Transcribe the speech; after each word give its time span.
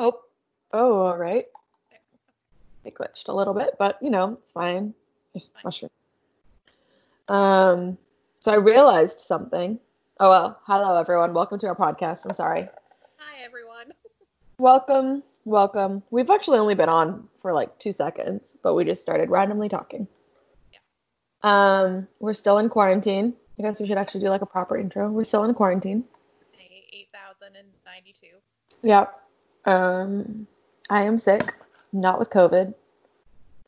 Oh, 0.00 0.20
oh, 0.72 1.00
all 1.00 1.16
right. 1.16 1.46
It 2.84 2.94
glitched 2.94 3.26
a 3.26 3.32
little 3.32 3.52
bit, 3.52 3.74
but 3.80 3.98
you 4.00 4.10
know, 4.10 4.34
it's 4.34 4.52
fine. 4.52 4.94
Mushroom. 5.64 5.90
Um, 7.26 7.98
so 8.38 8.52
I 8.52 8.56
realized 8.56 9.18
something. 9.18 9.80
Oh 10.20 10.30
well, 10.30 10.60
hello 10.62 10.96
everyone. 11.00 11.34
Welcome 11.34 11.58
to 11.58 11.66
our 11.66 11.74
podcast. 11.74 12.24
I'm 12.24 12.32
sorry. 12.32 12.68
Hi 13.18 13.44
everyone. 13.44 13.92
Welcome, 14.60 15.24
welcome. 15.44 16.02
We've 16.10 16.30
actually 16.30 16.58
only 16.58 16.74
been 16.74 16.88
on 16.88 17.28
for 17.40 17.52
like 17.52 17.78
two 17.78 17.92
seconds, 17.92 18.56
but 18.62 18.74
we 18.74 18.84
just 18.84 19.02
started 19.02 19.30
randomly 19.30 19.68
talking. 19.68 20.08
Yeah. 20.72 20.78
Um, 21.42 22.08
we're 22.18 22.34
still 22.34 22.58
in 22.58 22.68
quarantine. 22.68 23.34
I 23.58 23.62
guess 23.62 23.80
we 23.80 23.86
should 23.86 23.98
actually 23.98 24.22
do 24.22 24.30
like 24.30 24.42
a 24.42 24.46
proper 24.46 24.76
intro. 24.76 25.10
We're 25.10 25.24
still 25.24 25.44
in 25.44 25.54
quarantine. 25.54 26.04
8092. 26.54 28.26
Yeah. 28.82 29.06
Um, 29.68 30.46
I 30.88 31.02
am 31.02 31.18
sick, 31.18 31.52
not 31.92 32.18
with 32.18 32.30
COVID. 32.30 32.72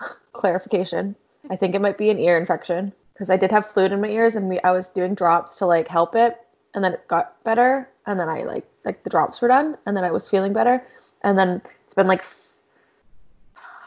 Clarification. 0.33 1.15
I 1.51 1.56
think 1.56 1.75
it 1.75 1.83
might 1.83 1.98
be 1.98 2.09
an 2.09 2.19
ear 2.19 2.38
infection 2.38 2.92
because 3.12 3.29
I 3.29 3.37
did 3.37 3.51
have 3.51 3.66
fluid 3.66 3.92
in 3.92 4.01
my 4.01 4.09
ears 4.09 4.34
and 4.34 4.48
we, 4.48 4.59
I 4.61 4.70
was 4.70 4.89
doing 4.89 5.15
drops 5.15 5.59
to 5.59 5.66
like 5.66 5.89
help 5.89 6.15
it, 6.15 6.39
and 6.75 6.83
then 6.83 6.95
it 6.95 7.06
got 7.06 7.42
better, 7.45 7.87
and 8.06 8.19
then 8.19 8.30
I 8.30 8.45
like 8.45 8.66
like 8.84 9.05
the 9.05 9.11
drops 9.11 9.42
were 9.42 9.48
done, 9.48 9.77
and 9.84 9.95
then 9.95 10.05
I 10.05 10.11
was 10.11 10.27
feeling 10.27 10.55
better, 10.55 10.83
and 11.23 11.39
then 11.39 11.61
it's 11.84 11.95
been 11.95 12.06
like 12.06 12.25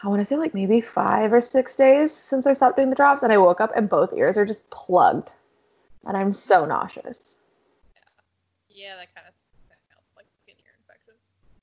I 0.04 0.08
want 0.08 0.20
to 0.20 0.24
say 0.24 0.36
like 0.36 0.54
maybe 0.54 0.80
five 0.80 1.32
or 1.32 1.40
six 1.40 1.74
days 1.74 2.14
since 2.14 2.46
I 2.46 2.54
stopped 2.54 2.76
doing 2.76 2.90
the 2.90 2.96
drops, 2.96 3.24
and 3.24 3.32
I 3.32 3.38
woke 3.38 3.60
up 3.60 3.72
and 3.74 3.88
both 3.88 4.12
ears 4.12 4.38
are 4.38 4.46
just 4.46 4.68
plugged, 4.70 5.32
and 6.04 6.16
I'm 6.16 6.32
so 6.32 6.64
nauseous. 6.64 7.38
Yeah, 8.68 8.94
that 8.96 9.12
kind 9.16 9.26
of 9.26 9.34
sounds 9.68 10.06
like 10.16 10.26
an 10.46 10.54
ear 10.62 10.74
infection. 10.78 11.14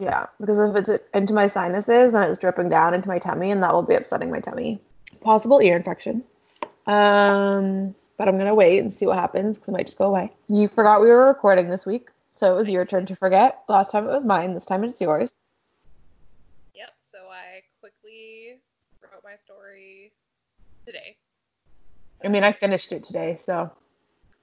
Yeah, 0.02 0.26
because 0.40 0.58
if 0.58 0.76
it's 0.76 1.04
into 1.14 1.32
my 1.36 1.46
sinuses 1.46 2.16
and 2.16 2.26
it's 2.26 2.40
dripping 2.40 2.70
down 2.70 2.96
into 2.96 3.08
my 3.08 3.20
tummy, 3.20 3.52
and 3.52 3.62
that 3.62 3.72
will 3.72 3.84
be 3.84 3.94
upsetting 3.94 4.32
my 4.32 4.40
tummy. 4.40 4.82
Possible 5.22 5.60
ear 5.62 5.78
infection. 5.78 6.24
Um, 6.88 7.94
but 8.18 8.28
I'm 8.28 8.36
gonna 8.40 8.56
wait 8.56 8.80
and 8.80 8.92
see 8.92 9.06
what 9.06 9.20
happens 9.20 9.60
because 9.60 9.70
it 9.70 9.74
might 9.74 9.86
just 9.86 10.00
go 10.00 10.06
away. 10.08 10.32
You 10.50 10.68
forgot 10.68 11.02
we 11.02 11.08
were 11.08 11.28
recording 11.28 11.70
this 11.70 11.86
week, 11.86 12.10
so 12.34 12.52
it 12.52 12.56
was 12.58 12.68
your 12.68 12.84
turn 12.84 13.06
to 13.06 13.16
forget. 13.16 13.62
Last 13.70 13.92
time 13.92 14.06
it 14.06 14.12
was 14.12 14.26
mine. 14.26 14.56
This 14.56 14.66
time 14.66 14.84
it's 14.84 15.00
yours. 15.00 15.36
Yep. 16.74 16.90
So 17.04 17.20
I 17.30 17.62
quickly 17.80 18.60
wrote 19.04 19.24
my 19.24 19.36
story 19.46 20.14
today. 20.84 21.16
I 22.26 22.28
mean, 22.28 22.44
I 22.44 22.54
finished 22.54 22.92
it 22.92 23.06
today, 23.06 23.38
so 23.40 23.72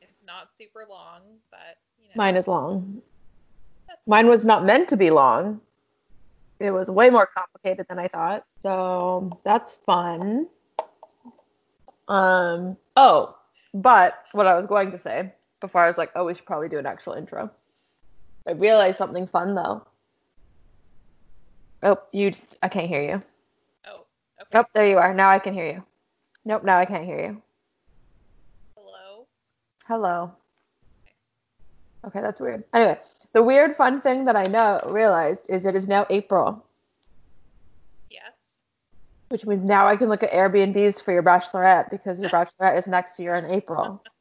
It's 0.00 0.22
not 0.24 0.50
super 0.56 0.84
long, 0.88 1.22
but 1.50 1.78
you 2.00 2.06
know. 2.10 2.14
mine 2.14 2.36
is 2.36 2.46
long. 2.46 3.02
Mine 4.08 4.26
was 4.26 4.46
not 4.46 4.64
meant 4.64 4.88
to 4.88 4.96
be 4.96 5.10
long. 5.10 5.60
It 6.58 6.70
was 6.70 6.88
way 6.88 7.10
more 7.10 7.26
complicated 7.26 7.86
than 7.90 7.98
I 7.98 8.08
thought. 8.08 8.44
So 8.62 9.38
that's 9.44 9.76
fun. 9.84 10.48
Um, 12.08 12.78
oh, 12.96 13.36
but 13.74 14.24
what 14.32 14.46
I 14.46 14.56
was 14.56 14.66
going 14.66 14.90
to 14.92 14.98
say 14.98 15.30
before 15.60 15.82
I 15.82 15.86
was 15.86 15.98
like, 15.98 16.10
oh, 16.16 16.24
we 16.24 16.34
should 16.34 16.46
probably 16.46 16.70
do 16.70 16.78
an 16.78 16.86
actual 16.86 17.12
intro. 17.12 17.50
I 18.46 18.52
realized 18.52 18.96
something 18.96 19.26
fun 19.26 19.54
though. 19.54 19.86
Oh, 21.82 21.98
you 22.10 22.30
just, 22.30 22.56
I 22.62 22.68
can't 22.68 22.88
hear 22.88 23.02
you. 23.02 23.22
Oh, 23.86 24.06
okay. 24.40 24.48
Nope, 24.54 24.68
there 24.72 24.88
you 24.88 24.96
are. 24.96 25.12
Now 25.12 25.28
I 25.28 25.38
can 25.38 25.52
hear 25.52 25.66
you. 25.66 25.84
Nope, 26.46 26.64
now 26.64 26.78
I 26.78 26.86
can't 26.86 27.04
hear 27.04 27.20
you. 27.20 27.42
Hello. 28.74 29.26
Hello. 29.86 30.32
Okay, 32.06 32.22
that's 32.22 32.40
weird. 32.40 32.64
Anyway, 32.72 32.98
the 33.32 33.42
weird 33.42 33.74
fun 33.74 34.00
thing 34.00 34.24
that 34.26 34.36
I 34.36 34.44
know 34.44 34.80
realized 34.88 35.46
is 35.48 35.64
it 35.64 35.74
is 35.74 35.86
now 35.88 36.06
April, 36.10 36.64
Yes. 38.10 38.32
which 39.28 39.44
means 39.46 39.64
now 39.64 39.86
I 39.86 39.96
can 39.96 40.08
look 40.08 40.22
at 40.22 40.30
Airbnbs 40.32 41.02
for 41.02 41.12
your 41.12 41.22
bachelorette 41.22 41.90
because 41.90 42.20
your 42.20 42.30
bachelorette 42.38 42.78
is 42.78 42.86
next 42.86 43.18
year 43.18 43.34
in 43.34 43.46
April. 43.46 44.02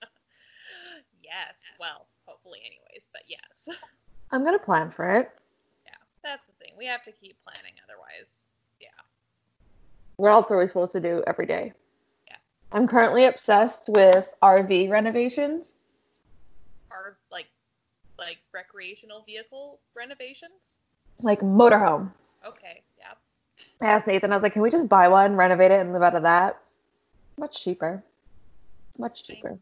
Yes. 1.24 1.56
Well, 1.80 2.08
hopefully, 2.26 2.60
anyways, 2.66 3.08
but 3.12 3.22
yes. 3.28 3.68
I'm 4.32 4.44
gonna 4.46 4.58
plan 4.58 4.90
for 4.92 5.06
it. 5.18 5.30
yeah, 5.86 5.92
that's 6.24 6.42
the 6.48 6.54
thing. 6.54 6.74
We 6.78 6.86
have 6.88 7.04
to 7.04 7.12
keep 7.12 7.36
planning, 7.44 7.74
otherwise, 7.84 8.46
yeah. 8.80 8.88
What 10.16 10.32
else 10.32 10.50
are 10.52 10.58
we 10.58 10.68
supposed 10.68 10.94
to 10.94 11.00
do 11.02 11.24
every 11.28 11.46
day? 11.46 11.74
Yeah. 12.28 12.38
I'm 12.72 12.88
currently 12.88 13.26
obsessed 13.26 13.90
with 13.90 14.28
RV 14.42 14.90
renovations. 14.90 15.76
Our 16.90 17.18
like, 17.30 17.48
like 18.18 18.38
recreational 18.54 19.24
vehicle 19.26 19.80
renovations. 19.96 20.82
Like 21.22 21.42
motorhome. 21.42 22.12
Okay. 22.46 22.82
Yeah. 22.98 23.14
I 23.82 23.92
asked 23.92 24.08
Nathan, 24.08 24.32
I 24.32 24.36
was 24.36 24.44
like, 24.44 24.54
can 24.54 24.62
we 24.62 24.70
just 24.70 24.88
buy 24.88 25.08
one, 25.08 25.36
renovate 25.36 25.72
it, 25.72 25.80
and 25.80 25.94
live 25.94 26.04
out 26.04 26.16
of 26.16 26.24
that? 26.24 26.60
Much 27.38 27.64
cheaper. 27.64 28.04
Much 28.98 29.24
cheaper. 29.24 29.58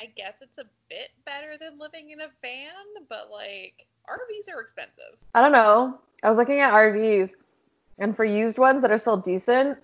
I 0.00 0.06
guess 0.16 0.34
it's 0.40 0.58
a 0.58 0.64
bit 0.88 1.10
better 1.24 1.56
than 1.58 1.78
living 1.78 2.10
in 2.10 2.20
a 2.20 2.28
van, 2.40 3.06
but 3.08 3.30
like 3.30 3.86
RVs 4.08 4.52
are 4.52 4.60
expensive. 4.60 5.16
I 5.34 5.40
don't 5.40 5.52
know. 5.52 5.98
I 6.22 6.28
was 6.28 6.38
looking 6.38 6.60
at 6.60 6.72
RVs, 6.72 7.34
and 7.98 8.16
for 8.16 8.24
used 8.24 8.58
ones 8.58 8.82
that 8.82 8.90
are 8.90 8.98
still 8.98 9.16
decent, 9.16 9.78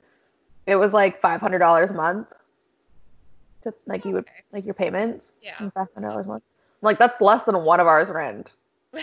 it 0.66 0.76
was 0.76 0.92
like 0.92 1.20
five 1.20 1.40
hundred 1.40 1.58
dollars 1.58 1.90
a 1.90 1.94
month. 1.94 2.26
To 3.62 3.74
like 3.86 4.04
you 4.04 4.14
would 4.14 4.26
like 4.52 4.64
your 4.64 4.74
payments. 4.74 5.32
Yeah. 5.42 5.58
Five 5.70 5.88
hundred 5.94 6.08
dollars 6.08 6.26
a 6.26 6.28
month. 6.28 6.42
Like 6.82 6.98
that's 6.98 7.20
less 7.20 7.44
than 7.44 7.64
one 7.64 7.80
of 7.80 7.86
ours 7.86 8.08
rent. 8.08 8.52
yes. 8.92 9.02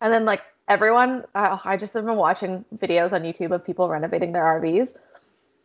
And 0.00 0.12
then 0.12 0.24
like 0.24 0.42
everyone, 0.68 1.24
uh, 1.34 1.58
I 1.64 1.76
just 1.76 1.94
have 1.94 2.04
been 2.04 2.16
watching 2.16 2.64
videos 2.76 3.12
on 3.12 3.22
YouTube 3.22 3.54
of 3.54 3.64
people 3.64 3.88
renovating 3.88 4.32
their 4.32 4.42
RVs, 4.42 4.94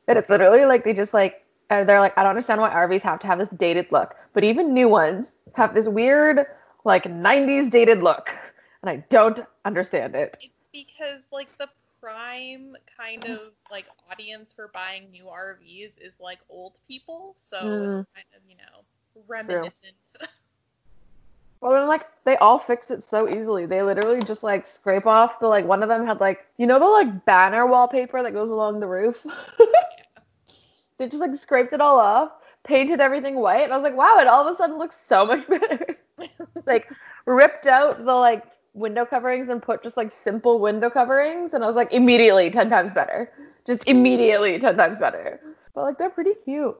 and 0.07 0.17
it's 0.17 0.29
literally 0.29 0.65
like 0.65 0.83
they 0.83 0.93
just 0.93 1.13
like 1.13 1.43
they're 1.69 1.99
like 1.99 2.17
I 2.17 2.23
don't 2.23 2.31
understand 2.31 2.61
why 2.61 2.69
RVs 2.69 3.01
have 3.01 3.19
to 3.19 3.27
have 3.27 3.39
this 3.39 3.49
dated 3.49 3.91
look, 3.91 4.15
but 4.33 4.43
even 4.43 4.73
new 4.73 4.89
ones 4.89 5.35
have 5.55 5.73
this 5.73 5.87
weird 5.87 6.45
like 6.85 7.05
'90s 7.05 7.69
dated 7.69 8.03
look, 8.03 8.29
and 8.81 8.89
I 8.89 9.03
don't 9.09 9.41
understand 9.65 10.15
it. 10.15 10.37
It's 10.41 10.53
because 10.71 11.27
like 11.31 11.49
the 11.57 11.67
prime 11.99 12.75
kind 12.97 13.25
of 13.25 13.53
like 13.71 13.85
audience 14.11 14.53
for 14.53 14.69
buying 14.73 15.11
new 15.11 15.29
RVs 15.29 15.97
is 16.01 16.19
like 16.19 16.39
old 16.49 16.79
people, 16.87 17.35
so 17.37 17.81
Mm. 17.81 17.95
it's 17.95 18.03
kind 18.15 18.27
of, 18.35 18.41
you 18.47 18.57
know, 18.57 18.85
reminiscent. 19.27 19.95
Well, 21.61 21.73
then 21.73 21.87
like 21.87 22.05
they 22.23 22.37
all 22.37 22.57
fix 22.59 22.91
it 22.91 23.03
so 23.03 23.27
easily. 23.27 23.65
They 23.65 23.81
literally 23.81 24.21
just 24.21 24.43
like 24.43 24.65
scrape 24.65 25.05
off 25.05 25.39
the 25.39 25.47
like 25.47 25.65
one 25.65 25.83
of 25.83 25.89
them 25.89 26.05
had 26.05 26.19
like 26.19 26.45
you 26.57 26.67
know 26.67 26.79
the 26.79 26.85
like 26.85 27.25
banner 27.25 27.65
wallpaper 27.67 28.21
that 28.23 28.33
goes 28.33 28.49
along 28.49 28.79
the 28.79 28.87
roof. 28.87 29.25
they 30.97 31.07
just 31.07 31.21
like 31.21 31.35
scraped 31.35 31.73
it 31.73 31.81
all 31.81 31.99
off, 31.99 32.31
painted 32.63 32.99
everything 33.01 33.35
white, 33.39 33.63
and 33.63 33.73
I 33.73 33.77
was 33.77 33.83
like, 33.83 33.97
wow, 33.97 34.17
it 34.19 34.27
all 34.27 34.47
of 34.47 34.53
a 34.53 34.57
sudden 34.57 34.77
looks 34.77 34.97
so 35.07 35.25
much 35.25 35.47
better. 35.47 35.97
like 36.65 36.87
ripped 37.25 37.67
out 37.67 37.97
the 37.97 38.13
like 38.13 38.43
window 38.79 39.05
coverings 39.05 39.49
and 39.49 39.61
put 39.61 39.83
just 39.83 39.97
like 39.97 40.11
simple 40.11 40.59
window 40.59 40.89
coverings, 40.89 41.53
and 41.53 41.63
I 41.63 41.67
was 41.67 41.75
like 41.75 41.93
immediately 41.93 42.49
ten 42.49 42.69
times 42.69 42.93
better. 42.93 43.31
Just 43.67 43.87
immediately 43.87 44.57
ten 44.59 44.77
times 44.77 44.97
better. 44.97 45.39
But 45.73 45.83
like 45.83 45.97
they're 45.97 46.09
pretty 46.09 46.33
cute. 46.43 46.77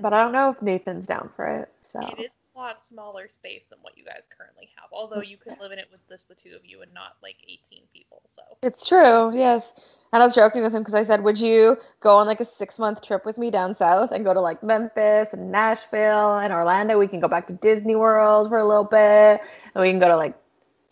But 0.00 0.12
I 0.12 0.22
don't 0.22 0.32
know 0.32 0.50
if 0.50 0.60
Nathan's 0.60 1.06
down 1.06 1.30
for 1.36 1.46
it. 1.46 1.68
So 1.82 2.00
It 2.00 2.20
is 2.20 2.32
a 2.54 2.58
lot 2.58 2.84
smaller 2.84 3.28
space 3.28 3.62
than 3.70 3.78
what 3.82 3.96
you 3.96 4.04
guys 4.04 4.22
currently 4.36 4.68
have. 4.76 4.88
Although 4.92 5.22
you 5.22 5.36
could 5.36 5.58
live 5.60 5.72
in 5.72 5.78
it 5.78 5.88
with 5.90 6.00
just 6.08 6.28
the 6.28 6.34
two 6.34 6.54
of 6.56 6.64
you 6.64 6.82
and 6.82 6.92
not 6.92 7.16
like 7.22 7.36
18 7.44 7.82
people. 7.92 8.22
So 8.34 8.42
It's 8.62 8.88
true, 8.88 9.36
yes. 9.36 9.72
And 10.12 10.22
I 10.22 10.26
was 10.26 10.34
joking 10.34 10.62
with 10.62 10.72
him 10.72 10.82
because 10.82 10.94
I 10.94 11.04
said, 11.04 11.22
Would 11.22 11.38
you 11.38 11.76
go 12.00 12.16
on 12.16 12.26
like 12.26 12.40
a 12.40 12.44
six 12.44 12.78
month 12.78 13.02
trip 13.02 13.24
with 13.24 13.38
me 13.38 13.50
down 13.50 13.74
south 13.74 14.10
and 14.12 14.24
go 14.24 14.34
to 14.34 14.40
like 14.40 14.62
Memphis 14.62 15.32
and 15.32 15.50
Nashville 15.50 16.38
and 16.38 16.52
Orlando? 16.52 16.98
We 16.98 17.08
can 17.08 17.20
go 17.20 17.28
back 17.28 17.46
to 17.48 17.52
Disney 17.52 17.94
World 17.94 18.48
for 18.48 18.58
a 18.58 18.66
little 18.66 18.84
bit. 18.84 19.40
And 19.74 19.82
we 19.82 19.90
can 19.90 19.98
go 19.98 20.08
to 20.08 20.16
like 20.16 20.36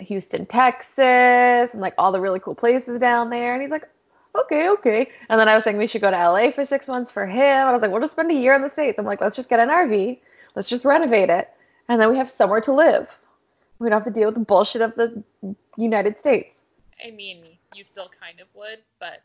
Houston, 0.02 0.46
Texas 0.46 0.98
and 1.72 1.80
like 1.80 1.94
all 1.98 2.12
the 2.12 2.20
really 2.20 2.40
cool 2.40 2.54
places 2.54 2.98
down 3.00 3.30
there. 3.30 3.54
And 3.54 3.62
he's 3.62 3.70
like, 3.70 3.88
Okay, 4.34 4.68
okay. 4.70 5.08
And 5.28 5.38
then 5.38 5.48
I 5.48 5.54
was 5.54 5.62
saying 5.64 5.76
we 5.76 5.86
should 5.86 6.00
go 6.00 6.10
to 6.10 6.16
LA 6.16 6.50
for 6.52 6.64
six 6.64 6.88
months 6.88 7.10
for 7.10 7.26
him. 7.26 7.38
And 7.38 7.68
I 7.68 7.72
was 7.72 7.82
like, 7.82 7.90
We'll 7.90 8.00
just 8.00 8.12
spend 8.12 8.30
a 8.30 8.34
year 8.34 8.54
in 8.54 8.62
the 8.62 8.70
States. 8.70 8.98
I'm 8.98 9.04
like, 9.04 9.20
Let's 9.20 9.36
just 9.36 9.48
get 9.48 9.60
an 9.60 9.68
RV, 9.68 10.18
let's 10.54 10.68
just 10.68 10.84
renovate 10.84 11.30
it. 11.30 11.50
And 11.88 12.00
then 12.00 12.08
we 12.08 12.16
have 12.16 12.30
somewhere 12.30 12.60
to 12.62 12.72
live. 12.72 13.18
We 13.78 13.88
don't 13.88 13.98
have 14.02 14.12
to 14.12 14.18
deal 14.18 14.26
with 14.28 14.36
the 14.36 14.44
bullshit 14.44 14.80
of 14.80 14.94
the 14.94 15.22
United 15.76 16.18
States. 16.20 16.62
I 17.04 17.10
mean, 17.10 17.42
you 17.74 17.82
still 17.84 18.08
kind 18.20 18.40
of 18.40 18.46
would, 18.54 18.78
but 19.00 19.22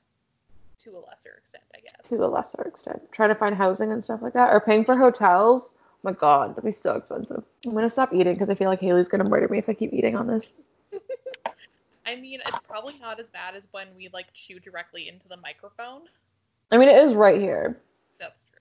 to 0.79 0.91
a 0.91 0.99
lesser 0.99 1.35
extent, 1.37 1.63
I 1.75 1.79
guess. 1.79 2.07
to 2.09 2.23
a 2.23 2.27
lesser 2.27 2.61
extent. 2.63 3.01
Trying 3.11 3.29
to 3.29 3.35
find 3.35 3.55
housing 3.55 3.91
and 3.91 4.03
stuff 4.03 4.21
like 4.21 4.33
that, 4.33 4.51
or 4.53 4.59
paying 4.59 4.83
for 4.85 4.97
hotels. 4.97 5.75
Oh 5.77 5.83
my 6.03 6.11
god, 6.13 6.51
that'd 6.51 6.63
be 6.63 6.71
so 6.71 6.95
expensive. 6.95 7.43
I'm 7.65 7.73
gonna 7.73 7.89
stop 7.89 8.13
eating 8.13 8.33
because 8.33 8.49
I 8.49 8.55
feel 8.55 8.69
like 8.69 8.79
Haley's 8.79 9.09
gonna 9.09 9.23
murder 9.23 9.47
me 9.47 9.57
if 9.57 9.69
I 9.69 9.73
keep 9.73 9.93
eating 9.93 10.15
on 10.15 10.27
this. 10.27 10.49
I 12.05 12.15
mean, 12.15 12.39
it's 12.45 12.59
probably 12.67 12.95
not 13.01 13.19
as 13.19 13.29
bad 13.29 13.55
as 13.55 13.67
when 13.71 13.87
we 13.95 14.09
like 14.13 14.27
chew 14.33 14.59
directly 14.59 15.09
into 15.09 15.27
the 15.27 15.37
microphone. 15.37 16.03
I 16.71 16.77
mean, 16.77 16.89
it 16.89 16.97
is 16.97 17.13
right 17.13 17.39
here. 17.39 17.77
That's 18.19 18.43
true. 18.43 18.59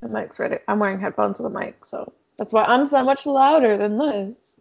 The 0.00 0.08
mic's 0.08 0.38
right. 0.38 0.60
I'm 0.68 0.78
wearing 0.78 1.00
headphones 1.00 1.38
with 1.38 1.52
a 1.52 1.58
mic, 1.58 1.84
so 1.84 2.12
that's 2.38 2.52
why 2.52 2.64
I'm 2.64 2.86
so 2.86 3.02
much 3.02 3.24
louder 3.26 3.78
than 3.78 3.98
this. 3.98 4.56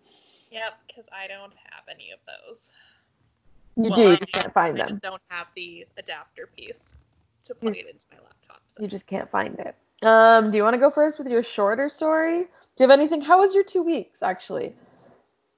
Yep, 0.52 0.74
because 0.88 1.06
I 1.12 1.28
don't 1.28 1.54
have 1.72 1.84
any 1.90 2.12
of 2.12 2.20
those. 2.26 2.72
You 3.78 3.90
Well, 3.90 3.96
do, 3.96 4.10
you 4.12 4.18
just 4.18 4.32
can't 4.34 4.54
find 4.54 4.76
I 4.76 4.86
them. 4.86 4.90
just 4.90 5.02
don't 5.02 5.22
have 5.30 5.48
the 5.56 5.88
adapter 5.98 6.48
piece 6.56 6.96
to 7.46 7.56
plug 7.56 7.78
it 7.78 7.88
into 7.88 8.06
my 8.12 8.18
laptop. 8.18 8.62
So. 8.76 8.84
You 8.84 8.90
just 8.90 9.08
can't 9.08 9.30
find 9.30 9.58
it. 9.60 9.76
Um, 10.06 10.52
do 10.52 10.58
you 10.58 10.64
want 10.64 10.74
to 10.74 10.80
go 10.80 10.90
first 10.92 11.20
with 11.20 11.28
your 11.28 11.44
shorter 11.44 11.88
story? 11.88 12.42
Do 12.42 12.84
you 12.84 12.90
have 12.90 12.92
anything? 13.00 13.22
How 13.22 13.40
was 13.40 13.54
your 13.56 13.64
two 13.64 13.84
weeks 13.84 14.22
actually? 14.22 14.74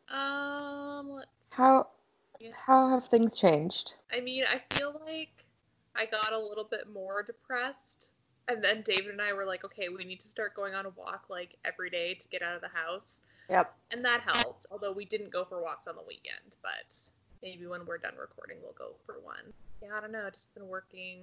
Um, 0.10 1.12
let's 1.12 1.28
How 1.54 1.88
how 2.52 2.90
have 2.90 3.06
things 3.06 3.36
changed? 3.36 3.94
I 4.12 4.20
mean, 4.20 4.44
I 4.44 4.62
feel 4.76 5.00
like 5.06 5.46
I 5.96 6.06
got 6.06 6.34
a 6.34 6.40
little 6.40 6.64
bit 6.64 6.92
more 6.92 7.22
depressed. 7.24 8.10
And 8.48 8.62
then 8.64 8.82
David 8.82 9.12
and 9.12 9.22
I 9.22 9.32
were 9.34 9.46
like, 9.46 9.64
okay, 9.64 9.88
we 9.88 10.04
need 10.04 10.20
to 10.20 10.28
start 10.28 10.56
going 10.56 10.74
on 10.74 10.86
a 10.86 10.90
walk 10.90 11.26
like 11.30 11.56
every 11.64 11.90
day 11.90 12.16
to 12.16 12.28
get 12.28 12.42
out 12.42 12.56
of 12.56 12.62
the 12.62 12.68
house. 12.68 13.22
Yep. 13.50 13.74
And 13.92 14.04
that 14.04 14.22
helped, 14.22 14.66
although 14.72 14.92
we 14.92 15.06
didn't 15.06 15.32
go 15.32 15.46
for 15.46 15.62
walks 15.62 15.88
on 15.88 15.96
the 15.96 16.02
weekend. 16.06 16.56
But 16.62 16.98
maybe 17.42 17.68
when 17.68 17.86
we're 17.86 18.00
done 18.00 18.16
recording, 18.20 18.58
we'll 18.62 18.74
go 18.74 18.96
for 19.06 19.16
one. 19.24 19.54
Yeah, 19.82 19.90
I 19.96 20.02
don't 20.02 20.12
know. 20.12 20.28
Just 20.32 20.54
been 20.56 20.68
working. 20.68 21.22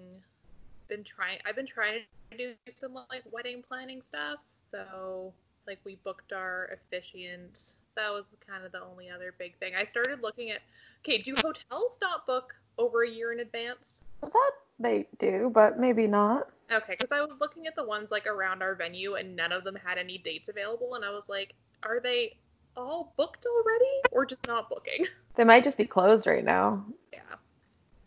Been 0.89 1.05
trying. 1.05 1.39
I've 1.45 1.57
been 1.57 1.67
trying 1.67 2.03
to 2.31 2.37
do 2.37 2.55
some 2.71 2.95
like 2.95 3.25
wedding 3.31 3.63
planning 3.67 4.01
stuff. 4.03 4.39
So 4.71 5.35
like 5.67 5.79
we 5.85 5.97
booked 6.05 6.33
our 6.33 6.71
officiant. 6.73 7.73
That 7.97 8.11
was 8.11 8.25
kind 8.47 8.65
of 8.65 8.73
the 8.73 8.83
only 8.83 9.11
other 9.11 9.35
big 9.39 9.57
thing. 9.59 9.75
I 9.75 9.85
started 9.85 10.23
looking 10.23 10.51
at. 10.51 10.61
Okay, 11.05 11.19
do 11.19 11.35
hotels 11.37 11.99
not 12.03 12.27
book 12.27 12.55
over 12.79 13.03
a 13.05 13.11
year 13.11 13.33
in 13.33 13.41
advance? 13.41 14.03
I 14.23 14.27
thought 14.29 14.53
they 14.79 15.07
do, 15.19 15.51
but 15.53 15.79
maybe 15.79 16.07
not. 16.07 16.49
Okay, 16.71 16.95
because 16.99 17.11
I 17.11 17.21
was 17.23 17.37
looking 17.41 17.67
at 17.67 17.75
the 17.75 17.85
ones 17.85 18.11
like 18.11 18.27
around 18.27 18.63
our 18.63 18.75
venue, 18.75 19.15
and 19.15 19.35
none 19.35 19.51
of 19.53 19.65
them 19.65 19.75
had 19.75 19.99
any 19.99 20.19
dates 20.19 20.49
available, 20.49 20.95
and 20.95 21.05
I 21.05 21.11
was 21.11 21.29
like, 21.29 21.55
are 21.83 22.01
they 22.01 22.37
all 22.77 23.13
booked 23.17 23.47
already, 23.47 23.91
or 24.13 24.25
just 24.27 24.47
not 24.47 24.69
booking? 24.69 25.05
They 25.37 25.45
might 25.45 25.65
just 25.65 25.79
be 25.79 25.87
closed 25.87 26.27
right 26.27 26.45
now. 26.45 26.85
Yeah, 27.13 27.21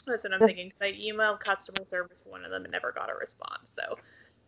that's 0.05 0.23
what 0.25 0.33
I'm 0.33 0.39
Just- 0.39 0.47
thinking. 0.53 0.73
I 0.81 0.91
emailed 0.91 1.39
customer 1.39 1.79
service 1.89 2.19
one 2.25 2.43
of 2.45 2.51
them 2.51 2.63
and 2.63 2.71
never 2.71 2.91
got 2.91 3.09
a 3.09 3.15
response. 3.15 3.73
So 3.73 3.97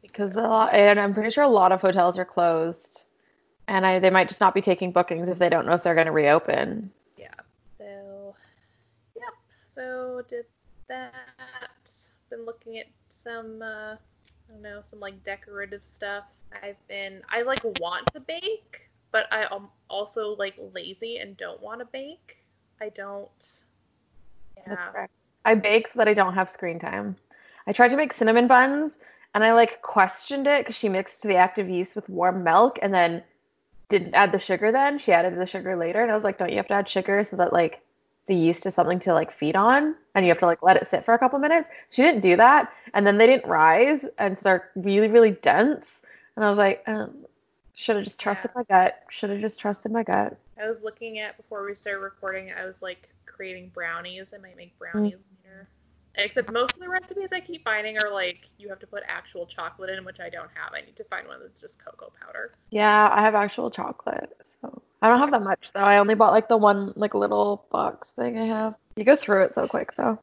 Because 0.01 0.35
a 0.35 0.41
lot, 0.41 0.73
and 0.75 0.99
I'm 0.99 1.13
pretty 1.13 1.31
sure 1.31 1.43
a 1.45 1.47
lot 1.47 1.71
of 1.71 1.81
hotels 1.81 2.19
are 2.19 2.25
closed, 2.25 3.03
and 3.67 3.85
I 3.85 3.99
they 3.99 4.09
might 4.09 4.27
just 4.27 4.41
not 4.41 4.53
be 4.53 4.61
taking 4.61 4.91
bookings 4.91 5.27
if 5.29 5.39
they 5.39 5.49
don't 5.49 5.65
know 5.65 5.73
if 5.73 5.83
they're 5.83 5.95
going 5.95 6.07
to 6.07 6.11
reopen. 6.11 6.91
yeah, 7.17 7.33
so 7.77 8.35
yep. 9.15 9.33
So 9.71 10.21
did 10.27 10.45
that. 10.87 11.11
Been 12.29 12.45
looking 12.45 12.79
at 12.79 12.87
some 13.09 13.61
uh, 13.61 13.95
I 13.95 13.97
don't 14.49 14.61
know 14.61 14.81
some 14.83 14.99
like 14.99 15.23
decorative 15.23 15.81
stuff. 15.91 16.25
I've 16.63 16.87
been 16.87 17.21
I 17.29 17.41
like 17.41 17.63
want 17.79 18.11
to 18.13 18.19
bake, 18.19 18.89
but 19.11 19.27
I 19.31 19.47
am 19.53 19.67
also 19.89 20.35
like 20.35 20.55
lazy 20.73 21.17
and 21.17 21.37
don't 21.37 21.61
want 21.61 21.79
to 21.79 21.85
bake. 21.85 22.37
I 22.81 22.89
don't. 22.89 23.63
Yeah. 24.57 24.75
That's. 24.75 25.11
I 25.45 25.53
bake 25.53 25.87
so 25.87 25.99
that 25.99 26.07
I 26.07 26.13
don't 26.13 26.33
have 26.33 26.49
screen 26.49 26.79
time. 26.79 27.15
I 27.67 27.71
tried 27.71 27.89
to 27.89 27.97
make 27.97 28.13
cinnamon 28.13 28.47
buns, 28.47 28.99
and 29.33 29.43
I 29.43 29.53
like 29.53 29.81
questioned 29.81 30.47
it 30.47 30.59
because 30.59 30.75
she 30.75 30.89
mixed 30.89 31.21
the 31.21 31.35
active 31.35 31.69
yeast 31.69 31.95
with 31.95 32.09
warm 32.09 32.43
milk, 32.43 32.79
and 32.81 32.93
then 32.93 33.23
didn't 33.89 34.13
add 34.15 34.31
the 34.31 34.39
sugar. 34.39 34.71
Then 34.71 34.97
she 34.97 35.11
added 35.11 35.37
the 35.37 35.45
sugar 35.45 35.75
later, 35.75 36.01
and 36.01 36.11
I 36.11 36.15
was 36.15 36.23
like, 36.23 36.37
"Don't 36.37 36.51
you 36.51 36.57
have 36.57 36.67
to 36.67 36.73
add 36.73 36.89
sugar 36.89 37.23
so 37.23 37.35
that 37.37 37.53
like 37.53 37.81
the 38.27 38.35
yeast 38.35 38.65
is 38.65 38.73
something 38.73 38.99
to 39.01 39.13
like 39.13 39.31
feed 39.31 39.55
on, 39.55 39.95
and 40.13 40.25
you 40.25 40.29
have 40.31 40.39
to 40.39 40.45
like 40.45 40.63
let 40.63 40.77
it 40.77 40.87
sit 40.87 41.05
for 41.05 41.13
a 41.13 41.19
couple 41.19 41.39
minutes?" 41.39 41.69
She 41.89 42.01
didn't 42.01 42.21
do 42.21 42.35
that, 42.37 42.71
and 42.93 43.05
then 43.05 43.17
they 43.17 43.27
didn't 43.27 43.49
rise, 43.49 44.05
and 44.17 44.37
so 44.37 44.43
they're 44.43 44.69
really 44.75 45.07
really 45.07 45.31
dense. 45.31 46.01
And 46.35 46.43
I 46.43 46.49
was 46.49 46.57
like, 46.57 46.83
um, 46.87 47.25
"Should 47.73 47.97
have 47.97 48.05
just 48.05 48.19
trusted 48.19 48.51
my 48.55 48.63
gut. 48.63 49.01
Should 49.09 49.29
have 49.29 49.41
just 49.41 49.59
trusted 49.59 49.91
my 49.91 50.03
gut." 50.03 50.37
I 50.61 50.67
was 50.67 50.81
looking 50.81 51.19
at 51.19 51.37
before 51.37 51.65
we 51.65 51.75
started 51.75 51.99
recording. 51.99 52.51
I 52.53 52.65
was 52.65 52.81
like 52.81 53.09
creating 53.25 53.69
brownies. 53.73 54.33
I 54.33 54.37
might 54.37 54.57
make 54.57 54.77
brownies 54.79 55.17
later. 55.43 55.67
Except 56.17 56.51
most 56.51 56.75
of 56.75 56.81
the 56.81 56.89
recipes 56.89 57.29
I 57.33 57.39
keep 57.39 57.63
finding 57.63 57.97
are 57.97 58.09
like 58.09 58.49
you 58.57 58.69
have 58.69 58.79
to 58.79 58.87
put 58.87 59.03
actual 59.07 59.45
chocolate 59.45 59.89
in, 59.89 60.05
which 60.05 60.19
I 60.19 60.29
don't 60.29 60.49
have. 60.55 60.73
I 60.73 60.81
need 60.81 60.95
to 60.95 61.03
find 61.05 61.27
one 61.27 61.39
that's 61.41 61.59
just 61.59 61.83
cocoa 61.83 62.11
powder. 62.21 62.53
Yeah, 62.69 63.09
I 63.11 63.21
have 63.21 63.35
actual 63.35 63.69
chocolate. 63.69 64.31
So 64.61 64.81
I 65.01 65.09
don't 65.09 65.19
have 65.19 65.31
that 65.31 65.43
much 65.43 65.71
though. 65.73 65.81
I 65.81 65.97
only 65.97 66.15
bought 66.15 66.31
like 66.31 66.47
the 66.47 66.57
one 66.57 66.93
like 66.95 67.13
little 67.13 67.65
box 67.71 68.11
thing 68.11 68.37
I 68.37 68.45
have. 68.45 68.75
You 68.95 69.03
go 69.03 69.15
through 69.15 69.43
it 69.43 69.53
so 69.53 69.67
quick 69.67 69.95
though. 69.97 70.19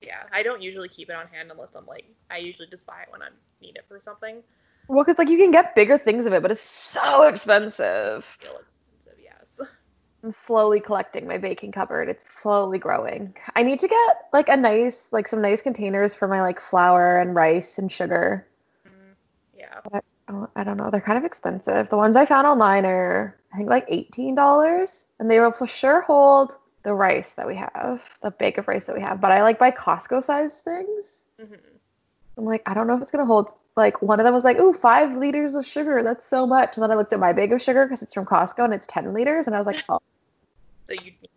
Yeah, 0.00 0.22
I 0.32 0.42
don't 0.42 0.62
usually 0.62 0.88
keep 0.88 1.10
it 1.10 1.16
on 1.16 1.26
hand 1.26 1.50
unless 1.50 1.74
I'm 1.74 1.86
like 1.86 2.06
I 2.30 2.38
usually 2.38 2.68
just 2.68 2.86
buy 2.86 3.02
it 3.02 3.08
when 3.10 3.22
I 3.22 3.28
need 3.60 3.76
it 3.76 3.84
for 3.88 3.98
something. 3.98 4.42
Well, 4.88 5.04
because 5.04 5.18
like 5.18 5.28
you 5.28 5.38
can 5.38 5.50
get 5.50 5.74
bigger 5.74 5.98
things 5.98 6.26
of 6.26 6.32
it, 6.32 6.42
but 6.42 6.52
it's 6.52 6.60
so 6.60 7.24
expensive. 7.24 8.38
Feel 10.32 10.62
expensive, 10.62 10.76
yes. 10.76 10.82
I'm 10.82 10.92
slowly 10.92 11.16
collecting 11.16 11.28
my 11.28 11.38
baking 11.38 11.72
cupboard. 11.72 12.08
It's 12.08 12.38
slowly 12.40 12.78
growing. 12.78 13.36
I 13.54 13.62
need 13.62 13.80
to 13.80 13.88
get 13.88 14.16
like 14.32 14.48
a 14.48 14.56
nice 14.56 15.08
like 15.12 15.28
some 15.28 15.40
nice 15.40 15.62
containers 15.62 16.14
for 16.14 16.28
my 16.28 16.42
like 16.42 16.60
flour 16.60 17.18
and 17.18 17.34
rice 17.34 17.78
and 17.78 17.90
sugar. 17.90 18.46
Mm, 18.86 19.14
yeah. 19.56 20.00
Oh, 20.28 20.48
I 20.56 20.64
don't 20.64 20.76
know. 20.76 20.90
They're 20.90 21.00
kind 21.00 21.18
of 21.18 21.24
expensive. 21.24 21.88
The 21.90 21.96
ones 21.96 22.16
I 22.16 22.24
found 22.26 22.46
online 22.46 22.84
are 22.86 23.36
I 23.52 23.56
think 23.58 23.70
like 23.70 23.86
eighteen 23.88 24.34
dollars, 24.34 25.06
and 25.18 25.30
they 25.30 25.40
will 25.40 25.52
for 25.52 25.66
sure 25.66 26.00
hold 26.02 26.56
the 26.82 26.94
rice 26.94 27.34
that 27.34 27.46
we 27.46 27.56
have, 27.56 28.18
the 28.22 28.30
bag 28.30 28.58
of 28.58 28.68
rice 28.68 28.86
that 28.86 28.96
we 28.96 29.02
have. 29.02 29.20
But 29.20 29.32
I 29.32 29.42
like 29.42 29.58
buy 29.58 29.70
Costco 29.70 30.22
sized 30.24 30.62
things. 30.62 31.24
hmm 31.38 31.54
I'm 32.38 32.44
like, 32.44 32.62
I 32.66 32.74
don't 32.74 32.86
know 32.86 32.96
if 32.96 33.02
it's 33.02 33.10
gonna 33.10 33.26
hold. 33.26 33.52
Like 33.76 34.02
one 34.02 34.20
of 34.20 34.24
them 34.24 34.34
was 34.34 34.44
like, 34.44 34.58
"Ooh, 34.58 34.72
five 34.72 35.16
liters 35.16 35.54
of 35.54 35.66
sugar. 35.66 36.02
That's 36.02 36.26
so 36.26 36.46
much." 36.46 36.76
And 36.76 36.82
then 36.84 36.90
I 36.90 36.94
looked 36.96 37.12
at 37.14 37.20
my 37.20 37.32
bag 37.32 37.52
of 37.52 37.62
sugar 37.62 37.86
because 37.86 38.02
it's 38.02 38.14
from 38.14 38.26
Costco 38.26 38.64
and 38.64 38.74
it's 38.74 38.86
ten 38.86 39.14
liters, 39.14 39.46
and 39.46 39.56
I 39.56 39.58
was 39.58 39.66
like, 39.66 39.84
"Oh, 39.88 40.00
So 40.86 40.92
you 40.92 41.10
need 41.20 41.30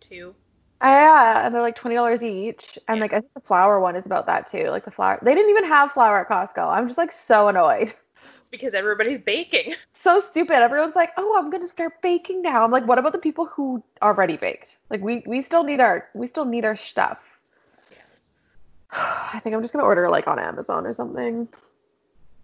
two. 0.00 0.34
Uh, 0.82 0.86
yeah." 0.86 1.46
And 1.46 1.54
they're 1.54 1.62
like 1.62 1.76
twenty 1.76 1.96
dollars 1.96 2.22
each. 2.22 2.78
And 2.88 3.00
like 3.00 3.12
I 3.12 3.20
think 3.20 3.32
the 3.34 3.40
flour 3.40 3.80
one 3.80 3.96
is 3.96 4.06
about 4.06 4.26
that 4.26 4.50
too. 4.50 4.68
Like 4.70 4.84
the 4.84 4.90
flour, 4.90 5.18
they 5.22 5.34
didn't 5.34 5.50
even 5.50 5.64
have 5.64 5.92
flour 5.92 6.18
at 6.18 6.28
Costco. 6.28 6.68
I'm 6.68 6.86
just 6.86 6.98
like 6.98 7.12
so 7.12 7.48
annoyed. 7.48 7.94
It's 8.40 8.50
because 8.50 8.74
everybody's 8.74 9.18
baking. 9.18 9.74
So 9.92 10.20
stupid. 10.20 10.54
Everyone's 10.56 10.94
like, 10.94 11.10
"Oh, 11.16 11.36
I'm 11.36 11.50
gonna 11.50 11.66
start 11.66 12.00
baking 12.00 12.42
now." 12.42 12.62
I'm 12.62 12.70
like, 12.70 12.86
"What 12.86 12.98
about 12.98 13.10
the 13.10 13.18
people 13.18 13.46
who 13.46 13.82
already 14.02 14.36
baked? 14.36 14.78
Like 14.88 15.00
we 15.00 15.24
we 15.26 15.42
still 15.42 15.64
need 15.64 15.80
our 15.80 16.08
we 16.14 16.28
still 16.28 16.44
need 16.44 16.64
our 16.64 16.76
stuff." 16.76 17.18
Yes. 17.90 18.30
I 18.92 19.40
think 19.42 19.56
I'm 19.56 19.62
just 19.62 19.72
gonna 19.72 19.84
order 19.84 20.08
like 20.08 20.28
on 20.28 20.38
Amazon 20.38 20.86
or 20.86 20.92
something. 20.92 21.48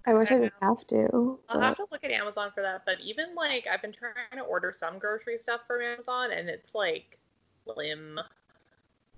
I 0.07 0.15
wish 0.15 0.31
I, 0.31 0.37
I 0.37 0.39
didn't 0.39 0.53
have 0.61 0.87
to. 0.89 1.39
I'll 1.49 1.61
have 1.61 1.77
to 1.77 1.87
look 1.91 2.05
at 2.05 2.11
Amazon 2.11 2.51
for 2.55 2.63
that, 2.63 2.83
but 2.85 2.97
even 3.01 3.35
like 3.35 3.67
I've 3.73 3.83
been 3.83 3.93
trying 3.93 4.15
to 4.35 4.41
order 4.41 4.73
some 4.77 4.99
grocery 4.99 5.39
stuff 5.39 5.61
from 5.67 5.83
Amazon 5.83 6.33
and 6.33 6.49
it's 6.49 6.75
like 6.75 7.19
lim. 7.67 8.19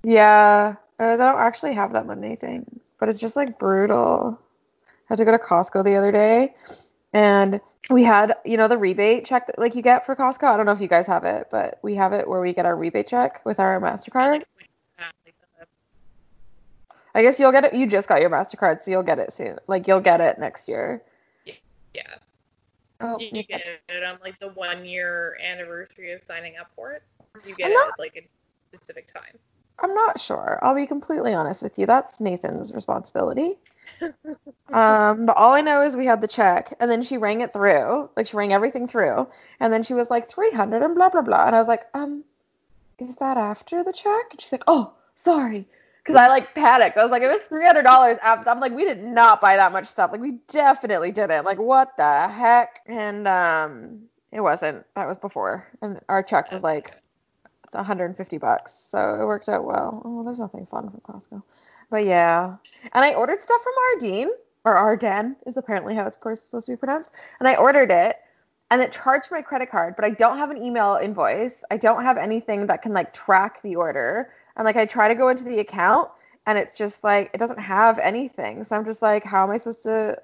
Yeah, 0.03 0.75
I 0.99 1.17
don't 1.17 1.39
actually 1.39 1.73
have 1.73 1.93
that 1.95 2.07
many 2.07 2.37
things, 2.37 2.93
but 3.01 3.09
it's 3.09 3.19
just 3.19 3.37
like 3.37 3.59
brutal. 3.59 4.39
I 4.87 4.91
had 5.09 5.19
to 5.19 5.25
go 5.25 5.33
to 5.33 5.39
Costco 5.39 5.85
the 5.85 5.97
other 5.97 6.13
day, 6.13 6.55
and 7.15 7.61
we 7.89 8.03
had, 8.03 8.37
you 8.45 8.57
know, 8.57 8.69
the 8.69 8.77
rebate 8.77 9.25
check 9.25 9.47
that 9.47 9.59
like 9.59 9.75
you 9.75 9.83
get 9.83 10.05
for 10.05 10.15
Costco. 10.15 10.45
I 10.45 10.57
don't 10.57 10.67
know 10.67 10.73
if 10.73 10.81
you 10.81 10.89
guys 10.89 11.07
have 11.07 11.25
it, 11.25 11.49
but 11.51 11.79
we 11.83 11.95
have 11.95 12.13
it 12.13 12.29
where 12.29 12.41
we 12.41 12.53
get 12.53 12.67
our 12.67 12.77
rebate 12.77 13.07
check 13.07 13.41
with 13.47 13.61
our 13.61 13.81
Mastercard. 13.81 14.43
Like, 17.15 17.23
like 17.23 17.25
the- 17.25 17.29
I 17.29 17.31
guess 17.31 17.41
you'll 17.41 17.53
get 17.53 17.65
it. 17.65 17.75
You 17.75 17.87
just 17.87 18.09
got 18.09 18.21
your 18.21 18.31
Mastercard, 18.31 18.83
so 18.83 18.91
you'll 18.91 19.03
get 19.03 19.19
it 19.19 19.33
soon. 19.33 19.59
Like 19.67 19.87
you'll 19.87 20.01
get 20.01 20.21
it 20.21 20.39
next 20.39 20.69
year. 20.69 21.03
yeah. 21.95 22.03
Oh, 23.01 23.17
Do 23.19 23.25
you 23.25 23.43
get 23.43 23.67
it 23.89 24.05
on 24.05 24.19
like 24.23 24.39
the 24.41 24.49
one 24.51 24.85
year 24.85 25.37
anniversary 25.45 26.13
of 26.13 26.23
signing 26.23 26.57
up 26.57 26.71
for 26.75 26.93
it? 26.93 27.03
Or 27.35 27.41
do 27.41 27.49
you 27.49 27.55
get 27.55 27.67
I'm 27.67 27.73
it 27.73 27.79
at 27.89 27.99
like 27.99 28.17
a 28.17 28.77
specific 28.77 29.13
time? 29.13 29.39
I'm 29.81 29.95
not 29.95 30.21
sure. 30.21 30.59
I'll 30.63 30.75
be 30.75 30.87
completely 30.87 31.35
honest 31.35 31.63
with 31.63 31.79
you. 31.79 31.87
That's 31.87 32.21
Nathan's 32.21 32.73
responsibility. 32.73 33.59
um, 34.73 35.27
but 35.27 35.37
all 35.37 35.53
I 35.53 35.61
know 35.61 35.83
is 35.83 35.97
we 35.97 36.07
had 36.07 36.21
the 36.21 36.29
check, 36.29 36.73
and 36.81 36.91
then 36.91 37.03
she 37.03 37.19
rang 37.19 37.41
it 37.41 37.53
through. 37.53 38.09
Like 38.17 38.27
she 38.29 38.37
rang 38.37 38.53
everything 38.53 38.87
through, 38.87 39.29
and 39.61 39.73
then 39.73 39.83
she 39.83 39.95
was 39.95 40.11
like 40.11 40.29
300 40.31 40.83
and 40.83 40.95
blah 40.95 41.09
blah 41.11 41.23
blah, 41.23 41.47
and 41.47 41.55
I 41.55 41.59
was 41.59 41.69
like, 41.69 41.85
um, 41.95 42.25
is 42.99 43.17
that 43.17 43.37
after 43.37 43.83
the 43.83 43.93
check? 43.93 44.27
And 44.31 44.41
she's 44.41 44.53
like, 44.53 44.65
oh, 44.67 44.93
sorry, 45.15 45.67
because 46.05 46.17
I 46.17 46.29
like 46.29 46.55
panicked. 46.55 46.99
I 46.99 47.03
was 47.03 47.11
like, 47.11 47.23
it 47.23 47.29
was 47.29 47.41
300 47.49 47.83
dollars. 47.83 48.19
I'm 48.23 48.61
like, 48.61 48.73
we 48.73 48.85
did 48.85 49.03
not 49.03 49.41
buy 49.41 49.57
that 49.57 49.73
much 49.73 49.87
stuff. 49.87 50.13
Like 50.13 50.21
we 50.21 50.33
definitely 50.49 51.11
didn't. 51.13 51.45
Like 51.47 51.59
what 51.59 51.97
the 51.97 52.29
heck? 52.29 52.81
And 52.87 53.27
um, 53.27 54.03
it 54.31 54.41
wasn't. 54.41 54.85
That 54.95 55.09
was 55.09 55.19
before, 55.19 55.67
and 55.81 56.01
our 56.09 56.23
check 56.23 56.53
was 56.53 56.63
like 56.63 57.01
150 57.73 58.39
bucks. 58.39 58.75
So 58.75 58.99
it 59.21 59.25
worked 59.25 59.49
out 59.49 59.65
well. 59.65 60.03
Oh, 60.05 60.25
there's 60.25 60.39
nothing 60.39 60.67
fun 60.67 60.91
from 60.91 61.01
Costco. 61.01 61.43
But 61.91 62.05
yeah. 62.05 62.57
And 62.93 63.05
I 63.05 63.15
ordered 63.15 63.41
stuff 63.41 63.61
from 63.63 63.73
Ardene, 64.01 64.29
or 64.65 64.77
Arden 64.77 65.37
is 65.47 65.57
apparently 65.57 65.95
how 65.95 66.07
it's 66.07 66.17
supposed 66.17 66.67
to 66.67 66.73
be 66.73 66.77
pronounced. 66.77 67.13
And 67.39 67.49
I 67.49 67.55
ordered 67.55 67.91
it 67.91 68.17
and 68.71 68.81
it 68.83 68.93
charged 68.93 69.31
my 69.31 69.43
credit 69.43 69.71
card, 69.71 69.95
but 69.97 70.05
I 70.05 70.11
don't 70.11 70.39
have 70.39 70.51
an 70.51 70.57
email 70.57 70.99
invoice. 71.03 71.63
I 71.71 71.77
don't 71.77 72.03
have 72.03 72.17
anything 72.17 72.67
that 72.67 72.83
can 72.83 72.93
like 72.93 73.13
track 73.13 73.63
the 73.63 73.77
order. 73.77 74.31
And 74.57 74.65
like 74.65 74.77
I 74.77 74.87
try 74.87 75.09
to 75.09 75.15
go 75.15 75.29
into 75.29 75.45
the 75.45 75.59
account 75.59 76.11
and 76.47 76.59
it's 76.59 76.77
just 76.77 77.03
like 77.03 77.31
it 77.35 77.39
doesn't 77.39 77.59
have 77.59 77.99
anything. 77.99 78.65
So 78.65 78.77
I'm 78.77 78.85
just 78.85 79.03
like, 79.03 79.25
how 79.25 79.45
am 79.45 79.51
I 79.51 79.59
supposed 79.59 79.83
to 79.85 80.21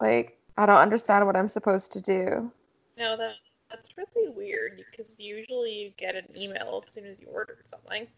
like 0.00 0.38
I 0.58 0.66
don't 0.66 0.78
understand 0.78 1.24
what 1.24 1.36
I'm 1.36 1.46
supposed 1.46 1.92
to 1.92 2.00
do. 2.00 2.50
No, 2.98 3.16
that 3.16 3.36
That's 3.70 3.90
really 3.96 4.30
weird 4.30 4.84
because 4.90 5.14
usually 5.16 5.72
you 5.82 5.92
get 5.96 6.16
an 6.16 6.24
email 6.36 6.82
as 6.86 6.92
soon 6.92 7.06
as 7.06 7.20
you 7.20 7.28
order 7.28 7.58
something. 7.66 8.08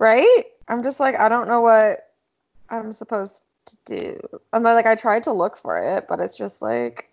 Right? 0.00 0.42
I'm 0.66 0.82
just 0.82 0.98
like, 0.98 1.14
I 1.14 1.28
don't 1.28 1.46
know 1.46 1.60
what 1.60 2.12
I'm 2.68 2.90
supposed 2.90 3.44
to 3.66 3.76
do. 3.84 4.20
And 4.52 4.66
then, 4.66 4.74
like, 4.74 4.86
I 4.86 4.96
tried 4.96 5.22
to 5.24 5.32
look 5.32 5.56
for 5.56 5.78
it, 5.78 6.06
but 6.08 6.18
it's 6.18 6.36
just 6.36 6.60
like, 6.60 7.08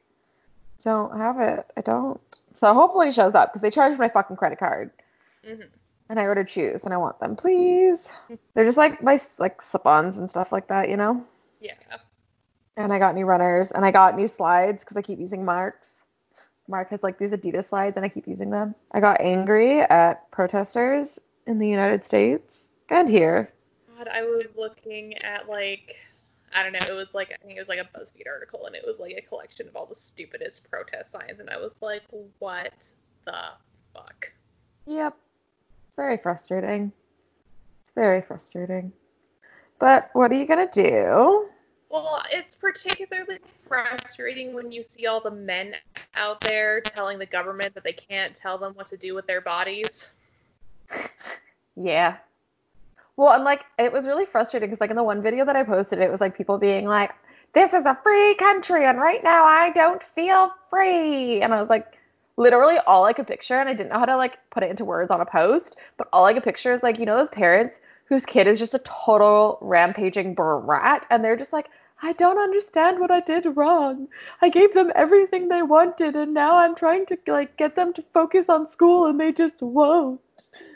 don't 0.83 1.15
have 1.17 1.39
it. 1.39 1.65
I 1.77 1.81
don't. 1.81 2.19
So 2.53 2.73
hopefully 2.73 3.09
it 3.09 3.13
shows 3.13 3.35
up 3.35 3.51
because 3.51 3.61
they 3.61 3.71
charged 3.71 3.99
my 3.99 4.09
fucking 4.09 4.35
credit 4.35 4.57
card. 4.57 4.89
hmm 5.45 5.61
And 6.13 6.19
I 6.19 6.25
ordered 6.25 6.47
shoes 6.47 6.83
and 6.83 6.93
I 6.93 6.97
want 6.97 7.19
them, 7.19 7.35
please. 7.35 8.11
They're 8.53 8.65
just 8.65 8.77
like 8.77 9.01
my 9.01 9.19
like 9.39 9.63
slip-ons 9.63 10.19
and 10.19 10.29
stuff 10.29 10.51
like 10.51 10.67
that, 10.67 10.87
you 10.87 10.95
know. 10.95 11.25
Yeah. 11.59 11.73
And 12.77 12.93
I 12.93 12.99
got 12.99 13.15
new 13.15 13.25
runners 13.25 13.71
and 13.71 13.83
I 13.83 13.89
got 13.89 14.15
new 14.15 14.27
slides 14.27 14.83
because 14.83 14.95
I 14.95 15.01
keep 15.01 15.17
using 15.17 15.43
Mark's. 15.43 16.03
Mark 16.67 16.91
has 16.91 17.01
like 17.01 17.17
these 17.17 17.31
Adidas 17.31 17.69
slides 17.69 17.97
and 17.97 18.05
I 18.05 18.09
keep 18.09 18.27
using 18.27 18.51
them. 18.51 18.75
I 18.91 18.99
got 18.99 19.21
angry 19.21 19.79
at 19.79 20.29
protesters 20.29 21.17
in 21.47 21.57
the 21.57 21.67
United 21.67 22.05
States 22.05 22.59
and 22.89 23.09
here. 23.09 23.51
God, 23.97 24.07
I 24.07 24.21
was 24.21 24.45
looking 24.55 25.17
at 25.17 25.49
like 25.49 25.95
I 26.53 26.61
don't 26.61 26.73
know, 26.73 26.85
it 26.87 26.93
was 26.93 27.15
like 27.15 27.31
I 27.31 27.43
think 27.43 27.57
it 27.57 27.59
was 27.59 27.69
like 27.69 27.79
a 27.79 27.97
BuzzFeed 27.97 28.27
article 28.31 28.67
and 28.67 28.75
it 28.75 28.83
was 28.85 28.99
like 28.99 29.15
a 29.17 29.21
collection 29.27 29.67
of 29.67 29.75
all 29.75 29.87
the 29.87 29.95
stupidest 29.95 30.69
protest 30.69 31.11
signs 31.11 31.39
and 31.39 31.49
I 31.49 31.57
was 31.57 31.73
like, 31.81 32.03
what 32.37 32.71
the 33.25 33.45
fuck? 33.95 34.31
Yep. 34.85 35.17
It's 35.93 35.97
very 35.97 36.17
frustrating. 36.17 36.91
It's 37.83 37.91
very 37.93 38.23
frustrating. 38.23 38.91
But 39.77 40.09
what 40.13 40.31
are 40.31 40.33
you 40.33 40.47
gonna 40.47 40.67
do? 40.71 41.49
Well, 41.87 42.23
it's 42.31 42.55
particularly 42.55 43.37
frustrating 43.67 44.55
when 44.55 44.71
you 44.71 44.81
see 44.81 45.05
all 45.05 45.21
the 45.21 45.29
men 45.29 45.75
out 46.15 46.41
there 46.41 46.81
telling 46.81 47.19
the 47.19 47.27
government 47.27 47.75
that 47.75 47.83
they 47.83 47.93
can't 47.93 48.35
tell 48.35 48.57
them 48.57 48.73
what 48.73 48.87
to 48.87 48.97
do 48.97 49.13
with 49.13 49.27
their 49.27 49.41
bodies. 49.41 50.11
Yeah. 51.75 52.17
Well, 53.15 53.33
and 53.33 53.43
like 53.43 53.61
it 53.77 53.93
was 53.93 54.07
really 54.07 54.25
frustrating 54.25 54.69
because 54.69 54.81
like 54.81 54.89
in 54.89 54.95
the 54.95 55.03
one 55.03 55.21
video 55.21 55.45
that 55.45 55.55
I 55.55 55.61
posted, 55.61 55.99
it 55.99 56.11
was 56.11 56.21
like 56.21 56.35
people 56.35 56.57
being 56.57 56.87
like, 56.87 57.11
"This 57.53 57.71
is 57.73 57.85
a 57.85 57.99
free 58.03 58.33
country, 58.35 58.85
and 58.85 58.99
right 58.99 59.23
now 59.23 59.43
I 59.43 59.71
don't 59.71 60.01
feel 60.15 60.51
free," 60.71 61.41
and 61.41 61.53
I 61.53 61.59
was 61.59 61.69
like, 61.69 61.85
literally 62.37 62.77
all 62.87 63.05
I 63.05 63.13
could 63.13 63.27
picture, 63.27 63.59
and 63.59 63.69
I 63.69 63.73
didn't 63.73 63.89
know 63.89 63.99
how 63.99 64.05
to 64.05 64.17
like 64.17 64.37
put 64.49 64.63
it 64.63 64.69
into 64.69 64.85
words 64.85 65.11
on 65.11 65.21
a 65.21 65.25
post, 65.25 65.75
but 65.97 66.07
all 66.13 66.25
I 66.25 66.33
could 66.33 66.43
picture 66.43 66.73
is 66.73 66.83
like 66.83 66.99
you 66.99 67.05
know 67.05 67.17
those 67.17 67.29
parents 67.29 67.79
whose 68.05 68.25
kid 68.25 68.47
is 68.47 68.59
just 68.59 68.73
a 68.73 68.79
total 68.79 69.57
rampaging 69.61 70.33
brat, 70.33 71.05
and 71.09 71.23
they're 71.23 71.37
just 71.37 71.53
like. 71.53 71.67
I 72.05 72.11
don't 72.11 72.37
understand 72.37 72.99
what 72.99 73.11
I 73.11 73.21
did 73.21 73.45
wrong. 73.55 74.09
I 74.41 74.49
gave 74.49 74.73
them 74.73 74.91
everything 74.93 75.47
they 75.47 75.61
wanted 75.63 76.17
and 76.17 76.33
now 76.33 76.57
I'm 76.57 76.75
trying 76.75 77.05
to 77.05 77.17
like 77.27 77.55
get 77.55 77.77
them 77.77 77.93
to 77.93 78.03
focus 78.13 78.49
on 78.49 78.67
school 78.67 79.05
and 79.05 79.17
they 79.17 79.31
just 79.31 79.61
won't 79.61 80.19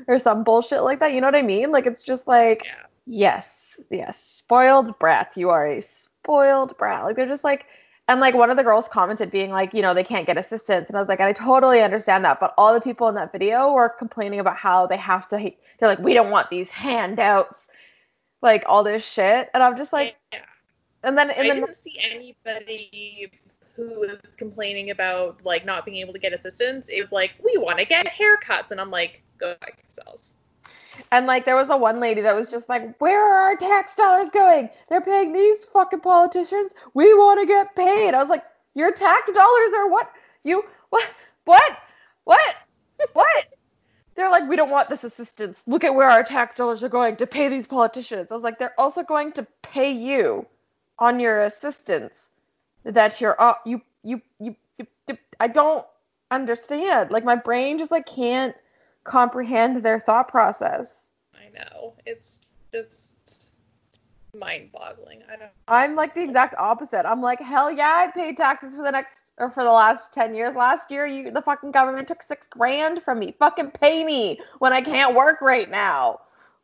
or 0.07 0.19
some 0.19 0.43
bullshit 0.43 0.83
like 0.83 0.99
that. 0.99 1.13
You 1.13 1.21
know 1.21 1.27
what 1.27 1.35
I 1.35 1.41
mean? 1.41 1.71
Like 1.71 1.85
it's 1.85 2.03
just 2.03 2.27
like 2.27 2.63
Yeah. 2.63 2.85
yes, 3.05 3.79
yes, 3.89 4.17
spoiled 4.23 4.97
brat. 4.99 5.33
You 5.35 5.49
are 5.49 5.67
a 5.67 5.81
spoiled 5.81 6.77
brat. 6.77 7.03
Like 7.03 7.15
they're 7.15 7.27
just 7.27 7.43
like 7.43 7.65
and 8.07 8.19
like 8.21 8.35
one 8.35 8.49
of 8.49 8.57
the 8.57 8.63
girls 8.63 8.87
commented 8.87 9.31
being 9.31 9.51
like, 9.51 9.73
you 9.73 9.81
know, 9.81 9.93
they 9.93 10.03
can't 10.03 10.25
get 10.25 10.37
assistance. 10.37 10.87
And 10.87 10.97
I 10.97 11.01
was 11.01 11.09
like, 11.09 11.19
I 11.19 11.33
totally 11.33 11.81
understand 11.81 12.23
that. 12.25 12.39
But 12.39 12.53
all 12.57 12.73
the 12.73 12.81
people 12.81 13.09
in 13.09 13.15
that 13.15 13.31
video 13.31 13.73
were 13.73 13.89
complaining 13.89 14.39
about 14.39 14.57
how 14.57 14.87
they 14.87 14.97
have 14.97 15.27
to 15.29 15.37
they're 15.37 15.89
like, 15.89 15.99
we 15.99 16.13
don't 16.13 16.31
want 16.31 16.49
these 16.49 16.69
handouts, 16.69 17.67
like 18.41 18.63
all 18.65 18.83
this 18.83 19.03
shit. 19.03 19.49
And 19.53 19.61
I'm 19.61 19.77
just 19.77 19.91
like 19.91 20.15
yeah. 20.31 20.39
and 21.03 21.17
then 21.17 21.29
I 21.29 21.33
and 21.33 21.49
then 21.49 21.55
didn't 21.57 21.75
see 21.75 21.97
anybody 22.11 23.31
who 23.75 23.99
was 23.99 24.17
complaining 24.37 24.89
about 24.89 25.37
like 25.43 25.65
not 25.65 25.85
being 25.85 25.97
able 25.97 26.13
to 26.13 26.19
get 26.19 26.33
assistance. 26.33 26.87
It 26.89 27.01
was 27.01 27.11
like, 27.11 27.31
we 27.43 27.57
want 27.57 27.77
to 27.79 27.85
get 27.85 28.07
haircuts, 28.07 28.71
and 28.71 28.81
I'm 28.81 28.89
like, 28.89 29.21
go 29.37 29.55
fuck 29.61 29.77
yourselves. 29.83 30.33
And 31.11 31.25
like 31.25 31.45
there 31.45 31.55
was 31.55 31.69
a 31.69 31.77
one 31.77 31.99
lady 31.99 32.21
that 32.21 32.35
was 32.35 32.51
just 32.51 32.69
like, 32.69 32.99
"Where 32.99 33.21
are 33.21 33.49
our 33.51 33.55
tax 33.55 33.95
dollars 33.95 34.29
going? 34.29 34.69
They're 34.89 35.01
paying 35.01 35.33
these 35.33 35.65
fucking 35.65 36.01
politicians. 36.01 36.73
We 36.93 37.13
want 37.13 37.39
to 37.39 37.45
get 37.45 37.75
paid." 37.75 38.13
I 38.13 38.19
was 38.19 38.29
like, 38.29 38.43
"Your 38.73 38.91
tax 38.91 39.31
dollars 39.31 39.73
are 39.75 39.89
what? 39.89 40.11
You 40.43 40.63
what? 40.89 41.07
What? 41.45 41.77
What? 42.25 42.55
What?" 43.13 43.45
They're 44.15 44.31
like, 44.31 44.49
"We 44.49 44.55
don't 44.55 44.71
want 44.71 44.89
this 44.89 45.03
assistance. 45.03 45.57
Look 45.67 45.83
at 45.83 45.95
where 45.95 46.09
our 46.09 46.23
tax 46.23 46.57
dollars 46.57 46.83
are 46.83 46.89
going 46.89 47.17
to 47.17 47.27
pay 47.27 47.49
these 47.49 47.67
politicians." 47.67 48.27
I 48.31 48.33
was 48.33 48.43
like, 48.43 48.59
"They're 48.59 48.79
also 48.79 49.03
going 49.03 49.33
to 49.33 49.47
pay 49.61 49.91
you 49.91 50.45
on 50.99 51.19
your 51.19 51.43
assistance 51.43 52.31
that 52.83 53.21
you're 53.21 53.39
uh, 53.41 53.55
you, 53.65 53.81
you 54.03 54.21
you 54.39 54.55
you 54.77 54.87
you 55.07 55.17
I 55.39 55.47
don't 55.47 55.85
understand. 56.31 57.11
Like 57.11 57.23
my 57.23 57.35
brain 57.35 57.77
just 57.77 57.91
like 57.91 58.05
can't 58.05 58.55
comprehend 59.07 59.81
their 59.83 59.99
thought 59.99 60.27
process. 60.27 61.09
I 61.33 61.49
know 61.57 61.93
it's 62.05 62.39
just 62.71 63.15
mind-boggling. 64.33 65.23
I 65.31 65.37
don't. 65.37 65.51
I'm 65.67 65.95
like 65.95 66.13
the 66.13 66.21
exact 66.21 66.55
opposite. 66.57 67.05
I'm 67.05 67.21
like, 67.21 67.39
hell 67.39 67.71
yeah, 67.71 68.05
I 68.07 68.11
paid 68.11 68.37
taxes 68.37 68.75
for 68.75 68.83
the 68.83 68.91
next 68.91 69.31
or 69.37 69.49
for 69.49 69.63
the 69.63 69.71
last 69.71 70.13
ten 70.13 70.35
years. 70.35 70.55
Last 70.55 70.91
year, 70.91 71.05
you 71.05 71.31
the 71.31 71.41
fucking 71.41 71.71
government 71.71 72.07
took 72.07 72.21
six 72.21 72.47
grand 72.47 73.01
from 73.03 73.19
me. 73.19 73.35
Fucking 73.39 73.71
pay 73.71 74.03
me 74.03 74.39
when 74.59 74.73
I 74.73 74.81
can't 74.81 75.15
work 75.15 75.41
right 75.41 75.69
now. 75.69 76.19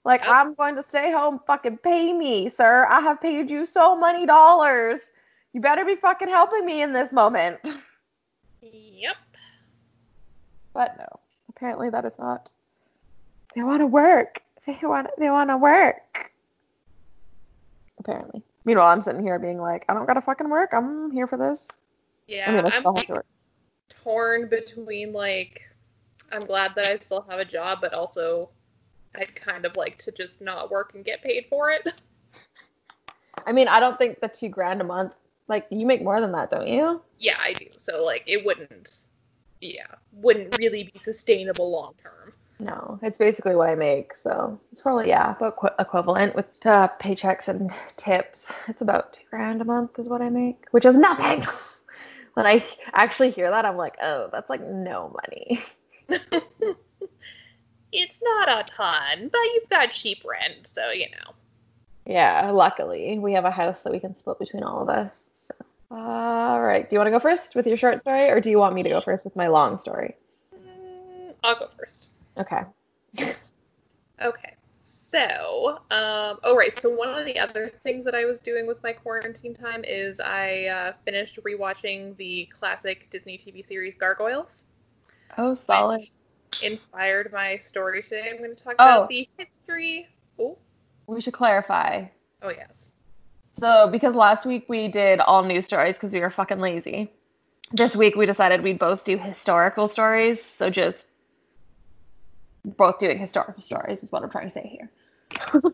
Like 0.05 0.21
Yep. 0.21 0.29
I'm 0.33 0.53
going 0.55 0.75
to 0.75 0.83
stay 0.83 1.11
home. 1.11 1.39
Fucking 1.47 1.77
pay 1.77 2.13
me, 2.13 2.49
sir. 2.49 2.85
I 2.89 2.99
have 3.01 3.21
paid 3.21 3.49
you 3.49 3.65
so 3.65 3.97
many 3.97 4.25
dollars. 4.25 4.99
You 5.53 5.61
better 5.61 5.85
be 5.85 5.95
fucking 5.95 6.29
helping 6.29 6.65
me 6.65 6.81
in 6.81 6.93
this 6.93 7.11
moment. 7.11 7.59
Yep. 8.71 9.17
But 10.73 10.97
no, 10.97 11.19
apparently 11.63 11.89
that 11.89 12.03
is 12.03 12.19
not. 12.19 12.51
They 13.55 13.63
want 13.63 13.79
to 13.79 13.87
work. 13.87 14.41
They 14.65 14.77
want. 14.83 15.07
They 15.17 15.29
want 15.29 15.49
to 15.49 15.57
work. 15.57 16.31
Apparently. 17.99 18.43
Meanwhile, 18.65 18.87
I'm 18.87 18.99
sitting 18.99 19.21
here 19.21 19.39
being 19.39 19.61
like, 19.61 19.85
I 19.87 19.93
don't 19.93 20.05
gotta 20.05 20.19
fucking 20.19 20.49
work. 20.49 20.73
I'm 20.73 21.09
here 21.11 21.25
for 21.25 21.37
this. 21.37 21.69
Yeah, 22.27 22.49
I 22.49 22.61
mean, 22.61 22.71
I'm 22.73 22.83
like, 22.83 23.09
torn 23.89 24.49
between 24.49 25.13
like 25.13 25.61
I'm 26.33 26.45
glad 26.45 26.73
that 26.75 26.91
I 26.91 26.97
still 26.97 27.25
have 27.29 27.39
a 27.39 27.45
job, 27.45 27.79
but 27.79 27.93
also 27.93 28.49
I'd 29.15 29.33
kind 29.33 29.65
of 29.65 29.77
like 29.77 29.97
to 29.99 30.11
just 30.11 30.41
not 30.41 30.69
work 30.69 30.95
and 30.95 31.05
get 31.05 31.21
paid 31.23 31.45
for 31.49 31.69
it. 31.69 31.93
I 33.45 33.53
mean, 33.53 33.69
I 33.69 33.79
don't 33.79 33.97
think 33.97 34.19
the 34.19 34.27
two 34.27 34.49
grand 34.49 34.81
a 34.81 34.83
month. 34.85 35.15
Like, 35.47 35.67
you 35.69 35.85
make 35.85 36.01
more 36.01 36.19
than 36.21 36.31
that, 36.33 36.51
don't 36.51 36.67
you? 36.67 37.01
yeah, 37.19 37.37
I 37.39 37.53
do. 37.53 37.67
So 37.77 38.03
like 38.03 38.23
it 38.27 38.45
wouldn't 38.45 39.02
yeah, 39.63 39.87
wouldn't 40.11 40.57
really 40.57 40.91
be 40.93 40.99
sustainable 40.99 41.71
long 41.71 41.93
term. 42.01 42.33
No, 42.59 42.99
it's 43.01 43.17
basically 43.17 43.55
what 43.55 43.69
I 43.69 43.75
make. 43.75 44.15
So 44.15 44.59
it's 44.71 44.81
probably 44.81 45.09
yeah, 45.09 45.35
about 45.35 45.57
qu- 45.57 45.69
equivalent 45.79 46.35
with 46.35 46.45
uh, 46.65 46.89
paychecks 46.99 47.47
and 47.47 47.71
tips. 47.97 48.51
It's 48.67 48.81
about 48.81 49.13
two 49.13 49.23
grand 49.29 49.61
a 49.61 49.65
month 49.65 49.99
is 49.99 50.09
what 50.09 50.21
I 50.21 50.29
make, 50.29 50.65
which 50.71 50.85
is 50.85 50.97
nothing. 50.97 51.43
when 52.35 52.45
I 52.45 52.63
actually 52.93 53.31
hear 53.31 53.49
that, 53.49 53.65
I'm 53.65 53.77
like, 53.77 53.97
oh, 54.01 54.29
that's 54.31 54.49
like 54.49 54.61
no 54.61 55.15
money. 55.27 55.61
It's 57.93 58.19
not 58.23 58.49
a 58.49 58.63
ton, 58.71 59.29
but 59.31 59.41
you've 59.53 59.69
got 59.69 59.91
cheap 59.91 60.23
rent, 60.25 60.65
so 60.65 60.89
you 60.89 61.05
know. 61.11 61.33
Yeah, 62.05 62.49
luckily 62.49 63.19
we 63.19 63.33
have 63.33 63.45
a 63.45 63.51
house 63.51 63.83
that 63.83 63.93
we 63.93 63.99
can 63.99 64.15
split 64.15 64.39
between 64.39 64.63
all 64.63 64.81
of 64.81 64.89
us. 64.89 65.29
All 65.95 66.59
right. 66.59 66.89
Do 66.89 66.95
you 66.95 66.99
want 66.99 67.07
to 67.07 67.11
go 67.11 67.19
first 67.19 67.53
with 67.55 67.67
your 67.67 67.77
short 67.77 67.99
story, 68.01 68.29
or 68.29 68.39
do 68.41 68.49
you 68.49 68.57
want 68.57 68.73
me 68.73 68.81
to 68.83 68.89
go 68.89 68.99
first 68.99 69.23
with 69.23 69.35
my 69.35 69.47
long 69.47 69.77
story? 69.77 70.15
Mm, 70.55 71.35
I'll 71.43 71.59
go 71.59 71.69
first. 71.77 72.09
Okay. 72.37 72.61
Okay. 74.21 74.53
So, 74.83 75.79
um, 75.91 76.39
oh 76.43 76.55
right. 76.55 76.71
So 76.79 76.89
one 76.89 77.09
of 77.19 77.25
the 77.25 77.37
other 77.39 77.71
things 77.83 78.05
that 78.05 78.15
I 78.15 78.25
was 78.25 78.39
doing 78.39 78.65
with 78.67 78.81
my 78.83 78.93
quarantine 78.93 79.53
time 79.53 79.83
is 79.83 80.19
I 80.19 80.65
uh, 80.65 80.93
finished 81.03 81.39
rewatching 81.43 82.15
the 82.17 82.45
classic 82.45 83.09
Disney 83.09 83.37
TV 83.37 83.65
series 83.65 83.95
Gargoyles. 83.97 84.65
Oh, 85.37 85.55
solid. 85.55 86.01
Inspired 86.63 87.31
my 87.33 87.57
story 87.57 88.01
today. 88.03 88.29
I'm 88.31 88.37
going 88.37 88.55
to 88.55 88.63
talk 88.63 88.75
Oh. 88.79 88.83
about 88.97 89.09
the 89.09 89.27
history. 89.37 90.07
Oh, 90.39 90.57
We 91.07 91.19
should 91.21 91.33
clarify. 91.33 92.05
oh 92.41 92.49
yes. 92.49 92.82
So, 93.59 93.87
because 93.89 94.15
last 94.15 94.45
week 94.45 94.65
we 94.67 94.87
did 94.87 95.19
all 95.19 95.43
news 95.43 95.65
stories 95.65 95.93
because 95.93 96.13
we 96.13 96.19
were 96.19 96.29
fucking 96.29 96.59
lazy. 96.59 97.11
This 97.71 97.95
week 97.95 98.15
we 98.15 98.25
decided 98.25 98.61
we'd 98.61 98.79
both 98.79 99.03
do 99.03 99.17
historical 99.17 99.87
stories. 99.87 100.43
So, 100.43 100.69
just 100.69 101.07
both 102.65 102.99
doing 102.99 103.17
historical 103.17 103.61
stories 103.61 104.03
is 104.03 104.11
what 104.11 104.23
I'm 104.23 104.29
trying 104.29 104.47
to 104.47 104.53
say 104.53 104.67
here. 104.67 105.71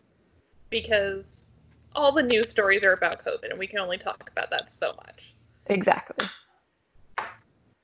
Because 0.70 1.50
all 1.96 2.12
the 2.12 2.22
news 2.22 2.48
stories 2.48 2.84
are 2.84 2.92
about 2.92 3.24
COVID, 3.24 3.50
and 3.50 3.58
we 3.58 3.66
can 3.66 3.80
only 3.80 3.98
talk 3.98 4.30
about 4.30 4.50
that 4.50 4.72
so 4.72 4.92
much. 4.94 5.34
Exactly. 5.66 6.28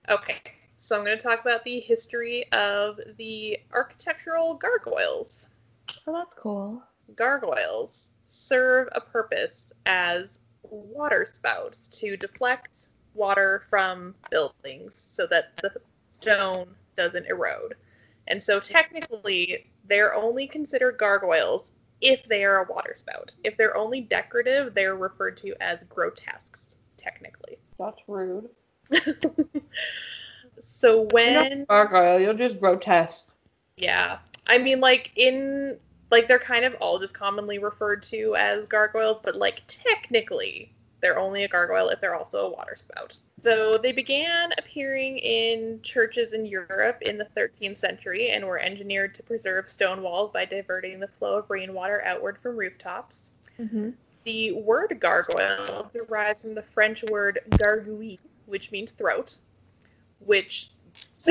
Okay, 0.08 0.40
so 0.78 0.96
I'm 0.96 1.04
going 1.04 1.18
to 1.18 1.22
talk 1.22 1.40
about 1.40 1.64
the 1.64 1.80
history 1.80 2.50
of 2.52 3.00
the 3.18 3.58
architectural 3.72 4.54
gargoyles. 4.54 5.48
Oh, 6.06 6.12
that's 6.12 6.34
cool. 6.34 6.80
Gargoyles 7.14 8.10
serve 8.26 8.88
a 8.92 9.00
purpose 9.00 9.72
as 9.86 10.40
water 10.62 11.24
spouts 11.24 11.88
to 12.00 12.16
deflect 12.16 12.88
water 13.14 13.62
from 13.70 14.14
buildings 14.30 14.94
so 14.94 15.26
that 15.26 15.56
the 15.62 15.72
stone 16.12 16.68
doesn't 16.96 17.26
erode. 17.26 17.74
And 18.28 18.42
so 18.42 18.58
technically, 18.58 19.66
they're 19.88 20.14
only 20.14 20.46
considered 20.46 20.98
gargoyles 20.98 21.72
if 22.00 22.24
they 22.28 22.44
are 22.44 22.64
a 22.64 22.72
water 22.72 22.94
spout. 22.96 23.34
If 23.44 23.56
they're 23.56 23.76
only 23.76 24.00
decorative, 24.00 24.74
they're 24.74 24.96
referred 24.96 25.36
to 25.38 25.54
as 25.60 25.82
grotesques, 25.84 26.76
technically. 26.96 27.58
That's 27.78 28.00
rude. 28.06 28.50
so 30.60 31.08
when 31.12 31.64
gargoyle, 31.64 32.20
you're 32.20 32.34
just 32.34 32.60
grotesque. 32.60 33.26
Yeah. 33.76 34.18
I 34.46 34.58
mean 34.58 34.80
like 34.80 35.10
in 35.16 35.78
like 36.10 36.28
they're 36.28 36.38
kind 36.38 36.64
of 36.64 36.74
all 36.80 36.98
just 36.98 37.14
commonly 37.14 37.58
referred 37.58 38.02
to 38.04 38.34
as 38.36 38.66
gargoyles, 38.66 39.20
but 39.22 39.36
like 39.36 39.62
technically 39.66 40.72
they're 41.00 41.18
only 41.18 41.44
a 41.44 41.48
gargoyle 41.48 41.88
if 41.88 42.00
they're 42.00 42.14
also 42.14 42.46
a 42.46 42.50
water 42.50 42.76
spout. 42.76 43.18
So 43.42 43.78
they 43.78 43.92
began 43.92 44.50
appearing 44.58 45.18
in 45.18 45.80
churches 45.82 46.32
in 46.32 46.46
Europe 46.46 47.02
in 47.02 47.18
the 47.18 47.28
13th 47.36 47.76
century 47.76 48.30
and 48.30 48.44
were 48.44 48.58
engineered 48.58 49.14
to 49.14 49.22
preserve 49.22 49.68
stone 49.68 50.02
walls 50.02 50.30
by 50.32 50.46
diverting 50.46 50.98
the 51.00 51.08
flow 51.08 51.38
of 51.38 51.50
rainwater 51.50 52.02
outward 52.04 52.38
from 52.38 52.56
rooftops. 52.56 53.30
Mm-hmm. 53.60 53.90
The 54.24 54.52
word 54.52 54.96
gargoyle 54.98 55.90
derives 55.92 56.42
from 56.42 56.54
the 56.54 56.62
French 56.62 57.04
word 57.04 57.40
gargouille, 57.50 58.18
which 58.46 58.72
means 58.72 58.92
throat, 58.92 59.38
which 60.18 60.70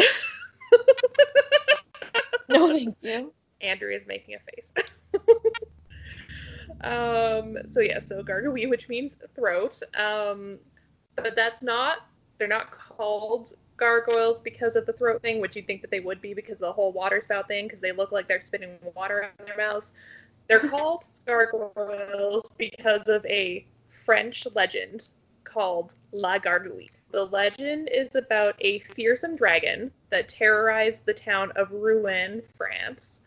No, 2.48 2.68
thank 2.68 2.96
you. 3.02 3.34
Andrew 3.62 3.90
is 3.90 4.06
making 4.08 4.36
a 4.36 4.40
face. 4.40 4.74
um, 6.82 7.58
so 7.68 7.80
yeah, 7.80 8.00
so 8.00 8.24
gargouille, 8.24 8.70
which 8.70 8.90
means 8.90 9.16
throat. 9.36 9.82
Um, 9.98 10.60
but 11.16 11.36
that's 11.36 11.64
not. 11.64 12.08
They're 12.38 12.48
not 12.48 12.72
called 12.72 13.54
gargoyles 13.78 14.42
because 14.42 14.76
of 14.76 14.86
the 14.86 14.94
throat 14.94 15.22
thing, 15.22 15.40
which 15.42 15.56
you'd 15.56 15.68
think 15.68 15.82
that 15.82 15.92
they 15.92 16.00
would 16.00 16.22
be 16.22 16.34
because 16.34 16.56
of 16.56 16.62
the 16.62 16.74
whole 16.74 16.92
water 16.92 17.22
spout 17.22 17.48
thing, 17.48 17.66
because 17.66 17.80
they 17.80 17.92
look 17.92 18.12
like 18.12 18.28
they're 18.28 18.42
spitting 18.42 18.78
water 18.96 19.24
out 19.24 19.32
of 19.40 19.46
their 19.46 19.58
mouths. 19.58 19.94
They're 20.48 20.60
called 20.70 21.04
gargoyles 21.26 22.50
because 22.58 23.08
of 23.08 23.26
a 23.26 23.66
French 23.90 24.46
legend 24.54 25.10
called 25.44 25.96
La 26.12 26.38
Gargouille. 26.38 26.90
The 27.12 27.26
legend 27.26 27.90
is 27.92 28.16
about 28.16 28.56
a 28.60 28.80
fearsome 28.80 29.36
dragon 29.36 29.92
that 30.10 30.28
terrorized 30.28 31.06
the 31.06 31.14
town 31.14 31.52
of 31.56 31.72
Rouen, 31.72 32.42
France. 32.58 33.22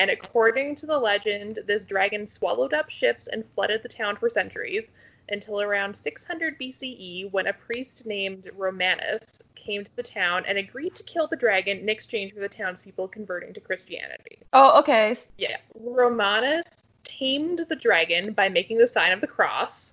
And 0.00 0.10
according 0.10 0.76
to 0.76 0.86
the 0.86 0.98
legend, 0.98 1.58
this 1.66 1.84
dragon 1.84 2.26
swallowed 2.26 2.72
up 2.72 2.88
ships 2.88 3.26
and 3.26 3.44
flooded 3.54 3.82
the 3.82 3.88
town 3.90 4.16
for 4.16 4.30
centuries 4.30 4.92
until 5.28 5.60
around 5.60 5.94
600 5.94 6.58
BCE 6.58 7.30
when 7.32 7.48
a 7.48 7.52
priest 7.52 8.06
named 8.06 8.48
Romanus 8.56 9.42
came 9.54 9.84
to 9.84 9.96
the 9.96 10.02
town 10.02 10.44
and 10.48 10.56
agreed 10.56 10.94
to 10.94 11.02
kill 11.02 11.26
the 11.26 11.36
dragon 11.36 11.80
in 11.80 11.90
exchange 11.90 12.32
for 12.32 12.40
the 12.40 12.48
townspeople 12.48 13.08
converting 13.08 13.52
to 13.52 13.60
Christianity. 13.60 14.38
Oh, 14.54 14.78
okay. 14.80 15.18
Yeah. 15.36 15.58
Romanus 15.74 16.86
tamed 17.04 17.66
the 17.68 17.76
dragon 17.76 18.32
by 18.32 18.48
making 18.48 18.78
the 18.78 18.86
sign 18.86 19.12
of 19.12 19.20
the 19.20 19.26
cross. 19.26 19.92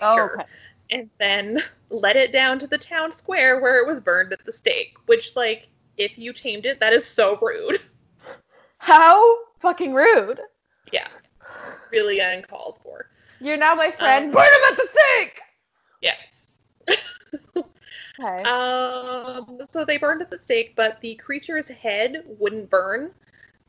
Oh, 0.00 0.16
Sure. 0.16 0.40
okay. 0.40 0.48
And 0.90 1.10
then 1.20 1.60
let 1.90 2.16
it 2.16 2.32
down 2.32 2.58
to 2.58 2.66
the 2.66 2.78
town 2.78 3.12
square 3.12 3.60
where 3.60 3.80
it 3.80 3.86
was 3.86 4.00
burned 4.00 4.32
at 4.32 4.44
the 4.44 4.52
stake. 4.52 4.96
Which, 5.06 5.36
like, 5.36 5.68
if 5.96 6.18
you 6.18 6.32
tamed 6.32 6.66
it, 6.66 6.80
that 6.80 6.92
is 6.92 7.06
so 7.06 7.38
rude. 7.40 7.80
How 8.78 9.36
fucking 9.60 9.92
rude. 9.92 10.40
Yeah. 10.92 11.08
Really 11.92 12.20
uncalled 12.20 12.78
for. 12.82 13.06
You're 13.40 13.56
now 13.56 13.74
my 13.74 13.90
friend. 13.92 14.26
Um, 14.26 14.32
Burn 14.32 14.46
him 14.46 14.72
at 14.72 14.76
the 14.76 14.88
stake. 14.92 15.40
Yes. 16.00 16.58
Okay. 18.20 18.42
Um, 18.42 19.60
so 19.68 19.84
they 19.84 19.96
burned 19.96 20.22
at 20.22 20.30
the 20.30 20.38
stake, 20.38 20.74
but 20.74 21.00
the 21.00 21.14
creature's 21.16 21.68
head 21.68 22.24
wouldn't 22.26 22.68
burn. 22.68 23.12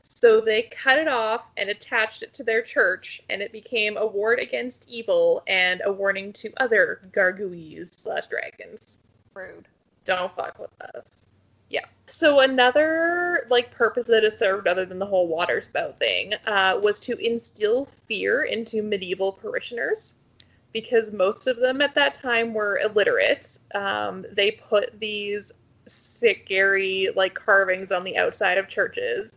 So 0.02 0.40
they 0.40 0.62
cut 0.62 0.98
it 0.98 1.06
off 1.06 1.44
and 1.56 1.70
attached 1.70 2.22
it 2.24 2.34
to 2.34 2.42
their 2.42 2.60
church, 2.60 3.22
and 3.30 3.40
it 3.42 3.52
became 3.52 3.96
a 3.96 4.04
ward 4.04 4.40
against 4.40 4.86
evil 4.88 5.44
and 5.46 5.82
a 5.84 5.92
warning 5.92 6.32
to 6.34 6.52
other 6.56 7.08
gargouilles 7.12 7.92
slash 7.92 8.26
dragons. 8.26 8.98
rude. 9.34 9.68
Don't 10.04 10.34
fuck 10.34 10.58
with 10.58 10.72
us. 10.96 11.26
Yeah. 11.70 11.84
So 12.06 12.40
another 12.40 13.46
like 13.48 13.70
purpose 13.70 14.08
that 14.08 14.24
it 14.24 14.38
served, 14.38 14.66
other 14.66 14.84
than 14.84 14.98
the 14.98 15.06
whole 15.06 15.28
water 15.28 15.60
spout 15.60 15.98
thing, 15.98 16.34
uh, 16.46 16.78
was 16.82 17.00
to 17.00 17.16
instill 17.16 17.86
fear 18.06 18.42
into 18.42 18.82
medieval 18.82 19.32
parishioners, 19.32 20.14
because 20.72 21.12
most 21.12 21.46
of 21.46 21.56
them 21.58 21.80
at 21.80 21.94
that 21.94 22.14
time 22.14 22.52
were 22.52 22.80
illiterate. 22.84 23.56
Um, 23.74 24.26
they 24.32 24.50
put 24.50 24.98
these 24.98 25.52
scary 25.86 27.08
like 27.14 27.34
carvings 27.34 27.92
on 27.92 28.02
the 28.02 28.18
outside 28.18 28.58
of 28.58 28.66
churches, 28.68 29.36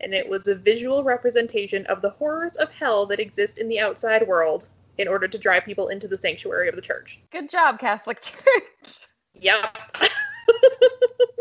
and 0.00 0.12
it 0.12 0.28
was 0.28 0.48
a 0.48 0.54
visual 0.54 1.02
representation 1.02 1.86
of 1.86 2.02
the 2.02 2.10
horrors 2.10 2.56
of 2.56 2.74
hell 2.74 3.06
that 3.06 3.20
exist 3.20 3.56
in 3.56 3.68
the 3.68 3.80
outside 3.80 4.26
world 4.26 4.68
in 4.98 5.08
order 5.08 5.28
to 5.28 5.38
drive 5.38 5.64
people 5.64 5.88
into 5.88 6.08
the 6.08 6.16
sanctuary 6.16 6.68
of 6.68 6.76
the 6.76 6.82
church. 6.82 7.20
Good 7.30 7.50
job, 7.50 7.78
Catholic 7.78 8.20
Church. 8.22 8.98
Yep. 9.34 9.78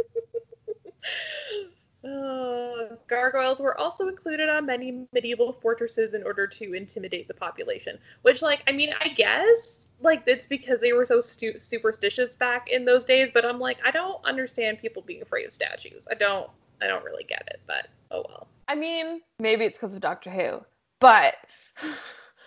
Uh, 2.06 2.96
gargoyles 3.08 3.60
were 3.60 3.76
also 3.80 4.08
included 4.10 4.48
on 4.48 4.64
many 4.64 5.08
medieval 5.12 5.52
fortresses 5.52 6.14
in 6.14 6.22
order 6.22 6.46
to 6.46 6.74
intimidate 6.74 7.28
the 7.28 7.34
population. 7.34 7.98
Which, 8.22 8.44
like, 8.44 8.62
I 8.68 8.74
mean, 8.74 8.94
I 9.02 9.08
guess, 9.08 9.88
like, 10.02 10.22
it's 10.28 10.46
because 10.46 10.80
they 10.80 10.94
were 10.94 11.08
so 11.08 11.20
stu- 11.20 11.58
superstitious 11.58 12.36
back 12.36 12.70
in 12.70 12.86
those 12.86 13.06
days. 13.06 13.32
But 13.34 13.44
I'm 13.44 13.60
like, 13.60 13.80
I 13.84 13.90
don't 13.90 14.24
understand 14.24 14.78
people 14.78 15.02
being 15.02 15.24
afraid 15.24 15.48
of 15.48 15.52
statues. 15.52 16.08
I 16.12 16.14
don't, 16.14 16.48
I 16.80 16.86
don't 16.86 17.04
really 17.04 17.24
get 17.24 17.42
it. 17.48 17.62
But 17.66 17.88
oh 18.12 18.24
well. 18.28 18.48
I 18.68 18.76
mean, 18.76 19.22
maybe 19.40 19.66
it's 19.66 19.80
because 19.80 19.96
of 19.96 20.02
Doctor 20.02 20.30
Who, 20.30 20.64
but 21.00 21.36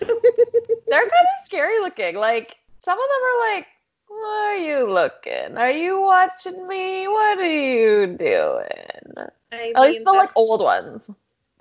they're 0.01 0.09
kind 0.09 1.11
of 1.11 1.45
scary 1.45 1.81
looking. 1.81 2.15
Like 2.17 2.59
some 2.79 2.97
of 2.97 3.05
them 3.05 3.23
are 3.25 3.55
like, 3.55 3.67
"What 4.09 4.27
are 4.27 4.57
you 4.57 4.91
looking? 4.91 5.57
Are 5.57 5.71
you 5.71 6.01
watching 6.01 6.67
me? 6.67 7.07
What 7.07 7.39
are 7.39 7.47
you 7.47 8.07
doing?" 8.17 9.31
I 9.53 9.73
At 9.75 9.83
least 9.83 9.99
mean, 9.99 10.05
the 10.05 10.13
like 10.13 10.31
old 10.37 10.61
ones. 10.61 11.11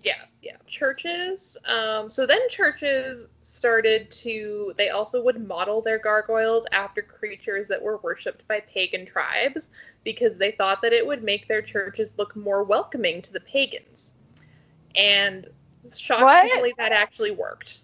Yeah, 0.03 0.13
yeah. 0.41 0.57
Churches. 0.65 1.57
Um, 1.65 2.09
so 2.09 2.25
then 2.25 2.39
churches 2.49 3.27
started 3.41 4.11
to. 4.11 4.73
They 4.77 4.89
also 4.89 5.23
would 5.23 5.47
model 5.47 5.81
their 5.81 5.99
gargoyles 5.99 6.65
after 6.71 7.01
creatures 7.01 7.67
that 7.67 7.81
were 7.81 7.97
worshipped 7.97 8.47
by 8.47 8.61
pagan 8.61 9.05
tribes 9.05 9.69
because 10.03 10.37
they 10.37 10.51
thought 10.51 10.81
that 10.81 10.93
it 10.93 11.05
would 11.05 11.23
make 11.23 11.47
their 11.47 11.61
churches 11.61 12.13
look 12.17 12.35
more 12.35 12.63
welcoming 12.63 13.21
to 13.23 13.33
the 13.33 13.39
pagans. 13.41 14.13
And 14.95 15.47
shockingly, 15.95 16.73
that 16.77 16.91
actually 16.91 17.31
worked. 17.31 17.81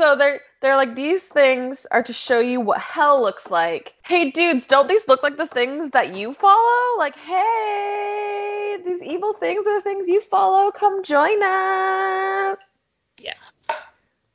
So 0.00 0.16
they're 0.16 0.40
they're 0.62 0.76
like 0.76 0.94
these 0.94 1.22
things 1.22 1.86
are 1.90 2.02
to 2.02 2.12
show 2.14 2.40
you 2.40 2.58
what 2.58 2.80
hell 2.80 3.20
looks 3.20 3.50
like. 3.50 3.92
Hey 4.02 4.30
dudes, 4.30 4.64
don't 4.64 4.88
these 4.88 5.06
look 5.06 5.22
like 5.22 5.36
the 5.36 5.46
things 5.46 5.90
that 5.90 6.16
you 6.16 6.32
follow? 6.32 6.96
Like, 6.96 7.14
hey, 7.16 8.78
these 8.82 9.02
evil 9.02 9.34
things 9.34 9.66
are 9.66 9.74
the 9.74 9.82
things 9.82 10.08
you 10.08 10.22
follow. 10.22 10.70
Come 10.70 11.04
join 11.04 11.42
us. 11.42 12.56
Yes. 13.20 13.66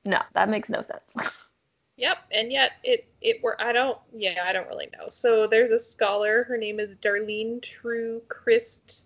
No, 0.06 0.22
that 0.34 0.50
makes 0.50 0.70
no 0.70 0.84
sense. 0.84 1.42
Yep, 1.98 2.18
and 2.34 2.52
yet 2.52 2.72
it 2.84 3.08
it 3.22 3.42
were 3.42 3.56
I 3.60 3.72
don't 3.72 3.98
yeah 4.14 4.44
I 4.46 4.52
don't 4.52 4.68
really 4.68 4.90
know. 4.92 5.08
So 5.10 5.48
there's 5.48 5.72
a 5.72 5.80
scholar. 5.80 6.44
Her 6.44 6.58
name 6.58 6.78
is 6.78 6.94
Darlene 6.96 7.62
Trew 7.62 8.22
Crist, 8.28 9.06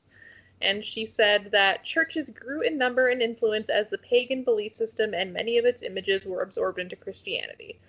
and 0.62 0.84
she 0.84 1.06
said 1.06 1.52
that 1.52 1.84
churches 1.84 2.30
grew 2.30 2.62
in 2.62 2.78
number 2.78 3.08
and 3.08 3.22
influence 3.22 3.70
as 3.70 3.88
the 3.90 3.98
pagan 3.98 4.44
belief 4.44 4.74
system 4.74 5.14
and 5.14 5.34
many 5.34 5.58
of 5.58 5.66
its 5.66 5.82
images 5.84 6.26
were 6.26 6.42
absorbed 6.42 6.80
into 6.80 6.96
Christianity. 6.96 7.80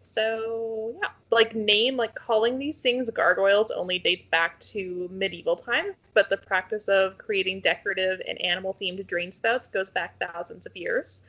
So 0.00 0.94
yeah, 1.00 1.10
like 1.30 1.54
name 1.54 1.96
like 1.96 2.14
calling 2.14 2.58
these 2.58 2.80
things 2.80 3.10
gargoyles 3.10 3.70
only 3.70 3.98
dates 3.98 4.26
back 4.26 4.58
to 4.60 5.08
medieval 5.12 5.56
times, 5.56 5.94
but 6.14 6.30
the 6.30 6.36
practice 6.36 6.88
of 6.88 7.18
creating 7.18 7.60
decorative 7.60 8.20
and 8.26 8.40
animal 8.40 8.76
themed 8.80 9.06
drain 9.06 9.30
spouts 9.30 9.68
goes 9.68 9.90
back 9.90 10.18
thousands 10.18 10.66
of 10.66 10.76
years 10.76 11.20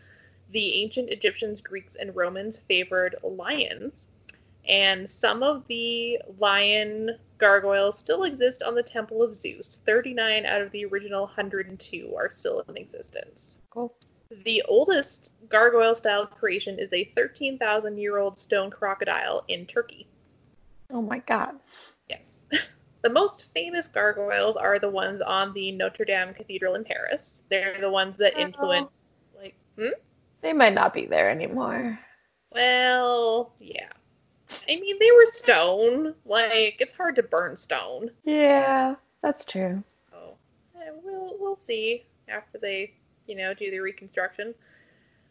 the 0.52 0.82
ancient 0.82 1.10
Egyptians, 1.10 1.62
Greeks, 1.62 1.96
and 1.96 2.16
Romans 2.16 2.60
favored 2.60 3.16
lions, 3.24 4.08
and 4.67 5.10
some 5.10 5.43
of 5.43 5.65
the 5.67 6.21
lion 6.39 7.17
gargoyles 7.38 7.97
still 7.97 8.24
exist 8.24 8.63
on 8.63 8.76
the 8.76 8.84
Temple 8.84 9.24
of 9.24 9.34
Zeus. 9.34 9.82
39 9.86 10.45
out 10.45 10.62
of 10.62 10.71
the 10.71 10.86
original 10.86 11.26
102 11.26 12.13
are 12.15 12.30
still 12.30 12.63
in 12.67 12.78
existence. 12.78 13.58
Cool. 13.69 13.93
The 14.43 14.63
oldest 14.67 15.34
gargoyle 15.50 15.95
style 15.95 16.26
creation 16.26 16.80
is 16.80 16.93
a 16.93 17.04
13,000 17.04 17.97
year 17.97 18.17
old 18.17 18.38
stone 18.38 18.69
crocodile 18.69 19.43
in 19.47 19.65
Turkey. 19.65 20.08
Oh 20.91 21.02
my 21.02 21.19
god. 21.19 21.56
Yes. 22.10 22.43
The 23.04 23.10
most 23.10 23.52
famous 23.56 23.88
gargoyles 23.88 24.56
are 24.56 24.78
the 24.78 24.88
ones 24.88 25.21
on 25.21 25.54
the 25.54 25.71
Notre 25.71 26.06
Dame 26.06 26.36
Cathedral 26.36 26.76
in 26.76 26.84
Paris. 26.84 27.41
They're 27.50 27.82
the 27.82 27.89
ones 27.89 28.15
that 28.19 28.38
influence, 28.38 28.95
like, 29.36 29.56
hmm? 29.76 29.89
They 30.41 30.54
might 30.54 30.76
not 30.76 30.93
be 30.93 31.08
there 31.08 31.32
anymore. 31.32 31.97
Well, 32.52 33.54
yeah. 33.60 33.89
I 34.70 34.80
mean, 34.80 34.98
they 35.00 35.12
were 35.12 35.26
stone. 35.26 36.16
Like, 36.26 36.78
it's 36.80 36.94
hard 36.94 37.16
to 37.18 37.24
burn 37.24 37.56
stone. 37.58 38.12
Yeah. 38.24 38.96
That's 39.22 39.46
true. 39.46 39.84
So 40.10 40.38
eh, 40.76 40.90
we'll 41.04 41.36
we'll 41.40 41.56
see 41.56 42.06
after 42.28 42.58
they 42.58 42.94
you 43.28 43.36
know 43.36 43.54
do 43.54 43.70
the 43.72 43.80
reconstruction. 43.80 44.54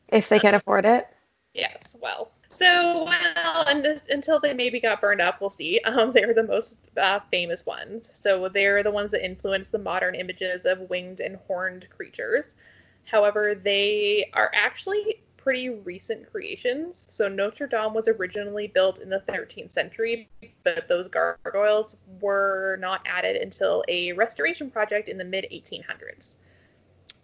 If 0.09 0.29
they 0.29 0.39
can 0.39 0.55
afford 0.55 0.87
it. 0.87 1.07
Yes, 1.55 1.97
well. 2.01 2.31
So, 2.53 3.05
well, 3.05 3.65
and 3.69 3.87
until 4.09 4.41
they 4.41 4.55
maybe 4.55 4.81
got 4.81 5.01
burned 5.01 5.21
up, 5.21 5.41
we'll 5.41 5.51
see. 5.51 5.81
Um, 5.85 6.11
they're 6.13 6.35
the 6.35 6.43
most 6.43 6.77
uh, 6.97 7.21
famous 7.31 7.65
ones. 7.65 8.11
So 8.13 8.49
they're 8.49 8.83
the 8.83 8.91
ones 8.91 9.13
that 9.13 9.25
influence 9.25 9.69
the 9.69 9.79
modern 9.79 10.15
images 10.15 10.65
of 10.67 10.91
winged 10.91 11.21
and 11.21 11.37
horned 11.47 11.89
creatures. 11.91 12.57
However, 13.05 13.55
they 13.55 14.31
are 14.35 14.51
actually 14.53 15.23
pretty 15.43 15.71
recent 15.71 16.31
creations. 16.31 17.07
So 17.09 17.29
Notre 17.29 17.67
Dame 17.67 17.95
was 17.95 18.09
originally 18.09 18.69
built 18.69 18.99
in 18.99 19.09
the 19.09 19.23
13th 19.29 19.71
century, 19.71 20.29
but 20.65 20.87
those 20.89 21.09
gargoyles 21.09 21.97
were 22.21 22.77
not 22.81 23.01
added 23.07 23.37
until 23.37 23.85
a 23.89 24.13
restoration 24.13 24.71
project 24.71 25.09
in 25.09 25.19
the 25.19 25.25
mid 25.25 25.47
1800s. 25.53 26.37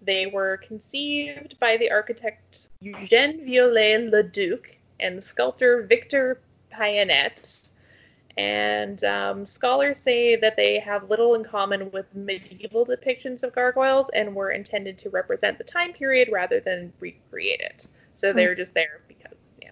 They 0.02 0.26
were 0.26 0.58
conceived 0.58 1.58
by 1.58 1.76
the 1.76 1.90
architect 1.90 2.68
Eugène 2.82 3.44
Viollet-le-Duc 3.46 4.76
and 5.00 5.22
sculptor 5.22 5.82
Victor 5.82 6.40
Pyanet. 6.72 7.70
And 8.38 9.02
um, 9.04 9.46
scholars 9.46 9.98
say 9.98 10.36
that 10.36 10.56
they 10.56 10.78
have 10.78 11.08
little 11.08 11.34
in 11.34 11.44
common 11.44 11.90
with 11.90 12.14
medieval 12.14 12.84
depictions 12.84 13.42
of 13.42 13.54
gargoyles 13.54 14.10
and 14.10 14.34
were 14.34 14.50
intended 14.50 14.98
to 14.98 15.10
represent 15.10 15.56
the 15.56 15.64
time 15.64 15.94
period 15.94 16.28
rather 16.30 16.60
than 16.60 16.92
recreate 17.00 17.60
it. 17.60 17.88
So 18.16 18.32
they're 18.32 18.54
hmm. 18.54 18.58
just 18.58 18.74
there 18.74 19.02
because, 19.06 19.36
yeah. 19.62 19.70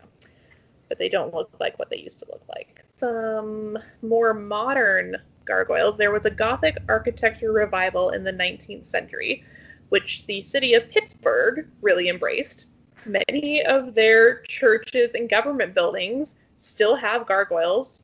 But 0.89 0.99
they 0.99 1.09
don't 1.09 1.35
look 1.35 1.51
like 1.59 1.79
what 1.79 1.91
they 1.91 1.99
used 1.99 2.21
to 2.21 2.27
look 2.31 2.43
like. 2.49 2.85
Some 2.95 3.79
more 4.03 4.33
modern 4.35 5.17
gargoyles. 5.45 5.97
There 5.97 6.13
was 6.13 6.27
a 6.27 6.31
Gothic 6.31 6.79
architecture 6.89 7.53
revival 7.53 8.11
in 8.11 8.23
the 8.23 8.33
19th 8.33 8.87
century, 8.87 9.45
which 9.89 10.25
the 10.27 10.41
city 10.41 10.75
of 10.75 10.89
Pittsburgh 10.91 11.69
really 11.81 12.09
embraced. 12.09 12.67
Many 13.07 13.65
of 13.65 13.95
their 13.95 14.41
churches 14.43 15.15
and 15.15 15.29
government 15.29 15.75
buildings 15.75 16.37
still 16.59 16.97
have 16.97 17.27
gargoyles. 17.27 18.04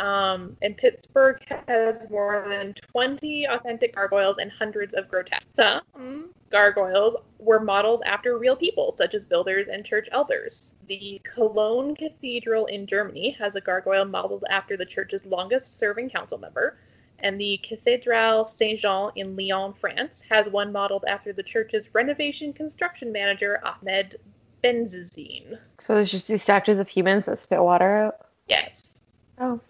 Um, 0.00 0.56
and 0.62 0.78
Pittsburgh 0.78 1.42
has 1.68 2.08
more 2.08 2.46
than 2.48 2.72
20 2.72 3.46
authentic 3.48 3.94
gargoyles 3.94 4.38
and 4.38 4.50
hundreds 4.50 4.94
of 4.94 5.08
grotesque. 5.10 5.46
Some 5.52 6.30
gargoyles 6.50 7.16
were 7.38 7.60
modeled 7.60 8.02
after 8.06 8.38
real 8.38 8.56
people, 8.56 8.94
such 8.96 9.14
as 9.14 9.26
builders 9.26 9.68
and 9.68 9.84
church 9.84 10.08
elders. 10.10 10.72
The 10.88 11.20
Cologne 11.22 11.94
Cathedral 11.94 12.64
in 12.66 12.86
Germany 12.86 13.36
has 13.38 13.56
a 13.56 13.60
gargoyle 13.60 14.06
modeled 14.06 14.44
after 14.48 14.74
the 14.78 14.86
church's 14.86 15.26
longest 15.26 15.78
serving 15.78 16.08
council 16.08 16.38
member. 16.38 16.78
And 17.18 17.38
the 17.38 17.60
Cathédrale 17.62 18.48
Saint 18.48 18.80
Jean 18.80 19.12
in 19.16 19.36
Lyon, 19.36 19.74
France, 19.74 20.22
has 20.30 20.48
one 20.48 20.72
modeled 20.72 21.04
after 21.06 21.34
the 21.34 21.42
church's 21.42 21.94
renovation 21.94 22.54
construction 22.54 23.12
manager, 23.12 23.60
Ahmed 23.62 24.18
Benzizine. 24.64 25.58
So 25.78 25.94
there's 25.94 26.10
just 26.10 26.26
these 26.26 26.42
statues 26.42 26.78
of 26.78 26.88
humans 26.88 27.24
that 27.24 27.38
spit 27.38 27.60
water 27.60 27.94
out. 27.94 28.26
Yes. 28.48 29.02
Oh, 29.38 29.60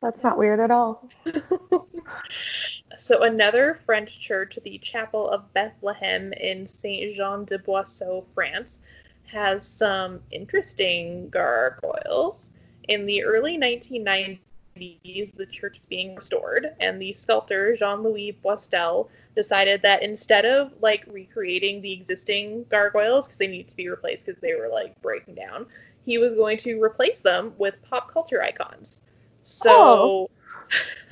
that's 0.00 0.22
not 0.22 0.38
weird 0.38 0.60
at 0.60 0.70
all. 0.70 1.08
So 3.00 3.22
another 3.22 3.74
French 3.86 4.20
church, 4.20 4.58
the 4.62 4.78
Chapel 4.78 5.28
of 5.28 5.52
Bethlehem 5.54 6.32
in 6.32 6.66
Saint 6.66 7.14
Jean 7.14 7.44
de 7.44 7.58
Boiseau, 7.58 8.24
France, 8.34 8.78
has 9.26 9.66
some 9.66 10.20
interesting 10.30 11.30
gargoyles. 11.30 12.50
In 12.88 13.06
the 13.06 13.24
early 13.24 13.58
1990s, 13.58 14.40
the 15.34 15.46
church 15.46 15.78
was 15.78 15.88
being 15.88 16.16
restored, 16.16 16.74
and 16.80 17.00
the 17.00 17.12
sculptor 17.12 17.74
Jean-Louis 17.74 18.36
Boistel 18.44 19.08
decided 19.34 19.82
that 19.82 20.02
instead 20.02 20.44
of 20.44 20.72
like 20.82 21.04
recreating 21.06 21.80
the 21.80 21.92
existing 21.92 22.66
gargoyles 22.68 23.28
because 23.28 23.38
they 23.38 23.46
need 23.46 23.68
to 23.68 23.76
be 23.76 23.88
replaced 23.88 24.26
because 24.26 24.40
they 24.40 24.54
were 24.54 24.68
like 24.68 25.00
breaking 25.00 25.36
down, 25.36 25.66
he 26.04 26.18
was 26.18 26.34
going 26.34 26.58
to 26.58 26.82
replace 26.82 27.20
them 27.20 27.54
with 27.56 27.80
pop 27.82 28.12
culture 28.12 28.42
icons. 28.42 29.00
So. 29.42 29.70
Oh. 29.70 30.30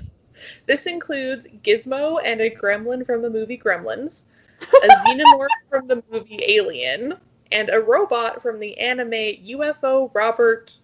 This 0.67 0.87
includes 0.87 1.47
Gizmo 1.65 2.21
and 2.23 2.43
a 2.43 2.51
gremlin 2.51 3.07
from 3.07 3.23
the 3.23 3.31
movie 3.31 3.57
Gremlins, 3.57 4.25
a 4.61 4.87
xenomorph 5.09 5.49
from 5.71 5.89
the 5.89 6.03
movie 6.13 6.41
Alien, 6.47 7.15
and 7.53 7.71
a 7.71 7.81
robot 7.81 8.43
from 8.43 8.61
the 8.61 8.79
anime 8.79 9.11
UFO 9.11 10.15
Robert 10.15 10.77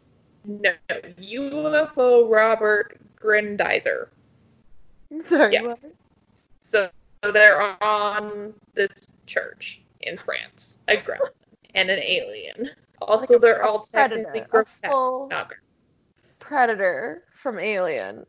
no 0.46 0.72
UFO 1.20 2.30
Robert 2.30 2.98
Grendizer. 3.20 4.09
Sorry, 5.20 5.52
Yeah. 5.52 5.62
what? 5.62 5.78
So, 6.64 6.88
so 7.22 7.30
they're 7.33 7.61
on 7.83 8.54
this 8.74 9.12
church 9.26 9.83
in 10.00 10.16
France, 10.18 10.78
a 10.88 10.96
gremlin 10.96 11.30
and 11.74 11.90
an 11.90 11.98
alien. 11.98 12.70
Also, 13.00 13.35
Like 13.35 13.42
they're 13.42 13.64
all 13.64 13.87
predator, 13.92 14.22
technically 14.24 14.48
grotesque. 14.48 15.54
Predator 16.40 17.22
from 17.44 17.59
Alien. 17.59 18.24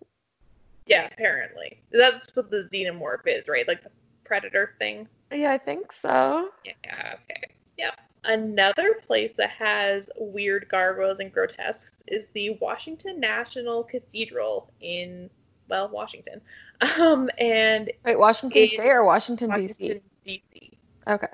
Yeah, 0.87 1.07
apparently 1.11 1.81
that's 1.89 2.35
what 2.35 2.51
the 2.51 2.69
xenomorph 2.71 3.25
is, 3.25 3.47
right? 3.47 3.67
Like 3.67 3.81
the 3.81 3.89
predator 4.25 4.75
thing. 4.77 5.07
Yeah, 5.31 5.53
I 5.53 5.57
think 5.57 5.91
so. 5.93 6.49
Yeah, 6.65 6.73
okay. 7.13 7.53
Yep. 7.77 7.99
Another 8.25 8.95
place 9.07 9.31
that 9.37 9.51
has 9.51 10.09
weird 10.17 10.67
gargoyles 10.69 11.19
and 11.19 11.31
grotesques 11.31 12.03
is 12.07 12.27
the 12.33 12.51
Washington 12.61 13.19
National 13.19 13.85
Cathedral 13.85 14.69
in, 14.81 15.29
well, 15.69 15.89
Washington. 15.89 16.41
Um, 16.99 17.29
and 17.37 17.89
Wait, 18.03 18.19
Washington 18.19 18.63
In 18.63 18.69
State 18.69 18.89
or 18.89 19.05
Washington, 19.05 19.47
Washington, 19.49 20.01
D.C.? 20.25 20.41
D.C. 20.53 20.77
Okay. 21.07 21.27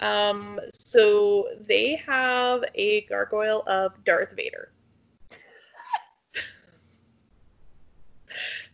Um, 0.00 0.58
so 0.72 1.46
they 1.60 1.96
have 2.06 2.64
a 2.74 3.02
gargoyle 3.02 3.64
of 3.66 3.92
Darth 4.04 4.32
Vader. 4.34 4.70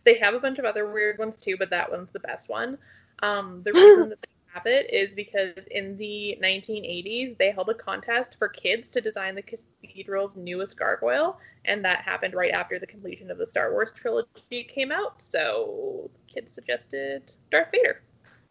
They 0.05 0.17
have 0.19 0.33
a 0.33 0.39
bunch 0.39 0.59
of 0.59 0.65
other 0.65 0.91
weird 0.91 1.17
ones 1.19 1.41
too, 1.41 1.57
but 1.57 1.69
that 1.71 1.89
one's 1.91 2.11
the 2.11 2.19
best 2.19 2.47
one. 2.49 2.77
Um, 3.21 3.61
the 3.63 3.73
reason 3.73 4.09
that 4.09 4.19
they 4.21 4.27
have 4.53 4.65
it 4.65 4.91
is 4.93 5.13
because 5.13 5.65
in 5.71 5.97
the 5.97 6.37
1980s 6.41 7.37
they 7.37 7.51
held 7.51 7.69
a 7.69 7.73
contest 7.73 8.37
for 8.37 8.47
kids 8.47 8.89
to 8.91 9.01
design 9.01 9.35
the 9.35 9.41
cathedral's 9.41 10.35
newest 10.37 10.77
gargoyle, 10.77 11.39
and 11.65 11.83
that 11.83 11.99
happened 11.99 12.33
right 12.33 12.51
after 12.51 12.79
the 12.79 12.87
completion 12.87 13.29
of 13.31 13.37
the 13.37 13.47
Star 13.47 13.71
Wars 13.71 13.91
trilogy 13.91 14.63
came 14.63 14.91
out. 14.91 15.21
So 15.21 16.09
kids 16.27 16.51
suggested 16.51 17.35
Darth 17.51 17.71
Vader. 17.71 18.01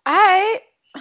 I. 0.07 0.61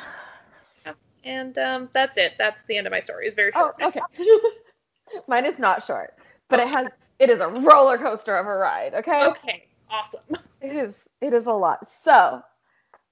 And 1.26 1.58
um, 1.58 1.90
that's 1.94 2.18
it. 2.18 2.34
That's 2.38 2.64
the 2.64 2.76
end 2.76 2.86
of 2.86 2.92
my 2.92 3.00
story. 3.00 3.26
It's 3.28 3.36
very 3.36 3.52
Oh, 3.56 3.72
short. 3.80 3.96
okay. 3.96 4.02
Mine 5.30 5.46
is 5.46 5.58
not 5.58 5.82
short, 5.82 6.16
but 6.50 6.60
it 6.60 6.68
has. 6.68 6.88
It 7.20 7.30
is 7.30 7.40
a 7.40 7.48
roller 7.48 7.98
coaster 7.98 8.36
of 8.36 8.46
a 8.46 8.54
ride. 8.58 8.94
Okay. 8.94 9.26
Okay, 9.28 9.68
awesome. 9.94 10.22
It 10.62 10.78
is. 10.78 11.10
It 11.20 11.34
is 11.34 11.46
a 11.46 11.52
lot. 11.52 11.90
So, 11.90 12.42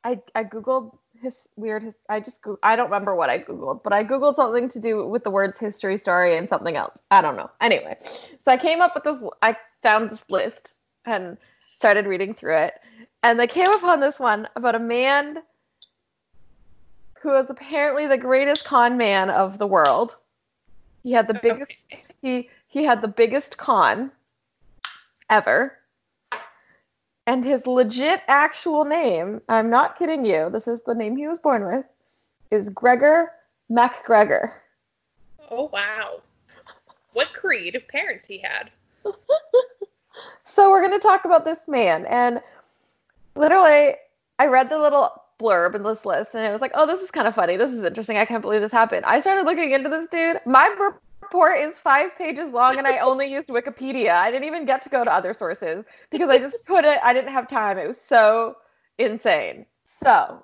I 0.05 0.21
I 0.33 0.45
googled 0.45 0.97
his 1.21 1.49
weird. 1.57 1.83
His, 1.83 1.95
I 2.07 2.21
just 2.21 2.39
I 2.63 2.77
don't 2.77 2.85
remember 2.85 3.13
what 3.13 3.29
I 3.29 3.39
googled, 3.39 3.83
but 3.83 3.91
I 3.91 4.05
googled 4.05 4.37
something 4.37 4.69
to 4.69 4.79
do 4.79 5.05
with 5.05 5.25
the 5.25 5.31
words 5.31 5.59
history, 5.59 5.97
story, 5.97 6.37
and 6.37 6.47
something 6.47 6.77
else. 6.77 6.97
I 7.11 7.21
don't 7.21 7.35
know. 7.35 7.51
Anyway, 7.59 7.97
so 8.01 8.53
I 8.53 8.55
came 8.55 8.81
up 8.81 8.95
with 8.95 9.03
this. 9.03 9.21
I 9.41 9.57
found 9.83 10.09
this 10.09 10.23
list 10.29 10.71
and 11.05 11.37
started 11.75 12.05
reading 12.05 12.33
through 12.33 12.55
it, 12.57 12.75
and 13.21 13.41
I 13.41 13.47
came 13.47 13.71
upon 13.71 13.99
this 13.99 14.17
one 14.17 14.47
about 14.55 14.75
a 14.75 14.79
man 14.79 15.39
who 17.21 17.29
was 17.29 17.47
apparently 17.49 18.07
the 18.07 18.17
greatest 18.17 18.63
con 18.63 18.95
man 18.95 19.29
of 19.29 19.57
the 19.57 19.67
world. 19.67 20.15
He 21.03 21.11
had 21.11 21.27
the 21.27 21.37
oh, 21.37 21.41
biggest 21.41 21.77
Okay. 21.91 22.03
he 22.21 22.49
he 22.69 22.85
had 22.85 23.01
the 23.01 23.09
biggest 23.09 23.57
con 23.57 24.11
ever 25.29 25.77
and 27.27 27.45
his 27.45 27.65
legit 27.65 28.21
actual 28.27 28.85
name 28.85 29.41
i'm 29.49 29.69
not 29.69 29.97
kidding 29.97 30.25
you 30.25 30.49
this 30.51 30.67
is 30.67 30.81
the 30.83 30.95
name 30.95 31.15
he 31.15 31.27
was 31.27 31.39
born 31.39 31.65
with 31.65 31.85
is 32.51 32.69
gregor 32.69 33.31
macgregor. 33.71 34.51
Oh 35.49 35.69
wow. 35.73 36.21
What 37.13 37.33
creative 37.33 37.87
parents 37.87 38.25
he 38.27 38.39
had. 38.39 38.69
so 40.43 40.69
we're 40.69 40.81
going 40.81 40.99
to 40.99 40.99
talk 40.99 41.25
about 41.25 41.45
this 41.45 41.67
man 41.67 42.05
and 42.05 42.41
literally 43.35 43.95
i 44.37 44.45
read 44.45 44.69
the 44.69 44.77
little 44.77 45.11
blurb 45.39 45.73
in 45.73 45.81
this 45.81 46.05
list 46.05 46.35
and 46.35 46.45
it 46.45 46.51
was 46.51 46.61
like 46.61 46.71
oh 46.75 46.85
this 46.85 47.01
is 47.01 47.09
kind 47.09 47.27
of 47.27 47.33
funny. 47.33 47.57
This 47.57 47.71
is 47.71 47.83
interesting. 47.83 48.17
I 48.17 48.25
can't 48.25 48.41
believe 48.41 48.61
this 48.61 48.71
happened. 48.71 49.05
I 49.05 49.21
started 49.21 49.45
looking 49.45 49.71
into 49.71 49.89
this 49.89 50.07
dude. 50.11 50.39
My 50.45 50.73
report 51.31 51.61
is 51.61 51.77
five 51.77 52.13
pages 52.17 52.49
long 52.51 52.77
and 52.77 52.85
i 52.85 52.97
only 53.09 53.31
used 53.31 53.47
wikipedia. 53.47 54.11
I 54.11 54.31
didn't 54.31 54.47
even 54.47 54.65
get 54.65 54.81
to 54.81 54.89
go 54.89 55.05
to 55.05 55.13
other 55.13 55.33
sources 55.33 55.85
because 56.09 56.29
i 56.29 56.37
just 56.37 56.57
put 56.65 56.83
it 56.83 56.99
i 57.03 57.13
didn't 57.13 57.31
have 57.31 57.47
time. 57.47 57.77
It 57.77 57.87
was 57.87 57.99
so 57.99 58.57
insane. 58.97 59.65
So 59.85 60.43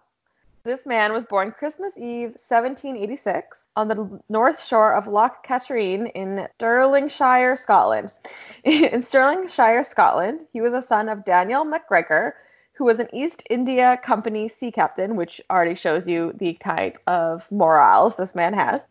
this 0.64 0.86
man 0.86 1.12
was 1.12 1.26
born 1.26 1.52
Christmas 1.52 1.98
Eve, 1.98 2.30
1786, 2.30 3.68
on 3.76 3.88
the 3.88 4.22
north 4.30 4.64
shore 4.64 4.94
of 4.94 5.08
Loch 5.08 5.44
Katrine 5.44 6.08
in 6.08 6.48
Stirlingshire, 6.60 7.58
Scotland. 7.58 8.12
In 8.64 9.02
Stirlingshire, 9.02 9.86
Scotland, 9.86 10.42
he 10.52 10.60
was 10.60 10.74
a 10.74 10.82
son 10.82 11.08
of 11.08 11.24
Daniel 11.24 11.64
MacGregor, 11.64 12.36
who 12.74 12.84
was 12.84 13.00
an 13.00 13.08
East 13.14 13.44
India 13.50 13.98
Company 14.04 14.50
sea 14.50 14.72
captain, 14.72 15.16
which 15.16 15.40
already 15.50 15.76
shows 15.76 16.06
you 16.06 16.34
the 16.36 16.54
type 16.56 16.98
of 17.08 17.50
morals 17.50 18.16
this 18.16 18.36
man 18.36 18.54
has, 18.54 18.86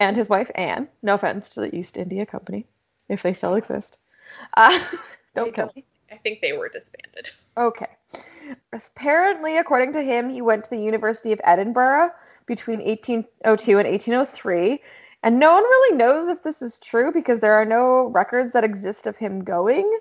and 0.00 0.16
his 0.16 0.28
wife 0.28 0.50
Anne. 0.54 0.88
No 1.02 1.14
offense 1.14 1.50
to 1.50 1.60
the 1.60 1.74
East 1.74 1.96
India 1.96 2.26
Company, 2.26 2.66
if 3.08 3.22
they 3.22 3.34
still 3.34 3.54
exist. 3.54 3.98
Uh, 4.56 4.78
don't 5.34 5.54
kill 5.54 5.70
me. 5.74 5.84
I 6.10 6.16
think 6.16 6.40
they 6.40 6.52
were 6.52 6.68
disbanded. 6.68 7.30
Okay. 7.56 7.86
Apparently, 8.72 9.56
according 9.56 9.92
to 9.94 10.02
him, 10.02 10.30
he 10.30 10.40
went 10.42 10.64
to 10.64 10.70
the 10.70 10.80
University 10.80 11.32
of 11.32 11.40
Edinburgh 11.44 12.10
between 12.46 12.78
1802 12.78 13.78
and 13.78 13.88
1803. 13.88 14.80
And 15.22 15.38
no 15.40 15.52
one 15.52 15.64
really 15.64 15.96
knows 15.96 16.28
if 16.28 16.42
this 16.42 16.62
is 16.62 16.78
true 16.78 17.12
because 17.12 17.40
there 17.40 17.54
are 17.54 17.64
no 17.64 18.06
records 18.06 18.52
that 18.52 18.62
exist 18.62 19.06
of 19.06 19.16
him 19.16 19.42
going. 19.42 19.98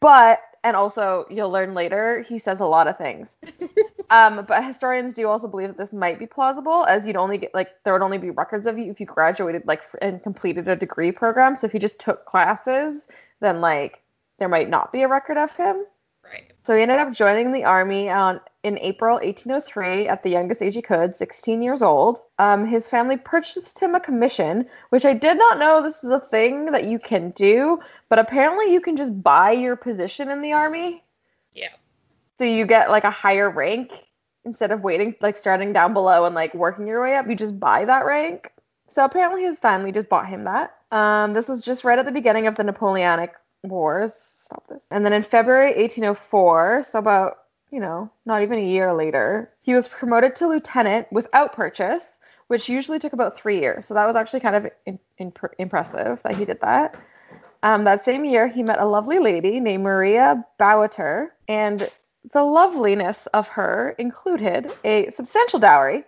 But, 0.00 0.40
and 0.64 0.76
also 0.76 1.26
you'll 1.30 1.50
learn 1.50 1.74
later, 1.74 2.22
he 2.28 2.38
says 2.38 2.60
a 2.60 2.64
lot 2.64 2.86
of 2.86 2.96
things. 2.96 3.36
um, 4.10 4.44
but 4.46 4.64
historians 4.64 5.12
do 5.12 5.28
also 5.28 5.48
believe 5.48 5.68
that 5.68 5.78
this 5.78 5.92
might 5.92 6.18
be 6.18 6.26
plausible, 6.26 6.84
as 6.86 7.06
you'd 7.06 7.16
only 7.16 7.38
get, 7.38 7.54
like, 7.54 7.70
there 7.84 7.92
would 7.92 8.02
only 8.02 8.18
be 8.18 8.30
records 8.30 8.66
of 8.66 8.78
you 8.78 8.90
if 8.90 9.00
you 9.00 9.06
graduated, 9.06 9.62
like, 9.66 9.82
and 10.00 10.22
completed 10.22 10.68
a 10.68 10.76
degree 10.76 11.12
program. 11.12 11.56
So 11.56 11.66
if 11.66 11.74
you 11.74 11.80
just 11.80 11.98
took 11.98 12.24
classes, 12.26 13.08
then, 13.40 13.60
like, 13.60 14.02
there 14.38 14.48
might 14.48 14.68
not 14.68 14.92
be 14.92 15.02
a 15.02 15.08
record 15.08 15.36
of 15.36 15.54
him. 15.56 15.84
Right. 16.24 16.52
So 16.62 16.76
he 16.76 16.82
ended 16.82 16.98
up 16.98 17.12
joining 17.12 17.52
the 17.52 17.64
army 17.64 18.08
on 18.08 18.40
in 18.62 18.78
April 18.78 19.14
1803 19.14 20.06
at 20.06 20.22
the 20.22 20.30
youngest 20.30 20.62
age 20.62 20.74
he 20.74 20.82
could, 20.82 21.16
16 21.16 21.62
years 21.62 21.82
old. 21.82 22.20
Um, 22.38 22.64
his 22.64 22.88
family 22.88 23.16
purchased 23.16 23.80
him 23.80 23.94
a 23.94 24.00
commission, 24.00 24.66
which 24.90 25.04
I 25.04 25.14
did 25.14 25.36
not 25.36 25.58
know 25.58 25.82
this 25.82 26.04
is 26.04 26.10
a 26.10 26.20
thing 26.20 26.66
that 26.72 26.84
you 26.84 26.98
can 26.98 27.30
do, 27.30 27.80
but 28.08 28.18
apparently 28.18 28.72
you 28.72 28.80
can 28.80 28.96
just 28.96 29.20
buy 29.22 29.50
your 29.50 29.74
position 29.74 30.30
in 30.30 30.42
the 30.42 30.52
army. 30.52 31.02
Yeah. 31.54 31.74
So 32.38 32.44
you 32.44 32.66
get 32.66 32.90
like 32.90 33.04
a 33.04 33.10
higher 33.10 33.50
rank 33.50 33.92
instead 34.44 34.70
of 34.70 34.82
waiting, 34.82 35.14
like 35.20 35.36
starting 35.36 35.72
down 35.72 35.92
below 35.92 36.24
and 36.24 36.34
like 36.34 36.54
working 36.54 36.86
your 36.86 37.02
way 37.02 37.16
up. 37.16 37.28
You 37.28 37.34
just 37.34 37.58
buy 37.58 37.84
that 37.84 38.04
rank. 38.04 38.50
So 38.88 39.04
apparently 39.04 39.42
his 39.42 39.58
family 39.58 39.90
just 39.90 40.08
bought 40.08 40.28
him 40.28 40.44
that. 40.44 40.76
Um, 40.90 41.32
this 41.32 41.48
was 41.48 41.62
just 41.62 41.84
right 41.84 41.98
at 41.98 42.04
the 42.04 42.12
beginning 42.12 42.46
of 42.46 42.56
the 42.56 42.64
Napoleonic 42.64 43.32
Wars. 43.62 44.12
Stop 44.12 44.68
this. 44.68 44.84
And 44.90 45.06
then 45.06 45.12
in 45.12 45.22
February 45.22 45.74
1804, 45.74 46.84
so 46.84 46.98
about 46.98 47.38
you 47.72 47.80
know, 47.80 48.10
not 48.26 48.42
even 48.42 48.58
a 48.58 48.66
year 48.66 48.92
later, 48.92 49.50
he 49.62 49.74
was 49.74 49.88
promoted 49.88 50.36
to 50.36 50.46
lieutenant 50.46 51.10
without 51.10 51.54
purchase, 51.54 52.04
which 52.46 52.68
usually 52.68 52.98
took 52.98 53.14
about 53.14 53.36
three 53.36 53.60
years. 53.60 53.86
So 53.86 53.94
that 53.94 54.06
was 54.06 54.14
actually 54.14 54.40
kind 54.40 54.56
of 54.56 54.66
in, 54.84 54.98
in, 55.16 55.32
impressive 55.58 56.20
that 56.22 56.34
he 56.36 56.44
did 56.44 56.60
that. 56.60 56.94
Um, 57.62 57.84
that 57.84 58.04
same 58.04 58.24
year, 58.26 58.46
he 58.46 58.62
met 58.62 58.78
a 58.78 58.84
lovely 58.84 59.18
lady 59.18 59.58
named 59.58 59.84
Maria 59.84 60.44
Bowater, 60.58 61.28
and 61.48 61.88
the 62.32 62.42
loveliness 62.42 63.26
of 63.28 63.48
her 63.48 63.94
included 63.98 64.70
a 64.84 65.10
substantial 65.10 65.58
dowry. 65.58 66.04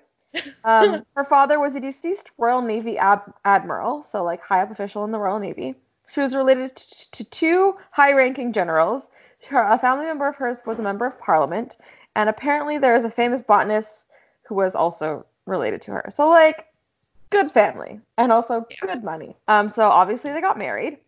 Um, 0.65 1.07
her 1.17 1.25
father 1.25 1.59
was 1.59 1.77
a 1.77 1.81
deceased 1.81 2.31
Royal 2.37 2.61
Navy 2.61 2.99
ab- 2.99 3.33
admiral, 3.45 4.03
so 4.03 4.23
like 4.23 4.43
high 4.43 4.63
up 4.63 4.71
official 4.71 5.05
in 5.05 5.13
the 5.13 5.19
Royal 5.19 5.39
Navy. 5.39 5.77
She 6.09 6.21
was 6.21 6.35
related 6.35 6.77
to, 6.77 7.11
to 7.13 7.25
two 7.25 7.77
high-ranking 7.91 8.53
generals, 8.53 9.09
her, 9.47 9.63
a 9.63 9.79
family 9.79 10.07
member 10.07 10.29
of 10.29 10.37
hers 10.37 10.59
was 10.67 10.79
a 10.79 10.83
member 10.83 11.07
of 11.07 11.19
parliament, 11.19 11.77
and 12.17 12.29
apparently 12.29 12.79
there 12.79 12.95
is 12.95 13.05
a 13.05 13.11
famous 13.11 13.43
botanist 13.43 14.09
who 14.47 14.55
was 14.55 14.75
also 14.75 15.27
related 15.47 15.83
to 15.83 15.93
her. 15.93 16.07
So 16.11 16.29
like, 16.29 16.67
good 17.31 17.51
family 17.51 18.01
and 18.17 18.31
also 18.31 18.67
good 18.81 19.03
money. 19.03 19.37
Um, 19.49 19.69
so 19.69 19.89
obviously 19.89 20.33
they 20.33 20.41
got 20.41 20.59
married. 20.59 20.99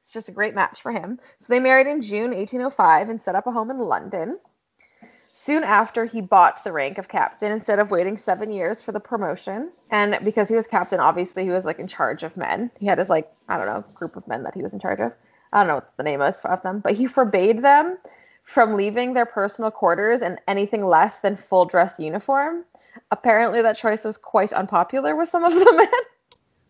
It's 0.00 0.12
just 0.12 0.28
a 0.28 0.32
great 0.32 0.54
match 0.54 0.80
for 0.80 0.90
him. 0.90 1.18
So 1.38 1.46
they 1.48 1.60
married 1.60 1.86
in 1.86 2.02
June 2.02 2.30
1805 2.30 3.08
and 3.08 3.20
set 3.20 3.34
up 3.34 3.46
a 3.46 3.52
home 3.52 3.70
in 3.70 3.78
London. 3.78 4.38
Soon 5.32 5.64
after, 5.64 6.06
he 6.06 6.22
bought 6.22 6.64
the 6.64 6.72
rank 6.72 6.96
of 6.98 7.08
captain 7.08 7.52
instead 7.52 7.78
of 7.78 7.90
waiting 7.90 8.16
seven 8.16 8.50
years 8.50 8.82
for 8.82 8.92
the 8.92 9.00
promotion. 9.00 9.70
And 9.90 10.18
because 10.24 10.48
he 10.48 10.56
was 10.56 10.66
captain, 10.66 10.98
obviously 10.98 11.44
he 11.44 11.50
was 11.50 11.64
like 11.64 11.78
in 11.78 11.86
charge 11.86 12.22
of 12.22 12.36
men. 12.36 12.70
He 12.80 12.86
had 12.86 12.98
his 12.98 13.10
like 13.10 13.30
I 13.48 13.56
don't 13.56 13.66
know 13.66 13.84
group 13.94 14.16
of 14.16 14.26
men 14.26 14.44
that 14.44 14.54
he 14.54 14.62
was 14.62 14.72
in 14.72 14.80
charge 14.80 14.98
of. 14.98 15.12
I 15.56 15.60
don't 15.60 15.68
know 15.68 15.74
what 15.76 15.96
the 15.96 16.02
name 16.02 16.20
is 16.20 16.38
of 16.44 16.62
them, 16.62 16.80
but 16.80 16.92
he 16.92 17.06
forbade 17.06 17.62
them 17.62 17.96
from 18.42 18.76
leaving 18.76 19.14
their 19.14 19.24
personal 19.24 19.70
quarters 19.70 20.20
in 20.20 20.38
anything 20.46 20.84
less 20.84 21.20
than 21.20 21.34
full 21.34 21.64
dress 21.64 21.98
uniform. 21.98 22.66
Apparently, 23.10 23.62
that 23.62 23.78
choice 23.78 24.04
was 24.04 24.18
quite 24.18 24.52
unpopular 24.52 25.16
with 25.16 25.30
some 25.30 25.44
of 25.44 25.54
the 25.54 25.72
men. 25.76 25.88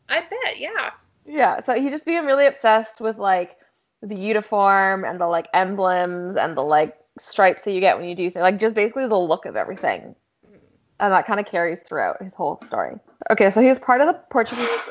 I 0.08 0.20
bet, 0.20 0.58
yeah. 0.60 0.92
yeah, 1.26 1.60
so 1.64 1.74
he 1.74 1.90
just 1.90 2.04
became 2.04 2.26
really 2.26 2.46
obsessed 2.46 3.00
with 3.00 3.18
like 3.18 3.56
the 4.02 4.14
uniform 4.14 5.04
and 5.04 5.20
the 5.20 5.26
like 5.26 5.48
emblems 5.52 6.36
and 6.36 6.56
the 6.56 6.62
like 6.62 6.94
stripes 7.18 7.64
that 7.64 7.72
you 7.72 7.80
get 7.80 7.98
when 7.98 8.08
you 8.08 8.14
do 8.14 8.30
things, 8.30 8.42
like 8.42 8.60
just 8.60 8.76
basically 8.76 9.08
the 9.08 9.18
look 9.18 9.46
of 9.46 9.56
everything. 9.56 10.14
Mm-hmm. 10.46 10.56
And 11.00 11.12
that 11.12 11.26
kind 11.26 11.40
of 11.40 11.46
carries 11.46 11.82
throughout 11.82 12.22
his 12.22 12.34
whole 12.34 12.60
story. 12.64 12.94
Okay, 13.32 13.50
so 13.50 13.60
he 13.60 13.66
was 13.66 13.80
part 13.80 14.00
of 14.00 14.06
the 14.06 14.14
Portuguese, 14.30 14.90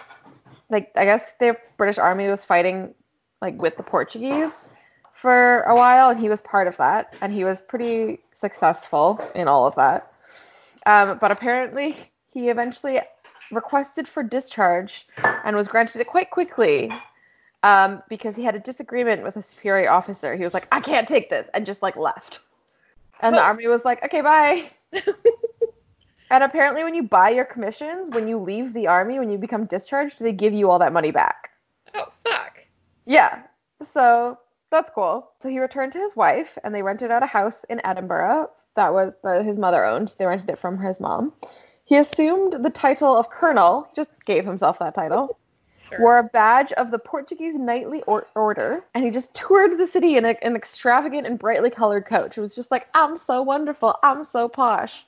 like 0.69 0.91
I 0.97 1.05
guess 1.05 1.31
the 1.39 1.55
British 1.77 1.97
Army 1.97 2.27
was 2.27 2.43
fighting 2.43 2.93
like 3.41 3.61
with 3.61 3.77
the 3.77 3.83
Portuguese 3.83 4.67
for 5.13 5.61
a 5.63 5.75
while, 5.75 6.09
and 6.09 6.19
he 6.19 6.29
was 6.29 6.41
part 6.41 6.67
of 6.67 6.77
that, 6.77 7.15
and 7.21 7.31
he 7.31 7.43
was 7.43 7.61
pretty 7.61 8.19
successful 8.33 9.19
in 9.33 9.47
all 9.47 9.65
of 9.65 9.75
that. 9.75 10.11
Um, 10.85 11.17
but 11.19 11.31
apparently, 11.31 11.95
he 12.31 12.49
eventually 12.49 12.99
requested 13.51 14.07
for 14.07 14.23
discharge 14.23 15.07
and 15.43 15.55
was 15.55 15.67
granted 15.67 16.01
it 16.01 16.07
quite 16.07 16.31
quickly 16.31 16.91
um, 17.63 18.03
because 18.09 18.35
he 18.35 18.43
had 18.43 18.55
a 18.55 18.59
disagreement 18.59 19.23
with 19.23 19.35
a 19.37 19.43
superior 19.43 19.89
officer. 19.89 20.35
He 20.35 20.43
was 20.43 20.53
like, 20.53 20.67
"I 20.71 20.79
can't 20.79 21.07
take 21.07 21.29
this," 21.29 21.47
and 21.53 21.65
just 21.65 21.81
like 21.81 21.95
left. 21.95 22.39
And 23.21 23.35
the 23.35 23.41
army 23.41 23.67
was 23.67 23.83
like, 23.85 24.03
"Okay, 24.03 24.21
bye." 24.21 24.69
and 26.29 26.43
apparently, 26.43 26.83
when 26.83 26.93
you 26.93 27.03
buy 27.03 27.29
your 27.29 27.45
commissions, 27.45 28.11
when 28.11 28.27
you 28.27 28.37
leave 28.37 28.73
the 28.73 28.87
army, 28.87 29.17
when 29.17 29.31
you 29.31 29.37
become 29.37 29.65
discharged, 29.65 30.19
they 30.19 30.33
give 30.33 30.53
you 30.53 30.69
all 30.69 30.79
that 30.79 30.93
money 30.93 31.11
back. 31.11 31.49
Oh, 31.95 32.11
fuck. 32.23 32.64
Yeah. 33.05 33.43
So 33.83 34.37
that's 34.71 34.91
cool. 34.93 35.29
So 35.41 35.49
he 35.49 35.59
returned 35.59 35.93
to 35.93 35.99
his 35.99 36.15
wife 36.15 36.57
and 36.63 36.73
they 36.73 36.81
rented 36.81 37.11
out 37.11 37.23
a 37.23 37.27
house 37.27 37.63
in 37.69 37.81
Edinburgh 37.85 38.49
that 38.75 38.93
was 38.93 39.13
that 39.23 39.45
his 39.45 39.57
mother 39.57 39.85
owned. 39.85 40.13
They 40.17 40.25
rented 40.25 40.49
it 40.49 40.59
from 40.59 40.77
his 40.79 40.99
mom. 40.99 41.33
He 41.85 41.95
assumed 41.97 42.53
the 42.63 42.69
title 42.69 43.15
of 43.15 43.29
colonel, 43.29 43.87
just 43.95 44.09
gave 44.25 44.45
himself 44.45 44.79
that 44.79 44.95
title, 44.95 45.37
Sure. 45.87 45.99
wore 46.01 46.17
a 46.17 46.23
badge 46.23 46.71
of 46.73 46.89
the 46.89 46.97
Portuguese 46.97 47.59
Knightly 47.59 48.01
or- 48.03 48.25
Order, 48.35 48.83
and 48.95 49.03
he 49.05 49.11
just 49.11 49.33
toured 49.35 49.77
the 49.77 49.85
city 49.85 50.17
in 50.17 50.25
a, 50.25 50.35
an 50.41 50.55
extravagant 50.55 51.27
and 51.27 51.37
brightly 51.37 51.69
colored 51.69 52.05
coach. 52.07 52.37
It 52.37 52.41
was 52.41 52.55
just 52.55 52.71
like, 52.71 52.87
I'm 52.95 53.17
so 53.17 53.43
wonderful. 53.43 53.95
I'm 54.01 54.23
so 54.23 54.49
posh. 54.49 55.05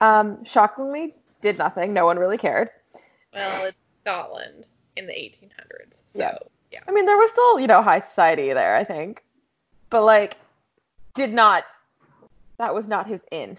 Um, 0.00 0.44
shockingly, 0.44 1.16
did 1.40 1.58
nothing. 1.58 1.92
No 1.92 2.06
one 2.06 2.16
really 2.16 2.38
cared. 2.38 2.70
Well, 3.34 3.66
it's 3.66 3.76
Scotland 4.04 4.66
in 4.96 5.08
the 5.08 5.12
1800s. 5.14 5.96
So, 6.06 6.18
Yeah. 6.20 6.38
Yeah. 6.70 6.80
I 6.86 6.92
mean, 6.92 7.06
there 7.06 7.16
was 7.16 7.30
still, 7.30 7.60
you 7.60 7.66
know, 7.66 7.82
high 7.82 8.00
society 8.00 8.52
there, 8.52 8.74
I 8.74 8.84
think. 8.84 9.22
But, 9.90 10.04
like, 10.04 10.36
did 11.14 11.32
not, 11.32 11.64
that 12.58 12.74
was 12.74 12.88
not 12.88 13.06
his 13.06 13.20
in. 13.30 13.58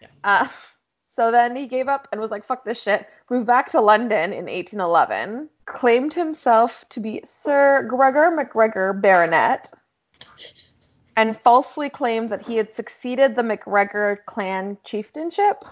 Yeah. 0.00 0.08
Uh, 0.22 0.48
so 1.08 1.30
then 1.30 1.56
he 1.56 1.66
gave 1.66 1.88
up 1.88 2.08
and 2.12 2.20
was 2.20 2.30
like, 2.30 2.44
fuck 2.44 2.64
this 2.64 2.80
shit. 2.80 3.08
Moved 3.30 3.46
back 3.46 3.70
to 3.70 3.80
London 3.80 4.32
in 4.32 4.46
1811. 4.46 5.48
Claimed 5.64 6.14
himself 6.14 6.84
to 6.90 7.00
be 7.00 7.20
Sir 7.24 7.86
Gregor 7.88 8.30
MacGregor 8.30 8.92
Baronet. 8.92 9.72
And 11.16 11.40
falsely 11.40 11.88
claimed 11.88 12.28
that 12.30 12.46
he 12.46 12.56
had 12.56 12.74
succeeded 12.74 13.34
the 13.34 13.42
MacGregor 13.42 14.22
clan 14.26 14.76
chieftainship. 14.84 15.64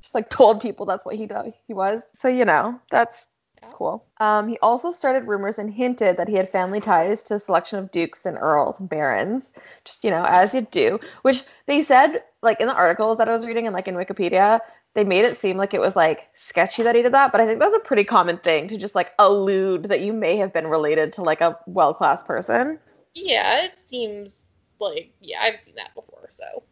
Just 0.00 0.14
like 0.14 0.30
told 0.30 0.62
people 0.62 0.86
that's 0.86 1.04
what 1.04 1.14
he 1.14 1.26
do- 1.26 1.52
he 1.66 1.74
was. 1.74 2.02
So, 2.18 2.28
you 2.28 2.44
know, 2.44 2.80
that's 2.90 3.26
Cool. 3.72 4.04
Um, 4.18 4.48
he 4.48 4.58
also 4.58 4.90
started 4.90 5.26
rumors 5.26 5.58
and 5.58 5.72
hinted 5.72 6.16
that 6.16 6.28
he 6.28 6.34
had 6.34 6.50
family 6.50 6.80
ties 6.80 7.22
to 7.24 7.34
a 7.34 7.38
selection 7.38 7.78
of 7.78 7.90
dukes 7.90 8.26
and 8.26 8.36
earls 8.38 8.78
and 8.78 8.88
barons, 8.88 9.52
just 9.84 10.04
you 10.04 10.10
know, 10.10 10.24
as 10.24 10.54
you 10.54 10.62
do. 10.70 10.98
Which 11.22 11.42
they 11.66 11.82
said, 11.82 12.22
like 12.42 12.60
in 12.60 12.66
the 12.66 12.74
articles 12.74 13.18
that 13.18 13.28
I 13.28 13.32
was 13.32 13.46
reading 13.46 13.66
and 13.66 13.74
like 13.74 13.88
in 13.88 13.94
Wikipedia, 13.94 14.60
they 14.94 15.04
made 15.04 15.24
it 15.24 15.38
seem 15.38 15.56
like 15.56 15.74
it 15.74 15.80
was 15.80 15.96
like 15.96 16.28
sketchy 16.34 16.82
that 16.82 16.94
he 16.94 17.02
did 17.02 17.12
that. 17.12 17.32
But 17.32 17.40
I 17.40 17.46
think 17.46 17.60
that's 17.60 17.74
a 17.74 17.80
pretty 17.80 18.04
common 18.04 18.38
thing 18.38 18.68
to 18.68 18.76
just 18.76 18.94
like 18.94 19.12
allude 19.18 19.84
that 19.84 20.00
you 20.00 20.12
may 20.12 20.36
have 20.36 20.52
been 20.52 20.66
related 20.66 21.12
to 21.14 21.22
like 21.22 21.40
a 21.40 21.58
well 21.66 21.94
class 21.94 22.22
person. 22.22 22.78
Yeah, 23.14 23.64
it 23.64 23.78
seems 23.78 24.46
like, 24.78 25.12
yeah, 25.20 25.38
I've 25.42 25.58
seen 25.58 25.74
that 25.76 25.94
before. 25.94 26.28
So, 26.30 26.62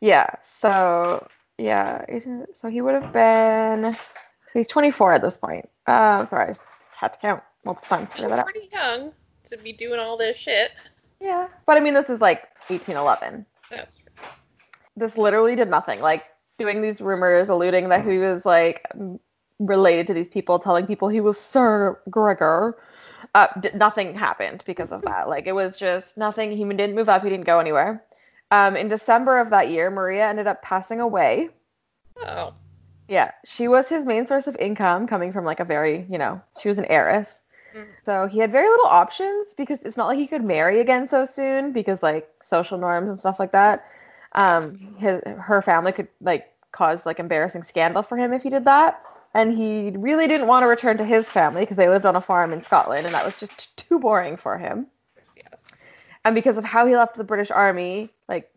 Yeah. 0.00 0.28
So 0.44 1.26
yeah. 1.58 2.04
So 2.54 2.68
he 2.68 2.80
would 2.80 2.94
have 2.94 3.12
been. 3.12 3.92
So 3.92 4.58
he's 4.60 4.68
24 4.68 5.14
at 5.14 5.22
this 5.22 5.36
point. 5.36 5.68
Uh, 5.86 6.24
sorry, 6.24 6.44
I 6.44 6.48
just 6.48 6.62
had 6.96 7.12
to 7.12 7.18
count 7.18 7.42
multiple 7.64 7.88
times 7.88 8.10
to 8.10 8.14
figure 8.16 8.28
that 8.28 8.34
he's 8.36 8.40
out. 8.40 8.46
pretty 8.46 8.68
young 8.72 9.12
to 9.44 9.58
be 9.58 9.72
doing 9.72 10.00
all 10.00 10.16
this 10.16 10.36
shit. 10.36 10.70
Yeah. 11.20 11.48
But 11.66 11.76
I 11.76 11.80
mean, 11.80 11.94
this 11.94 12.10
is 12.10 12.20
like 12.20 12.42
1811. 12.68 13.46
That's 13.70 13.96
true. 13.96 14.08
This 14.96 15.16
literally 15.16 15.56
did 15.56 15.68
nothing. 15.68 16.00
Like 16.00 16.24
doing 16.58 16.82
these 16.82 17.00
rumors, 17.00 17.48
alluding 17.48 17.88
that 17.88 18.06
he 18.06 18.18
was 18.18 18.44
like 18.44 18.86
related 19.58 20.06
to 20.08 20.14
these 20.14 20.28
people, 20.28 20.58
telling 20.58 20.86
people 20.86 21.08
he 21.08 21.20
was 21.20 21.38
Sir 21.38 21.98
Gregor. 22.10 22.78
Uh, 23.34 23.48
d- 23.60 23.70
nothing 23.74 24.14
happened 24.14 24.62
because 24.66 24.92
of 24.92 25.02
that. 25.02 25.28
Like 25.28 25.46
it 25.46 25.52
was 25.52 25.76
just 25.76 26.16
nothing. 26.16 26.52
He 26.52 26.64
didn't 26.64 26.94
move 26.94 27.08
up. 27.08 27.22
He 27.24 27.30
didn't 27.30 27.46
go 27.46 27.58
anywhere. 27.58 28.04
Um, 28.50 28.76
in 28.76 28.88
December 28.88 29.40
of 29.40 29.50
that 29.50 29.70
year, 29.70 29.90
Maria 29.90 30.28
ended 30.28 30.46
up 30.46 30.62
passing 30.62 31.00
away. 31.00 31.48
Oh. 32.18 32.54
Yeah, 33.08 33.32
she 33.44 33.68
was 33.68 33.88
his 33.88 34.04
main 34.06 34.26
source 34.26 34.46
of 34.46 34.56
income, 34.56 35.06
coming 35.06 35.32
from 35.32 35.44
like 35.44 35.60
a 35.60 35.64
very, 35.64 36.06
you 36.08 36.18
know, 36.18 36.40
she 36.60 36.68
was 36.68 36.78
an 36.78 36.86
heiress. 36.86 37.38
Mhm. 37.74 37.86
So 38.04 38.26
he 38.26 38.38
had 38.38 38.50
very 38.52 38.68
little 38.68 38.86
options 38.86 39.48
because 39.56 39.82
it's 39.82 39.96
not 39.96 40.06
like 40.06 40.18
he 40.18 40.26
could 40.26 40.44
marry 40.44 40.80
again 40.80 41.06
so 41.06 41.24
soon 41.24 41.72
because 41.72 42.02
like 42.02 42.28
social 42.42 42.78
norms 42.78 43.10
and 43.10 43.18
stuff 43.18 43.38
like 43.38 43.52
that. 43.52 43.84
Um, 44.32 44.78
his 44.98 45.20
her 45.38 45.62
family 45.62 45.92
could 45.92 46.08
like 46.20 46.50
cause 46.72 47.06
like 47.06 47.20
embarrassing 47.20 47.62
scandal 47.62 48.02
for 48.02 48.16
him 48.16 48.32
if 48.32 48.42
he 48.42 48.50
did 48.50 48.64
that, 48.64 49.02
and 49.34 49.56
he 49.56 49.90
really 49.96 50.26
didn't 50.26 50.46
want 50.46 50.64
to 50.64 50.68
return 50.68 50.96
to 50.98 51.04
his 51.04 51.26
family 51.26 51.62
because 51.62 51.76
they 51.76 51.88
lived 51.88 52.06
on 52.06 52.16
a 52.16 52.20
farm 52.20 52.52
in 52.52 52.60
Scotland, 52.60 53.04
and 53.06 53.14
that 53.14 53.24
was 53.24 53.38
just 53.38 53.76
too 53.76 53.98
boring 53.98 54.36
for 54.36 54.58
him. 54.58 54.86
Yes. 55.36 55.54
And 56.24 56.34
because 56.34 56.56
of 56.56 56.64
how 56.64 56.86
he 56.86 56.96
left 56.96 57.16
the 57.16 57.24
British 57.24 57.50
Army, 57.50 58.10
like 58.28 58.50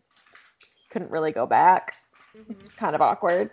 he 0.78 0.88
couldn't 0.90 1.10
really 1.10 1.32
go 1.32 1.46
back. 1.46 1.94
Mhm. 2.36 2.50
It's 2.50 2.74
kind 2.74 2.94
of 2.94 3.02
awkward. 3.02 3.50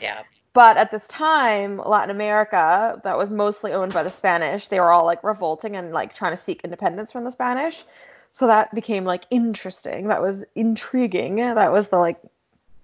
Yeah. 0.00 0.22
But 0.58 0.76
at 0.76 0.90
this 0.90 1.06
time, 1.06 1.78
Latin 1.78 2.10
America, 2.10 3.00
that 3.04 3.16
was 3.16 3.30
mostly 3.30 3.72
owned 3.72 3.92
by 3.94 4.02
the 4.02 4.10
Spanish, 4.10 4.66
they 4.66 4.80
were 4.80 4.90
all 4.90 5.04
like 5.04 5.22
revolting 5.22 5.76
and 5.76 5.92
like 5.92 6.16
trying 6.16 6.36
to 6.36 6.42
seek 6.42 6.62
independence 6.64 7.12
from 7.12 7.22
the 7.22 7.30
Spanish. 7.30 7.84
So 8.32 8.48
that 8.48 8.74
became 8.74 9.04
like 9.04 9.22
interesting. 9.30 10.08
That 10.08 10.20
was 10.20 10.42
intriguing. 10.56 11.36
That 11.36 11.70
was 11.70 11.90
the 11.90 11.98
like 11.98 12.20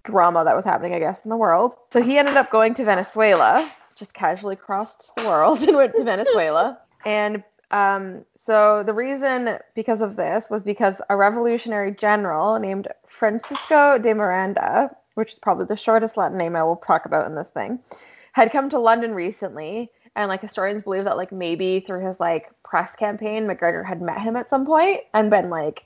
drama 0.04 0.44
that 0.44 0.54
was 0.54 0.64
happening, 0.64 0.94
I 0.94 1.00
guess, 1.00 1.24
in 1.24 1.30
the 1.30 1.36
world. 1.36 1.74
So 1.92 2.00
he 2.00 2.16
ended 2.16 2.36
up 2.36 2.48
going 2.52 2.74
to 2.74 2.84
Venezuela, 2.84 3.68
just 3.96 4.14
casually 4.14 4.54
crossed 4.54 5.10
the 5.16 5.24
world 5.24 5.60
and 5.66 5.76
went 5.76 5.96
to 5.96 6.04
Venezuela. 6.04 6.78
And 7.04 7.42
um, 7.72 8.24
so 8.36 8.84
the 8.84 8.94
reason 8.94 9.58
because 9.74 10.00
of 10.00 10.14
this 10.14 10.48
was 10.48 10.62
because 10.62 10.94
a 11.10 11.16
revolutionary 11.16 11.90
general 11.90 12.56
named 12.60 12.86
Francisco 13.04 13.98
de 13.98 14.14
Miranda, 14.14 14.94
which 15.14 15.32
is 15.32 15.38
probably 15.38 15.66
the 15.66 15.76
shortest 15.76 16.16
Latin 16.16 16.38
name 16.38 16.56
I 16.56 16.62
will 16.62 16.76
talk 16.76 17.06
about 17.06 17.26
in 17.26 17.34
this 17.34 17.50
thing, 17.50 17.78
had 18.32 18.52
come 18.52 18.68
to 18.70 18.78
London 18.78 19.14
recently. 19.14 19.90
And 20.16 20.28
like 20.28 20.40
historians 20.40 20.82
believe 20.82 21.04
that 21.04 21.16
like 21.16 21.32
maybe 21.32 21.80
through 21.80 22.06
his 22.06 22.20
like 22.20 22.50
press 22.62 22.94
campaign, 22.94 23.46
MacGregor 23.46 23.82
had 23.82 24.00
met 24.00 24.20
him 24.20 24.36
at 24.36 24.48
some 24.48 24.64
point 24.64 25.00
and 25.12 25.30
been 25.30 25.50
like, 25.50 25.84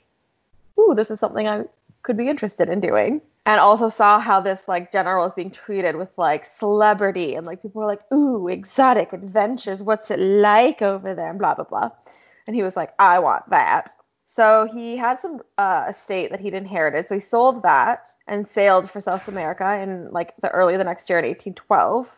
"Ooh, 0.79 0.93
this 0.95 1.09
is 1.09 1.19
something 1.19 1.47
I 1.47 1.63
could 2.03 2.17
be 2.17 2.29
interested 2.29 2.69
in 2.69 2.79
doing." 2.79 3.21
And 3.47 3.59
also 3.59 3.89
saw 3.89 4.19
how 4.19 4.39
this 4.39 4.61
like 4.67 4.91
general 4.91 5.23
was 5.23 5.31
being 5.31 5.49
treated 5.49 5.95
with 5.95 6.09
like 6.15 6.45
celebrity 6.45 7.33
and 7.35 7.47
like 7.47 7.63
people 7.63 7.81
were 7.81 7.87
like, 7.87 8.11
"Ooh, 8.13 8.47
exotic 8.47 9.13
adventures. 9.13 9.81
What's 9.81 10.11
it 10.11 10.19
like 10.19 10.83
over 10.83 11.15
there?" 11.15 11.31
and 11.31 11.39
blah 11.39 11.55
blah 11.55 11.65
blah. 11.65 11.89
And 12.45 12.55
he 12.55 12.61
was 12.61 12.75
like, 12.75 12.93
"I 12.99 13.17
want 13.17 13.49
that." 13.49 13.95
So 14.31 14.69
he 14.71 14.95
had 14.95 15.19
some 15.19 15.41
uh, 15.57 15.87
estate 15.89 16.29
that 16.29 16.39
he'd 16.39 16.53
inherited. 16.53 17.07
So 17.07 17.15
he 17.15 17.19
sold 17.19 17.63
that 17.63 18.09
and 18.27 18.47
sailed 18.47 18.87
for 18.87 19.01
South 19.01 19.27
America 19.27 19.81
in 19.81 20.11
like 20.11 20.35
the 20.39 20.49
early 20.49 20.77
the 20.77 20.83
next 20.83 21.09
year 21.09 21.17
in 21.17 21.25
1812. 21.25 22.15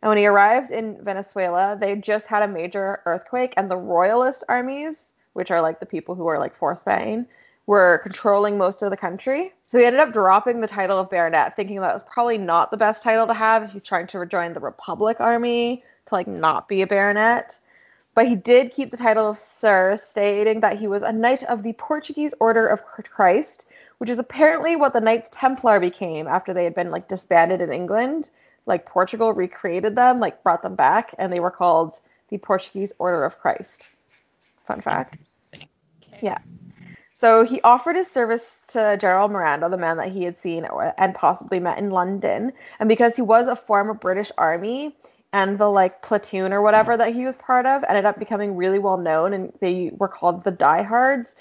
And 0.00 0.08
when 0.08 0.18
he 0.18 0.26
arrived 0.26 0.70
in 0.70 1.02
Venezuela, 1.02 1.76
they 1.78 1.96
just 1.96 2.28
had 2.28 2.42
a 2.44 2.48
major 2.48 3.02
earthquake, 3.06 3.54
and 3.56 3.68
the 3.68 3.76
royalist 3.76 4.44
armies, 4.48 5.14
which 5.32 5.50
are 5.50 5.60
like 5.60 5.80
the 5.80 5.84
people 5.84 6.14
who 6.14 6.28
are 6.28 6.38
like 6.38 6.54
for 6.54 6.76
Spain, 6.76 7.26
were 7.66 7.98
controlling 8.04 8.56
most 8.56 8.80
of 8.80 8.90
the 8.90 8.96
country. 8.96 9.52
So 9.66 9.80
he 9.80 9.84
ended 9.84 10.00
up 10.00 10.12
dropping 10.12 10.60
the 10.60 10.68
title 10.68 11.00
of 11.00 11.10
baronet, 11.10 11.56
thinking 11.56 11.80
that 11.80 11.92
was 11.92 12.04
probably 12.04 12.38
not 12.38 12.70
the 12.70 12.76
best 12.76 13.02
title 13.02 13.26
to 13.26 13.34
have 13.34 13.64
if 13.64 13.72
he's 13.72 13.84
trying 13.84 14.06
to 14.06 14.20
rejoin 14.20 14.52
the 14.52 14.60
Republic 14.60 15.16
Army 15.18 15.82
to 16.06 16.14
like 16.14 16.28
not 16.28 16.68
be 16.68 16.82
a 16.82 16.86
baronet. 16.86 17.58
But 18.18 18.26
he 18.26 18.34
did 18.34 18.72
keep 18.72 18.90
the 18.90 18.96
title 18.96 19.30
of 19.30 19.38
Sir, 19.38 19.96
stating 19.96 20.58
that 20.58 20.76
he 20.76 20.88
was 20.88 21.04
a 21.04 21.12
knight 21.12 21.44
of 21.44 21.62
the 21.62 21.74
Portuguese 21.74 22.34
Order 22.40 22.66
of 22.66 22.84
Christ, 22.84 23.66
which 23.98 24.10
is 24.10 24.18
apparently 24.18 24.74
what 24.74 24.92
the 24.92 25.00
Knights 25.00 25.28
Templar 25.30 25.78
became 25.78 26.26
after 26.26 26.52
they 26.52 26.64
had 26.64 26.74
been 26.74 26.90
like 26.90 27.06
disbanded 27.06 27.60
in 27.60 27.72
England. 27.72 28.30
Like 28.66 28.86
Portugal 28.86 29.32
recreated 29.32 29.94
them, 29.94 30.18
like 30.18 30.42
brought 30.42 30.62
them 30.62 30.74
back, 30.74 31.14
and 31.16 31.32
they 31.32 31.38
were 31.38 31.52
called 31.52 31.94
the 32.28 32.38
Portuguese 32.38 32.92
Order 32.98 33.24
of 33.24 33.38
Christ. 33.38 33.88
Fun 34.66 34.80
fact. 34.80 35.16
Yeah. 36.20 36.38
So 37.20 37.44
he 37.44 37.60
offered 37.60 37.94
his 37.94 38.10
service 38.10 38.64
to 38.70 38.96
General 39.00 39.28
Miranda, 39.28 39.68
the 39.68 39.76
man 39.76 39.96
that 39.98 40.10
he 40.10 40.24
had 40.24 40.36
seen 40.36 40.66
and 40.98 41.14
possibly 41.14 41.60
met 41.60 41.78
in 41.78 41.90
London. 41.90 42.52
And 42.80 42.88
because 42.88 43.14
he 43.14 43.22
was 43.22 43.46
a 43.46 43.54
former 43.54 43.94
British 43.94 44.32
Army 44.36 44.96
and 45.32 45.58
the 45.58 45.68
like 45.68 46.02
platoon 46.02 46.52
or 46.52 46.62
whatever 46.62 46.96
that 46.96 47.14
he 47.14 47.24
was 47.24 47.36
part 47.36 47.66
of 47.66 47.84
ended 47.88 48.04
up 48.04 48.18
becoming 48.18 48.56
really 48.56 48.78
well 48.78 48.96
known 48.96 49.32
and 49.32 49.52
they 49.60 49.90
were 49.94 50.08
called 50.08 50.44
the 50.44 50.50
diehards. 50.50 51.36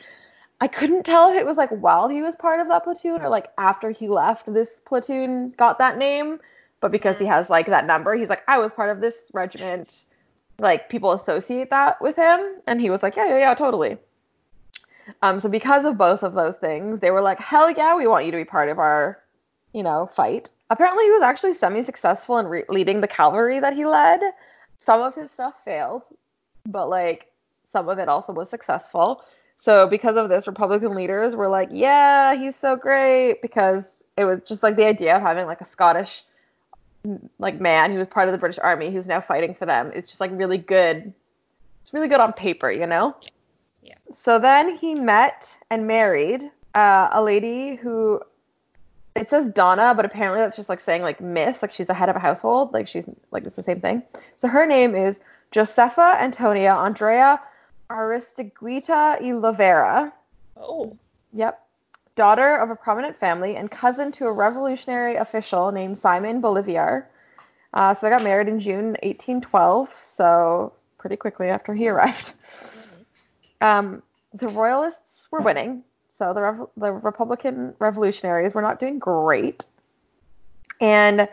I 0.59 0.67
couldn't 0.67 1.05
tell 1.05 1.29
if 1.31 1.37
it 1.37 1.45
was 1.45 1.57
like 1.57 1.69
while 1.69 2.07
he 2.07 2.21
was 2.21 2.35
part 2.35 2.59
of 2.59 2.67
that 2.67 2.83
platoon 2.83 3.21
or 3.21 3.29
like 3.29 3.51
after 3.57 3.91
he 3.91 4.07
left 4.07 4.51
this 4.51 4.81
platoon 4.85 5.51
got 5.57 5.77
that 5.79 5.97
name. 5.97 6.39
But 6.79 6.91
because 6.91 7.17
he 7.17 7.25
has 7.25 7.49
like 7.49 7.67
that 7.67 7.85
number, 7.85 8.13
he's 8.15 8.29
like, 8.29 8.43
I 8.47 8.59
was 8.59 8.71
part 8.71 8.89
of 8.89 9.01
this 9.01 9.15
regiment. 9.33 10.05
Like 10.59 10.89
people 10.89 11.11
associate 11.11 11.69
that 11.69 12.01
with 12.01 12.15
him. 12.15 12.39
And 12.67 12.81
he 12.81 12.89
was 12.89 13.01
like, 13.01 13.15
Yeah, 13.15 13.27
yeah, 13.29 13.39
yeah, 13.39 13.53
totally. 13.53 13.97
Um, 15.21 15.39
so 15.39 15.49
because 15.49 15.85
of 15.85 15.97
both 15.97 16.23
of 16.23 16.33
those 16.33 16.57
things, 16.57 16.99
they 16.99 17.11
were 17.11 17.21
like, 17.21 17.39
hell 17.39 17.71
yeah, 17.71 17.95
we 17.95 18.07
want 18.07 18.25
you 18.25 18.31
to 18.31 18.37
be 18.37 18.45
part 18.45 18.69
of 18.69 18.79
our, 18.79 19.19
you 19.73 19.83
know, 19.83 20.09
fight. 20.13 20.51
Apparently, 20.69 21.05
he 21.05 21.11
was 21.11 21.21
actually 21.21 21.53
semi-successful 21.53 22.37
in 22.39 22.47
re- 22.47 22.65
leading 22.69 23.01
the 23.01 23.07
cavalry 23.07 23.59
that 23.59 23.73
he 23.73 23.85
led. 23.85 24.19
Some 24.77 25.01
of 25.01 25.15
his 25.15 25.31
stuff 25.31 25.63
failed, 25.63 26.03
but 26.65 26.89
like 26.89 27.31
some 27.63 27.89
of 27.89 27.99
it 27.99 28.09
also 28.09 28.33
was 28.33 28.49
successful. 28.49 29.23
So 29.57 29.87
because 29.87 30.15
of 30.15 30.29
this, 30.29 30.47
Republican 30.47 30.93
leaders 30.93 31.35
were 31.35 31.47
like, 31.47 31.69
yeah, 31.71 32.35
he's 32.35 32.55
so 32.55 32.75
great 32.75 33.41
because 33.41 34.03
it 34.15 34.25
was 34.25 34.39
just 34.47 34.63
like 34.63 34.75
the 34.75 34.85
idea 34.85 35.15
of 35.15 35.21
having 35.21 35.45
like 35.47 35.61
a 35.61 35.65
Scottish 35.65 36.23
like 37.39 37.59
man 37.59 37.91
who 37.91 37.99
was 37.99 38.07
part 38.07 38.27
of 38.27 38.31
the 38.31 38.37
British 38.37 38.59
Army 38.59 38.91
who's 38.91 39.07
now 39.07 39.21
fighting 39.21 39.55
for 39.55 39.65
them 39.65 39.91
is 39.91 40.07
just 40.07 40.19
like 40.19 40.31
really 40.33 40.57
good. 40.57 41.13
It's 41.81 41.93
really 41.93 42.07
good 42.07 42.19
on 42.19 42.33
paper, 42.33 42.69
you 42.69 42.85
know? 42.85 43.15
Yeah. 43.81 43.95
So 44.11 44.39
then 44.39 44.75
he 44.75 44.95
met 44.95 45.57
and 45.69 45.87
married 45.87 46.43
uh, 46.75 47.09
a 47.11 47.23
lady 47.23 47.75
who 47.75 48.21
it 49.17 49.29
says 49.29 49.49
Donna, 49.49 49.93
but 49.95 50.05
apparently 50.05 50.39
that's 50.39 50.55
just 50.55 50.69
like 50.69 50.79
saying 50.79 51.01
like 51.01 51.19
Miss, 51.19 51.61
like 51.61 51.73
she's 51.73 51.87
the 51.87 51.93
head 51.93 52.09
of 52.09 52.15
a 52.15 52.19
household, 52.19 52.73
like 52.73 52.87
she's 52.87 53.09
like 53.31 53.45
it's 53.45 53.55
the 53.55 53.63
same 53.63 53.81
thing. 53.81 54.03
So 54.35 54.47
her 54.47 54.65
name 54.65 54.95
is 54.95 55.19
Josefa 55.51 56.19
Antonia 56.19 56.73
Andrea 56.73 57.39
Aristeguieta 57.89 59.21
y 59.21 59.31
Lovera. 59.31 60.11
Oh. 60.55 60.97
Yep. 61.33 61.61
Daughter 62.15 62.55
of 62.55 62.69
a 62.69 62.75
prominent 62.75 63.15
family 63.15 63.55
and 63.55 63.69
cousin 63.69 64.11
to 64.13 64.25
a 64.25 64.31
revolutionary 64.31 65.15
official 65.15 65.71
named 65.71 65.97
Simon 65.97 66.41
Bolivar. 66.41 67.07
Uh, 67.73 67.93
so 67.93 68.05
they 68.05 68.09
got 68.09 68.23
married 68.23 68.47
in 68.47 68.59
June 68.59 68.97
1812, 69.03 69.93
so 70.03 70.73
pretty 70.97 71.15
quickly 71.15 71.49
after 71.49 71.73
he 71.73 71.87
arrived. 71.89 72.33
Um, 73.61 74.01
the 74.33 74.47
royalists 74.47 75.27
were 75.31 75.41
winning, 75.41 75.83
so 76.17 76.33
the 76.33 76.67
the 76.77 76.91
Republican 76.91 77.75
revolutionaries 77.77 78.55
were 78.55 78.61
not 78.61 78.79
doing 78.79 78.97
great, 78.97 79.65
and 80.81 81.29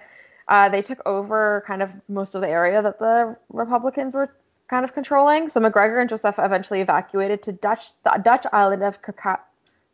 uh, 0.49 0.69
they 0.69 0.83
took 0.83 1.01
over 1.07 1.65
kind 1.67 1.83
of 1.83 1.91
most 2.09 2.35
of 2.35 2.43
the 2.43 2.49
area 2.49 2.83
that 2.83 2.99
the 2.99 3.35
Republicans 3.49 4.15
were 4.15 4.37
kind 4.69 4.85
of 4.85 4.93
controlling. 4.93 5.49
So 5.49 5.59
MacGregor 5.61 6.01
and 6.01 6.11
Joseph 6.11 6.35
eventually 6.39 6.83
evacuated 6.83 7.43
to 7.45 7.53
Dutch 7.53 7.93
the 8.05 8.21
Dutch 8.23 8.45
island 8.53 8.83
of 8.83 9.01
Curaçao. 9.01 9.39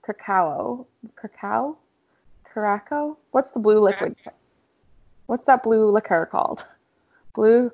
Curaçao, 0.02 0.86
Curaçao, 1.22 1.76
Curaçao. 2.52 3.16
What's 3.30 3.52
the 3.52 3.60
blue 3.60 3.78
liquid? 3.78 4.16
What's 5.26 5.44
that 5.44 5.62
blue 5.62 5.88
liquor 5.88 6.26
called? 6.26 6.66
Blue 7.32 7.70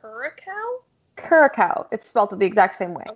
Curacao? 0.00 0.84
Curacao. 1.16 1.88
It's 1.90 2.08
spelled 2.08 2.38
the 2.38 2.46
exact 2.46 2.78
same 2.78 2.94
way. 2.94 3.06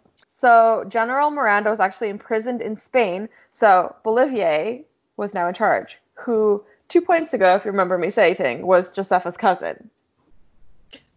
So 0.43 0.85
General 0.89 1.31
Miranda 1.31 1.71
was 1.71 1.79
actually 1.79 2.09
imprisoned 2.09 2.63
in 2.63 2.75
Spain. 2.75 3.29
So 3.53 3.95
Bolivar 4.03 4.79
was 5.17 5.35
now 5.35 5.47
in 5.47 5.55
charge, 5.55 5.99
who 6.15 6.65
two 6.89 7.01
points 7.01 7.33
ago, 7.33 7.55
if 7.55 7.65
you 7.65 7.71
remember 7.71 7.97
me 7.97 8.11
stating, 8.11 8.67
was 8.67 8.91
Josefa's 8.91 9.37
cousin. 9.37 9.89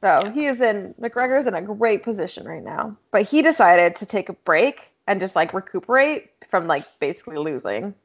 So 0.01 0.29
he 0.31 0.45
is 0.45 0.61
in 0.61 0.93
MacGregor's 0.99 1.47
in 1.47 1.55
a 1.55 1.61
great 1.63 2.03
position 2.03 2.47
right 2.47 2.63
now. 2.63 2.95
But 3.09 3.23
he 3.23 3.41
decided 3.41 3.95
to 3.95 4.05
take 4.05 4.29
a 4.29 4.33
break 4.33 4.91
and 5.07 5.19
just 5.19 5.35
like 5.35 5.55
recuperate 5.55 6.29
from 6.51 6.67
like 6.67 6.85
basically 6.99 7.37
losing. 7.37 7.95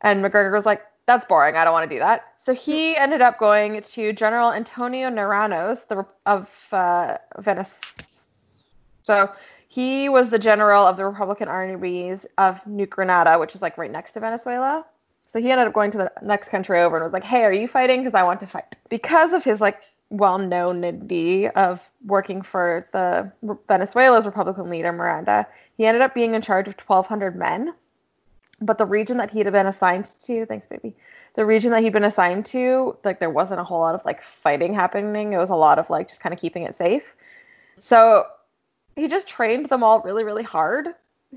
And 0.00 0.22
MacGregor 0.22 0.52
was 0.52 0.64
like, 0.64 0.86
that's 1.04 1.26
boring. 1.26 1.54
I 1.54 1.64
don't 1.64 1.74
want 1.74 1.90
to 1.90 1.94
do 1.94 2.00
that. 2.00 2.32
So 2.38 2.54
he 2.54 2.96
ended 2.96 3.20
up 3.20 3.38
going 3.38 3.82
to 3.82 4.14
General 4.14 4.52
Antonio 4.52 5.10
Naranos 5.10 5.86
the, 5.86 6.06
of 6.24 6.48
uh, 6.72 7.18
Venice. 7.40 7.78
So 9.02 9.30
he 9.74 10.08
was 10.08 10.30
the 10.30 10.38
general 10.38 10.86
of 10.86 10.96
the 10.96 11.04
Republican 11.04 11.48
armies 11.48 12.26
of 12.38 12.64
New 12.64 12.86
Granada, 12.86 13.38
which 13.40 13.54
is 13.56 13.62
like 13.62 13.76
right 13.76 13.90
next 13.90 14.12
to 14.12 14.20
Venezuela. 14.20 14.84
So 15.26 15.40
he 15.40 15.50
ended 15.50 15.66
up 15.66 15.72
going 15.72 15.90
to 15.90 15.98
the 15.98 16.12
next 16.22 16.50
country 16.50 16.80
over 16.80 16.96
and 16.96 17.02
was 17.02 17.12
like, 17.12 17.24
"Hey, 17.24 17.42
are 17.42 17.52
you 17.52 17.66
fighting? 17.66 18.00
Because 18.00 18.14
I 18.14 18.22
want 18.22 18.38
to 18.40 18.46
fight." 18.46 18.76
Because 18.88 19.32
of 19.32 19.42
his 19.42 19.60
like 19.60 19.82
well-knownity 20.10 21.50
of 21.56 21.90
working 22.06 22.42
for 22.42 22.86
the 22.92 23.32
Venezuela's 23.66 24.26
Republican 24.26 24.70
leader 24.70 24.92
Miranda, 24.92 25.44
he 25.76 25.86
ended 25.86 26.02
up 26.02 26.14
being 26.14 26.34
in 26.34 26.42
charge 26.42 26.68
of 26.68 26.78
1,200 26.78 27.34
men. 27.34 27.74
but 28.60 28.78
the 28.78 28.86
region 28.86 29.18
that 29.18 29.30
he'd 29.30 29.50
been 29.50 29.66
assigned 29.66 30.06
to, 30.24 30.46
thanks, 30.46 30.66
baby. 30.66 30.94
The 31.34 31.44
region 31.44 31.70
that 31.72 31.82
he'd 31.82 31.92
been 31.92 32.04
assigned 32.04 32.46
to, 32.46 32.96
like 33.04 33.18
there 33.18 33.30
wasn't 33.30 33.60
a 33.60 33.64
whole 33.64 33.80
lot 33.80 33.94
of 33.94 34.04
like 34.04 34.22
fighting 34.22 34.74
happening. 34.74 35.32
It 35.32 35.38
was 35.38 35.50
a 35.50 35.56
lot 35.56 35.78
of 35.78 35.90
like 35.90 36.08
just 36.08 36.20
kind 36.20 36.32
of 36.32 36.40
keeping 36.40 36.62
it 36.62 36.76
safe. 36.76 37.14
So 37.80 38.24
he 38.96 39.08
just 39.08 39.28
trained 39.28 39.68
them 39.68 39.82
all 39.82 40.00
really, 40.00 40.24
really 40.24 40.42
hard. 40.42 40.88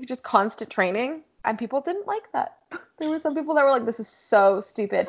Just 0.06 0.22
constant 0.22 0.70
training. 0.70 1.22
And 1.44 1.58
people 1.58 1.80
didn't 1.80 2.06
like 2.06 2.30
that. 2.32 2.56
There 2.98 3.08
were 3.08 3.20
some 3.20 3.34
people 3.34 3.54
that 3.54 3.64
were 3.64 3.70
like, 3.70 3.86
this 3.86 4.00
is 4.00 4.08
so 4.08 4.60
stupid. 4.60 5.06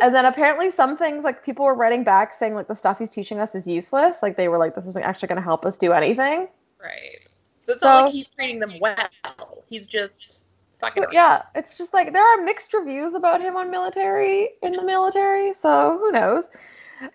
and 0.00 0.14
then 0.14 0.24
apparently 0.24 0.70
some 0.70 0.96
things 0.96 1.24
like 1.24 1.44
people 1.44 1.64
were 1.64 1.74
writing 1.74 2.04
back 2.04 2.32
saying 2.32 2.54
like 2.54 2.68
the 2.68 2.74
stuff 2.74 2.98
he's 2.98 3.10
teaching 3.10 3.38
us 3.38 3.54
is 3.54 3.66
useless. 3.66 4.22
Like 4.22 4.36
they 4.36 4.48
were 4.48 4.58
like, 4.58 4.74
this 4.74 4.86
isn't 4.86 5.04
actually 5.04 5.28
gonna 5.28 5.42
help 5.42 5.66
us 5.66 5.78
do 5.78 5.92
anything. 5.92 6.48
Right. 6.80 7.28
So 7.64 7.72
it's 7.72 7.82
so, 7.82 7.88
not 7.88 8.04
like 8.04 8.12
he's 8.12 8.28
training 8.28 8.60
them 8.60 8.78
well. 8.80 9.64
He's 9.68 9.86
just 9.86 10.42
fucking 10.80 11.06
Yeah, 11.12 11.42
it's 11.54 11.76
just 11.76 11.92
like 11.92 12.12
there 12.12 12.24
are 12.24 12.44
mixed 12.44 12.72
reviews 12.72 13.14
about 13.14 13.40
him 13.40 13.56
on 13.56 13.70
military 13.70 14.50
in 14.62 14.72
the 14.72 14.82
military, 14.84 15.52
so 15.52 15.98
who 15.98 16.12
knows. 16.12 16.44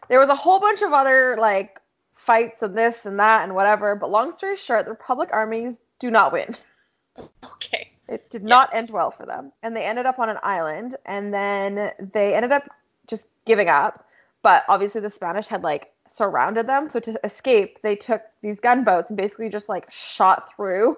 There 0.10 0.20
was 0.20 0.30
a 0.30 0.36
whole 0.36 0.60
bunch 0.60 0.82
of 0.82 0.94
other 0.94 1.38
like 1.40 1.80
fights 2.26 2.62
and 2.62 2.78
this 2.78 3.06
and 3.06 3.20
that 3.20 3.44
and 3.44 3.56
whatever, 3.56 3.96
but 3.96 4.10
long 4.10 4.36
story 4.36 4.58
short, 4.58 4.86
the 4.86 4.92
Republic 4.92 5.30
armies 5.32 5.78
do 6.00 6.12
not 6.12 6.32
win. 6.32 6.56
Okay. 7.44 7.92
It 8.08 8.30
did 8.30 8.44
yeah. 8.44 8.48
not 8.48 8.74
end 8.74 8.90
well 8.90 9.12
for 9.12 9.26
them. 9.26 9.52
And 9.64 9.76
they 9.76 9.84
ended 9.84 10.06
up 10.06 10.20
on 10.20 10.30
an 10.30 10.38
island 10.44 10.96
and 11.06 11.34
then 11.34 11.92
they 12.14 12.36
ended 12.36 12.52
up 12.52 12.70
just 13.08 13.26
giving 13.46 13.70
up. 13.70 14.06
But 14.44 14.64
obviously 14.68 15.02
the 15.02 15.12
Spanish 15.12 15.48
had 15.48 15.64
like 15.64 15.92
surrounded 16.14 16.68
them. 16.68 16.90
So 16.90 17.00
to 17.00 17.20
escape, 17.24 17.80
they 17.82 17.96
took 17.96 18.22
these 18.42 18.60
gunboats 18.60 19.10
and 19.10 19.18
basically 19.18 19.50
just 19.50 19.70
like 19.70 19.90
shot 19.92 20.54
through 20.56 20.98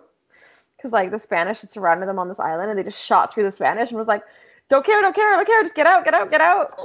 because 0.75 0.91
like 0.91 1.11
the 1.11 1.19
Spanish 1.19 1.61
had 1.61 1.71
surrounded 1.71 2.07
them 2.07 2.19
on 2.19 2.27
this 2.27 2.39
island 2.39 2.69
and 2.69 2.77
they 2.77 2.83
just 2.83 3.03
shot 3.03 3.33
through 3.33 3.43
the 3.43 3.51
Spanish 3.51 3.89
and 3.89 3.97
was 3.97 4.07
like, 4.07 4.23
don't 4.69 4.85
care, 4.85 5.01
don't 5.01 5.15
care, 5.15 5.35
don't 5.35 5.45
care, 5.45 5.61
just 5.61 5.75
get 5.75 5.85
out, 5.85 6.03
get 6.03 6.13
out, 6.13 6.31
get 6.31 6.41
out. 6.41 6.79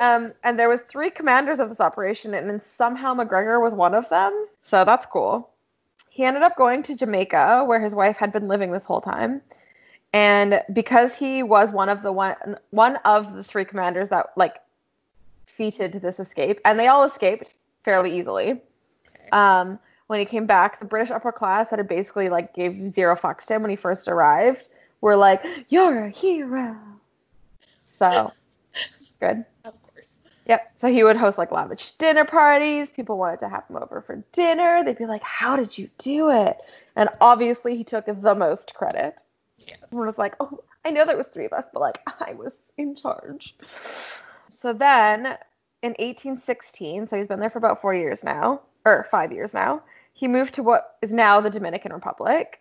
Um, 0.00 0.32
and 0.42 0.58
there 0.58 0.68
was 0.68 0.80
three 0.82 1.10
commanders 1.10 1.60
of 1.60 1.68
this 1.68 1.80
operation 1.80 2.34
and 2.34 2.48
then 2.48 2.60
somehow 2.76 3.14
MacGregor 3.14 3.60
was 3.60 3.74
one 3.74 3.94
of 3.94 4.08
them. 4.08 4.46
So 4.62 4.84
that's 4.84 5.06
cool. 5.06 5.50
He 6.10 6.24
ended 6.24 6.42
up 6.42 6.56
going 6.56 6.82
to 6.84 6.96
Jamaica 6.96 7.64
where 7.66 7.80
his 7.80 7.94
wife 7.94 8.16
had 8.16 8.32
been 8.32 8.48
living 8.48 8.72
this 8.72 8.84
whole 8.84 9.00
time 9.00 9.40
and 10.12 10.62
because 10.72 11.14
he 11.14 11.42
was 11.42 11.70
one 11.70 11.88
of 11.88 12.02
the 12.02 12.12
one 12.12 12.34
one 12.70 12.96
of 13.04 13.34
the 13.34 13.44
three 13.44 13.64
commanders 13.64 14.08
that 14.08 14.26
like 14.36 14.56
feated 15.46 15.92
this 15.92 16.18
escape 16.18 16.60
and 16.64 16.78
they 16.78 16.86
all 16.88 17.04
escaped 17.04 17.54
fairly 17.84 18.18
easily 18.18 18.60
um, 19.32 19.78
when 20.06 20.18
he 20.18 20.24
came 20.24 20.46
back 20.46 20.80
the 20.80 20.86
british 20.86 21.10
upper 21.10 21.32
class 21.32 21.68
that 21.68 21.78
had 21.78 21.88
basically 21.88 22.28
like 22.28 22.54
gave 22.54 22.94
zero 22.94 23.14
fucks 23.14 23.44
to 23.44 23.54
him 23.54 23.62
when 23.62 23.70
he 23.70 23.76
first 23.76 24.08
arrived 24.08 24.68
were 25.00 25.16
like 25.16 25.44
you're 25.68 26.04
a 26.04 26.10
hero 26.10 26.76
so 27.98 28.32
good. 29.20 29.44
Of 29.64 29.74
course. 29.82 30.18
Yep. 30.46 30.72
So 30.76 30.88
he 30.88 31.04
would 31.04 31.16
host 31.16 31.38
like 31.38 31.52
lavish 31.52 31.92
dinner 31.92 32.24
parties. 32.24 32.88
People 32.90 33.18
wanted 33.18 33.40
to 33.40 33.48
have 33.48 33.64
him 33.68 33.76
over 33.76 34.00
for 34.00 34.22
dinner. 34.32 34.82
They'd 34.84 34.98
be 34.98 35.06
like 35.06 35.22
how 35.22 35.56
did 35.56 35.76
you 35.76 35.90
do 35.98 36.30
it? 36.30 36.58
And 36.96 37.08
obviously 37.20 37.76
he 37.76 37.84
took 37.84 38.06
the 38.06 38.34
most 38.34 38.74
credit. 38.74 39.16
Yes. 39.58 39.78
Everyone 39.84 40.06
was 40.06 40.18
like, 40.18 40.34
oh, 40.40 40.60
I 40.84 40.90
know 40.90 41.04
there 41.04 41.16
was 41.16 41.28
three 41.28 41.44
of 41.44 41.52
us, 41.52 41.64
but 41.72 41.80
like 41.80 41.98
I 42.20 42.32
was 42.34 42.54
in 42.76 42.94
charge. 42.94 43.54
So 44.48 44.72
then 44.72 45.36
in 45.82 45.90
1816, 45.98 47.08
so 47.08 47.16
he's 47.16 47.28
been 47.28 47.40
there 47.40 47.50
for 47.50 47.58
about 47.58 47.80
four 47.80 47.94
years 47.94 48.24
now, 48.24 48.62
or 48.84 49.06
five 49.10 49.32
years 49.32 49.54
now, 49.54 49.82
he 50.12 50.26
moved 50.26 50.54
to 50.54 50.62
what 50.62 50.96
is 51.02 51.12
now 51.12 51.40
the 51.40 51.50
Dominican 51.50 51.92
Republic 51.92 52.60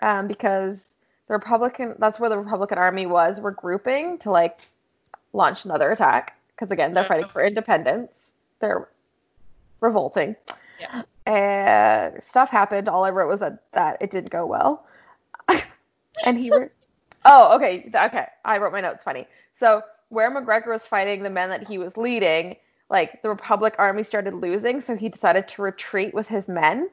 um, 0.00 0.26
because 0.28 0.96
the 1.26 1.34
Republican, 1.34 1.94
that's 1.98 2.20
where 2.20 2.28
the 2.28 2.38
Republican 2.38 2.78
Army 2.78 3.06
was 3.06 3.40
regrouping 3.40 4.20
to 4.20 4.30
like 4.30 4.68
launch 5.32 5.64
another 5.64 5.90
attack. 5.90 6.36
Because 6.48 6.70
again, 6.70 6.92
they're 6.92 7.04
fighting 7.04 7.28
for 7.28 7.44
independence. 7.44 8.32
They're 8.60 8.88
revolting. 9.80 10.34
Yeah. 10.80 11.02
And 11.26 12.22
stuff 12.22 12.50
happened. 12.50 12.88
All 12.88 13.04
I 13.04 13.10
wrote 13.10 13.28
was 13.28 13.40
that, 13.40 13.62
that 13.72 13.98
it 14.00 14.10
didn't 14.10 14.30
go 14.30 14.46
well 14.46 14.86
and 16.24 16.38
he 16.38 16.50
re- 16.50 16.68
oh 17.24 17.54
okay 17.54 17.90
okay 17.94 18.26
i 18.44 18.58
wrote 18.58 18.72
my 18.72 18.80
notes 18.80 19.02
funny 19.02 19.26
so 19.54 19.82
where 20.08 20.30
macgregor 20.30 20.72
was 20.72 20.86
fighting 20.86 21.22
the 21.22 21.30
men 21.30 21.50
that 21.50 21.66
he 21.66 21.78
was 21.78 21.96
leading 21.96 22.56
like 22.90 23.22
the 23.22 23.28
republic 23.28 23.74
army 23.78 24.02
started 24.02 24.34
losing 24.34 24.80
so 24.80 24.96
he 24.96 25.08
decided 25.08 25.46
to 25.48 25.62
retreat 25.62 26.14
with 26.14 26.26
his 26.26 26.48
men 26.48 26.88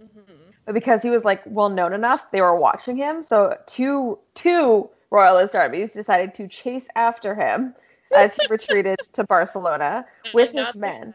mm-hmm. 0.00 0.32
but 0.64 0.74
because 0.74 1.02
he 1.02 1.10
was 1.10 1.24
like 1.24 1.42
well 1.46 1.68
known 1.68 1.92
enough 1.92 2.30
they 2.32 2.40
were 2.40 2.58
watching 2.58 2.96
him 2.96 3.22
so 3.22 3.56
two 3.66 4.18
two 4.34 4.88
royalist 5.10 5.54
armies 5.54 5.92
decided 5.92 6.34
to 6.34 6.48
chase 6.48 6.86
after 6.96 7.34
him 7.34 7.74
as 8.14 8.34
he 8.36 8.46
retreated 8.50 8.98
to 9.12 9.24
barcelona 9.24 10.04
with 10.32 10.50
his 10.52 10.74
men. 10.74 11.14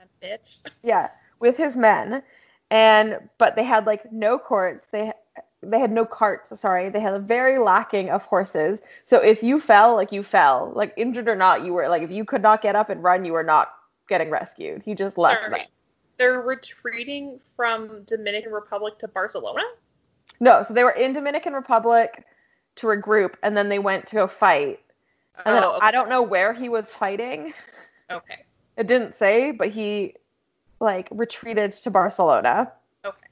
yeah 0.84 1.10
with 1.40 1.58
his 1.58 1.76
men. 1.76 2.24
And 2.72 3.20
but 3.38 3.56
they 3.56 3.64
had 3.64 3.86
like 3.86 4.12
no 4.12 4.38
courts. 4.38 4.88
They 4.92 5.14
they 5.62 5.80
had 5.80 5.92
no 5.92 6.06
carts 6.06 6.58
sorry. 6.60 6.90
They 6.90 7.00
had 7.00 7.14
a 7.14 7.20
very 7.20 7.58
lacking 7.58 8.10
of 8.10 8.24
horses. 8.24 8.82
So 9.04 9.22
if 9.22 9.44
you 9.44 9.60
fell 9.60 9.96
like 9.96 10.12
you 10.12 10.24
fell. 10.24 10.72
Like 10.76 10.94
injured 10.98 11.28
or 11.28 11.36
not 11.36 11.64
you 11.64 11.74
were 11.74 11.88
like 11.88 12.02
if 12.02 12.12
you 12.12 12.26
could 12.26 12.42
not 12.42 12.62
get 12.62 12.76
up 12.76 12.90
and 12.90 13.04
run 13.04 13.26
you 13.26 13.34
were 13.34 13.44
not 13.44 13.74
getting 14.10 14.30
rescued. 14.30 14.82
He 14.84 14.96
just 14.96 15.18
left 15.18 15.42
Sorry. 15.42 15.68
they're 16.18 16.42
retreating 16.42 17.40
from 17.56 18.04
dominican 18.06 18.52
republic 18.52 18.98
to 19.00 19.08
barcelona? 19.08 19.64
No 20.40 20.64
so 20.64 20.74
they 20.74 20.84
were 20.84 20.92
in 20.92 21.14
dominican 21.14 21.54
republic 21.54 22.26
to 22.76 22.88
regroup 22.88 23.36
and 23.44 23.56
then 23.56 23.70
they 23.70 23.80
went 23.80 24.08
to 24.08 24.16
go 24.16 24.28
fight 24.28 24.80
and 25.38 25.48
oh, 25.48 25.54
then 25.54 25.64
okay. 25.64 25.80
i 25.82 25.92
don't 25.92 26.10
know 26.10 26.22
where 26.22 26.54
he 26.54 26.70
was 26.70 26.88
fighting 26.88 27.54
okay 28.12 28.44
it 28.78 28.88
didn't 28.88 29.16
say 29.18 29.52
but 29.52 29.70
he 29.70 30.14
like 30.80 31.08
retreated 31.12 31.72
to 31.72 31.90
barcelona 31.90 32.72
Okay. 33.06 33.28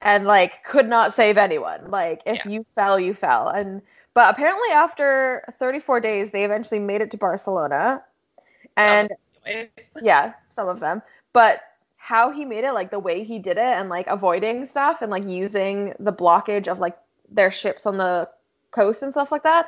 and 0.00 0.26
like 0.26 0.64
could 0.64 0.88
not 0.88 1.14
save 1.14 1.38
anyone. 1.38 1.90
Like 1.90 2.22
if 2.26 2.44
yeah. 2.44 2.50
you 2.50 2.66
fell, 2.74 2.98
you 2.98 3.14
fell. 3.14 3.48
And 3.48 3.80
but 4.14 4.30
apparently 4.30 4.70
after 4.70 5.44
34 5.58 6.00
days, 6.00 6.30
they 6.32 6.44
eventually 6.44 6.80
made 6.80 7.00
it 7.00 7.10
to 7.12 7.16
Barcelona. 7.16 8.02
And 8.76 9.10
yeah, 10.02 10.34
some 10.54 10.68
of 10.68 10.80
them. 10.80 11.02
But 11.32 11.62
how 11.96 12.30
he 12.30 12.44
made 12.44 12.64
it, 12.64 12.72
like 12.72 12.90
the 12.90 12.98
way 12.98 13.24
he 13.24 13.38
did 13.38 13.56
it, 13.56 13.60
and 13.60 13.88
like 13.88 14.06
avoiding 14.08 14.66
stuff, 14.66 15.00
and 15.00 15.10
like 15.10 15.24
using 15.24 15.94
the 15.98 16.12
blockage 16.12 16.68
of 16.68 16.78
like 16.78 16.98
their 17.30 17.50
ships 17.50 17.86
on 17.86 17.96
the 17.96 18.28
coast 18.72 19.02
and 19.02 19.12
stuff 19.12 19.30
like 19.30 19.44
that. 19.44 19.66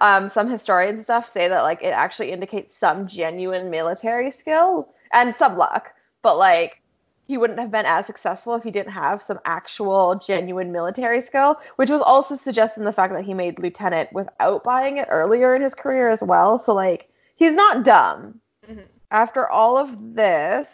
Um, 0.00 0.28
some 0.28 0.48
historians 0.48 0.96
and 0.96 1.04
stuff 1.04 1.30
say 1.30 1.48
that 1.48 1.62
like 1.62 1.82
it 1.82 1.88
actually 1.88 2.30
indicates 2.30 2.76
some 2.78 3.08
genuine 3.08 3.70
military 3.70 4.30
skill 4.30 4.88
and 5.12 5.34
some 5.36 5.58
luck, 5.58 5.92
but 6.22 6.38
like 6.38 6.80
he 7.26 7.38
wouldn't 7.38 7.58
have 7.58 7.70
been 7.70 7.86
as 7.86 8.06
successful 8.06 8.54
if 8.54 8.62
he 8.62 8.70
didn't 8.70 8.92
have 8.92 9.22
some 9.22 9.38
actual 9.44 10.20
genuine 10.24 10.72
military 10.72 11.20
skill, 11.20 11.58
which 11.76 11.90
was 11.90 12.00
also 12.00 12.36
suggested 12.36 12.80
in 12.80 12.84
the 12.84 12.92
fact 12.92 13.12
that 13.12 13.24
he 13.24 13.34
made 13.34 13.58
lieutenant 13.58 14.12
without 14.12 14.64
buying 14.64 14.96
it 14.96 15.08
earlier 15.10 15.54
in 15.54 15.62
his 15.62 15.74
career 15.74 16.10
as 16.10 16.22
well. 16.22 16.58
So 16.58 16.74
like 16.74 17.08
he's 17.36 17.54
not 17.54 17.84
dumb. 17.84 18.40
Mm-hmm. 18.68 18.80
After 19.10 19.48
all 19.48 19.76
of 19.76 20.14
this, 20.14 20.68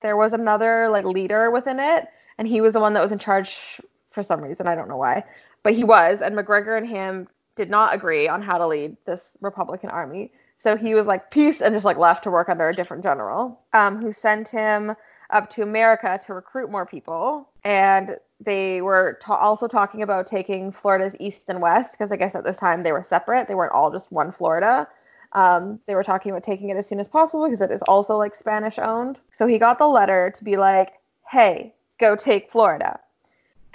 there 0.00 0.16
was 0.16 0.32
another 0.32 0.88
like 0.88 1.04
leader 1.04 1.50
within 1.50 1.80
it, 1.80 2.06
and 2.38 2.46
he 2.46 2.60
was 2.60 2.72
the 2.72 2.80
one 2.80 2.94
that 2.94 3.02
was 3.02 3.12
in 3.12 3.18
charge 3.18 3.80
for 4.10 4.22
some 4.22 4.40
reason. 4.40 4.66
I 4.66 4.74
don't 4.74 4.88
know 4.88 4.96
why, 4.96 5.24
but 5.62 5.74
he 5.74 5.84
was, 5.84 6.22
and 6.22 6.34
MacGregor 6.34 6.76
and 6.76 6.86
him 6.86 7.28
did 7.56 7.70
not 7.70 7.94
agree 7.94 8.28
on 8.28 8.40
how 8.40 8.58
to 8.58 8.66
lead 8.66 8.96
this 9.04 9.20
Republican 9.40 9.90
army. 9.90 10.32
So 10.56 10.76
he 10.76 10.94
was 10.94 11.06
like 11.06 11.30
peace 11.30 11.60
and 11.60 11.74
just 11.74 11.84
like 11.84 11.98
left 11.98 12.24
to 12.24 12.30
work 12.30 12.48
under 12.48 12.68
a 12.68 12.74
different 12.74 13.02
general, 13.02 13.60
um, 13.72 14.00
who 14.00 14.12
sent 14.12 14.48
him 14.48 14.94
up 15.30 15.50
to 15.50 15.62
America 15.62 16.18
to 16.26 16.34
recruit 16.34 16.70
more 16.70 16.86
people. 16.86 17.48
And 17.64 18.16
they 18.40 18.80
were 18.80 19.18
ta- 19.20 19.36
also 19.36 19.68
talking 19.68 20.02
about 20.02 20.26
taking 20.26 20.72
Florida's 20.72 21.14
east 21.20 21.44
and 21.48 21.60
west 21.60 21.92
because 21.92 22.10
I 22.10 22.16
guess 22.16 22.34
at 22.34 22.44
this 22.44 22.56
time 22.56 22.82
they 22.82 22.92
were 22.92 23.02
separate. 23.02 23.48
They 23.48 23.54
weren't 23.54 23.72
all 23.72 23.90
just 23.90 24.10
one 24.10 24.32
Florida. 24.32 24.88
Um, 25.32 25.80
they 25.86 25.94
were 25.94 26.04
talking 26.04 26.30
about 26.30 26.42
taking 26.42 26.70
it 26.70 26.76
as 26.76 26.88
soon 26.88 27.00
as 27.00 27.08
possible 27.08 27.44
because 27.44 27.60
it 27.60 27.70
is 27.70 27.82
also 27.82 28.16
like 28.16 28.34
Spanish 28.34 28.78
owned. 28.78 29.18
So 29.34 29.46
he 29.46 29.58
got 29.58 29.78
the 29.78 29.86
letter 29.86 30.32
to 30.34 30.44
be 30.44 30.56
like, 30.56 30.94
hey, 31.30 31.74
go 32.00 32.16
take 32.16 32.50
Florida. 32.50 32.98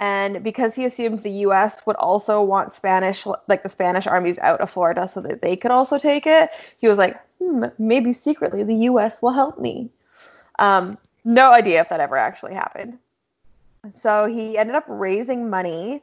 And 0.00 0.42
because 0.42 0.74
he 0.74 0.84
assumed 0.84 1.20
the 1.20 1.30
US 1.30 1.82
would 1.86 1.96
also 1.96 2.42
want 2.42 2.72
Spanish, 2.72 3.26
like 3.48 3.62
the 3.62 3.68
Spanish 3.68 4.06
armies 4.06 4.38
out 4.38 4.60
of 4.60 4.70
Florida 4.70 5.06
so 5.06 5.20
that 5.20 5.40
they 5.40 5.56
could 5.56 5.70
also 5.70 5.98
take 5.98 6.26
it, 6.26 6.50
he 6.78 6.88
was 6.88 6.98
like, 6.98 7.20
hmm, 7.38 7.64
maybe 7.78 8.12
secretly 8.12 8.64
the 8.64 8.74
US 8.90 9.22
will 9.22 9.32
help 9.32 9.58
me. 9.58 9.90
Um, 10.58 10.98
no 11.24 11.52
idea 11.52 11.80
if 11.80 11.88
that 11.88 12.00
ever 12.00 12.16
actually 12.16 12.54
happened. 12.54 12.98
So 13.92 14.26
he 14.26 14.58
ended 14.58 14.74
up 14.74 14.84
raising 14.88 15.50
money 15.50 16.02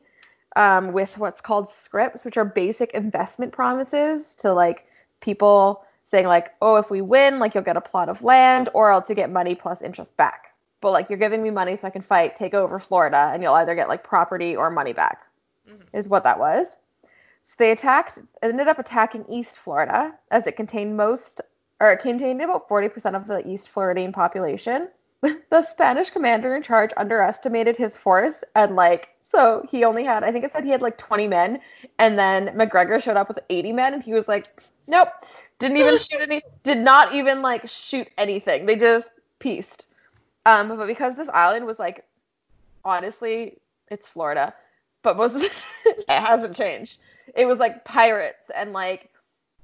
um, 0.56 0.92
with 0.94 1.18
what's 1.18 1.42
called 1.42 1.68
scrips, 1.68 2.24
which 2.26 2.38
are 2.38 2.46
basic 2.46 2.94
investment 2.94 3.52
promises 3.52 4.36
to 4.36 4.54
like 4.54 4.86
people 5.20 5.86
saying 6.06 6.28
like, 6.28 6.54
oh, 6.62 6.76
if 6.76 6.90
we 6.90 7.02
win, 7.02 7.40
like 7.40 7.56
you'll 7.56 7.64
get 7.64 7.78
a 7.78 7.82
plot 7.82 8.10
of 8.10 8.22
land, 8.22 8.70
or 8.74 8.92
else 8.92 9.10
you 9.10 9.16
get 9.16 9.32
money 9.32 9.56
plus 9.56 9.82
interest 9.82 10.16
back. 10.18 10.51
But 10.82 10.92
like 10.92 11.10
you're 11.10 11.20
giving 11.20 11.42
me 11.42 11.50
money 11.50 11.78
so 11.78 11.88
I 11.88 11.92
can 11.92 12.02
fight, 12.02 12.36
take 12.36 12.54
over 12.54 12.80
Florida, 12.80 13.32
and 13.34 13.42
you'll 13.42 13.54
either 13.54 13.76
get 13.76 13.88
like 13.88 14.04
property 14.04 14.56
or 14.56 14.70
money 14.70 14.94
back. 14.94 15.22
Mm-hmm. 15.70 15.98
Is 15.98 16.10
what 16.10 16.24
that 16.24 16.40
was. 16.40 16.78
So 17.44 17.56
they 17.58 17.72
attacked, 17.72 18.20
ended 18.42 18.68
up 18.68 18.80
attacking 18.80 19.26
East 19.30 19.58
Florida 19.58 20.14
as 20.30 20.48
it 20.48 20.56
contained 20.56 20.96
most, 20.98 21.42
or 21.80 21.92
it 21.92 21.98
contained 21.98 22.42
about 22.42 22.70
40% 22.70 23.16
of 23.16 23.28
the 23.28 23.48
East 23.48 23.70
Floridian 23.70 24.12
population. 24.12 24.90
The 25.52 25.62
Spanish 25.62 26.10
commander 26.10 26.56
in 26.56 26.64
charge 26.64 26.92
underestimated 26.98 27.78
his 27.78 27.94
force 27.94 28.44
and, 28.56 28.76
like, 28.76 29.10
so 29.22 29.64
he 29.70 29.84
only 29.84 30.04
had, 30.04 30.24
I 30.24 30.32
think 30.32 30.44
it 30.44 30.52
said 30.52 30.64
he 30.64 30.72
had 30.72 30.82
like 30.82 30.98
20 30.98 31.28
men. 31.28 31.60
And 32.00 32.18
then 32.18 32.52
MacGregor 32.56 33.00
showed 33.02 33.18
up 33.18 33.28
with 33.28 33.38
80 33.50 33.72
men 33.74 33.94
and 33.94 34.02
he 34.02 34.14
was 34.14 34.28
like, 34.28 34.48
nope, 34.88 35.10
didn't 35.60 35.78
even 35.78 35.98
shoot 35.98 36.22
any, 36.22 36.42
did 36.64 36.80
not 36.80 37.14
even 37.14 37.42
like 37.42 37.70
shoot 37.70 38.08
anything. 38.18 38.66
They 38.66 38.76
just 38.76 39.12
pieced. 39.40 39.88
Um, 40.46 40.70
but 40.70 40.88
because 40.88 41.16
this 41.16 41.30
island 41.30 41.66
was 41.66 41.80
like, 41.80 42.06
honestly, 42.84 43.58
it's 43.90 44.08
Florida, 44.08 44.54
but 45.04 45.18
most 45.18 45.36
of 45.36 45.44
it, 45.44 45.52
it 45.86 46.10
hasn't 46.10 46.56
changed. 46.56 47.00
It 47.36 47.46
was 47.46 47.60
like 47.60 47.86
pirates 47.86 48.50
and 48.56 48.74
like, 48.74 49.10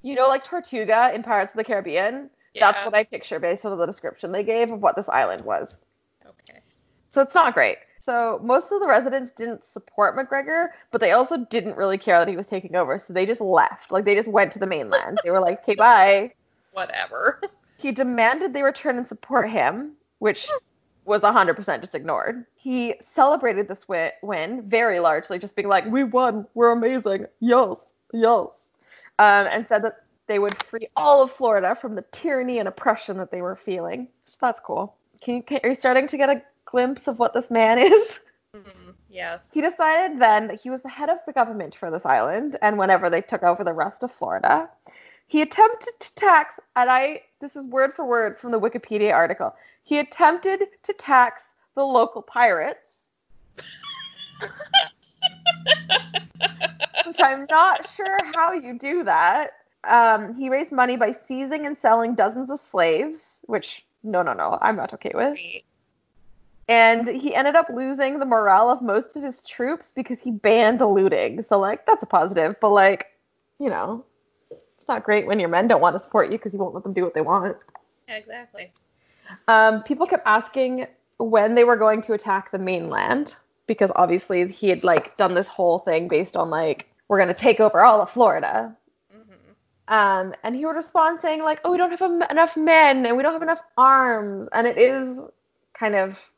you 0.03 0.15
know, 0.15 0.27
like 0.27 0.43
Tortuga 0.43 1.11
in 1.13 1.23
Pirates 1.23 1.51
of 1.51 1.57
the 1.57 1.63
Caribbean. 1.63 2.29
That's 2.59 2.83
what 2.83 2.95
I 2.95 3.03
picture 3.03 3.39
based 3.39 3.65
on 3.65 3.77
the 3.77 3.85
description 3.85 4.31
they 4.31 4.43
gave 4.43 4.71
of 4.71 4.81
what 4.81 4.95
this 4.95 5.09
island 5.09 5.45
was. 5.45 5.77
Okay. 6.25 6.59
So 7.11 7.21
it's 7.21 7.35
not 7.35 7.53
great. 7.53 7.77
So 8.03 8.39
most 8.41 8.71
of 8.71 8.79
the 8.79 8.87
residents 8.87 9.33
didn't 9.33 9.65
support 9.65 10.15
MacGregor, 10.15 10.73
but 10.91 11.01
they 11.01 11.11
also 11.11 11.37
didn't 11.37 11.75
really 11.75 11.97
care 11.97 12.19
that 12.19 12.27
he 12.27 12.37
was 12.37 12.47
taking 12.47 12.75
over. 12.75 12.97
So 12.97 13.13
they 13.13 13.25
just 13.25 13.41
left. 13.41 13.91
Like 13.91 14.05
they 14.05 14.15
just 14.15 14.29
went 14.29 14.53
to 14.53 14.59
the 14.59 14.65
mainland. 14.65 15.19
They 15.23 15.29
were 15.29 15.41
like, 15.41 15.59
okay, 15.59 15.75
bye. 15.75 16.33
Whatever. 16.71 17.41
He 17.79 17.91
demanded 17.91 18.53
they 18.53 18.63
return 18.63 18.97
and 18.97 19.07
support 19.07 19.51
him, 19.51 19.91
which 20.19 20.47
was 21.05 21.21
100% 21.21 21.81
just 21.81 21.95
ignored. 21.95 22.45
He 22.55 22.95
celebrated 22.99 23.67
this 23.67 23.85
win 23.87 24.61
very 24.67 24.99
largely, 24.99 25.39
just 25.39 25.55
being 25.55 25.67
like, 25.67 25.85
we 25.85 26.03
won. 26.03 26.45
We're 26.53 26.71
amazing. 26.71 27.27
Yes. 27.39 27.87
Yes. 28.13 28.47
Um, 29.19 29.47
and 29.47 29.67
said 29.67 29.83
that 29.83 30.03
they 30.27 30.39
would 30.39 30.61
free 30.63 30.87
all 30.95 31.23
of 31.23 31.31
Florida 31.31 31.75
from 31.75 31.95
the 31.95 32.03
tyranny 32.11 32.59
and 32.59 32.67
oppression 32.67 33.17
that 33.17 33.31
they 33.31 33.41
were 33.41 33.55
feeling. 33.55 34.09
So 34.25 34.37
that's 34.41 34.59
cool. 34.59 34.95
Can 35.21 35.37
you, 35.37 35.43
can, 35.43 35.61
are 35.63 35.69
you 35.69 35.75
starting 35.75 36.07
to 36.07 36.17
get 36.17 36.29
a 36.29 36.43
glimpse 36.65 37.07
of 37.07 37.19
what 37.19 37.33
this 37.33 37.49
man 37.49 37.79
is? 37.79 38.19
Mm, 38.53 38.93
yes. 39.09 39.39
He 39.53 39.61
decided 39.61 40.19
then 40.19 40.47
that 40.47 40.61
he 40.61 40.69
was 40.69 40.81
the 40.81 40.89
head 40.89 41.09
of 41.09 41.19
the 41.25 41.33
government 41.33 41.75
for 41.75 41.89
this 41.89 42.05
island, 42.05 42.57
and 42.61 42.77
whenever 42.77 43.09
they 43.09 43.21
took 43.21 43.43
over 43.43 43.63
the 43.63 43.73
rest 43.73 44.03
of 44.03 44.11
Florida, 44.11 44.69
he 45.27 45.41
attempted 45.41 45.93
to 45.99 46.15
tax, 46.15 46.59
and 46.75 46.89
I, 46.89 47.21
this 47.41 47.55
is 47.55 47.65
word 47.65 47.93
for 47.93 48.05
word 48.05 48.39
from 48.39 48.51
the 48.51 48.59
Wikipedia 48.59 49.13
article, 49.13 49.53
he 49.87 49.99
attempted 49.99 50.67
to 50.83 50.93
tax 50.93 51.43
the 51.75 51.83
local 51.83 52.21
pirates, 52.21 53.07
which 57.05 57.21
I'm 57.21 57.47
not 57.49 57.89
sure 57.89 58.17
how 58.35 58.51
you 58.51 58.77
do 58.77 59.05
that. 59.05 59.51
Um, 59.85 60.35
he 60.35 60.49
raised 60.49 60.73
money 60.73 60.97
by 60.97 61.13
seizing 61.13 61.65
and 61.65 61.77
selling 61.77 62.15
dozens 62.15 62.49
of 62.49 62.59
slaves, 62.59 63.39
which, 63.45 63.85
no, 64.03 64.21
no, 64.21 64.33
no, 64.33 64.57
I'm 64.61 64.75
not 64.75 64.93
okay 64.95 65.13
with. 65.15 65.39
And 66.67 67.07
he 67.07 67.33
ended 67.33 67.55
up 67.55 67.69
losing 67.73 68.19
the 68.19 68.25
morale 68.25 68.69
of 68.69 68.81
most 68.81 69.15
of 69.15 69.23
his 69.23 69.41
troops 69.41 69.93
because 69.95 70.21
he 70.21 70.31
banned 70.31 70.81
looting. 70.81 71.41
So, 71.41 71.59
like, 71.59 71.85
that's 71.85 72.03
a 72.03 72.07
positive. 72.07 72.57
But, 72.59 72.71
like, 72.71 73.07
you 73.57 73.69
know, 73.69 74.03
it's 74.51 74.89
not 74.89 75.05
great 75.05 75.27
when 75.27 75.39
your 75.39 75.47
men 75.47 75.69
don't 75.69 75.79
want 75.79 75.95
to 75.95 76.03
support 76.03 76.29
you 76.29 76.37
because 76.37 76.51
you 76.51 76.59
won't 76.59 76.73
let 76.73 76.83
them 76.83 76.91
do 76.91 77.03
what 77.03 77.13
they 77.13 77.21
want. 77.21 77.55
Exactly. 78.09 78.73
Um, 79.47 79.83
people 79.83 80.07
kept 80.07 80.25
asking 80.25 80.87
when 81.17 81.55
they 81.55 81.63
were 81.63 81.77
going 81.77 82.01
to 82.03 82.13
attack 82.13 82.51
the 82.51 82.59
mainland 82.59 83.35
because 83.65 83.91
obviously 83.95 84.47
he 84.47 84.69
had, 84.69 84.83
like, 84.83 85.17
done 85.17 85.33
this 85.33 85.47
whole 85.47 85.79
thing 85.79 86.07
based 86.07 86.37
on, 86.37 86.49
like, 86.49 86.87
we're 87.07 87.17
going 87.17 87.33
to 87.33 87.33
take 87.33 87.59
over 87.59 87.83
all 87.83 88.01
of 88.01 88.09
Florida. 88.09 88.75
hmm 89.11 89.19
Um, 89.87 90.33
and 90.43 90.55
he 90.55 90.65
would 90.65 90.75
respond 90.75 91.21
saying, 91.21 91.43
like, 91.43 91.59
oh, 91.63 91.71
we 91.71 91.77
don't 91.77 91.91
have 91.91 92.01
em- 92.01 92.23
enough 92.29 92.55
men 92.55 93.05
and 93.05 93.17
we 93.17 93.23
don't 93.23 93.33
have 93.33 93.41
enough 93.41 93.61
arms. 93.77 94.47
And 94.53 94.67
it 94.67 94.77
is 94.77 95.19
kind 95.73 95.95
of 95.95 96.29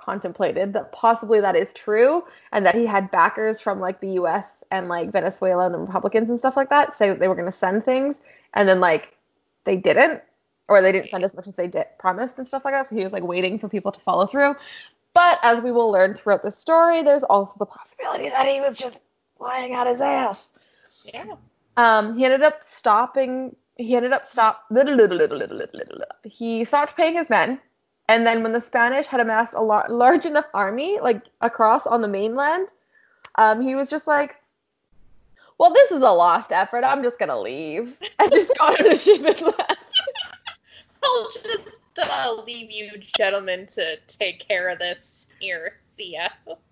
contemplated 0.00 0.72
that 0.72 0.92
possibly 0.92 1.40
that 1.40 1.54
is 1.54 1.72
true 1.74 2.24
and 2.52 2.64
that 2.64 2.74
he 2.74 2.86
had 2.86 3.10
backers 3.10 3.60
from 3.60 3.80
like 3.80 4.00
the 4.00 4.12
US 4.12 4.64
and 4.70 4.88
like 4.88 5.12
Venezuela 5.12 5.66
and 5.66 5.74
the 5.74 5.78
Republicans 5.78 6.30
and 6.30 6.38
stuff 6.38 6.56
like 6.56 6.70
that 6.70 6.94
say 6.94 7.08
that 7.10 7.18
they 7.20 7.28
were 7.28 7.34
going 7.34 7.46
to 7.46 7.52
send 7.52 7.84
things 7.84 8.16
and 8.54 8.68
then 8.68 8.80
like 8.80 9.14
they 9.64 9.76
didn't 9.76 10.22
or 10.70 10.80
they 10.80 10.92
didn't 10.92 11.10
send 11.10 11.22
as 11.24 11.34
much 11.34 11.46
as 11.46 11.54
they 11.56 11.66
did 11.66 11.84
promised 11.98 12.38
and 12.38 12.46
stuff 12.48 12.64
like 12.64 12.72
that 12.72 12.86
so 12.88 12.94
he 12.96 13.02
was 13.04 13.12
like 13.12 13.22
waiting 13.24 13.58
for 13.58 13.68
people 13.68 13.92
to 13.92 14.00
follow 14.00 14.26
through 14.26 14.54
but 15.12 15.38
as 15.42 15.60
we 15.60 15.70
will 15.72 15.90
learn 15.90 16.14
throughout 16.14 16.42
the 16.42 16.50
story 16.50 17.02
there's 17.02 17.24
also 17.24 17.52
the 17.58 17.66
possibility 17.66 18.28
that 18.30 18.46
he 18.46 18.60
was 18.60 18.78
just 18.78 19.02
lying 19.38 19.74
out 19.74 19.86
his 19.86 20.00
ass 20.00 20.48
Yeah. 21.12 21.34
um, 21.76 22.16
he 22.16 22.24
ended 22.24 22.42
up 22.42 22.62
stopping. 22.70 23.56
He 23.76 23.96
ended 23.96 24.12
up 24.12 24.26
stop. 24.26 24.64
He 26.24 26.64
stopped 26.64 26.96
paying 26.96 27.14
his 27.14 27.30
men, 27.30 27.58
and 28.08 28.26
then 28.26 28.42
when 28.42 28.52
the 28.52 28.60
Spanish 28.60 29.06
had 29.06 29.20
amassed 29.20 29.54
a 29.54 29.62
lar- 29.62 29.88
large 29.88 30.26
enough 30.26 30.44
army, 30.52 30.98
like 31.00 31.22
across 31.40 31.86
on 31.86 32.02
the 32.02 32.08
mainland, 32.08 32.68
um, 33.36 33.62
he 33.62 33.74
was 33.74 33.88
just 33.88 34.06
like, 34.06 34.36
"Well, 35.58 35.72
this 35.72 35.90
is 35.90 36.02
a 36.02 36.10
lost 36.10 36.52
effort. 36.52 36.84
I'm 36.84 37.02
just 37.02 37.18
gonna 37.18 37.40
leave," 37.40 37.96
and 38.18 38.30
just 38.30 38.52
got 38.58 38.78
on 38.80 38.92
a 38.92 38.96
ship 38.96 39.24
and 39.24 39.40
left. 39.40 39.78
I'll 41.02 41.30
just 41.30 41.80
uh, 41.98 42.34
leave 42.46 42.70
you 42.70 42.98
gentlemen 42.98 43.66
to 43.68 43.96
take 44.06 44.46
care 44.46 44.68
of 44.68 44.78
this 44.78 45.26
here. 45.38 45.78
See 45.96 46.14
ya. 46.14 46.28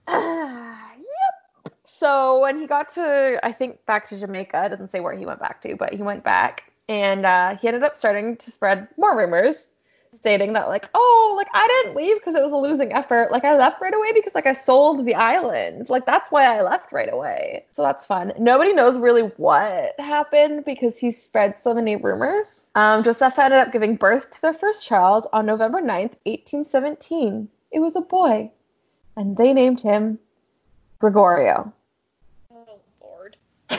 yep. 0.08 1.74
So 1.84 2.40
when 2.40 2.60
he 2.60 2.66
got 2.66 2.88
to, 2.94 3.40
I 3.42 3.52
think 3.52 3.84
back 3.86 4.08
to 4.08 4.18
Jamaica, 4.18 4.68
doesn't 4.70 4.92
say 4.92 5.00
where 5.00 5.14
he 5.14 5.26
went 5.26 5.40
back 5.40 5.60
to, 5.62 5.74
but 5.76 5.92
he 5.92 6.02
went 6.02 6.22
back, 6.22 6.70
and 6.88 7.26
uh, 7.26 7.56
he 7.56 7.66
ended 7.68 7.82
up 7.82 7.96
starting 7.96 8.36
to 8.36 8.50
spread 8.50 8.88
more 8.96 9.16
rumors, 9.16 9.72
stating 10.14 10.52
that 10.54 10.68
like, 10.68 10.88
oh, 10.94 11.34
like 11.36 11.48
I 11.52 11.66
didn't 11.66 11.96
leave 11.96 12.18
because 12.18 12.34
it 12.34 12.42
was 12.42 12.52
a 12.52 12.56
losing 12.56 12.92
effort. 12.92 13.30
Like 13.30 13.44
I 13.44 13.56
left 13.56 13.80
right 13.80 13.94
away 13.94 14.12
because 14.14 14.34
like 14.34 14.46
I 14.46 14.52
sold 14.52 15.04
the 15.04 15.14
island. 15.14 15.88
Like 15.88 16.06
that's 16.06 16.30
why 16.30 16.44
I 16.44 16.62
left 16.62 16.92
right 16.92 17.12
away. 17.12 17.64
So 17.72 17.82
that's 17.82 18.04
fun. 18.04 18.32
Nobody 18.38 18.72
knows 18.72 18.98
really 18.98 19.22
what 19.36 19.98
happened 19.98 20.64
because 20.64 20.98
he 20.98 21.10
spread 21.10 21.60
so 21.60 21.74
many 21.74 21.96
rumors. 21.96 22.66
Um, 22.74 23.02
Josepha 23.04 23.44
ended 23.44 23.60
up 23.60 23.72
giving 23.72 23.96
birth 23.96 24.30
to 24.32 24.42
their 24.42 24.54
first 24.54 24.86
child 24.86 25.26
on 25.32 25.46
November 25.46 25.80
9th, 25.80 26.16
1817. 26.24 27.48
It 27.70 27.80
was 27.80 27.96
a 27.96 28.00
boy, 28.00 28.50
and 29.16 29.36
they 29.36 29.52
named 29.52 29.80
him 29.80 30.18
Gregorio. 30.98 31.72
Oh 32.52 32.80
Lord. 33.00 33.36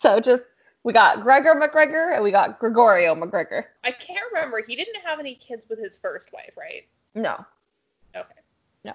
So 0.00 0.20
just 0.20 0.44
we 0.84 0.92
got 0.92 1.22
Gregor 1.22 1.54
MacGregor 1.54 2.12
and 2.12 2.22
we 2.22 2.30
got 2.30 2.58
Gregorio 2.58 3.14
MacGregor. 3.14 3.66
I 3.84 3.90
can't 3.90 4.20
remember. 4.32 4.62
He 4.66 4.76
didn't 4.76 4.96
have 5.04 5.18
any 5.18 5.34
kids 5.34 5.66
with 5.68 5.78
his 5.78 5.98
first 5.98 6.32
wife, 6.32 6.52
right? 6.56 6.86
No. 7.14 7.44
Okay. 8.16 8.28
No. 8.84 8.92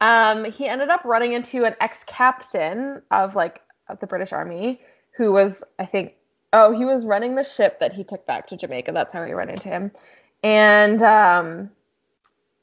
Um, 0.00 0.44
he 0.44 0.68
ended 0.68 0.88
up 0.88 1.04
running 1.04 1.32
into 1.32 1.64
an 1.64 1.74
ex-captain 1.80 3.02
of 3.10 3.34
like 3.34 3.62
of 3.88 4.00
the 4.00 4.06
British 4.06 4.32
Army 4.32 4.80
who 5.16 5.32
was, 5.32 5.62
I 5.78 5.86
think, 5.86 6.14
oh, 6.52 6.72
he 6.72 6.84
was 6.84 7.04
running 7.04 7.34
the 7.34 7.44
ship 7.44 7.80
that 7.80 7.92
he 7.92 8.04
took 8.04 8.26
back 8.26 8.46
to 8.48 8.56
Jamaica. 8.56 8.92
That's 8.92 9.12
how 9.12 9.24
he 9.24 9.32
ran 9.32 9.50
into 9.50 9.68
him. 9.68 9.92
And 10.42 11.02
um, 11.02 11.70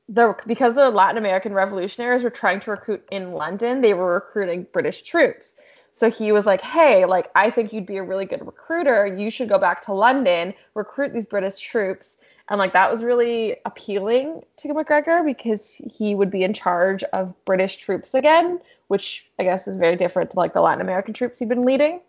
the 0.10 0.36
because 0.46 0.76
the 0.76 0.90
Latin 0.90 1.18
American 1.18 1.54
revolutionaries 1.54 2.24
were 2.24 2.30
trying 2.30 2.60
to 2.62 2.72
recruit 2.72 3.08
in 3.12 3.32
London, 3.34 3.82
they 3.82 3.94
were 3.94 4.14
recruiting 4.16 4.68
British 4.74 5.04
troops. 5.04 5.56
So 6.00 6.10
he 6.10 6.32
was 6.32 6.46
like, 6.46 6.62
"Hey, 6.62 7.04
like 7.04 7.30
I 7.36 7.52
think 7.52 7.74
you'd 7.74 7.86
be 7.86 7.98
a 7.98 8.04
really 8.04 8.26
good 8.26 8.46
recruiter. 8.46 9.06
You 9.06 9.30
should 9.30 9.50
go 9.50 9.60
back 9.60 9.82
to 9.84 9.94
London, 9.94 10.54
recruit 10.74 11.12
these 11.12 11.26
British 11.26 11.60
troops." 11.60 12.18
And 12.48 12.58
like 12.58 12.72
that 12.72 12.90
was 12.90 13.04
really 13.04 13.58
appealing 13.66 14.44
to 14.58 14.74
MacGregor 14.74 15.24
because 15.26 15.74
he 15.74 16.16
would 16.16 16.32
be 16.32 16.44
in 16.44 16.54
charge 16.54 17.04
of 17.04 17.34
British 17.44 17.78
troops 17.78 18.14
again, 18.14 18.62
which 18.88 19.30
I 19.40 19.44
guess 19.44 19.68
is 19.68 19.78
very 19.78 19.98
different 19.98 20.32
to 20.32 20.38
like 20.38 20.54
the 20.54 20.62
Latin 20.62 20.80
American 20.80 21.14
troops 21.14 21.40
he'd 21.40 21.50
been 21.50 21.66
leading. 21.66 22.00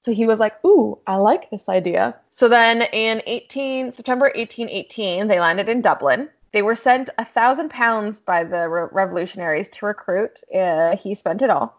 So 0.00 0.12
he 0.12 0.26
was 0.26 0.40
like, 0.40 0.62
"Ooh, 0.64 0.98
I 1.06 1.14
like 1.16 1.48
this 1.50 1.68
idea." 1.68 2.16
So 2.32 2.48
then 2.48 2.82
in 2.92 3.22
18 3.26 3.92
September 3.92 4.32
1818, 4.34 5.28
they 5.28 5.38
landed 5.38 5.68
in 5.68 5.80
Dublin. 5.80 6.28
They 6.50 6.62
were 6.62 6.74
sent 6.74 7.08
a 7.18 7.24
thousand 7.24 7.70
pounds 7.70 8.18
by 8.18 8.42
the 8.42 8.68
re- 8.68 8.88
revolutionaries 8.90 9.70
to 9.70 9.86
recruit. 9.86 10.42
Uh, 10.52 10.96
he 10.96 11.14
spent 11.14 11.40
it 11.40 11.50
all. 11.50 11.78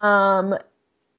Um, 0.00 0.56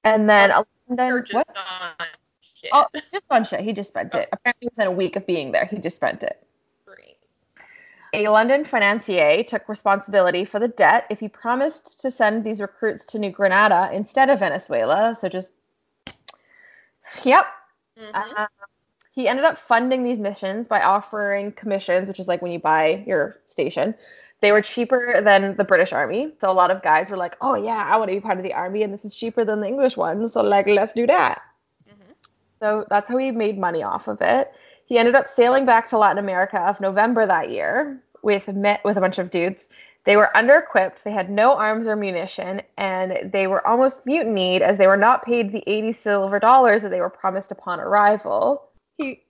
and 0.03 0.29
then 0.29 0.51
a 0.51 0.65
London, 0.87 1.25
just 1.25 1.49
not 1.53 2.07
shit. 2.41 2.69
Oh, 2.73 2.85
just 2.93 3.25
on 3.29 3.43
shit. 3.43 3.61
He 3.61 3.73
just 3.73 3.89
spent 3.89 4.13
it. 4.15 4.29
Apparently, 4.31 4.69
within 4.69 4.87
a 4.87 4.91
week 4.91 5.15
of 5.15 5.25
being 5.25 5.51
there, 5.51 5.65
he 5.65 5.77
just 5.77 5.95
spent 5.95 6.23
it. 6.23 6.45
Great. 6.85 7.17
A 8.13 8.27
London 8.29 8.63
financier 8.63 9.43
took 9.43 9.67
responsibility 9.69 10.45
for 10.45 10.59
the 10.59 10.67
debt 10.67 11.05
if 11.09 11.19
he 11.19 11.27
promised 11.27 12.01
to 12.01 12.11
send 12.11 12.43
these 12.43 12.61
recruits 12.61 13.05
to 13.05 13.19
New 13.19 13.31
Granada 13.31 13.89
instead 13.93 14.29
of 14.29 14.39
Venezuela. 14.39 15.15
So 15.19 15.29
just, 15.29 15.53
yep. 17.23 17.45
Mhm. 17.97 18.11
Uh, 18.13 18.47
he 19.11 19.27
ended 19.27 19.43
up 19.43 19.57
funding 19.57 20.03
these 20.03 20.19
missions 20.19 20.67
by 20.67 20.81
offering 20.81 21.51
commissions, 21.51 22.07
which 22.07 22.19
is 22.19 22.27
like 22.27 22.41
when 22.41 22.51
you 22.51 22.59
buy 22.59 23.03
your 23.05 23.37
station, 23.45 23.93
They 24.41 24.51
were 24.51 24.61
cheaper 24.61 25.21
than 25.21 25.55
the 25.57 25.63
British 25.63 25.91
Army. 25.91 26.31
So 26.39 26.49
a 26.49 26.53
lot 26.53 26.71
of 26.71 26.81
guys 26.81 27.09
were 27.09 27.17
like, 27.17 27.35
oh, 27.41 27.55
yeah, 27.55 27.87
I 27.91 27.97
want 27.97 28.09
to 28.09 28.15
be 28.15 28.21
part 28.21 28.37
of 28.37 28.43
the 28.43 28.53
Army, 28.53 28.83
and 28.83 28.93
this 28.93 29.03
is 29.03 29.15
cheaper 29.15 29.43
than 29.43 29.59
the 29.59 29.67
English 29.67 29.97
one. 29.97 30.27
So, 30.27 30.41
like, 30.41 30.67
let's 30.67 30.93
do 30.93 31.05
that. 31.07 31.41
Mhm. 31.89 32.15
So 32.59 32.85
that's 32.89 33.09
how 33.09 33.17
he 33.17 33.31
made 33.31 33.57
money 33.57 33.83
off 33.83 34.07
of 34.07 34.21
it. 34.21 34.53
He 34.85 34.97
ended 34.97 35.15
up 35.15 35.27
sailing 35.27 35.65
back 35.65 35.87
to 35.87 35.97
Latin 35.97 36.17
America 36.17 36.59
of 36.59 36.79
November 36.79 37.25
that 37.25 37.49
year 37.49 38.01
with 38.23 38.47
met 38.47 38.83
with 38.83 38.97
a 38.97 39.01
bunch 39.01 39.19
of 39.19 39.29
dudes. 39.29 39.67
They 40.05 40.15
were 40.15 40.35
under 40.35 40.55
equipped, 40.55 41.03
they 41.03 41.11
had 41.11 41.29
no 41.29 41.53
arms 41.53 41.85
or 41.85 41.95
munition, 41.95 42.61
and 42.77 43.31
they 43.31 43.47
were 43.47 43.65
almost 43.67 44.05
mutinied 44.05 44.61
as 44.61 44.77
they 44.77 44.87
were 44.87 44.97
not 44.97 45.23
paid 45.23 45.51
the 45.51 45.63
80 45.67 45.91
silver 45.91 46.39
dollars 46.39 46.81
that 46.81 46.89
they 46.89 47.01
were 47.01 47.09
promised 47.09 47.51
upon 47.51 47.79
arrival. 47.79 48.63
He 48.97 49.21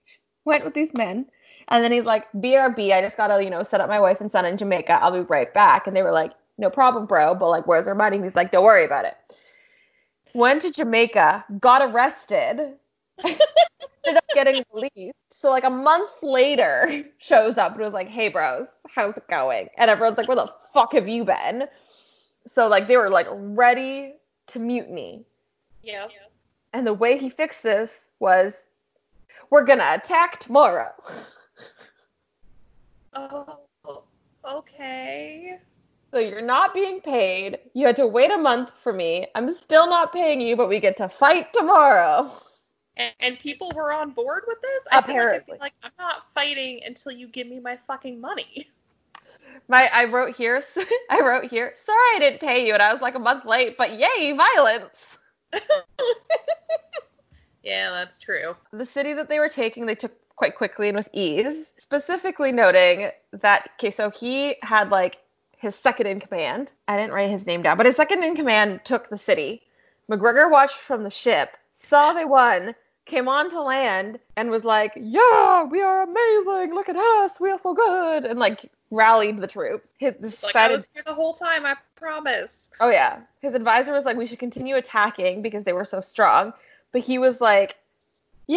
went 0.44 0.64
with 0.64 0.74
these 0.74 0.94
men, 0.94 1.26
and 1.70 1.84
then 1.84 1.92
he's 1.92 2.04
like, 2.04 2.30
BRB, 2.32 2.92
I 2.92 3.00
just 3.00 3.16
gotta, 3.16 3.42
you 3.42 3.50
know, 3.50 3.62
set 3.62 3.80
up 3.80 3.88
my 3.88 4.00
wife 4.00 4.20
and 4.20 4.30
son 4.30 4.44
in 4.44 4.56
Jamaica. 4.58 4.92
I'll 4.94 5.12
be 5.12 5.20
right 5.20 5.52
back. 5.54 5.86
And 5.86 5.96
they 5.96 6.02
were 6.02 6.12
like, 6.12 6.32
No 6.58 6.70
problem, 6.70 7.06
bro, 7.06 7.34
but 7.34 7.48
like, 7.48 7.66
where's 7.66 7.86
our 7.88 7.94
money? 7.94 8.16
And 8.16 8.24
he's 8.24 8.34
like, 8.34 8.50
Don't 8.50 8.64
worry 8.64 8.84
about 8.84 9.04
it. 9.04 9.14
Went 10.34 10.62
to 10.62 10.72
Jamaica, 10.72 11.44
got 11.58 11.82
arrested, 11.82 12.74
ended 13.24 14.16
up 14.16 14.24
getting 14.34 14.62
released. 14.72 15.14
So 15.30 15.50
like 15.50 15.64
a 15.64 15.70
month 15.70 16.12
later, 16.22 17.04
shows 17.18 17.58
up 17.58 17.72
and 17.72 17.80
was 17.80 17.92
like, 17.92 18.08
"Hey, 18.08 18.28
bros, 18.28 18.66
how's 18.88 19.16
it 19.16 19.26
going?" 19.28 19.68
And 19.76 19.90
everyone's 19.90 20.18
like, 20.18 20.28
"Where 20.28 20.36
the 20.36 20.52
fuck 20.72 20.92
have 20.92 21.08
you 21.08 21.24
been?" 21.24 21.66
So 22.46 22.68
like 22.68 22.86
they 22.86 22.96
were 22.96 23.10
like 23.10 23.26
ready 23.30 24.14
to 24.48 24.58
mutiny, 24.58 25.24
Yeah. 25.82 26.06
and 26.72 26.86
the 26.86 26.94
way 26.94 27.18
he 27.18 27.28
fixed 27.30 27.62
this 27.62 28.08
was, 28.20 28.64
"We're 29.50 29.64
gonna 29.64 29.92
attack 29.94 30.38
tomorrow." 30.40 30.92
Oh, 33.14 33.58
okay. 34.44 35.58
So 36.12 36.18
you're 36.18 36.42
not 36.42 36.74
being 36.74 37.00
paid. 37.00 37.58
You 37.74 37.86
had 37.86 37.96
to 37.96 38.06
wait 38.06 38.30
a 38.30 38.38
month 38.38 38.72
for 38.82 38.92
me. 38.92 39.26
I'm 39.34 39.54
still 39.54 39.86
not 39.88 40.12
paying 40.12 40.40
you, 40.40 40.56
but 40.56 40.68
we 40.68 40.80
get 40.80 40.96
to 40.98 41.08
fight 41.08 41.52
tomorrow. 41.52 42.30
And, 42.96 43.14
and 43.20 43.38
people 43.38 43.70
were 43.74 43.92
on 43.92 44.10
board 44.10 44.44
with 44.46 44.60
this. 44.60 44.84
I 44.90 44.96
like, 44.96 45.04
Apparently. 45.04 45.54
be 45.56 45.60
like 45.60 45.72
I'm 45.82 45.92
not 45.98 46.24
fighting 46.34 46.80
until 46.84 47.12
you 47.12 47.28
give 47.28 47.46
me 47.46 47.60
my 47.60 47.76
fucking 47.76 48.20
money. 48.20 48.68
My 49.68 49.88
I 49.92 50.04
wrote 50.06 50.36
here. 50.36 50.62
I 51.10 51.20
wrote 51.20 51.44
here. 51.44 51.72
Sorry, 51.76 52.16
I 52.16 52.18
didn't 52.18 52.40
pay 52.40 52.66
you, 52.66 52.72
and 52.72 52.82
I 52.82 52.92
was 52.92 53.02
like 53.02 53.14
a 53.14 53.20
month 53.20 53.44
late. 53.44 53.76
But 53.76 53.98
yay, 53.98 54.32
violence! 54.32 55.18
Yeah, 57.62 57.90
that's 57.90 58.18
true. 58.18 58.56
The 58.72 58.86
city 58.86 59.12
that 59.14 59.28
they 59.28 59.38
were 59.38 59.48
taking, 59.48 59.86
they 59.86 59.94
took 59.94 60.12
quite 60.40 60.56
quickly 60.56 60.88
and 60.88 60.96
with 60.96 61.10
ease. 61.12 61.70
Specifically 61.76 62.50
noting 62.50 63.10
that, 63.30 63.68
okay, 63.78 63.90
so 63.90 64.08
he 64.08 64.56
had 64.62 64.90
like 64.90 65.18
his 65.58 65.74
second 65.74 66.06
in 66.06 66.18
command. 66.18 66.70
I 66.88 66.96
didn't 66.96 67.12
write 67.12 67.30
his 67.30 67.44
name 67.44 67.60
down, 67.60 67.76
but 67.76 67.84
his 67.84 67.96
second 67.96 68.24
in 68.24 68.34
command 68.34 68.80
took 68.84 69.10
the 69.10 69.18
city. 69.18 69.60
MacGregor 70.08 70.48
watched 70.48 70.78
from 70.78 71.02
the 71.02 71.10
ship, 71.10 71.58
saw 71.74 72.14
they 72.14 72.24
won, 72.24 72.74
came 73.04 73.28
on 73.28 73.50
to 73.50 73.60
land, 73.60 74.18
and 74.34 74.48
was 74.48 74.64
like, 74.64 74.92
"Yeah, 74.96 75.64
we 75.64 75.82
are 75.82 76.04
amazing! 76.04 76.74
Look 76.74 76.88
at 76.88 76.96
us, 76.96 77.38
we 77.38 77.50
are 77.50 77.58
so 77.58 77.74
good!" 77.74 78.24
and 78.24 78.38
like 78.38 78.70
rallied 78.90 79.42
the 79.42 79.46
troops. 79.46 79.92
His, 79.98 80.14
this 80.20 80.42
Like 80.42 80.56
I 80.56 80.68
was 80.68 80.88
here 80.94 81.02
the 81.04 81.12
whole 81.12 81.34
time. 81.34 81.66
I 81.66 81.74
promise. 81.96 82.70
Oh 82.80 82.88
yeah. 82.88 83.18
His 83.42 83.54
advisor 83.54 83.92
was 83.92 84.06
like, 84.06 84.16
we 84.16 84.26
should 84.26 84.38
continue 84.38 84.76
attacking 84.76 85.42
because 85.42 85.64
they 85.64 85.74
were 85.74 85.84
so 85.84 86.00
strong. 86.00 86.54
But 86.92 87.02
he 87.02 87.18
was 87.18 87.42
like, 87.42 87.76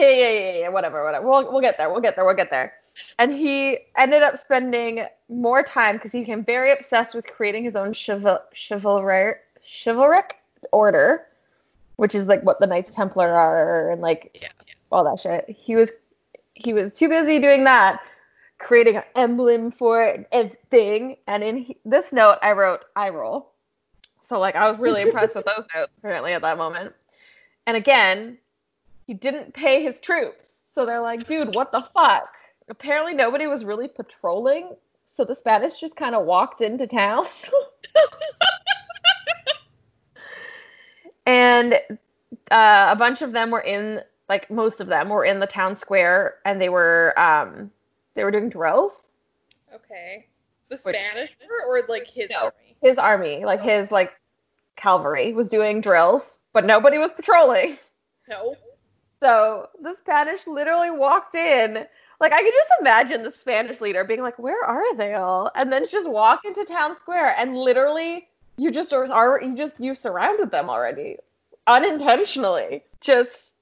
yeah, 0.01 0.09
yeah, 0.09 0.29
yeah, 0.29 0.57
yeah, 0.61 0.69
whatever, 0.69 1.03
whatever. 1.03 1.27
We'll 1.29 1.51
we'll 1.51 1.61
get 1.61 1.77
there. 1.77 1.91
We'll 1.91 2.01
get 2.01 2.15
there. 2.15 2.25
We'll 2.25 2.35
get 2.35 2.49
there. 2.49 2.73
And 3.19 3.31
he 3.31 3.77
ended 3.97 4.23
up 4.23 4.37
spending 4.37 5.05
more 5.29 5.61
time 5.63 5.95
because 5.97 6.11
he 6.11 6.19
became 6.21 6.43
very 6.43 6.71
obsessed 6.71 7.13
with 7.15 7.25
creating 7.27 7.63
his 7.63 7.75
own 7.75 7.93
chival- 7.93 8.41
chivalry 8.53 9.35
chivalric 9.63 10.31
order, 10.71 11.25
which 11.97 12.15
is 12.15 12.25
like 12.27 12.41
what 12.43 12.59
the 12.59 12.67
Knights 12.67 12.95
Templar 12.95 13.29
are 13.31 13.91
and 13.91 14.01
like 14.01 14.39
Yeah. 14.41 14.49
all 14.91 15.03
that 15.03 15.19
shit. 15.19 15.45
He 15.47 15.75
was 15.75 15.91
he 16.55 16.73
was 16.73 16.91
too 16.93 17.09
busy 17.09 17.39
doing 17.39 17.63
that, 17.65 17.99
creating 18.59 18.95
an 18.97 19.03
emblem 19.15 19.71
for 19.71 20.03
it 20.03 20.15
and 20.15 20.25
everything. 20.31 21.17
And 21.27 21.43
in 21.43 21.57
he- 21.57 21.77
this 21.85 22.11
note, 22.13 22.37
I 22.41 22.53
wrote 22.53 22.81
"I 22.95 23.09
roll." 23.09 23.51
So 24.29 24.39
like 24.39 24.55
I 24.55 24.67
was 24.67 24.77
really 24.79 25.01
impressed 25.03 25.35
with 25.35 25.45
those 25.55 25.65
notes 25.75 25.91
apparently 25.99 26.33
at 26.33 26.41
that 26.43 26.57
moment. 26.57 26.93
And 27.65 27.77
again, 27.77 28.37
he 29.13 29.19
didn't 29.19 29.53
pay 29.53 29.83
his 29.83 29.99
troops, 29.99 30.55
so 30.73 30.87
they're 30.87 30.99
like, 30.99 31.27
"Dude, 31.27 31.53
what 31.53 31.71
the 31.71 31.83
fuck?" 31.93 32.33
Apparently, 32.67 33.13
nobody 33.13 33.45
was 33.45 33.63
really 33.63 33.87
patrolling, 33.87 34.75
so 35.05 35.23
the 35.23 35.35
Spanish 35.35 35.79
just 35.79 35.95
kind 35.95 36.15
of 36.15 36.25
walked 36.25 36.61
into 36.61 36.87
town. 36.87 37.23
and 41.27 41.75
uh, 42.49 42.87
a 42.89 42.95
bunch 42.95 43.21
of 43.21 43.33
them 43.33 43.51
were 43.51 43.61
in 43.61 44.01
like 44.29 44.49
most 44.49 44.79
of 44.81 44.87
them 44.87 45.09
were 45.09 45.23
in 45.25 45.39
the 45.39 45.45
town 45.47 45.75
square 45.75 46.35
and 46.45 46.59
they 46.59 46.69
were 46.69 47.13
um 47.19 47.69
they 48.15 48.23
were 48.23 48.31
doing 48.31 48.49
drills 48.49 49.09
Okay. 49.73 50.25
The 50.69 50.75
Which- 50.83 50.95
Spanish 50.95 51.37
were, 51.47 51.65
or 51.67 51.83
like 51.87 52.07
his 52.07 52.29
No. 52.31 52.45
army? 52.45 52.75
his 52.81 52.97
army 52.97 53.45
like 53.45 53.61
his 53.61 53.91
like 53.91 54.11
cavalry 54.75 55.33
was 55.33 55.49
doing 55.49 55.81
drills 55.81 56.39
but 56.51 56.65
nobody 56.65 56.97
was 56.97 57.11
patrolling 57.13 57.77
No. 58.27 58.55
So 59.23 59.69
the 59.81 59.95
spanish 59.99 60.45
literally 60.47 60.91
walked 60.91 61.35
in 61.35 61.85
like 62.19 62.33
i 62.33 62.41
could 62.41 62.53
just 62.53 62.71
imagine 62.81 63.23
the 63.23 63.31
spanish 63.31 63.79
leader 63.81 64.03
being 64.03 64.21
like 64.21 64.37
where 64.37 64.63
are 64.65 64.95
they 64.95 65.13
all 65.13 65.49
and 65.55 65.71
then 65.71 65.85
just 65.89 66.09
walk 66.09 66.41
into 66.45 66.65
town 66.65 66.95
square 66.97 67.33
and 67.37 67.55
literally 67.57 68.27
you 68.57 68.69
just 68.71 68.91
are 68.93 69.11
are- 69.11 69.41
you 69.41 69.55
just 69.55 69.79
you 69.79 69.95
surrounded 69.95 70.51
them 70.51 70.69
already 70.69 71.17
unintentionally 71.67 72.83
just 73.01 73.53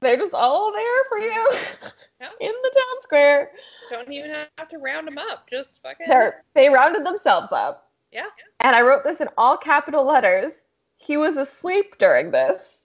they're 0.00 0.16
just 0.16 0.34
all 0.34 0.72
there 0.72 1.04
for 1.08 1.18
you 1.18 1.50
Yeah. 2.20 2.28
in 2.40 2.52
the 2.62 2.70
town 2.74 3.02
square 3.02 3.50
Don't 3.90 4.10
even 4.12 4.30
have 4.58 4.68
to 4.68 4.78
round 4.78 5.06
them 5.06 5.18
up. 5.18 5.48
Just 5.50 5.82
fucking. 5.82 6.06
They're, 6.08 6.42
they 6.54 6.68
rounded 6.70 7.04
themselves 7.06 7.52
up. 7.52 7.90
Yeah. 8.10 8.26
And 8.60 8.74
I 8.74 8.80
wrote 8.80 9.04
this 9.04 9.20
in 9.20 9.28
all 9.36 9.56
capital 9.58 10.04
letters. 10.04 10.52
He 10.96 11.16
was 11.18 11.36
asleep 11.36 11.98
during 11.98 12.30
this. 12.30 12.75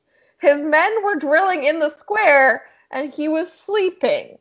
His 0.41 0.63
men 0.63 1.03
were 1.03 1.15
drilling 1.15 1.65
in 1.65 1.79
the 1.79 1.91
square 1.91 2.65
and 2.89 3.13
he 3.13 3.27
was 3.27 3.51
sleeping. 3.51 4.39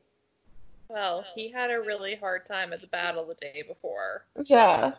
Well, 0.88 1.24
he 1.34 1.50
had 1.50 1.70
a 1.70 1.80
really 1.80 2.16
hard 2.16 2.46
time 2.46 2.72
at 2.72 2.80
the 2.80 2.86
battle 2.86 3.26
the 3.26 3.34
day 3.34 3.62
before. 3.68 4.24
Yeah. 4.44 4.94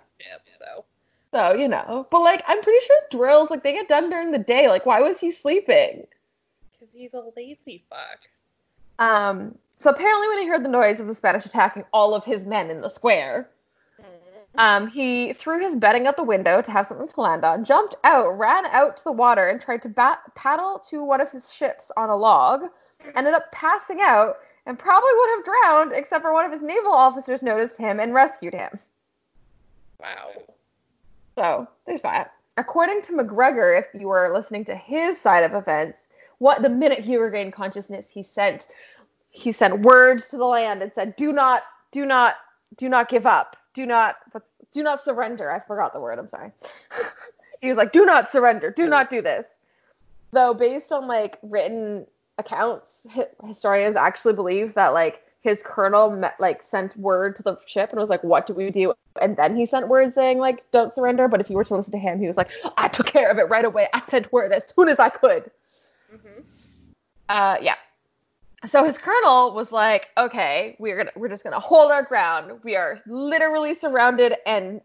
So. 0.58 0.86
So, 1.32 1.54
you 1.54 1.68
know. 1.68 2.08
But 2.12 2.22
like 2.22 2.44
I'm 2.48 2.62
pretty 2.62 2.86
sure 2.86 3.02
drills 3.10 3.50
like 3.50 3.64
they 3.64 3.74
get 3.74 3.90
done 3.90 4.12
during 4.12 4.32
the 4.32 4.38
day. 4.38 4.68
Like 4.70 4.86
why 4.86 5.02
was 5.02 5.20
he 5.20 5.32
sleeping? 5.32 6.06
Because 6.72 6.94
he's 6.94 7.16
a 7.16 7.24
lazy 7.36 7.84
fuck. 7.90 8.20
Um 9.00 9.58
so 9.80 9.90
apparently 9.90 10.28
when 10.28 10.38
he 10.38 10.48
heard 10.48 10.64
the 10.64 10.70
noise 10.70 11.00
of 11.00 11.08
the 11.08 11.16
Spanish 11.16 11.48
attacking 11.48 11.84
all 11.92 12.14
of 12.14 12.24
his 12.24 12.46
men 12.46 12.70
in 12.70 12.80
the 12.80 12.90
square, 12.90 13.50
Um, 14.56 14.88
he 14.88 15.34
threw 15.34 15.60
his 15.60 15.78
bedding 15.78 16.08
out 16.08 16.18
the 16.18 16.24
window 16.24 16.62
to 16.62 16.72
have 16.72 16.86
something 16.86 17.08
to 17.08 17.22
land 17.22 17.46
on, 17.46 17.64
jumped 17.64 17.96
out, 18.04 18.38
ran 18.38 18.66
out 18.68 18.98
to 18.98 19.04
the 19.06 19.12
water, 19.12 19.48
and 19.48 19.62
tried 19.62 19.82
to 19.84 19.90
bat- 19.90 20.22
paddle 20.36 20.80
to 20.90 21.04
one 21.04 21.22
of 21.22 21.32
his 21.32 21.54
ships 21.54 21.92
on 21.96 22.10
a 22.10 22.16
log. 22.16 22.64
Ended 23.16 23.34
up 23.34 23.52
passing 23.52 24.02
out 24.02 24.36
and 24.66 24.78
probably 24.78 25.10
would 25.16 25.30
have 25.38 25.46
drowned, 25.46 25.92
except 25.94 26.22
for 26.22 26.34
one 26.34 26.46
of 26.46 26.52
his 26.52 26.62
naval 26.62 26.92
officers 26.92 27.42
noticed 27.42 27.78
him 27.78 28.00
and 28.00 28.14
rescued 28.14 28.54
him. 28.54 28.70
Wow. 30.00 30.32
So 31.36 31.68
there's 31.86 32.02
that. 32.02 32.34
According 32.58 33.02
to 33.04 33.16
MacGregor, 33.16 33.74
if 33.74 33.88
you 34.00 34.08
were 34.08 34.32
listening 34.34 34.66
to 34.66 34.76
his 34.76 35.20
side 35.20 35.44
of 35.44 35.54
events, 35.54 36.00
what 36.40 36.62
the 36.62 36.70
minute 36.70 37.00
he 37.00 37.18
regained 37.18 37.54
consciousness, 37.54 38.12
he 38.12 38.24
sent 38.24 38.68
he 39.30 39.54
sent 39.54 39.80
words 39.80 40.28
to 40.30 40.38
the 40.38 40.46
land 40.46 40.82
and 40.82 40.92
said, 40.92 41.16
"Do 41.16 41.32
not, 41.32 41.64
do 41.92 42.06
not, 42.06 42.36
do 42.76 42.90
not 42.90 43.08
give 43.08 43.26
up. 43.26 43.56
Do 43.74 43.86
not, 43.86 44.18
do 44.72 44.84
not 44.84 45.04
surrender." 45.04 45.52
I 45.52 45.60
forgot 45.60 45.94
the 45.94 46.00
word. 46.00 46.20
I'm 46.20 46.28
sorry. 46.30 46.52
he 47.62 47.68
was 47.68 47.78
like, 47.78 47.92
"Do 47.92 48.06
not 48.06 48.32
surrender. 48.32 48.72
Do 48.72 48.88
not 48.88 49.10
do 49.10 49.22
this." 49.22 49.48
Though, 50.32 50.54
based 50.54 50.92
on 50.92 51.08
like 51.08 51.38
written 51.42 52.08
accounts, 52.38 53.06
hi- 53.12 53.28
historians 53.46 53.96
actually 53.98 54.34
believe 54.34 54.74
that 54.76 54.90
like 54.90 55.24
his 55.42 55.64
colonel 55.64 56.12
met, 56.12 56.36
like 56.40 56.64
sent 56.64 56.96
word 56.98 57.36
to 57.36 57.44
the 57.44 57.58
ship 57.66 57.90
and 57.92 58.00
was 58.00 58.10
like, 58.10 58.24
"What 58.24 58.48
do 58.48 58.54
we 58.54 58.70
do?" 58.72 58.94
And 59.22 59.36
then 59.36 59.56
he 59.56 59.66
sent 59.66 59.88
word 59.88 60.14
saying 60.14 60.38
like, 60.38 60.70
"Don't 60.72 60.94
surrender." 60.94 61.28
But 61.28 61.42
if 61.42 61.50
you 61.50 61.56
were 61.58 61.64
to 61.66 61.76
listen 61.76 61.92
to 61.92 61.98
him, 61.98 62.20
he 62.20 62.28
was 62.28 62.38
like, 62.38 62.50
"I 62.78 62.88
took 62.88 63.08
care 63.08 63.30
of 63.30 63.38
it 63.40 63.50
right 63.50 63.66
away. 63.66 63.88
I 63.94 64.02
sent 64.02 64.32
word 64.32 64.52
as 64.52 64.68
soon 64.74 64.88
as 64.90 65.00
I 65.00 65.10
could." 65.10 65.50
hmm 66.10 66.42
Uh, 67.30 67.58
yeah. 67.62 67.76
So 68.68 68.84
his 68.84 68.98
colonel 68.98 69.54
was 69.54 69.72
like, 69.72 70.10
"Okay, 70.18 70.76
we're 70.78 70.98
gonna 70.98 71.12
we're 71.16 71.30
just 71.30 71.44
gonna 71.44 71.60
hold 71.60 71.92
our 71.92 72.04
ground. 72.04 72.60
We 72.64 72.76
are 72.76 73.02
literally 73.08 73.74
surrounded 73.74 74.36
and 74.46 74.82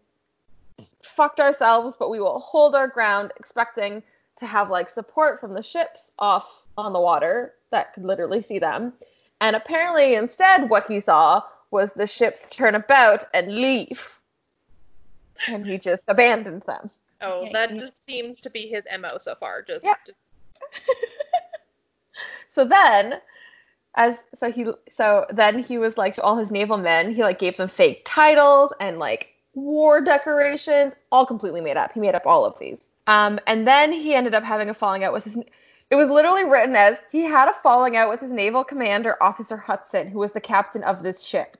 fucked 1.03 1.39
ourselves, 1.39 1.95
but 1.97 2.09
we 2.09 2.19
will 2.19 2.39
hold 2.39 2.73
our 2.73 2.87
ground, 2.87 3.31
expecting 3.37 4.01
to 4.39 4.45
have 4.47 4.69
like 4.71 4.89
support 4.89 5.39
from 5.39 5.53
the 5.53 5.61
ships 5.61 6.11
off 6.17 6.63
on 6.77 6.91
the 6.93 6.99
water 6.99 7.53
that 7.69 7.93
could 7.93 8.03
literally 8.03 8.41
see 8.41 8.57
them." 8.57 8.93
And 9.41 9.55
apparently, 9.55 10.15
instead, 10.15 10.69
what 10.69 10.87
he 10.87 10.99
saw 10.99 11.43
was 11.69 11.93
the 11.93 12.07
ships 12.07 12.49
turn 12.49 12.73
about 12.73 13.25
and 13.33 13.53
leave. 13.55 14.19
and 15.47 15.63
he 15.63 15.77
just 15.77 16.03
abandoned 16.07 16.63
them. 16.63 16.89
Oh, 17.21 17.47
that 17.53 17.77
just 17.77 18.03
seems 18.03 18.41
to 18.41 18.49
be 18.49 18.67
his 18.67 18.85
mo 18.99 19.17
so 19.19 19.35
far. 19.35 19.61
Just, 19.61 19.83
Yep. 19.83 19.97
just 20.05 20.17
So 22.47 22.65
then, 22.65 23.21
as 23.97 24.15
so 24.39 24.51
he 24.51 24.65
so 24.89 25.25
then 25.31 25.61
he 25.61 25.77
was 25.77 25.97
like 25.97 26.13
to 26.13 26.21
all 26.21 26.37
his 26.37 26.51
naval 26.51 26.77
men, 26.77 27.13
he 27.13 27.23
like 27.23 27.39
gave 27.39 27.57
them 27.57 27.67
fake 27.67 28.03
titles 28.05 28.71
and 28.79 28.99
like 28.99 29.33
war 29.55 29.99
decorations, 29.99 30.93
all 31.11 31.25
completely 31.25 31.59
made 31.59 31.75
up. 31.75 31.91
He 31.91 31.99
made 31.99 32.15
up 32.15 32.25
all 32.25 32.45
of 32.45 32.57
these. 32.59 32.85
Um, 33.07 33.39
and 33.47 33.67
then 33.67 33.91
he 33.91 34.13
ended 34.13 34.35
up 34.35 34.43
having 34.43 34.69
a 34.69 34.73
falling 34.73 35.03
out 35.03 35.13
with 35.13 35.25
his. 35.25 35.35
It 35.89 35.95
was 35.95 36.09
literally 36.09 36.43
written 36.43 36.75
as 36.75 36.97
he 37.11 37.23
had 37.23 37.49
a 37.49 37.53
falling 37.63 37.95
out 37.95 38.09
with 38.09 38.19
his 38.19 38.31
naval 38.31 38.63
commander, 38.63 39.21
Officer 39.21 39.57
Hudson, 39.57 40.09
who 40.09 40.19
was 40.19 40.33
the 40.33 40.41
captain 40.41 40.83
of 40.83 41.01
this 41.01 41.23
ship. 41.23 41.57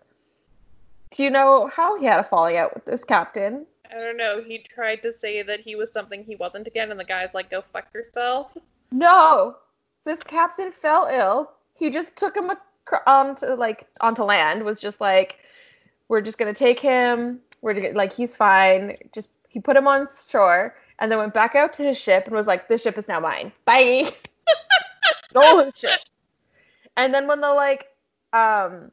Do 1.11 1.23
you 1.23 1.29
know 1.29 1.67
how 1.73 1.97
he 1.97 2.05
had 2.05 2.19
a 2.19 2.23
falling 2.23 2.57
out 2.57 2.75
with 2.75 2.83
this 2.83 3.05
captain? 3.05 3.65
I 3.89 3.95
don't 3.95 4.17
know. 4.17 4.43
He 4.45 4.57
tried 4.57 5.01
to 5.03 5.13
say 5.13 5.41
that 5.43 5.61
he 5.61 5.77
was 5.77 5.93
something 5.93 6.25
he 6.25 6.35
wasn't 6.35 6.67
again, 6.67 6.91
and 6.91 6.99
the 6.99 7.05
guy's 7.05 7.33
like, 7.33 7.49
"Go 7.49 7.61
fuck 7.61 7.87
yourself." 7.93 8.57
No, 8.91 9.55
this 10.03 10.23
captain 10.23 10.73
fell 10.73 11.07
ill. 11.09 11.51
He 11.77 11.89
just 11.89 12.15
took 12.15 12.35
him 12.35 12.51
onto 13.05 13.45
like 13.53 13.87
onto 14.01 14.23
land. 14.23 14.63
Was 14.63 14.79
just 14.79 14.99
like, 15.01 15.39
we're 16.07 16.21
just 16.21 16.37
gonna 16.37 16.53
take 16.53 16.79
him. 16.79 17.39
We're 17.61 17.73
gonna, 17.73 17.91
like 17.91 18.13
he's 18.13 18.35
fine. 18.35 18.97
Just 19.13 19.29
he 19.47 19.59
put 19.59 19.75
him 19.75 19.87
on 19.87 20.07
shore 20.29 20.75
and 20.99 21.11
then 21.11 21.19
went 21.19 21.33
back 21.33 21.55
out 21.55 21.73
to 21.73 21.83
his 21.83 21.97
ship 21.97 22.25
and 22.25 22.33
was 22.33 22.47
like, 22.47 22.67
this 22.67 22.81
ship 22.81 22.97
is 22.97 23.07
now 23.07 23.19
mine. 23.19 23.51
Bye. 23.65 24.09
Stolen 25.29 25.71
ship. 25.75 25.99
And 26.95 27.13
then 27.13 27.27
when 27.27 27.41
the 27.41 27.53
like, 27.53 27.87
um, 28.33 28.91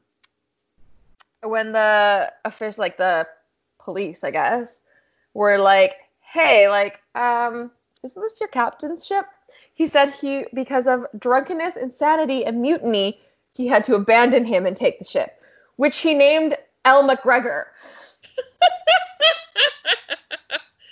when 1.42 1.72
the 1.72 2.32
official 2.44 2.82
like 2.82 2.96
the 2.96 3.26
police, 3.78 4.24
I 4.24 4.30
guess, 4.30 4.82
were 5.32 5.58
like, 5.58 5.94
hey, 6.20 6.68
like, 6.68 7.00
um, 7.14 7.70
isn't 8.02 8.20
this 8.20 8.40
your 8.40 8.48
captain's 8.48 9.06
ship? 9.06 9.26
He 9.74 9.88
said 9.88 10.14
he, 10.14 10.46
because 10.54 10.86
of 10.86 11.06
drunkenness, 11.18 11.76
insanity, 11.76 12.44
and 12.44 12.62
mutiny, 12.62 13.20
he 13.54 13.66
had 13.66 13.84
to 13.84 13.94
abandon 13.94 14.44
him 14.44 14.66
and 14.66 14.76
take 14.76 14.98
the 14.98 15.04
ship, 15.04 15.40
which 15.76 15.98
he 15.98 16.14
named 16.14 16.54
L. 16.84 17.02
MacGregor. 17.02 17.68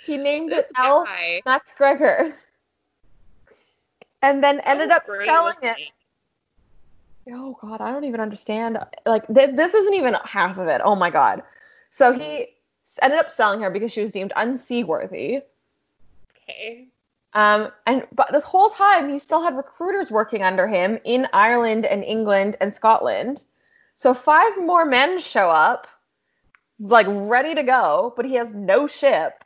He 0.05 0.17
named 0.17 0.51
this 0.51 0.65
it 0.65 0.71
L. 0.77 1.05
guy. 1.05 1.41
MacGregor. 1.45 2.35
And 4.21 4.43
then 4.43 4.59
ended 4.61 4.91
up 4.91 5.03
selling 5.25 5.55
it. 5.61 5.77
Oh 7.31 7.57
God, 7.61 7.79
I 7.79 7.91
don't 7.91 8.03
even 8.03 8.19
understand. 8.19 8.77
Like 9.05 9.25
th- 9.27 9.55
this 9.55 9.73
isn't 9.73 9.93
even 9.93 10.15
half 10.25 10.57
of 10.57 10.67
it. 10.67 10.81
Oh 10.83 10.95
my 10.95 11.09
God. 11.09 11.41
So 11.91 12.11
he 12.11 12.19
mm. 12.19 12.47
ended 13.01 13.19
up 13.19 13.31
selling 13.31 13.61
her 13.61 13.69
because 13.69 13.91
she 13.91 14.01
was 14.01 14.11
deemed 14.11 14.33
unseaworthy. 14.35 15.41
Okay. 16.49 16.89
Um, 17.35 17.71
and 17.87 18.05
but 18.13 18.31
this 18.31 18.43
whole 18.43 18.69
time 18.69 19.09
he 19.09 19.17
still 19.17 19.41
had 19.41 19.55
recruiters 19.55 20.11
working 20.11 20.43
under 20.43 20.67
him 20.67 20.99
in 21.03 21.27
Ireland 21.33 21.85
and 21.85 22.03
England 22.03 22.55
and 22.61 22.73
Scotland. 22.73 23.43
So 23.95 24.13
five 24.13 24.57
more 24.57 24.85
men 24.85 25.19
show 25.19 25.49
up, 25.49 25.87
like 26.79 27.07
ready 27.09 27.55
to 27.55 27.63
go, 27.63 28.13
but 28.15 28.25
he 28.25 28.35
has 28.35 28.53
no 28.53 28.85
ship. 28.85 29.43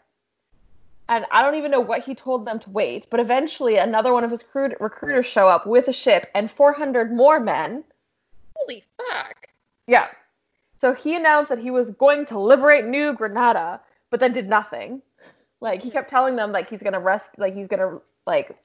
And 1.09 1.25
I 1.31 1.41
don't 1.41 1.55
even 1.55 1.71
know 1.71 1.79
what 1.79 2.03
he 2.03 2.15
told 2.15 2.45
them 2.45 2.59
to 2.59 2.69
wait. 2.69 3.07
But 3.09 3.21
eventually, 3.21 3.77
another 3.77 4.11
one 4.13 4.25
of 4.25 4.31
his 4.31 4.43
recruit- 4.43 4.77
recruiters 4.81 5.25
show 5.25 5.47
up 5.47 5.65
with 5.65 5.88
a 5.88 5.93
ship 5.93 6.29
and 6.35 6.51
400 6.51 7.13
more 7.13 7.39
men. 7.39 7.85
Holy 8.55 8.83
fuck. 8.97 9.47
Yeah. 9.88 10.07
So 10.79 10.93
he 10.93 11.15
announced 11.15 11.49
that 11.49 11.59
he 11.59 11.71
was 11.71 11.91
going 11.91 12.25
to 12.25 12.39
liberate 12.39 12.85
New 12.85 13.13
Granada, 13.13 13.79
but 14.09 14.19
then 14.19 14.33
did 14.33 14.49
nothing. 14.49 15.01
Like 15.60 15.82
he 15.82 15.89
kept 15.89 16.10
telling 16.10 16.36
them 16.36 16.51
like 16.51 16.70
he's 16.70 16.84
gonna 16.84 16.99
rest 16.99 17.32
like 17.38 17.53
he's 17.55 17.68
gonna 17.68 17.99
like 18.26 18.58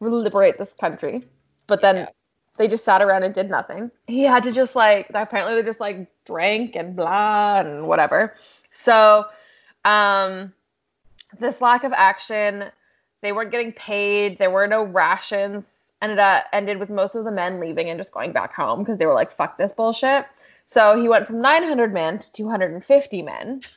liberate 0.00 0.58
this 0.58 0.74
country. 0.74 1.22
But 1.66 1.80
then 1.80 1.96
Yeah. 1.96 2.08
they 2.56 2.68
just 2.68 2.84
sat 2.84 3.00
around 3.02 3.22
and 3.22 3.34
did 3.34 3.48
nothing. 3.50 3.90
He 4.06 4.22
had 4.22 4.42
to 4.44 4.52
just 4.52 4.76
like 4.76 5.06
apparently 5.14 5.54
they 5.54 5.62
just 5.62 5.80
like 5.80 6.06
drank 6.24 6.76
and 6.76 6.94
blah 6.94 7.60
and 7.60 7.86
whatever. 7.88 8.34
So 8.70 9.26
um 9.84 10.52
this 11.38 11.60
lack 11.60 11.84
of 11.84 11.92
action, 11.92 12.64
they 13.22 13.32
weren't 13.32 13.50
getting 13.50 13.72
paid, 13.72 14.38
there 14.38 14.50
were 14.50 14.66
no 14.66 14.82
rations, 14.84 15.64
ended 16.02 16.18
up 16.18 16.44
ended 16.52 16.78
with 16.78 16.90
most 16.90 17.14
of 17.14 17.24
the 17.24 17.30
men 17.32 17.58
leaving 17.60 17.88
and 17.88 17.98
just 17.98 18.12
going 18.12 18.32
back 18.32 18.52
home 18.54 18.80
because 18.80 18.98
they 18.98 19.06
were 19.06 19.14
like, 19.14 19.32
fuck 19.32 19.56
this 19.56 19.72
bullshit. 19.72 20.26
So 20.66 21.00
he 21.00 21.08
went 21.08 21.26
from 21.26 21.40
900 21.40 21.92
men 21.94 22.18
to 22.18 22.32
250 22.32 23.22
men. 23.22 23.62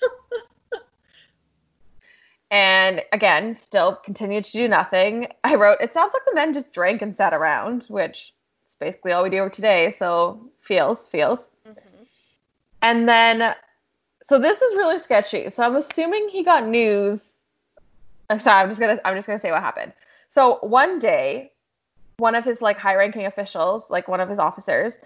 and 2.51 3.01
again, 3.13 3.55
still 3.55 3.95
continued 3.95 4.45
to 4.45 4.51
do 4.51 4.67
nothing. 4.67 5.27
I 5.43 5.55
wrote, 5.55 5.77
it 5.79 5.93
sounds 5.93 6.13
like 6.13 6.23
the 6.25 6.35
men 6.35 6.53
just 6.53 6.73
drank 6.73 7.01
and 7.01 7.15
sat 7.15 7.33
around, 7.33 7.85
which 7.87 8.33
is 8.67 8.75
basically 8.79 9.13
all 9.13 9.23
we 9.23 9.29
do 9.29 9.49
today. 9.49 9.91
So 9.97 10.51
feels, 10.61 11.07
feels. 11.07 11.49
Mhm. 11.65 11.77
And 12.81 13.07
then, 13.07 13.55
so 14.27 14.37
this 14.37 14.61
is 14.61 14.75
really 14.75 14.99
sketchy. 14.99 15.49
So 15.49 15.63
I'm 15.63 15.75
assuming 15.77 16.29
he 16.29 16.43
got 16.43 16.67
news. 16.67 17.37
uh, 18.29 18.37
Sorry, 18.37 18.61
I'm 18.63 18.69
just 18.69 18.79
gonna 18.79 18.99
I'm 19.05 19.15
just 19.15 19.27
gonna 19.27 19.39
say 19.39 19.51
what 19.51 19.61
happened. 19.61 19.93
So 20.27 20.59
one 20.61 20.99
day, 20.99 21.51
one 22.17 22.35
of 22.35 22.45
his 22.45 22.61
like 22.61 22.77
high-ranking 22.77 23.25
officials, 23.25 23.89
like 23.89 24.07
one 24.07 24.19
of 24.21 24.29
his 24.29 24.39
officers, 24.39 24.97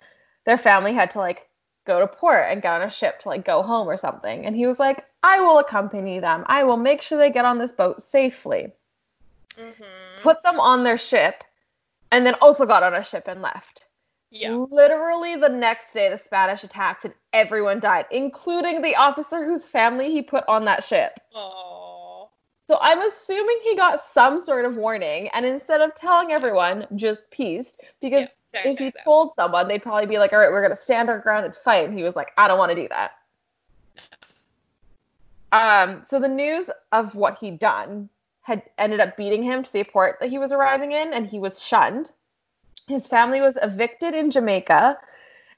their 0.46 0.58
family 0.58 0.94
had 0.94 1.12
to 1.12 1.20
like 1.20 1.48
go 1.86 2.00
to 2.00 2.08
port 2.08 2.46
and 2.50 2.62
get 2.62 2.74
on 2.74 2.82
a 2.82 2.90
ship 2.90 3.20
to 3.20 3.30
like 3.30 3.46
go 3.46 3.62
home 3.62 3.88
or 3.88 3.98
something. 3.98 4.46
And 4.46 4.56
he 4.56 4.68
was 4.68 4.80
like, 4.80 5.06
I 5.24 5.40
will 5.40 5.60
accompany 5.60 6.20
them. 6.20 6.44
I 6.48 6.64
will 6.64 6.78
make 6.78 7.02
sure 7.02 7.18
they 7.18 7.30
get 7.32 7.46
on 7.46 7.58
this 7.58 7.72
boat 7.72 8.02
safely. 8.02 8.72
Mhm. 9.58 10.22
Put 10.22 10.44
them 10.44 10.60
on 10.60 10.84
their 10.84 10.98
ship, 10.98 11.44
and 12.12 12.26
then 12.26 12.36
also 12.42 12.66
got 12.66 12.84
on 12.84 12.94
a 12.94 13.04
ship 13.04 13.28
and 13.28 13.42
left. 13.42 13.86
Yeah. 14.32 14.52
Literally 14.52 15.38
the 15.38 15.50
next 15.50 15.94
day, 15.94 16.10
the 16.10 16.18
Spanish 16.18 16.64
attacked 16.64 17.06
and 17.06 17.14
everyone 17.32 17.80
died, 17.80 18.06
including 18.12 18.82
the 18.82 18.96
officer 18.96 19.46
whose 19.46 19.64
family 19.66 20.12
he 20.12 20.22
put 20.22 20.44
on 20.48 20.66
that 20.66 20.84
ship. 20.84 21.20
Oh. 21.34 22.30
So 22.68 22.78
I'm 22.82 23.00
assuming 23.00 23.60
he 23.64 23.76
got 23.76 24.04
some 24.04 24.44
sort 24.44 24.66
of 24.66 24.76
warning, 24.76 25.30
and 25.30 25.46
instead 25.46 25.82
of 25.82 25.96
telling 25.96 26.32
everyone, 26.32 26.88
just 26.96 27.30
pieced. 27.32 27.82
Because 28.02 28.28
if 28.56 28.78
he 28.78 28.92
told 29.04 29.34
someone, 29.36 29.68
they'd 29.68 29.82
probably 29.82 30.06
be 30.06 30.18
like, 30.18 30.34
"All 30.34 30.40
right, 30.40 30.52
we're 30.52 30.62
gonna 30.62 30.78
stand 30.78 31.10
our 31.10 31.20
ground 31.20 31.46
and 31.46 31.56
fight." 31.56 31.88
And 31.88 31.98
he 31.98 32.04
was 32.04 32.16
like, 32.16 32.32
"I 32.38 32.48
don't 32.48 32.58
want 32.58 32.72
to 32.72 32.76
do 32.76 32.88
that." 32.90 33.12
Um. 35.52 36.04
So 36.08 36.20
the 36.20 36.28
news 36.28 36.70
of 36.92 37.16
what 37.16 37.38
he'd 37.40 37.60
done 37.60 38.10
had 38.42 38.64
ended 38.78 39.00
up 39.00 39.18
beating 39.18 39.44
him 39.44 39.64
to 39.64 39.74
the 39.74 39.84
port 39.84 40.18
that 40.20 40.30
he 40.30 40.38
was 40.38 40.52
arriving 40.52 40.92
in, 40.92 41.14
and 41.14 41.26
he 41.26 41.40
was 41.40 41.64
shunned. 41.64 42.12
His 42.88 43.08
family 43.08 43.42
was 43.42 43.58
evicted 43.62 44.14
in 44.14 44.30
Jamaica, 44.32 45.00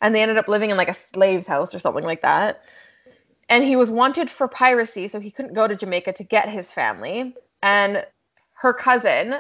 and 0.02 0.16
they 0.16 0.22
ended 0.22 0.38
up 0.38 0.48
living 0.48 0.70
in 0.70 0.78
like 0.78 0.90
a 0.90 0.94
slave's 0.94 1.48
house 1.48 1.76
or 1.76 1.80
something 1.80 2.06
like 2.06 2.22
that. 2.22 2.62
And 3.50 3.64
he 3.64 3.76
was 3.76 3.90
wanted 3.90 4.30
for 4.30 4.48
piracy, 4.48 5.08
so 5.08 5.20
he 5.20 5.32
couldn't 5.32 5.54
go 5.54 5.68
to 5.68 5.76
Jamaica 5.76 6.14
to 6.14 6.24
get 6.24 6.50
his 6.50 6.72
family. 6.72 7.36
And 7.62 8.06
her 8.54 8.74
cousin, 8.74 9.36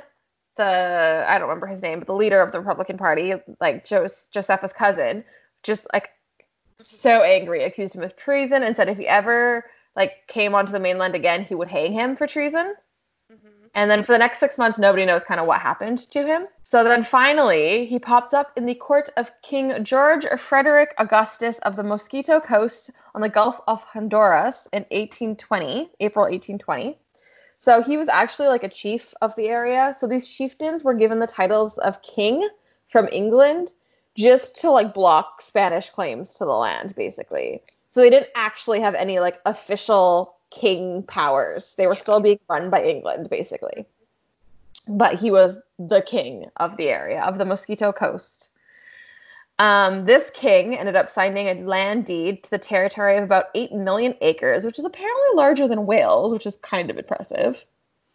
the 0.57 1.25
I 1.27 1.37
don't 1.37 1.47
remember 1.47 1.67
his 1.67 1.81
name, 1.81 1.99
but 1.99 2.07
the 2.07 2.13
leader 2.13 2.41
of 2.41 2.51
the 2.51 2.59
Republican 2.59 2.97
Party, 2.97 3.33
like 3.59 3.85
Jos- 3.85 4.27
Josefa's 4.33 4.73
cousin, 4.73 5.23
just 5.63 5.87
like 5.93 6.09
so 6.79 7.23
angry, 7.23 7.63
accused 7.63 7.95
him 7.95 8.03
of 8.03 8.15
treason, 8.15 8.63
and 8.63 8.75
said 8.75 8.89
if 8.89 8.97
he 8.97 9.07
ever 9.07 9.65
like 9.95 10.27
came 10.27 10.53
onto 10.53 10.71
the 10.71 10.79
mainland 10.79 11.15
again, 11.15 11.43
he 11.43 11.55
would 11.55 11.69
hang 11.69 11.93
him 11.93 12.15
for 12.15 12.27
treason. 12.27 12.75
Mhm. 13.31 13.69
And 13.73 13.91
then 13.91 14.03
for 14.03 14.11
the 14.11 14.17
next 14.17 14.39
six 14.39 14.57
months, 14.57 14.77
nobody 14.77 15.05
knows 15.05 15.23
kind 15.23 15.39
of 15.39 15.47
what 15.47 15.61
happened 15.61 15.99
to 16.11 16.25
him. 16.25 16.47
So 16.63 16.83
then 16.83 17.03
finally, 17.03 17.85
he 17.85 17.99
popped 17.99 18.33
up 18.33 18.51
in 18.57 18.65
the 18.65 18.75
court 18.75 19.09
of 19.17 19.31
King 19.41 19.83
George 19.83 20.25
Frederick 20.39 20.93
Augustus 20.97 21.57
of 21.59 21.75
the 21.75 21.83
Mosquito 21.83 22.39
Coast 22.39 22.91
on 23.15 23.21
the 23.21 23.29
Gulf 23.29 23.59
of 23.67 23.83
Honduras 23.83 24.67
in 24.73 24.85
1820, 24.91 25.91
April 25.99 26.25
1820. 26.25 26.97
So 27.57 27.81
he 27.81 27.97
was 27.97 28.07
actually 28.07 28.47
like 28.49 28.63
a 28.63 28.69
chief 28.69 29.13
of 29.21 29.35
the 29.35 29.49
area. 29.49 29.95
So 29.99 30.07
these 30.07 30.27
chieftains 30.27 30.83
were 30.83 30.93
given 30.93 31.19
the 31.19 31.27
titles 31.27 31.77
of 31.79 32.01
king 32.01 32.47
from 32.87 33.09
England 33.11 33.71
just 34.15 34.57
to 34.57 34.71
like 34.71 34.93
block 34.93 35.41
Spanish 35.41 35.89
claims 35.89 36.35
to 36.35 36.45
the 36.45 36.51
land, 36.51 36.95
basically. 36.95 37.61
So 37.93 38.01
they 38.01 38.09
didn't 38.09 38.29
actually 38.35 38.79
have 38.79 38.95
any 38.95 39.19
like 39.19 39.39
official 39.45 40.35
king 40.49 41.03
powers. 41.03 41.73
They 41.77 41.87
were 41.87 41.95
still 41.95 42.19
being 42.19 42.39
run 42.47 42.69
by 42.69 42.83
England, 42.83 43.29
basically. 43.29 43.85
But 44.87 45.19
he 45.19 45.31
was 45.31 45.57
the 45.77 46.01
king 46.01 46.45
of 46.57 46.77
the 46.77 46.89
area, 46.89 47.21
of 47.21 47.37
the 47.37 47.45
Mosquito 47.45 47.91
Coast. 47.91 48.49
Um, 49.59 50.05
this 50.05 50.29
king 50.29 50.77
ended 50.77 50.95
up 50.95 51.09
signing 51.09 51.47
a 51.47 51.63
land 51.63 52.05
deed 52.05 52.43
to 52.43 52.49
the 52.51 52.59
territory 52.59 53.17
of 53.17 53.23
about 53.23 53.45
8 53.55 53.71
million 53.71 54.13
acres, 54.21 54.63
which 54.63 54.77
is 54.77 54.85
apparently 54.85 55.27
larger 55.33 55.67
than 55.67 55.87
Wales, 55.87 56.31
which 56.31 56.45
is 56.45 56.57
kind 56.57 56.91
of 56.91 56.97
impressive. 56.97 57.65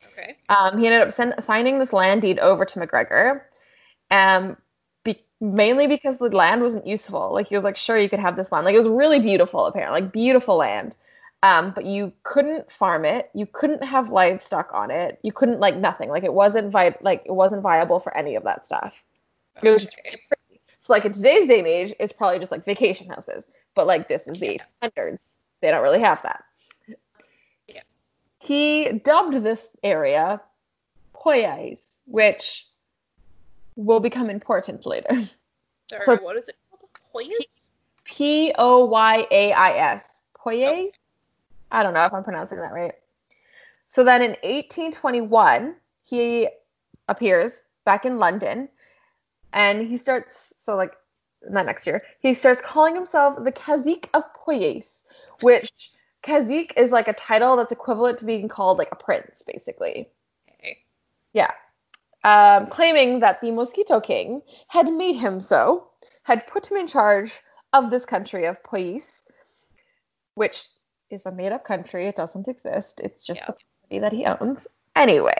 Okay. 0.06 0.36
Um, 0.48 0.78
he 0.78 0.86
ended 0.86 1.02
up 1.02 1.12
sen- 1.12 1.40
signing 1.40 1.78
this 1.78 1.92
land 1.92 2.22
deed 2.22 2.38
over 2.38 2.64
to 2.64 2.78
MacGregor, 2.78 3.48
um, 4.12 4.56
be- 5.02 5.24
mainly 5.40 5.88
because 5.88 6.18
the 6.18 6.28
land 6.28 6.62
wasn't 6.62 6.86
useful. 6.86 7.32
Like 7.32 7.48
he 7.48 7.56
was 7.56 7.64
like, 7.64 7.76
sure, 7.76 7.98
you 7.98 8.08
could 8.08 8.20
have 8.20 8.36
this 8.36 8.52
land. 8.52 8.64
Like 8.64 8.74
it 8.74 8.78
was 8.78 8.88
really 8.88 9.18
beautiful, 9.18 9.66
apparently, 9.66 10.02
like 10.02 10.12
beautiful 10.12 10.56
land. 10.56 10.96
Um, 11.42 11.72
but 11.74 11.86
you 11.86 12.12
couldn't 12.22 12.70
farm 12.70 13.04
it. 13.04 13.28
You 13.34 13.46
couldn't 13.46 13.82
have 13.82 14.10
livestock 14.10 14.70
on 14.72 14.92
it. 14.92 15.18
You 15.22 15.32
couldn't 15.32 15.58
like 15.58 15.76
nothing. 15.76 16.08
Like 16.08 16.22
it 16.22 16.32
wasn't 16.32 16.70
vi- 16.70 16.94
like 17.00 17.22
it 17.26 17.32
wasn't 17.32 17.62
viable 17.62 17.98
for 17.98 18.16
any 18.16 18.36
of 18.36 18.44
that 18.44 18.64
stuff. 18.64 18.94
It 19.64 19.70
was 19.70 19.82
just 19.82 19.98
Okay. 19.98 20.20
So 20.84 20.92
like 20.92 21.04
in 21.04 21.12
today's 21.12 21.48
day 21.48 21.58
and 21.58 21.68
age, 21.68 21.94
it's 22.00 22.12
probably 22.12 22.38
just 22.38 22.50
like 22.52 22.64
vacation 22.64 23.08
houses. 23.08 23.48
But 23.74 23.86
like 23.86 24.08
this 24.08 24.26
is 24.26 24.38
the 24.38 24.54
Yeah. 24.82 24.88
1800s. 24.88 25.20
They 25.60 25.70
don't 25.70 25.82
really 25.82 26.00
have 26.00 26.22
that. 26.22 26.44
Yeah. 27.68 27.82
He 28.38 28.90
dubbed 28.92 29.34
this 29.42 29.68
area 29.82 30.40
Poyais, 31.14 31.98
which 32.06 32.66
will 33.76 34.00
become 34.00 34.28
important 34.28 34.84
later. 34.86 35.08
Sorry, 35.88 36.04
So- 36.04 36.16
what 36.16 36.36
is 36.36 36.48
it 36.48 36.56
called? 36.70 36.88
Hoyas? 37.14 37.68
P 38.04 38.52
O 38.58 38.84
Y 38.86 39.26
A 39.30 39.52
I 39.52 39.70
S. 39.94 40.20
Poyais? 40.36 40.90
I 41.70 41.82
don't 41.82 41.94
know 41.94 42.04
if 42.04 42.12
I'm 42.12 42.24
pronouncing 42.24 42.58
that 42.58 42.72
right. 42.72 42.92
So 43.88 44.02
then 44.04 44.22
in 44.22 44.30
1821, 44.42 45.76
he 46.04 46.48
appears 47.08 47.62
back 47.84 48.04
in 48.04 48.18
London 48.18 48.68
and 49.52 49.86
he 49.86 49.96
starts, 49.96 50.51
so 50.64 50.76
like 50.76 50.94
not 51.48 51.66
next 51.66 51.86
year, 51.86 52.00
he 52.20 52.34
starts 52.34 52.60
calling 52.60 52.94
himself 52.94 53.36
the 53.42 53.52
Cazique 53.52 54.08
of 54.14 54.24
Poyais, 54.34 54.98
which 55.40 55.70
Cazique 56.24 56.72
is 56.76 56.92
like 56.92 57.08
a 57.08 57.12
title 57.12 57.56
that's 57.56 57.72
equivalent 57.72 58.18
to 58.18 58.24
being 58.24 58.48
called 58.48 58.78
like 58.78 58.90
a 58.92 58.96
prince, 58.96 59.42
basically. 59.42 60.08
Okay. 60.48 60.78
Yeah. 61.32 61.50
Um, 62.24 62.68
claiming 62.68 63.20
that 63.20 63.40
the 63.40 63.50
Mosquito 63.50 64.00
King 64.00 64.42
had 64.68 64.92
made 64.92 65.16
him 65.16 65.40
so, 65.40 65.88
had 66.22 66.46
put 66.46 66.70
him 66.70 66.76
in 66.76 66.86
charge 66.86 67.40
of 67.72 67.90
this 67.90 68.04
country 68.04 68.44
of 68.46 68.62
Poyais, 68.62 69.22
which 70.34 70.68
is 71.10 71.26
a 71.26 71.32
made 71.32 71.50
up 71.52 71.64
country. 71.64 72.06
It 72.06 72.16
doesn't 72.16 72.46
exist. 72.46 73.00
It's 73.02 73.26
just 73.26 73.40
Yeah. 73.40 73.46
the 73.46 73.52
property 73.54 73.98
that 73.98 74.12
he 74.12 74.24
owns. 74.26 74.68
Anyway. 74.94 75.34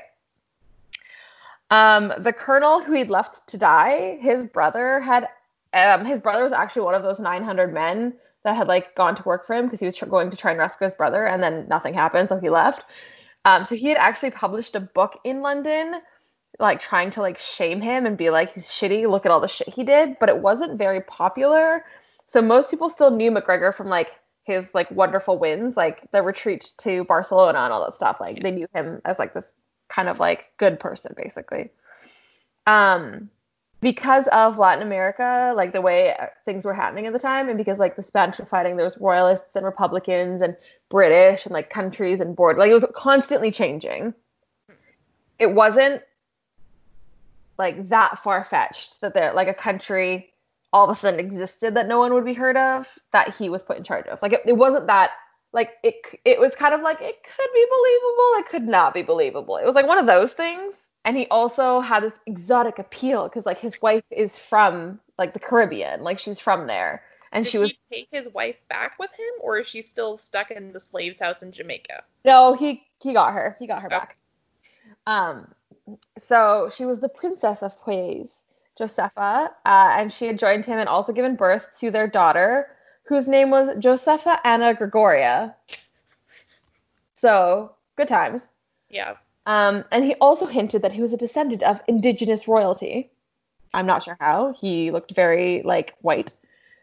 Um, 1.72 2.12
the 2.18 2.34
colonel 2.34 2.82
who 2.82 2.92
he'd 2.92 3.08
left 3.08 3.48
to 3.48 3.56
die, 3.56 4.18
his 4.20 4.44
brother 4.44 5.00
had, 5.00 5.26
um, 5.72 6.04
his 6.04 6.20
brother 6.20 6.42
was 6.42 6.52
actually 6.52 6.82
one 6.82 6.94
of 6.94 7.02
those 7.02 7.18
900 7.18 7.72
men 7.72 8.12
that 8.44 8.56
had 8.56 8.68
like 8.68 8.94
gone 8.94 9.16
to 9.16 9.22
work 9.22 9.46
for 9.46 9.54
him 9.54 9.64
because 9.64 9.80
he 9.80 9.86
was 9.86 9.96
tr- 9.96 10.04
going 10.04 10.30
to 10.30 10.36
try 10.36 10.50
and 10.50 10.60
rescue 10.60 10.84
his 10.84 10.94
brother, 10.94 11.24
and 11.24 11.42
then 11.42 11.66
nothing 11.68 11.94
happened, 11.94 12.28
so 12.28 12.38
he 12.38 12.50
left. 12.50 12.84
Um, 13.46 13.64
so 13.64 13.74
he 13.74 13.88
had 13.88 13.96
actually 13.96 14.32
published 14.32 14.76
a 14.76 14.80
book 14.80 15.18
in 15.24 15.40
London, 15.40 15.94
like 16.58 16.78
trying 16.82 17.10
to 17.12 17.22
like 17.22 17.38
shame 17.38 17.80
him 17.80 18.04
and 18.04 18.18
be 18.18 18.28
like 18.28 18.52
he's 18.52 18.68
shitty. 18.68 19.10
Look 19.10 19.24
at 19.24 19.32
all 19.32 19.40
the 19.40 19.48
shit 19.48 19.70
he 19.70 19.82
did, 19.82 20.18
but 20.20 20.28
it 20.28 20.36
wasn't 20.40 20.76
very 20.76 21.00
popular. 21.00 21.86
So 22.26 22.42
most 22.42 22.70
people 22.70 22.90
still 22.90 23.10
knew 23.10 23.30
MacGregor 23.30 23.72
from 23.72 23.88
like 23.88 24.10
his 24.44 24.74
like 24.74 24.90
wonderful 24.90 25.38
wins, 25.38 25.74
like 25.74 26.02
the 26.12 26.20
retreat 26.22 26.72
to 26.80 27.04
Barcelona 27.04 27.60
and 27.60 27.72
all 27.72 27.82
that 27.82 27.94
stuff. 27.94 28.18
Like 28.20 28.42
they 28.42 28.50
knew 28.50 28.66
him 28.74 29.00
as 29.06 29.18
like 29.18 29.32
this 29.32 29.54
kind 29.92 30.08
of 30.08 30.18
like 30.18 30.46
good 30.56 30.80
person, 30.80 31.14
basically. 31.16 31.70
Um, 32.66 33.30
because 33.80 34.28
of 34.28 34.58
Latin 34.58 34.86
America, 34.86 35.52
like 35.56 35.72
the 35.72 35.80
way 35.80 36.14
uh, 36.14 36.26
things 36.44 36.64
were 36.64 36.72
happening 36.72 37.06
at 37.06 37.12
the 37.12 37.18
time, 37.18 37.48
and 37.48 37.58
because 37.58 37.78
like 37.78 37.96
the 37.96 38.02
Spanish 38.02 38.38
were 38.38 38.46
fighting, 38.46 38.76
there 38.76 38.84
was 38.84 38.96
royalists 38.98 39.56
and 39.56 39.66
Republicans 39.66 40.40
and 40.40 40.56
British 40.88 41.44
and 41.44 41.52
like 41.52 41.68
countries 41.68 42.20
and 42.20 42.36
board, 42.36 42.56
like 42.58 42.70
it 42.70 42.74
was 42.74 42.86
constantly 42.94 43.50
changing. 43.50 44.14
It 45.38 45.52
wasn't 45.52 46.02
like 47.58 47.88
that 47.88 48.18
far 48.20 48.44
fetched 48.44 49.00
that 49.00 49.14
there 49.14 49.32
like 49.34 49.48
a 49.48 49.54
country 49.54 50.32
all 50.72 50.88
of 50.88 50.96
a 50.96 50.98
sudden 50.98 51.20
existed 51.20 51.74
that 51.74 51.86
no 51.86 51.98
one 51.98 52.14
would 52.14 52.24
be 52.24 52.32
heard 52.32 52.56
of 52.56 52.88
that 53.12 53.34
he 53.36 53.48
was 53.48 53.62
put 53.62 53.76
in 53.76 53.84
charge 53.84 54.06
of. 54.06 54.22
Like 54.22 54.32
it, 54.32 54.40
it 54.46 54.54
wasn't 54.56 54.86
that 54.86 55.10
like 55.52 55.72
it 55.82 55.96
it 56.24 56.40
was 56.40 56.54
kind 56.54 56.74
of 56.74 56.82
like 56.82 57.00
it 57.00 57.22
could 57.22 57.48
be 57.54 57.66
believable, 57.70 58.30
it 58.38 58.48
could 58.50 58.68
not 58.68 58.94
be 58.94 59.02
believable. 59.02 59.56
It 59.56 59.64
was 59.66 59.74
like 59.74 59.86
one 59.86 59.98
of 59.98 60.06
those 60.06 60.32
things. 60.32 60.76
And 61.04 61.16
he 61.16 61.26
also 61.32 61.80
had 61.80 62.04
this 62.04 62.12
exotic 62.26 62.78
appeal 62.78 63.24
because 63.24 63.44
like 63.44 63.58
his 63.58 63.80
wife 63.82 64.04
is 64.10 64.38
from 64.38 65.00
like 65.18 65.32
the 65.32 65.40
Caribbean, 65.40 66.02
like 66.02 66.18
she's 66.20 66.38
from 66.38 66.68
there, 66.68 67.02
and 67.32 67.44
Did 67.44 67.50
she 67.50 67.58
was 67.58 67.70
he 67.70 67.78
take 67.90 68.08
his 68.12 68.28
wife 68.32 68.56
back 68.68 68.98
with 69.00 69.10
him, 69.10 69.34
or 69.40 69.58
is 69.58 69.66
she 69.66 69.82
still 69.82 70.16
stuck 70.16 70.50
in 70.52 70.72
the 70.72 70.78
slave's 70.78 71.20
house 71.20 71.42
in 71.42 71.50
Jamaica? 71.50 72.04
No, 72.24 72.54
he 72.54 72.84
he 73.00 73.12
got 73.12 73.32
her. 73.32 73.56
He 73.58 73.66
got 73.66 73.82
her 73.82 73.88
back. 73.88 74.16
Um, 75.06 75.52
so 76.28 76.70
she 76.72 76.84
was 76.84 77.00
the 77.00 77.08
princess 77.08 77.62
of 77.62 77.80
Poyais, 77.82 78.42
Josepha, 78.78 79.50
uh, 79.66 79.94
and 79.96 80.12
she 80.12 80.26
had 80.26 80.38
joined 80.38 80.64
him 80.64 80.78
and 80.78 80.88
also 80.88 81.12
given 81.12 81.36
birth 81.36 81.66
to 81.80 81.90
their 81.90 82.06
daughter, 82.06 82.68
whose 83.04 83.28
name 83.28 83.50
was 83.50 83.68
Josepha 83.78 84.40
Anna 84.44 84.74
Gregoria. 84.74 85.54
So 87.16 87.74
good 87.96 88.08
times. 88.08 88.48
Yeah. 88.90 89.14
Um, 89.46 89.84
and 89.90 90.04
he 90.04 90.14
also 90.14 90.46
hinted 90.46 90.82
that 90.82 90.92
he 90.92 91.00
was 91.00 91.12
a 91.12 91.16
descendant 91.16 91.62
of 91.62 91.80
indigenous 91.88 92.46
royalty. 92.46 93.10
I'm 93.74 93.86
not 93.86 94.04
sure 94.04 94.16
how. 94.20 94.54
He 94.60 94.90
looked 94.90 95.14
very 95.14 95.62
like 95.64 95.94
white. 96.00 96.34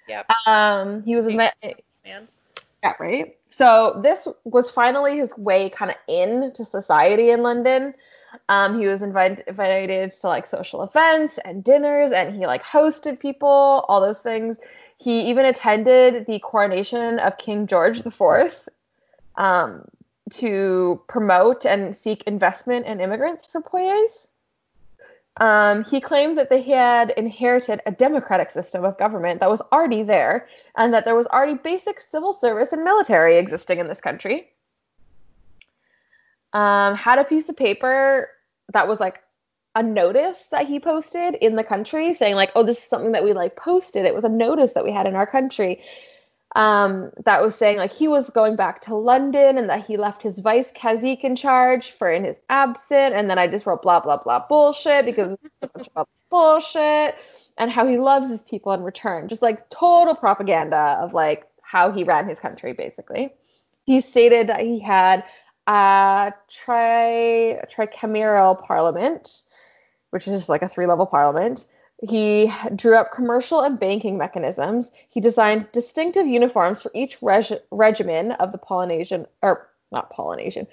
Yeah. 0.07 0.24
Um, 0.45 1.03
he 1.03 1.15
was 1.15 1.28
a 1.28 1.32
Man. 1.32 1.51
yeah, 1.63 2.93
right. 2.99 3.38
So 3.49 3.99
this 4.03 4.28
was 4.43 4.72
finally 4.72 5.17
his 5.17 5.36
way 5.38 5.70
kind 5.70 5.91
of 5.91 5.97
in 6.07 6.51
to 6.53 6.65
society 6.65 7.30
in 7.30 7.43
London. 7.43 7.93
Um, 8.47 8.80
he 8.80 8.88
was 8.88 9.01
invited 9.01 9.43
invited 9.47 10.11
to 10.11 10.28
like 10.28 10.45
social 10.47 10.84
events 10.84 11.39
and 11.45 11.63
dinners, 11.63 12.11
and 12.11 12.36
he 12.36 12.45
like 12.45 12.63
hosted 12.63 13.20
people, 13.20 13.86
all 13.88 14.01
those 14.01 14.20
things. 14.20 14.57
He 14.99 15.29
even 15.29 15.45
attended 15.45 16.25
the 16.25 16.39
coronation 16.39 17.19
of 17.19 17.37
King 17.37 17.67
George 17.67 18.05
IV 18.05 18.67
um, 19.37 19.85
to 20.31 21.01
promote 21.07 21.65
and 21.65 21.95
seek 21.95 22.23
investment 22.23 22.85
in 22.85 22.99
immigrants 22.99 23.45
for 23.45 23.61
Poyais. 23.61 24.27
Um, 25.37 25.85
he 25.85 26.01
claimed 26.01 26.37
that 26.37 26.49
they 26.49 26.61
had 26.61 27.11
inherited 27.11 27.81
a 27.85 27.91
democratic 27.91 28.49
system 28.49 28.83
of 28.83 28.97
government 28.97 29.39
that 29.39 29.49
was 29.49 29.61
already 29.71 30.03
there, 30.03 30.49
and 30.75 30.93
that 30.93 31.05
there 31.05 31.15
was 31.15 31.27
already 31.27 31.55
basic 31.55 32.01
civil 32.01 32.33
service 32.33 32.73
and 32.73 32.83
military 32.83 33.37
existing 33.37 33.79
in 33.79 33.87
this 33.87 34.01
country. 34.01 34.49
Um, 36.51 36.95
had 36.95 37.19
a 37.19 37.23
piece 37.23 37.47
of 37.47 37.55
paper 37.55 38.29
that 38.73 38.87
was 38.87 38.99
like 38.99 39.21
a 39.76 39.84
notice 39.84 40.47
that 40.51 40.67
he 40.67 40.80
posted 40.80 41.36
in 41.36 41.55
the 41.55 41.63
country 41.63 42.13
saying 42.13 42.36
like, 42.36 42.51
"Oh, 42.55 42.63
this 42.63 42.78
is 42.78 42.84
something 42.84 43.11
that 43.13 43.24
we 43.24 43.34
like 43.34 43.55
posted." 43.55 44.05
It 44.05 44.15
was 44.15 44.24
a 44.24 44.30
notice 44.30 44.74
that 44.74 44.84
we 44.84 44.91
had 44.91 45.07
in 45.07 45.15
our 45.15 45.28
country 45.28 45.82
um, 46.55 47.11
that 47.26 47.41
was 47.43 47.55
saying 47.55 47.78
like 47.78 47.93
he 47.93 48.07
was 48.07 48.30
going 48.32 48.55
back 48.55 48.82
to 48.82 48.95
London 48.95 49.57
and 49.57 49.70
that 49.70 49.86
he 49.86 49.97
left 49.97 50.24
his 50.24 50.39
vice 50.39 50.72
Cazique 50.72 51.24
in 51.24 51.36
charge 51.36 51.91
for 51.91 52.11
in 52.11 52.24
his 52.24 52.39
absent, 52.49 53.13
and 53.15 53.30
then 53.30 53.38
I 53.38 53.47
just 53.47 53.65
wrote 53.65 53.84
blah 53.84 53.99
blah 53.99 54.17
blah 54.17 54.45
bullshit 54.47 55.05
because 55.05 55.38
bullshit, 56.30 57.15
and 57.57 57.70
how 57.70 57.86
he 57.86 57.97
loves 57.97 58.28
his 58.28 58.43
people 58.43 58.72
in 58.74 58.82
return, 58.82 59.28
just 59.28 59.41
like 59.41 59.70
total 59.70 60.15
propaganda 60.15 60.99
of 61.01 61.13
like 61.13 61.45
how 61.61 61.91
he 61.91 62.03
ran 62.03 62.28
his 62.28 62.39
country 62.39 62.74
basically. 62.74 63.32
He 63.86 64.01
stated 64.01 64.47
that 64.47 64.61
he 64.61 64.80
had 64.80 65.24
Uh, 65.70 66.32
a 66.32 66.34
tri 66.49 67.61
tricameral 67.72 68.59
parliament, 68.65 69.43
which 70.09 70.28
is 70.28 70.34
just 70.34 70.49
like 70.49 70.63
a 70.63 70.67
three 70.67 70.88
level 70.88 71.05
parliament. 71.05 71.67
He 72.01 72.51
drew 72.76 72.95
up 72.95 73.11
commercial 73.13 73.61
and 73.61 73.80
banking 73.80 74.17
mechanisms. 74.17 74.89
He 75.09 75.20
designed 75.20 75.72
distinctive 75.72 76.26
uniforms 76.26 76.82
for 76.82 76.89
each 76.95 77.22
reg- 77.22 77.61
regimen 77.70 78.32
of 78.34 78.51
the 78.51 78.57
Polynesian, 78.57 79.28
or 79.43 79.70
not 79.91 80.09
Polynesian, 80.09 80.65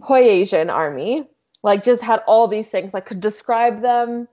Poyasian 0.00 0.72
army. 0.72 1.28
Like, 1.62 1.84
just 1.84 2.02
had 2.02 2.22
all 2.26 2.48
these 2.48 2.68
things, 2.68 2.92
like, 2.92 3.06
could 3.06 3.20
describe 3.20 3.82
them 3.82 4.26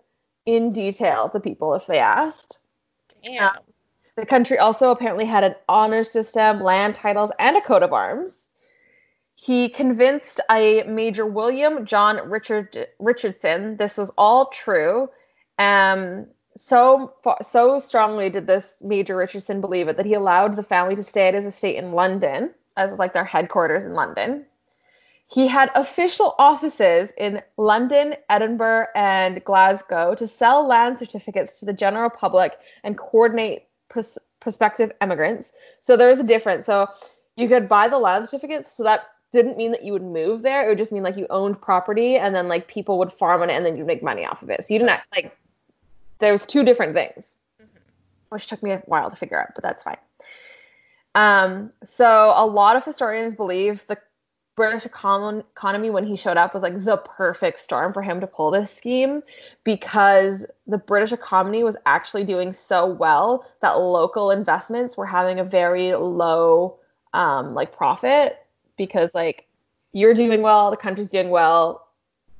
in 0.45 0.71
detail 0.71 1.29
to 1.29 1.39
people 1.39 1.75
if 1.75 1.85
they 1.85 1.99
asked. 1.99 2.57
Damn. 3.23 3.43
Uh, 3.43 3.51
the 4.15 4.25
country 4.25 4.57
also 4.57 4.89
apparently 4.89 5.25
had 5.25 5.43
an 5.43 5.55
honor 5.69 6.03
system, 6.03 6.61
land 6.61 6.95
titles, 6.95 7.31
and 7.37 7.57
a 7.57 7.61
coat 7.61 7.83
of 7.83 7.93
arms. 7.93 8.46
He 9.39 9.69
convinced 9.69 10.41
a 10.49 10.83
Major 10.83 11.25
William 11.25 11.85
John 11.85 12.29
Richard 12.29 12.87
Richardson 12.99 13.77
this 13.77 13.95
was 13.95 14.11
all 14.17 14.47
true. 14.47 15.09
Um, 15.59 16.25
so 16.57 17.13
so 17.43 17.79
strongly 17.79 18.31
did 18.31 18.47
this 18.47 18.73
Major 18.81 19.15
Richardson 19.15 19.61
believe 19.61 19.87
it 19.87 19.97
that 19.97 20.07
he 20.07 20.15
allowed 20.15 20.55
the 20.55 20.63
family 20.63 20.95
to 20.95 21.03
stay 21.03 21.27
at 21.27 21.35
his 21.35 21.45
estate 21.45 21.77
in 21.77 21.91
London 21.91 22.53
as 22.75 22.93
like 22.93 23.13
their 23.13 23.23
headquarters 23.23 23.85
in 23.85 23.93
London. 23.93 24.45
He 25.27 25.47
had 25.47 25.69
official 25.75 26.33
offices 26.39 27.11
in 27.17 27.41
London, 27.57 28.15
Edinburgh, 28.29 28.87
and 28.95 29.43
Glasgow 29.43 30.15
to 30.15 30.25
sell 30.25 30.65
land 30.65 30.97
certificates 30.97 31.59
to 31.59 31.65
the 31.65 31.73
general 31.73 32.09
public 32.09 32.57
and 32.83 32.97
coordinate 32.97 33.67
pros- 33.89 34.17
prospective 34.39 34.91
immigrants. 35.01 35.51
So 35.81 35.95
there 35.95 36.09
was 36.09 36.19
a 36.19 36.23
difference. 36.23 36.65
So 36.65 36.87
you 37.35 37.47
could 37.47 37.67
buy 37.69 37.87
the 37.87 37.99
land 37.99 38.27
certificates, 38.27 38.71
so 38.71 38.83
that 38.83 39.01
didn't 39.31 39.57
mean 39.57 39.71
that 39.71 39.83
you 39.83 39.93
would 39.93 40.03
move 40.03 40.41
there. 40.41 40.65
It 40.65 40.69
would 40.69 40.77
just 40.77 40.91
mean 40.91 41.03
like 41.03 41.17
you 41.17 41.27
owned 41.29 41.61
property, 41.61 42.15
and 42.15 42.33
then 42.33 42.47
like 42.47 42.67
people 42.67 42.97
would 42.99 43.11
farm 43.11 43.41
on 43.41 43.49
it, 43.49 43.53
and 43.53 43.65
then 43.65 43.77
you'd 43.77 43.87
make 43.87 44.03
money 44.03 44.25
off 44.25 44.41
of 44.41 44.49
it. 44.49 44.65
So 44.65 44.73
you 44.73 44.79
didn't 44.79 45.01
like. 45.15 45.37
There 46.19 46.31
was 46.31 46.45
two 46.45 46.63
different 46.63 46.95
things, 46.95 47.35
Mhm. 47.61 47.67
which 48.29 48.47
took 48.47 48.63
me 48.63 48.71
a 48.71 48.77
while 48.85 49.09
to 49.09 49.15
figure 49.15 49.39
out, 49.39 49.53
but 49.53 49.63
that's 49.63 49.83
fine. 49.83 49.97
Um, 51.13 51.71
so 51.85 52.33
a 52.35 52.45
lot 52.45 52.75
of 52.75 52.85
historians 52.85 53.35
believe 53.35 53.85
the 53.87 53.97
British 54.55 54.85
econ- 54.85 55.41
economy 55.51 55.91
when 55.91 56.03
he 56.03 56.17
showed 56.17 56.35
up 56.37 56.53
was 56.53 56.63
like 56.63 56.83
the 56.83 56.97
perfect 56.97 57.59
storm 57.59 57.93
for 57.93 58.01
him 58.01 58.19
to 58.19 58.27
pull 58.27 58.49
this 58.49 58.75
scheme 58.75 59.21
because 59.63 60.45
the 60.65 60.79
British 60.79 61.11
economy 61.11 61.63
was 61.63 61.77
actually 61.85 62.23
doing 62.23 62.53
so 62.53 62.87
well 62.87 63.45
that 63.61 63.79
local 63.79 64.31
investments 64.31 64.97
were 64.97 65.05
having 65.05 65.39
a 65.39 65.43
very 65.43 65.93
low 65.93 66.75
um, 67.13 67.53
like 67.53 67.71
profit 67.71 68.39
because 68.77 69.13
like 69.13 69.47
you're 69.93 70.13
doing 70.13 70.41
well, 70.41 70.71
the 70.71 70.77
country's 70.77 71.09
doing 71.09 71.29
well, 71.29 71.87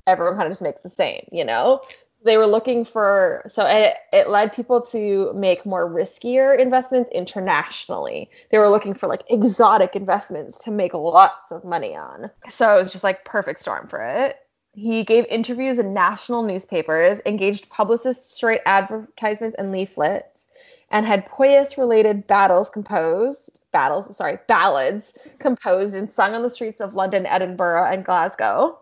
everyone 0.06 0.36
kind 0.36 0.48
of 0.48 0.52
just 0.52 0.62
makes 0.62 0.82
the 0.82 0.90
same, 0.90 1.28
you 1.32 1.44
know? 1.44 1.82
They 2.24 2.38
were 2.38 2.48
looking 2.48 2.84
for, 2.84 3.44
so 3.48 3.64
it, 3.66 3.94
it 4.12 4.30
led 4.30 4.54
people 4.54 4.82
to 4.88 5.32
make 5.34 5.66
more 5.66 5.88
riskier 5.90 6.60
investments 6.60 7.10
internationally. 7.14 8.30
They 8.52 8.58
were 8.58 8.70
looking 8.70 8.96
for 8.96 9.08
like 9.08 9.24
exotic 9.30 9.96
investments 9.96 10.58
to 10.64 10.72
make 10.72 10.94
lots 10.94 11.52
of 11.52 11.64
money 11.64 11.96
on. 11.96 12.32
So 12.50 12.76
it 12.76 12.80
was 12.80 12.92
just 12.92 13.04
like 13.04 13.24
perfect 13.24 13.60
storm 13.60 13.88
for 13.88 14.02
it. 14.02 14.38
He 14.74 15.04
gave 15.04 15.26
interviews 15.26 15.80
in 15.80 15.94
national 15.94 16.44
newspapers, 16.44 17.20
engaged 17.26 17.70
publicists 17.70 18.42
write 18.44 18.62
advertisements 18.66 19.56
and 19.58 19.72
leaflets, 19.72 20.48
and 20.92 21.06
had 21.06 21.28
Poyais 21.28 21.78
related 21.78 22.28
battles 22.28 22.70
composed, 22.70 23.57
battles, 23.78 24.18
sorry, 24.18 24.40
ballads 24.48 25.14
composed 25.38 25.94
and 25.94 26.12
sung 26.12 26.34
on 26.34 26.42
the 26.42 26.50
streets 26.50 26.82
of 26.82 26.96
London, 26.96 27.28
Edinburgh, 27.28 27.86
and 27.86 28.04
Glasgow. 28.04 28.80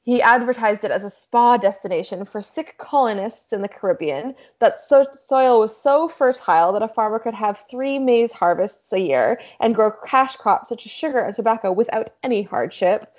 He 0.00 0.22
advertised 0.22 0.82
it 0.82 0.90
as 0.90 1.04
a 1.04 1.10
spa 1.10 1.58
destination 1.58 2.24
for 2.24 2.40
sick 2.40 2.76
colonists 2.78 3.52
in 3.52 3.60
the 3.60 3.68
Caribbean, 3.68 4.34
that 4.60 4.80
so- 4.80 5.08
soil 5.12 5.60
was 5.60 5.76
so 5.76 6.08
fertile 6.08 6.72
that 6.72 6.82
a 6.82 6.88
farmer 6.88 7.18
could 7.18 7.34
have 7.34 7.66
three 7.70 7.98
maize 7.98 8.32
harvests 8.32 8.90
a 8.94 8.98
year 8.98 9.38
and 9.60 9.74
grow 9.74 9.90
cash 10.06 10.36
crops 10.36 10.70
such 10.70 10.86
as 10.86 10.92
sugar 10.92 11.18
and 11.18 11.34
tobacco 11.34 11.70
without 11.70 12.08
any 12.22 12.42
hardship, 12.42 13.18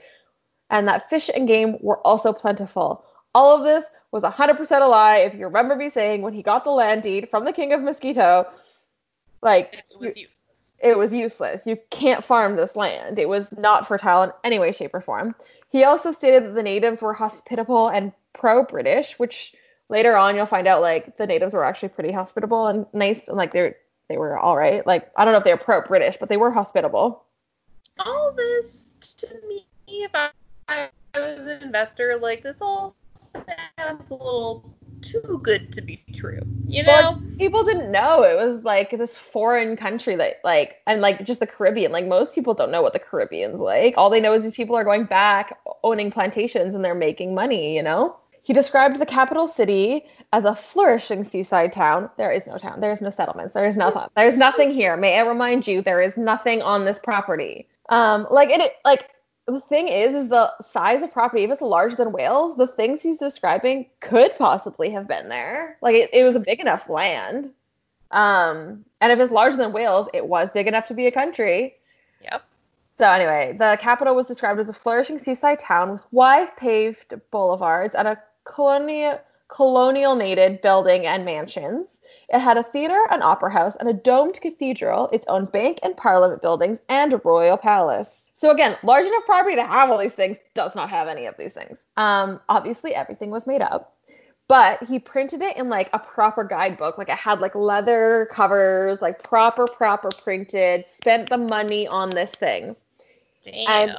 and 0.72 0.88
that 0.88 1.08
fish 1.08 1.30
and 1.36 1.48
game 1.48 1.78
were 1.82 2.00
also 2.00 2.34
plentiful. 2.34 3.06
All 3.36 3.56
of 3.56 3.64
this 3.64 3.86
was 4.12 4.24
100% 4.24 4.82
a 4.82 4.88
lie, 4.88 5.18
if 5.18 5.36
you 5.36 5.46
remember 5.46 5.76
me 5.76 5.92
saying 5.92 6.24
when 6.24 6.34
he 6.34 6.42
got 6.42 6.64
the 6.64 6.72
land 6.72 7.04
deed 7.04 7.30
from 7.30 7.46
the 7.46 7.54
King 7.54 7.74
of 7.74 7.84
Mosquito, 7.84 8.48
like, 9.44 9.76
It 9.76 9.86
was 10.00 10.08
useless. 10.08 10.32
It 10.86 10.98
was 10.98 11.12
useless. 11.12 11.66
You 11.66 11.78
can't 11.90 12.24
farm 12.24 12.56
this 12.56 12.76
land. 12.76 13.18
It 13.18 13.28
was 13.28 13.52
not 13.58 13.88
fertile 13.88 14.22
in 14.22 14.32
any 14.44 14.60
way, 14.60 14.72
shape, 14.72 14.94
or 14.94 15.02
form. 15.02 15.34
He 15.70 15.84
also 15.84 16.12
stated 16.12 16.44
that 16.44 16.54
the 16.54 16.62
natives 16.62 17.02
were 17.02 17.14
hospitable 17.14 17.88
and 17.88 18.14
pro 18.34 18.64
British, 18.64 19.18
which 19.18 19.56
later 19.90 20.16
on 20.16 20.36
you'll 20.36 20.46
find 20.46 20.68
out 20.68 20.82
like 20.82 21.18
the 21.18 21.26
natives 21.26 21.56
were 21.56 21.66
actually 21.66 21.90
pretty 21.90 22.12
hospitable 22.12 22.68
and 22.68 22.86
nice 22.94 23.28
and 23.28 23.36
like 23.36 23.52
they're 23.52 23.76
they 24.10 24.18
were 24.18 24.38
all 24.38 24.56
right. 24.56 24.86
Like 24.86 25.12
I 25.18 25.26
don't 25.26 25.34
know 25.34 25.40
if 25.40 25.44
they 25.44 25.54
were 25.54 25.58
pro 25.58 25.82
British, 25.82 26.18
but 26.20 26.30
they 26.30 26.38
were 26.38 26.52
hospitable. 26.52 27.24
All 28.00 28.32
this 28.32 28.94
to 29.18 29.36
me, 29.48 29.66
if 29.88 30.12
I, 30.14 30.30
I 30.70 30.90
was 31.16 31.48
an 31.48 31.64
investor, 31.64 32.16
like 32.22 32.44
this 32.44 32.62
all 32.62 32.96
sounds 33.16 34.04
a 34.12 34.14
little 34.14 34.75
too 35.06 35.40
good 35.44 35.72
to 35.74 35.82
be 35.82 36.04
true. 36.14 36.42
You 36.68 36.84
know? 36.84 36.92
Well, 36.92 37.22
people 37.38 37.64
didn't 37.64 37.92
know 37.92 38.24
it 38.24 38.36
was 38.36 38.64
like 38.64 38.92
this 38.92 39.18
foreign 39.18 39.78
country 39.78 40.16
that 40.16 40.40
like 40.44 40.78
and 40.88 41.02
like 41.02 41.24
just 41.26 41.40
the 41.40 41.48
Caribbean. 41.48 41.92
Like 41.92 42.08
most 42.08 42.34
people 42.34 42.54
don't 42.54 42.72
know 42.72 42.82
what 42.82 42.94
the 42.94 43.00
Caribbean's 43.00 43.60
like. 43.60 43.94
All 43.98 44.10
they 44.10 44.20
know 44.20 44.34
is 44.34 44.44
these 44.44 44.52
people 44.52 44.76
are 44.76 44.84
going 44.84 45.06
back 45.06 45.58
owning 45.84 46.12
plantations 46.12 46.74
and 46.74 46.84
they're 46.84 46.96
making 46.96 47.36
money, 47.36 47.76
you 47.76 47.84
know? 47.84 48.18
He 48.42 48.54
described 48.54 49.00
the 49.00 49.08
capital 49.08 49.48
city 49.48 50.06
as 50.32 50.46
a 50.46 50.56
flourishing 50.56 51.24
seaside 51.24 51.72
town. 51.72 52.10
There 52.18 52.32
is 52.32 52.46
no 52.46 52.58
town. 52.58 52.80
There 52.80 52.92
is 52.92 53.02
no 53.02 53.10
settlements. 53.10 53.56
There 53.56 53.66
is 53.66 53.76
nothing. 53.76 54.04
There's 54.16 54.38
nothing 54.38 54.72
here. 54.72 54.96
May 54.98 55.18
I 55.18 55.24
remind 55.24 55.66
you, 55.66 55.82
there 55.82 56.00
is 56.00 56.16
nothing 56.16 56.62
on 56.62 56.86
this 56.86 57.00
property. 57.00 57.68
Um, 57.90 58.28
like 58.30 58.50
it, 58.52 58.74
like 58.84 59.10
the 59.48 59.60
thing 59.60 59.88
is, 59.88 60.16
is 60.16 60.30
the 60.30 60.52
size 60.62 61.04
of 61.04 61.14
property. 61.14 61.44
If 61.44 61.52
it's 61.52 61.62
larger 61.62 61.96
than 61.96 62.12
Wales, 62.12 62.58
the 62.58 62.68
things 62.68 63.02
he's 63.02 63.20
describing 63.20 63.86
could 64.00 64.36
possibly 64.38 64.90
have 64.92 65.08
been 65.08 65.30
there. 65.30 65.78
Like 65.82 65.96
it, 65.96 66.10
it 66.14 66.24
was 66.24 66.36
a 66.36 66.40
big 66.40 66.60
enough 66.60 66.90
land. 66.90 67.52
Um, 68.12 68.86
and 69.02 69.12
if 69.12 69.20
it's 69.20 69.32
larger 69.32 69.58
than 69.58 69.72
Wales, 69.72 70.08
it 70.14 70.26
was 70.26 70.50
big 70.52 70.68
enough 70.68 70.88
to 70.88 70.94
be 70.94 71.06
a 71.06 71.12
country. 71.12 71.76
Yep. 72.24 72.44
So 72.98 73.12
anyway, 73.12 73.56
the 73.60 73.78
capital 73.80 74.16
was 74.16 74.28
described 74.28 74.60
as 74.60 74.70
a 74.70 74.74
flourishing 74.74 75.20
seaside 75.20 75.60
town 75.60 75.92
with 75.92 76.02
wide 76.12 76.56
paved 76.58 77.14
boulevards 77.30 77.94
and 77.94 78.08
a 78.08 78.22
colonial 78.46 79.20
colonial-nated 79.48 80.62
building 80.64 81.06
and 81.06 81.24
mansions. 81.24 81.98
It 82.30 82.40
had 82.40 82.58
a 82.58 82.64
theater, 82.64 83.06
an 83.12 83.22
opera 83.22 83.52
house, 83.52 83.76
and 83.76 83.88
a 83.88 83.94
domed 83.94 84.42
cathedral, 84.42 85.08
its 85.14 85.28
own 85.28 85.46
bank 85.46 85.80
and 85.84 85.96
parliament 85.96 86.42
buildings, 86.42 86.80
and 86.90 87.14
a 87.14 87.18
royal 87.18 87.58
palace. 87.58 88.25
So 88.38 88.52
again, 88.52 88.78
large 88.84 89.06
enough 89.06 89.26
property 89.26 89.56
to 89.56 89.66
have 89.66 89.90
all 89.90 89.98
these 89.98 90.14
things 90.14 90.38
does 90.54 90.76
not 90.76 90.90
have 90.90 91.08
any 91.08 91.26
of 91.26 91.36
these 91.38 91.54
things. 91.54 91.80
Um, 91.96 92.42
obviously, 92.50 92.94
everything 92.94 93.30
was 93.30 93.48
made 93.48 93.62
up, 93.62 93.96
but 94.50 94.84
he 94.84 95.00
printed 95.00 95.42
it 95.42 95.56
in 95.56 95.70
like 95.70 95.90
a 95.94 96.00
proper 96.00 96.44
guidebook. 96.44 96.98
Like 96.98 97.08
it 97.10 97.18
had 97.18 97.40
like 97.40 97.56
leather 97.56 98.28
covers, 98.32 99.02
like 99.02 99.24
proper, 99.24 99.66
proper 99.68 100.10
printed. 100.22 100.86
Spent 100.86 101.30
the 101.30 101.38
money 101.38 101.88
on 101.88 102.10
this 102.10 102.32
thing. 102.32 102.76
Damn. 103.46 103.90
And- 103.90 103.98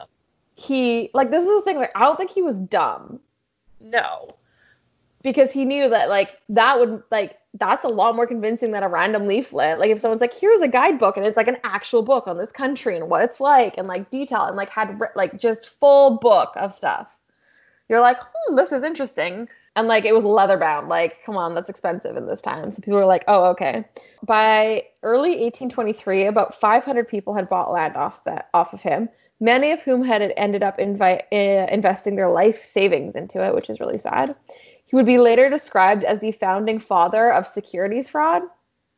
He 0.55 1.11
like 1.15 1.31
this 1.31 1.43
is 1.43 1.49
the 1.49 1.63
thing. 1.63 1.79
Like 1.79 1.93
I 1.97 2.01
don't 2.01 2.17
think 2.17 2.31
he 2.31 2.43
was 2.43 2.61
dumb 2.61 3.21
no. 3.81 4.37
Because 5.27 5.53
he 5.53 5.65
knew 5.65 5.89
that 5.89 6.09
like 6.09 6.41
that 6.49 6.79
would 6.79 7.03
like 7.11 7.37
that's 7.55 7.83
a 7.85 7.89
lot 7.89 8.15
more 8.15 8.29
convincing 8.29 8.71
than 8.71 8.85
a 8.85 8.89
random 8.89 9.27
leaflet. 9.27 9.81
Like 9.81 9.91
if 9.91 9.99
someone's 9.99 10.21
like, 10.21 10.39
here's 10.39 10.61
a 10.61 10.69
guidebook 10.69 11.17
and 11.17 11.27
it's 11.27 11.37
like 11.37 11.49
an 11.49 11.57
actual 11.65 12.03
book 12.03 12.29
on 12.29 12.39
this 12.39 12.53
country 12.53 12.97
and 12.97 13.11
what 13.11 13.23
it's 13.23 13.41
like 13.41 13.77
and 13.77 13.89
like 13.89 14.09
detail 14.11 14.43
and 14.45 14.57
like 14.57 14.71
had 14.71 15.01
like 15.17 15.37
just 15.41 15.67
full 15.67 16.19
book 16.19 16.53
of 16.55 16.73
stuff. 16.73 17.19
You're 17.89 18.01
like, 18.01 18.19
hmm, 18.21 18.55
this 18.55 18.71
is 18.71 18.85
interesting. 18.85 19.49
And 19.75 19.89
like 19.89 20.05
it 20.05 20.15
was 20.15 20.23
leather 20.23 20.59
bound. 20.59 20.89
Like, 20.89 21.25
come 21.25 21.37
on, 21.37 21.57
that's 21.57 21.71
expensive 21.71 22.17
in 22.17 22.27
this 22.27 22.41
time. 22.41 22.71
So 22.71 22.77
people 22.77 22.95
were 22.95 23.05
like, 23.05 23.25
oh, 23.27 23.47
okay. 23.47 23.85
By 24.23 24.85
early 25.03 25.31
1823, 25.31 26.27
about 26.27 26.55
500 26.55 27.09
people 27.09 27.35
had 27.35 27.49
bought 27.49 27.73
land 27.73 27.97
off 27.97 28.23
that 28.25 28.49
off 28.55 28.73
of 28.73 28.81
him. 28.81 29.09
Many 29.41 29.73
of 29.73 29.83
whom 29.83 30.05
had 30.05 30.23
ended 30.37 30.63
up 30.63 30.79
invi- 30.79 31.25
uh, 31.33 31.67
investing 31.73 32.15
their 32.15 32.31
life 32.31 32.65
savings 32.65 33.17
into 33.17 33.45
it, 33.45 33.55
which 33.55 33.69
is 33.69 33.81
really 33.81 33.99
sad. 33.99 34.37
He 34.87 34.97
would 34.97 35.07
be 35.07 35.19
later 35.19 35.51
described 35.51 36.05
as 36.05 36.21
the 36.21 36.33
founding 36.33 36.79
father 36.79 37.33
of 37.33 37.47
securities 37.47 38.09
fraud, 38.09 38.43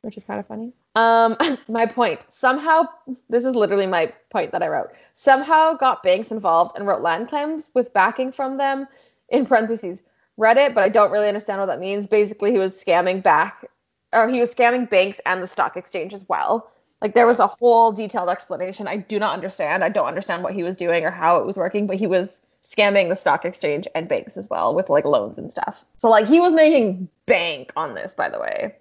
which 0.03 0.17
is 0.17 0.25
kind 0.25 0.39
of 0.39 0.47
funny. 0.47 0.73
Um, 0.95 1.37
my 1.69 1.87
point. 1.87 2.27
Somehow, 2.29 2.89
this 3.29 3.45
is 3.45 3.55
literally 3.55 3.87
my 3.87 4.13
point 4.31 4.53
that 4.53 4.63
I 4.63 4.69
wrote. 4.69 4.91
Somehow 5.15 5.75
got 5.75 6.03
banks 6.03 6.31
involved 6.31 6.77
and 6.77 6.87
wrote 6.87 7.01
land 7.03 7.29
claims 7.29 7.71
with 7.75 7.93
backing 7.93 8.33
from 8.33 8.59
them. 8.59 8.87
In 9.31 9.45
parentheses, 9.45 10.03
read 10.39 10.57
it, 10.57 10.75
but 10.75 10.85
I 10.85 10.89
don't 10.89 11.11
really 11.11 11.29
understand 11.29 11.61
what 11.61 11.67
that 11.67 11.81
means. 11.81 12.07
Basically, 12.07 12.51
he 12.51 12.59
was 12.59 12.73
scamming 12.73 13.23
back, 13.23 13.67
or 14.13 14.29
he 14.29 14.41
was 14.41 14.55
scamming 14.55 14.89
banks 14.89 15.21
and 15.27 15.43
the 15.43 15.47
stock 15.47 15.77
exchange 15.77 16.15
as 16.15 16.27
well. 16.29 16.71
Like 17.03 17.15
there 17.15 17.27
was 17.27 17.39
a 17.39 17.47
whole 17.47 17.93
detailed 17.93 18.31
explanation. 18.31 18.89
I 18.89 18.97
do 18.97 19.19
not 19.19 19.35
understand. 19.35 19.85
I 19.85 19.89
don't 19.89 20.07
understand 20.07 20.43
what 20.43 20.55
he 20.55 20.63
was 20.63 20.77
doing 20.77 21.05
or 21.05 21.11
how 21.11 21.39
it 21.39 21.47
was 21.47 21.57
working, 21.57 21.87
but 21.87 21.97
he 21.97 22.07
was 22.07 22.41
scamming 22.69 23.09
the 23.09 23.17
stock 23.17 23.45
exchange 23.45 23.89
and 23.95 24.09
banks 24.09 24.37
as 24.37 24.51
well 24.51 24.75
with 24.75 24.91
like 24.91 25.05
loans 25.05 25.39
and 25.39 25.51
stuff. 25.51 25.85
So 25.97 26.11
like 26.11 26.27
he 26.27 26.39
was 26.39 26.53
making 26.53 27.09
bank 27.27 27.73
on 27.77 27.95
this, 27.95 28.15
by 28.15 28.29
the 28.29 28.39
way. 28.39 28.75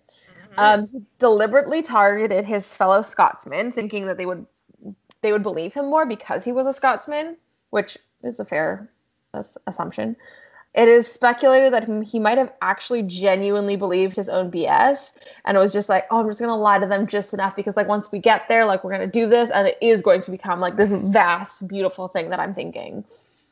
Mhm. 0.57 0.57
Um, 0.57 0.87
he 0.91 1.01
deliberately 1.19 1.81
targeted 1.81 2.45
his 2.45 2.65
fellow 2.65 3.01
Scotsmen, 3.01 3.71
thinking 3.71 4.05
that 4.07 4.17
they 4.17 4.25
would 4.25 4.45
they 5.21 5.31
would 5.31 5.43
believe 5.43 5.73
him 5.73 5.85
more 5.89 6.05
because 6.05 6.43
he 6.43 6.51
was 6.51 6.67
a 6.67 6.73
Scotsman, 6.73 7.37
which 7.71 7.97
is 8.23 8.39
a 8.39 8.45
fair 8.45 8.87
as- 9.33 9.57
assumption. 9.67 10.15
It 10.75 10.87
is 10.87 11.11
speculated 11.11 11.73
that 11.73 11.85
he- 11.85 12.03
he 12.03 12.19
might 12.19 12.37
have 12.37 12.53
actually 12.61 13.01
genuinely 13.01 13.75
believed 13.77 14.15
his 14.15 14.29
own 14.29 14.51
BS, 14.51 15.13
and 15.45 15.57
it 15.57 15.59
was 15.59 15.73
just 15.73 15.89
like, 15.89 16.05
oh, 16.11 16.19
I'm 16.19 16.27
just 16.27 16.39
gonna 16.39 16.55
lie 16.55 16.77
to 16.77 16.85
them 16.85 17.07
just 17.07 17.33
enough 17.33 17.55
because 17.55 17.75
like 17.75 17.87
once 17.87 18.11
we 18.11 18.19
get 18.19 18.47
there, 18.47 18.63
like 18.65 18.83
we're 18.83 18.91
gonna 18.91 19.07
do 19.07 19.27
this, 19.27 19.49
and 19.49 19.67
it 19.67 19.77
is 19.81 20.01
going 20.01 20.21
to 20.21 20.31
become 20.31 20.59
like 20.59 20.75
this 20.75 20.91
vast, 21.13 21.67
beautiful 21.67 22.09
thing 22.09 22.29
that 22.29 22.39
I'm 22.39 22.53
thinking 22.53 23.03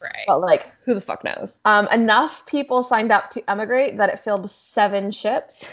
right. 0.06 0.26
but 0.28 0.40
like 0.42 0.72
who 0.84 0.94
the 0.94 1.02
fuck 1.02 1.24
knows 1.24 1.60
um 1.66 1.88
enough 1.92 2.46
people 2.46 2.84
signed 2.84 3.12
up 3.12 3.30
to 3.32 3.50
emigrate 3.50 3.98
that 3.98 4.10
it 4.10 4.24
filled 4.24 4.50
seven 4.50 5.12
ships 5.12 5.68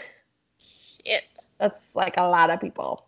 Shit. 1.05 1.23
that's 1.59 1.95
like 1.95 2.17
a 2.17 2.23
lot 2.23 2.49
of 2.49 2.59
people 2.59 3.07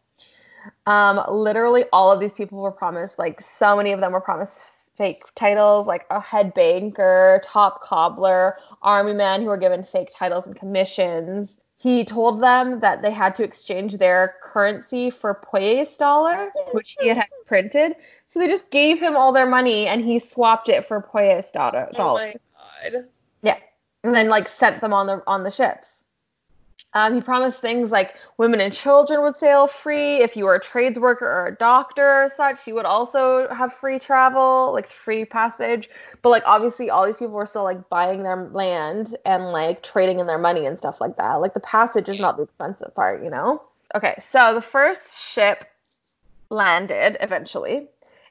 um 0.85 1.21
literally 1.29 1.85
all 1.93 2.11
of 2.11 2.19
these 2.19 2.33
people 2.33 2.59
were 2.61 2.71
promised 2.71 3.19
like 3.19 3.41
so 3.41 3.75
many 3.75 3.91
of 3.91 3.99
them 3.99 4.11
were 4.11 4.21
promised 4.21 4.59
fake 4.95 5.21
titles 5.35 5.87
like 5.87 6.05
a 6.09 6.19
head 6.19 6.53
banker 6.53 7.41
top 7.43 7.81
cobbler 7.81 8.57
army 8.81 9.13
men 9.13 9.41
who 9.41 9.47
were 9.47 9.57
given 9.57 9.83
fake 9.83 10.09
titles 10.13 10.45
and 10.45 10.55
commissions 10.55 11.59
he 11.77 12.05
told 12.05 12.41
them 12.41 12.79
that 12.79 13.01
they 13.01 13.11
had 13.11 13.35
to 13.35 13.43
exchange 13.43 13.97
their 13.97 14.35
currency 14.41 15.09
for 15.09 15.41
Poyais 15.53 15.97
dollar, 15.97 16.51
which 16.71 16.95
he 16.99 17.09
had 17.09 17.17
had 17.17 17.27
printed. 17.45 17.95
So 18.27 18.39
they 18.39 18.47
just 18.47 18.69
gave 18.69 19.01
him 19.01 19.17
all 19.17 19.33
their 19.33 19.45
money 19.45 19.85
and 19.85 20.03
he 20.03 20.19
swapped 20.19 20.69
it 20.69 20.85
for 20.85 21.01
Poyais 21.01 21.51
dollar. 21.51 21.89
Oh 21.95 22.13
my 22.15 22.35
god. 22.91 23.05
Yeah. 23.41 23.57
And 24.03 24.15
then 24.15 24.29
like 24.29 24.47
sent 24.47 24.79
them 24.79 24.93
on 24.93 25.07
the 25.07 25.21
on 25.27 25.43
the 25.43 25.51
ships. 25.51 26.04
Um, 26.95 27.13
he 27.13 27.21
promised 27.21 27.59
things 27.59 27.91
like 27.91 28.15
women 28.37 28.61
and 28.61 28.73
children 28.73 29.21
would 29.21 29.35
sail 29.35 29.67
free. 29.67 30.15
If 30.15 30.37
you 30.37 30.45
were 30.45 30.55
a 30.55 30.59
trades 30.61 30.97
worker 30.97 31.27
or 31.27 31.47
a 31.47 31.55
doctor 31.55 32.23
or 32.23 32.29
such, 32.29 32.65
you 32.65 32.73
would 32.73 32.85
also 32.85 33.49
have 33.49 33.73
free 33.73 33.99
travel, 33.99 34.71
like 34.73 34.89
free 34.89 35.25
passage. 35.25 35.89
But 36.21 36.29
like 36.29 36.43
obviously 36.45 36.89
all 36.89 37.05
these 37.05 37.17
people 37.17 37.33
were 37.33 37.45
still 37.45 37.65
like 37.65 37.89
buying 37.89 38.23
their 38.23 38.49
land 38.53 39.13
and 39.25 39.51
like 39.51 39.83
trading 39.83 40.19
in 40.19 40.25
their 40.25 40.37
money 40.37 40.65
and 40.65 40.77
stuff 40.77 41.01
like 41.01 41.17
that. 41.17 41.33
Like 41.35 41.53
the 41.53 41.59
passage 41.59 42.07
is 42.07 42.19
not 42.19 42.37
the 42.37 42.43
expensive 42.43 42.95
part, 42.95 43.21
you 43.21 43.29
know? 43.29 43.61
Okay, 43.93 44.15
so 44.31 44.53
the 44.53 44.61
first 44.61 45.21
ship 45.21 45.65
landed 46.49 47.17
eventually, 47.19 47.87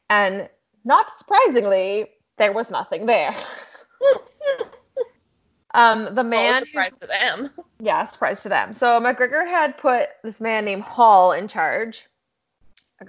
and 0.08 0.48
not 0.84 1.10
surprisingly, 1.18 2.10
there 2.38 2.52
was 2.52 2.70
nothing 2.70 3.06
there. 3.06 3.34
um, 5.74 6.14
the 6.14 6.24
man. 6.24 6.52
Well, 6.52 6.60
surprise 6.60 6.92
to 7.00 7.06
them. 7.06 7.50
Yeah, 7.80 8.06
surprise 8.06 8.42
to 8.44 8.48
them. 8.48 8.72
So 8.72 8.98
MacGregor 8.98 9.44
had 9.44 9.76
put 9.76 10.08
this 10.22 10.40
man 10.40 10.64
named 10.64 10.84
Hall 10.84 11.32
in 11.32 11.48
charge, 11.48 12.06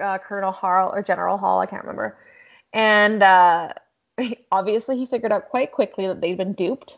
uh, 0.02 0.18
Colonel 0.18 0.52
Hall 0.52 0.92
or 0.94 1.02
General 1.02 1.38
Hall, 1.38 1.62
I 1.62 1.66
can't 1.66 1.84
remember. 1.84 2.18
And 2.74 3.24
uh, 3.24 3.72
obviously, 4.52 4.98
he 4.98 5.06
figured 5.06 5.32
out 5.32 5.48
quite 5.48 5.72
quickly 5.72 6.08
that 6.08 6.20
they'd 6.20 6.38
been 6.38 6.52
duped. 6.52 6.98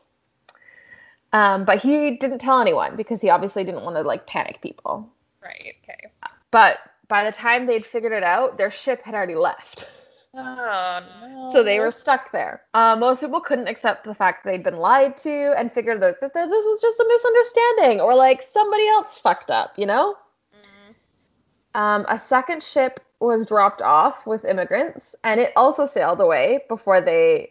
Um, 1.33 1.65
but 1.65 1.79
he 1.79 2.15
didn't 2.15 2.39
tell 2.39 2.61
anyone 2.61 2.95
because 2.95 3.21
he 3.21 3.29
obviously 3.29 3.63
didn't 3.63 3.83
want 3.83 3.95
to 3.97 4.01
like 4.01 4.25
panic 4.25 4.59
people. 4.61 5.07
Right. 5.43 5.75
Okay. 5.83 6.09
But 6.49 6.79
by 7.09 7.25
the 7.25 7.31
time 7.31 7.67
they'd 7.67 7.85
figured 7.85 8.13
it 8.13 8.23
out, 8.23 8.57
their 8.57 8.71
ship 8.71 9.03
had 9.03 9.13
already 9.13 9.35
left. 9.35 9.87
Oh 10.37 11.01
no. 11.21 11.49
So 11.51 11.63
they 11.63 11.79
were 11.79 11.91
stuck 11.91 12.31
there. 12.31 12.61
Uh, 12.73 12.95
most 12.95 13.21
people 13.21 13.41
couldn't 13.41 13.67
accept 13.67 14.03
the 14.03 14.13
fact 14.13 14.43
that 14.43 14.51
they'd 14.51 14.63
been 14.63 14.77
lied 14.77 15.17
to 15.17 15.53
and 15.57 15.71
figured 15.71 16.01
that, 16.01 16.19
that, 16.21 16.33
that 16.33 16.49
this 16.49 16.65
was 16.65 16.81
just 16.81 16.99
a 16.99 17.05
misunderstanding 17.07 18.01
or 18.01 18.15
like 18.15 18.41
somebody 18.41 18.87
else 18.87 19.17
fucked 19.17 19.49
up, 19.49 19.73
you 19.77 19.85
know? 19.85 20.15
Mm. 20.53 21.79
Um, 21.79 22.05
a 22.07 22.19
second 22.19 22.61
ship 22.61 22.99
was 23.19 23.47
dropped 23.47 23.81
off 23.81 24.27
with 24.27 24.45
immigrants 24.45 25.15
and 25.23 25.39
it 25.39 25.51
also 25.55 25.85
sailed 25.85 26.21
away 26.21 26.63
before 26.67 27.01
they 27.01 27.49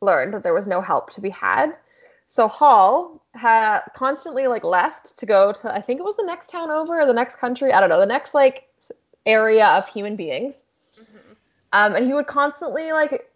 learned 0.00 0.32
that 0.34 0.42
there 0.42 0.54
was 0.54 0.66
no 0.66 0.80
help 0.80 1.10
to 1.10 1.20
be 1.20 1.30
had. 1.30 1.76
So 2.28 2.48
Hall 2.48 3.20
had 3.34 3.80
constantly 3.94 4.46
like 4.46 4.64
left 4.64 5.18
to 5.18 5.26
go 5.26 5.52
to 5.52 5.74
I 5.74 5.82
think 5.82 6.00
it 6.00 6.04
was 6.04 6.16
the 6.16 6.24
next 6.24 6.48
town 6.48 6.70
over 6.70 7.00
or 7.00 7.06
the 7.06 7.12
next 7.12 7.36
country, 7.36 7.72
I 7.72 7.80
don't 7.80 7.90
know, 7.90 8.00
the 8.00 8.06
next 8.06 8.32
like 8.32 8.68
area 9.26 9.66
of 9.66 9.86
human 9.88 10.16
beings. 10.16 10.62
Um, 11.72 11.94
and 11.94 12.06
he 12.06 12.12
would 12.12 12.26
constantly 12.26 12.92
like 12.92 13.28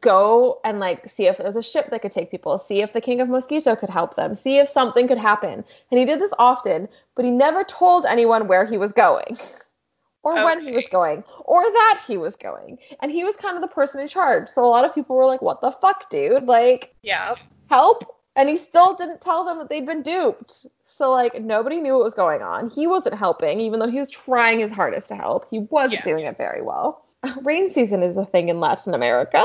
go 0.00 0.60
and 0.64 0.80
like 0.80 1.08
see 1.08 1.26
if 1.26 1.36
there 1.36 1.46
was 1.46 1.56
a 1.56 1.62
ship 1.62 1.90
that 1.90 2.02
could 2.02 2.10
take 2.12 2.30
people, 2.30 2.58
see 2.58 2.80
if 2.80 2.92
the 2.92 3.00
king 3.00 3.20
of 3.20 3.28
Mosquito 3.28 3.76
could 3.76 3.90
help 3.90 4.16
them, 4.16 4.34
see 4.34 4.58
if 4.58 4.68
something 4.68 5.06
could 5.06 5.18
happen. 5.18 5.64
And 5.90 5.98
he 6.00 6.04
did 6.04 6.20
this 6.20 6.32
often, 6.38 6.88
but 7.14 7.24
he 7.24 7.30
never 7.30 7.64
told 7.64 8.06
anyone 8.06 8.48
where 8.48 8.64
he 8.64 8.78
was 8.78 8.92
going. 8.92 9.36
Or 10.22 10.42
when 10.42 10.66
he 10.66 10.72
was 10.72 10.88
going, 10.90 11.22
or 11.44 11.62
that 11.62 12.02
he 12.08 12.16
was 12.16 12.34
going. 12.34 12.78
And 13.02 13.12
he 13.12 13.24
was 13.24 13.36
kind 13.36 13.56
of 13.56 13.60
the 13.60 13.68
person 13.68 14.00
in 14.00 14.08
charge. 14.08 14.48
So 14.48 14.64
a 14.64 14.66
lot 14.66 14.86
of 14.86 14.94
people 14.94 15.16
were 15.16 15.26
like, 15.26 15.42
What 15.42 15.60
the 15.60 15.70
fuck, 15.70 16.08
dude? 16.08 16.44
Like, 16.44 16.94
Yeah. 17.02 17.34
help 17.68 18.04
and 18.36 18.48
he 18.48 18.56
still 18.56 18.94
didn't 18.94 19.20
tell 19.20 19.44
them 19.44 19.58
that 19.58 19.68
they'd 19.68 19.86
been 19.86 20.02
duped 20.02 20.66
so 20.86 21.10
like 21.10 21.40
nobody 21.42 21.80
knew 21.80 21.92
what 21.94 22.04
was 22.04 22.14
going 22.14 22.42
on 22.42 22.70
he 22.70 22.86
wasn't 22.86 23.14
helping 23.14 23.60
even 23.60 23.78
though 23.78 23.90
he 23.90 23.98
was 23.98 24.10
trying 24.10 24.58
his 24.58 24.70
hardest 24.70 25.08
to 25.08 25.14
help 25.14 25.46
he 25.50 25.60
wasn't 25.60 25.94
Yeah. 25.94 26.02
doing 26.12 26.24
it 26.24 26.36
very 26.36 26.62
well 26.62 27.03
rain 27.42 27.68
season 27.68 28.02
is 28.02 28.16
a 28.16 28.26
thing 28.26 28.48
in 28.48 28.60
latin 28.60 28.94
america. 28.94 29.42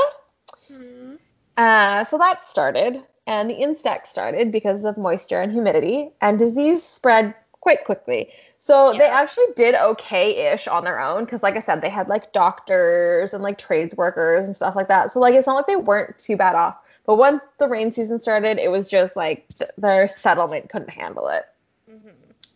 Hmm. 0.68 1.14
uh, 1.56 2.04
so 2.04 2.18
that 2.18 2.42
started 2.42 3.02
and 3.26 3.48
the 3.48 3.54
insects 3.54 4.10
started 4.10 4.50
because 4.50 4.84
of 4.84 4.96
moisture 4.96 5.40
and 5.40 5.52
humidity 5.52 6.10
and 6.20 6.38
disease 6.38 6.82
spread 6.82 7.34
quite 7.60 7.84
quickly. 7.84 8.30
So 8.58 8.92
they 8.92 9.06
actually 9.06 9.46
did 9.56 9.74
okay-ish 9.74 10.66
on 10.68 10.84
their 10.84 11.00
own 11.00 11.24
because 11.24 11.42
like 11.42 11.56
i 11.56 11.60
said 11.60 11.80
they 11.80 11.88
had 11.88 12.08
like 12.08 12.32
doctors 12.32 13.32
and 13.32 13.42
like 13.42 13.56
trades 13.56 13.94
workers 13.96 14.46
and 14.46 14.56
stuff 14.56 14.74
like 14.76 14.88
that. 14.88 15.12
So 15.12 15.20
like 15.20 15.34
it's 15.34 15.46
not 15.46 15.54
like 15.54 15.66
they 15.66 15.76
weren't 15.76 16.18
too 16.18 16.36
bad 16.36 16.56
off. 16.56 16.78
But 17.06 17.16
once 17.16 17.42
the 17.58 17.68
rain 17.68 17.92
season 17.92 18.18
started 18.18 18.58
it 18.58 18.70
was 18.70 18.90
just 18.90 19.16
like 19.16 19.48
their 19.78 20.08
settlement 20.08 20.68
couldn't 20.68 20.90
handle 20.90 21.28
it. 21.28 21.44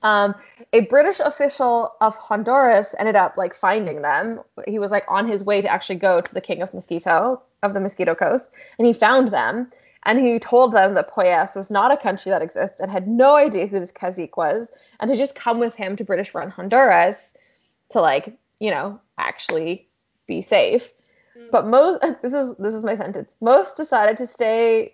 Um, 0.04 0.34
a 0.74 0.80
British 0.80 1.18
official 1.18 1.94
of 2.02 2.14
Honduras 2.16 2.94
ended 2.98 3.16
up 3.16 3.36
like 3.36 3.54
finding 3.54 4.02
them. 4.02 4.40
He 4.68 4.78
was 4.78 4.90
like 4.90 5.04
on 5.08 5.26
his 5.26 5.42
way 5.42 5.62
to 5.62 5.68
actually 5.68 5.96
go 5.96 6.20
to 6.20 6.34
the 6.34 6.42
king 6.42 6.62
of 6.62 6.72
Mosquito 6.72 7.42
of 7.62 7.72
the 7.72 7.80
Mosquito 7.80 8.14
Coast, 8.14 8.50
and 8.78 8.86
he 8.86 8.92
found 8.92 9.32
them. 9.32 9.70
And 10.06 10.20
he 10.20 10.38
told 10.38 10.74
them 10.74 10.92
that 10.94 11.10
Poyais 11.10 11.56
was 11.56 11.70
not 11.70 11.90
a 11.90 11.96
country 11.96 12.28
that 12.28 12.42
exists 12.42 12.78
and 12.78 12.90
had 12.90 13.08
no 13.08 13.36
idea 13.36 13.66
who 13.66 13.80
this 13.80 13.90
Cazique 13.90 14.36
was, 14.36 14.70
and 15.00 15.10
to 15.10 15.16
just 15.16 15.34
come 15.34 15.58
with 15.58 15.74
him 15.74 15.96
to 15.96 16.04
British 16.04 16.34
run 16.34 16.50
Honduras 16.50 17.32
to 17.90 18.02
like, 18.02 18.36
you 18.60 18.70
know, 18.70 19.00
actually 19.16 19.88
be 20.26 20.42
safe. 20.42 20.92
Mm. 21.38 21.50
But 21.50 21.66
most 21.66 22.04
this 22.22 22.34
is 22.34 22.54
this 22.56 22.74
is 22.74 22.84
my 22.84 22.94
sentence. 22.94 23.34
Most 23.40 23.78
decided 23.78 24.18
to 24.18 24.26
stay 24.26 24.92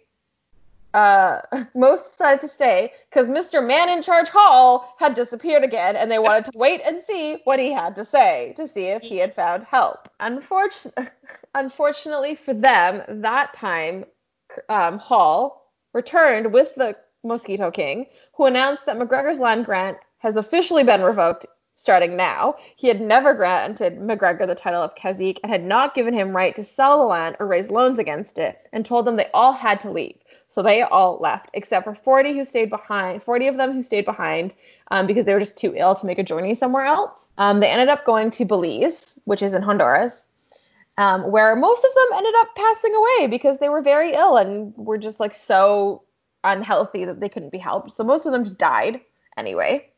uh 0.95 1.41
most 1.75 2.11
decided 2.11 2.41
to 2.41 2.49
stay 2.49 2.93
because 3.09 3.29
Mr. 3.29 3.65
Man 3.65 3.89
in 3.89 4.03
Charge 4.03 4.29
Hall 4.29 4.95
had 4.99 5.15
disappeared 5.15 5.63
again 5.63 5.97
and 5.97 6.11
they 6.11 6.19
wanted 6.19 6.47
to 6.47 6.59
wait 6.59 6.81
and 6.85 7.03
see 7.03 7.39
what 7.45 7.59
he 7.59 7.73
had 7.73 7.95
to 7.97 8.05
say 8.05 8.55
to 8.57 8.67
see 8.67 8.87
if 8.87 9.03
he 9.03 9.17
had 9.19 9.35
found 9.35 9.65
help. 9.65 10.09
Unfortunately 10.21 11.07
unfortunately 11.55 12.35
for 12.35 12.55
them, 12.55 13.03
that 13.09 13.55
time 13.55 14.05
um, 14.69 14.99
Hall 14.99 15.73
returned 15.93 16.53
with 16.53 16.75
the 16.75 16.97
Mosquito 17.23 17.71
King, 17.71 18.07
who 18.35 18.47
announced 18.47 18.87
that 18.87 18.99
MacGregor's 18.99 19.39
land 19.39 19.67
grant 19.67 19.99
has 20.19 20.37
officially 20.37 20.85
been 20.85 21.03
revoked 21.03 21.47
starting 21.77 22.17
now. 22.17 22.55
He 22.77 22.89
had 22.89 23.01
never 23.01 23.33
granted 23.35 24.01
MacGregor 24.01 24.47
the 24.47 24.55
title 24.55 24.83
of 24.83 24.95
Cazique 24.95 25.39
and 25.43 25.51
had 25.51 25.65
not 25.65 25.95
given 25.95 26.13
him 26.13 26.37
right 26.37 26.55
to 26.57 26.65
sell 26.65 26.99
the 26.99 27.07
land 27.07 27.37
or 27.41 27.47
raise 27.47 27.71
loans 27.71 27.99
against 27.99 28.39
it, 28.39 28.59
and 28.73 28.85
told 28.85 29.07
them 29.07 29.17
they 29.17 29.31
all 29.33 29.53
had 29.53 29.81
to 29.81 29.91
leave. 29.91 30.19
So 30.51 30.63
they 30.63 30.83
all 30.83 31.19
left, 31.21 31.49
except 31.55 31.85
for 31.85 31.95
40 31.95 32.37
who 32.37 32.45
stayed 32.45 32.71
behind, 32.71 33.23
40 33.23 33.47
of 33.47 33.57
them 33.57 33.73
who 33.73 33.83
stayed 33.83 34.05
behind 34.05 34.55
um, 34.91 35.07
because 35.07 35.25
they 35.25 35.33
were 35.33 35.41
just 35.41 35.57
too 35.57 35.75
ill 35.77 35.95
to 35.95 36.07
make 36.07 36.19
a 36.19 36.25
journey 36.25 36.55
somewhere 36.55 36.85
else. 36.85 37.25
Um, 37.39 37.61
they 37.61 37.69
ended 37.69 37.89
up 37.89 38.05
going 38.05 38.31
to 38.33 38.45
Belize, 38.45 39.19
which 39.25 39.43
is 39.43 39.53
in 39.53 39.63
Honduras, 39.63 40.27
um, 40.99 41.31
where 41.31 41.55
most 41.55 41.85
of 41.85 41.95
them 41.95 42.19
ended 42.19 42.35
up 42.39 42.55
passing 42.57 42.95
away 42.95 43.29
because 43.29 43.59
they 43.59 43.69
were 43.69 43.81
very 43.81 44.13
ill 44.13 44.37
and 44.37 44.75
were 44.77 44.99
just 44.99 45.21
like 45.21 45.35
so 45.35 46.03
unhealthy 46.43 47.05
that 47.05 47.21
they 47.21 47.29
couldn't 47.29 47.53
be 47.53 47.59
helped. 47.59 47.93
So 47.93 48.03
most 48.03 48.27
of 48.27 48.33
them 48.33 48.45
just 48.45 48.59
died 48.59 49.01
anyway. 49.37 49.89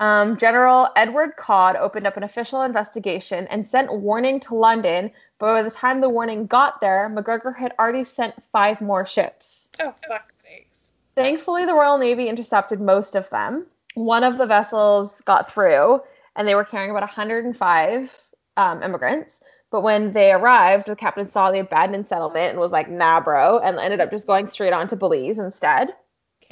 Um, 0.00 0.36
General 0.36 0.88
Edward 0.96 1.36
Codd 1.36 1.76
opened 1.76 2.06
up 2.06 2.16
an 2.16 2.24
official 2.24 2.62
investigation 2.62 3.46
and 3.48 3.66
sent 3.66 3.92
warning 3.92 4.40
to 4.40 4.54
London, 4.54 5.10
but 5.38 5.54
by 5.54 5.62
the 5.62 5.70
time 5.70 6.00
the 6.00 6.08
warning 6.08 6.46
got 6.46 6.80
there, 6.80 7.08
MacGregor 7.08 7.52
had 7.52 7.72
already 7.78 8.04
sent 8.04 8.34
five 8.52 8.80
more 8.80 9.06
ships. 9.06 9.68
Oh, 9.80 9.94
fuck's 10.08 10.42
sakes. 10.42 10.92
Thankfully, 11.14 11.66
the 11.66 11.74
Royal 11.74 11.98
Navy 11.98 12.28
intercepted 12.28 12.80
most 12.80 13.14
of 13.14 13.28
them. 13.30 13.66
One 13.94 14.24
of 14.24 14.38
the 14.38 14.46
vessels 14.46 15.20
got 15.24 15.52
through, 15.52 16.00
and 16.36 16.48
they 16.48 16.54
were 16.54 16.64
carrying 16.64 16.90
about 16.90 17.02
105 17.02 18.22
um, 18.56 18.82
immigrants. 18.82 19.42
But 19.70 19.82
when 19.82 20.12
they 20.12 20.32
arrived, 20.32 20.86
the 20.86 20.96
captain 20.96 21.28
saw 21.28 21.50
the 21.50 21.60
abandoned 21.60 22.08
settlement 22.08 22.50
and 22.50 22.60
was 22.60 22.72
like, 22.72 22.90
nah, 22.90 23.20
bro, 23.20 23.58
and 23.58 23.78
ended 23.78 24.00
up 24.00 24.10
just 24.10 24.26
going 24.26 24.48
straight 24.48 24.72
on 24.72 24.88
to 24.88 24.96
Belize 24.96 25.38
instead 25.38 25.94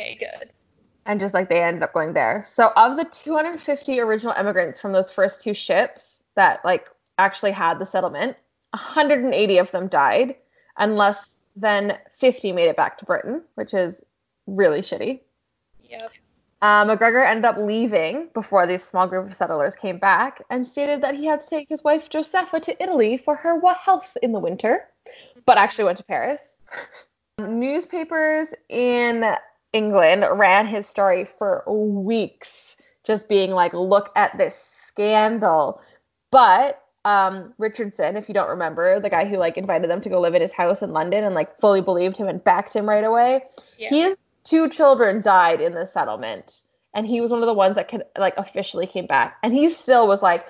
Okay, 0.01 0.17
good. 0.19 0.51
And 1.11 1.19
just 1.19 1.35
like 1.35 1.49
they 1.49 1.61
ended 1.61 1.83
up 1.83 1.93
going 1.93 2.13
there. 2.13 2.45
So 2.47 2.71
of 2.77 2.97
the 2.97 3.05
250 3.05 3.99
original 3.99 4.33
immigrants 4.39 4.79
from 4.79 4.93
those 4.93 5.11
first 5.11 5.43
two 5.43 5.55
ships 5.55 6.23
that 6.37 6.65
like 6.65 6.89
actually 7.19 7.51
had 7.51 7.81
the 7.81 7.85
settlement, 7.85 8.37
180 8.75 9.59
of 9.59 9.73
them 9.73 9.89
died, 9.89 10.37
and 10.79 10.97
less 10.97 11.31
than 11.57 11.99
50 12.17 12.53
made 12.53 12.69
it 12.69 12.77
back 12.77 12.97
to 12.99 13.05
Britain, 13.05 13.43
which 13.57 13.75
is 13.75 14.01
really 14.47 14.83
shitty. 14.83 15.19
Yep. 15.83 16.13
Uh, 16.63 16.85
MacGregor 16.85 17.25
ended 17.25 17.45
up 17.45 17.57
leaving 17.59 18.29
before 18.33 18.65
this 18.69 18.85
small 18.85 19.09
group 19.09 19.29
of 19.29 19.35
settlers 19.35 19.75
came 19.75 19.99
back 19.99 20.41
and 20.49 20.65
stated 20.65 21.03
that 21.03 21.17
he 21.17 21.27
had 21.27 21.41
to 21.41 21.49
take 21.49 21.69
his 21.69 21.83
wife 21.83 22.09
Josepha 22.09 22.61
to 22.61 22.81
Italy 22.81 23.17
for 23.17 23.35
her 23.35 23.61
health 23.75 24.17
in 24.23 24.31
the 24.31 24.39
winter, 24.39 24.87
but 25.45 25.59
actually 25.59 25.87
went 25.87 25.99
to 25.99 26.05
Paris. 26.05 26.41
Newspapers 27.41 28.55
in 28.69 29.25
England 29.73 30.25
ran 30.33 30.67
his 30.67 30.87
story 30.87 31.25
for 31.25 31.65
weeks, 31.67 32.77
just 33.05 33.29
being 33.29 33.53
like, 33.53 33.73
look 33.73 34.11
at 34.17 34.37
this 34.37 34.55
scandal. 34.57 35.81
But 36.31 36.83
um, 37.05 37.55
Richardson, 37.59 38.17
if 38.17 38.29
you 38.29 38.35
don't 38.35 38.49
remember, 38.49 39.01
the 39.01 39.11
guy 39.11 39.25
who 39.25 39.37
like 39.37 39.57
invited 39.57 39.91
them 39.91 40.01
to 40.03 40.09
go 40.09 40.21
live 40.21 40.35
in 40.35 40.43
his 40.43 40.53
house 40.53 40.83
in 40.83 40.93
London 40.93 41.25
and 41.25 41.35
like 41.35 41.59
fully 41.61 41.81
believed 41.81 42.17
him 42.17 42.29
and 42.29 42.43
backed 42.43 42.75
him 42.75 42.89
right 42.89 43.05
away, 43.05 43.45
Yeah. 43.79 43.89
his 43.89 44.17
two 44.45 44.69
children 44.69 45.23
died 45.23 45.61
in 45.61 45.73
the 45.73 45.87
settlement. 45.87 46.63
And 46.93 47.07
he 47.07 47.21
was 47.21 47.31
one 47.31 47.41
of 47.41 47.47
the 47.47 47.55
ones 47.55 47.77
that 47.77 47.89
could 47.89 48.03
like 48.19 48.37
officially 48.37 48.87
came 48.87 49.07
back. 49.07 49.39
And 49.43 49.55
he 49.55 49.71
still 49.71 50.09
was 50.09 50.23
like 50.23 50.45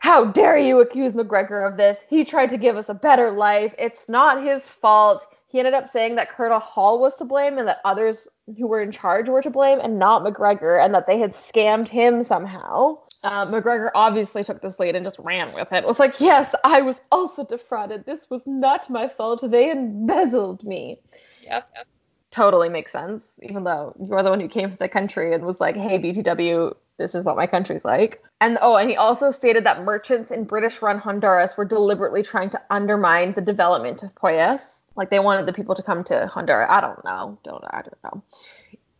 how 0.00 0.26
dare 0.26 0.56
you 0.56 0.80
accuse 0.80 1.14
macgregor 1.14 1.64
of 1.64 1.76
this? 1.76 1.98
He 2.08 2.24
tried 2.24 2.50
to 2.50 2.56
give 2.56 2.76
us 2.76 2.88
a 2.88 2.94
better 2.94 3.30
life. 3.32 3.74
It's 3.78 4.08
not 4.08 4.44
his 4.44 4.68
fault 4.68 5.26
he 5.48 5.58
ended 5.58 5.74
up 5.74 5.88
saying 5.88 6.16
that 6.16 6.30
Colonel 6.30 6.60
Hall 6.60 7.00
was 7.00 7.14
to 7.16 7.24
blame 7.24 7.56
and 7.56 7.66
that 7.68 7.80
others 7.84 8.28
who 8.58 8.66
were 8.66 8.82
in 8.82 8.92
charge 8.92 9.28
were 9.30 9.40
to 9.40 9.50
blame 9.50 9.80
and 9.80 9.98
not 9.98 10.22
MacGregor, 10.22 10.76
and 10.76 10.94
that 10.94 11.06
they 11.06 11.18
had 11.18 11.34
scammed 11.34 11.88
him 11.88 12.22
somehow. 12.22 12.98
Uh, 13.22 13.46
MacGregor 13.46 13.90
obviously 13.94 14.44
took 14.44 14.60
this 14.60 14.78
lead 14.78 14.94
and 14.94 15.04
just 15.04 15.18
ran 15.18 15.52
with 15.54 15.72
it. 15.72 15.86
Was 15.86 15.98
like, 15.98 16.20
yes, 16.20 16.54
I 16.64 16.82
was 16.82 17.00
also 17.10 17.44
defrauded. 17.44 18.04
This 18.04 18.28
was 18.28 18.46
not 18.46 18.90
my 18.90 19.08
fault. 19.08 19.42
They 19.42 19.70
embezzled 19.70 20.62
me. 20.64 21.00
Yep. 21.42 21.70
yep. 21.74 21.86
Totally 22.30 22.68
makes 22.68 22.92
sense, 22.92 23.40
even 23.42 23.64
though 23.64 23.94
you're 24.06 24.22
the 24.22 24.28
one 24.28 24.40
who 24.40 24.48
came 24.48 24.70
to 24.70 24.76
the 24.76 24.88
country 24.88 25.34
and 25.34 25.46
was 25.46 25.58
like, 25.60 25.76
hey, 25.76 25.98
BTW, 25.98 26.74
this 26.98 27.14
is 27.14 27.24
what 27.24 27.36
my 27.36 27.46
country's 27.46 27.86
like. 27.86 28.22
And 28.42 28.58
oh, 28.60 28.76
and 28.76 28.90
he 28.90 28.96
also 28.96 29.30
stated 29.30 29.64
that 29.64 29.82
merchants 29.82 30.30
in 30.30 30.44
British 30.44 30.82
run 30.82 30.98
Honduras 30.98 31.56
were 31.56 31.64
deliberately 31.64 32.22
trying 32.22 32.50
to 32.50 32.60
undermine 32.70 33.32
the 33.32 33.40
development 33.40 34.02
of 34.02 34.14
Poyais. 34.14 34.82
Like 34.98 35.10
they 35.10 35.20
wanted 35.20 35.46
the 35.46 35.52
people 35.52 35.76
to 35.76 35.82
come 35.82 36.02
to 36.04 36.26
Honduras. 36.26 36.68
I 36.70 36.80
don't 36.80 37.02
know. 37.04 37.38
Don't 37.44 37.64
I 37.70 37.82
don't 37.82 38.04
know. 38.04 38.22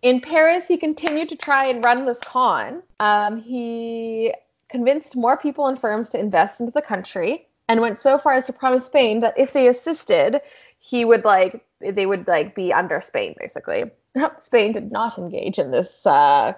In 0.01 0.21
Paris, 0.21 0.69
he 0.69 0.77
continued 0.77 1.29
to 1.31 1.37
try 1.37 1.67
and 1.67 1.83
run 1.83 2.07
this 2.07 2.21
con. 2.21 2.83
Um, 3.01 3.43
he 3.43 4.33
convinced 4.71 5.17
more 5.17 5.37
people 5.37 5.67
and 5.67 5.79
firms 5.79 6.09
to 6.11 6.21
invest 6.21 6.61
into 6.61 6.73
the 6.73 6.83
country 6.83 7.49
and 7.69 7.81
went 7.81 7.99
so 7.99 8.17
far 8.17 8.35
as 8.35 8.47
to 8.47 8.53
promise 8.53 8.87
Spain 8.87 9.21
that 9.21 9.37
if 9.37 9.53
they 9.53 9.67
assisted, 9.67 10.41
he 10.79 11.05
would 11.05 11.25
like 11.25 11.65
they 11.81 12.07
would 12.07 12.29
like 12.29 12.55
be 12.55 12.73
under 12.73 13.01
Spain 13.01 13.35
basically. 13.39 13.91
Spain 14.39 14.73
did 14.73 14.93
not 14.93 15.19
engage 15.19 15.59
in 15.59 15.73
this 15.73 16.07
uh, 16.07 16.53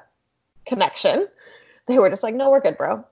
connection. 0.66 1.26
They 1.86 1.98
were 1.98 2.10
just 2.10 2.22
like, 2.22 2.34
no, 2.34 2.50
we're 2.50 2.60
good, 2.60 2.76
bro. 2.76 3.04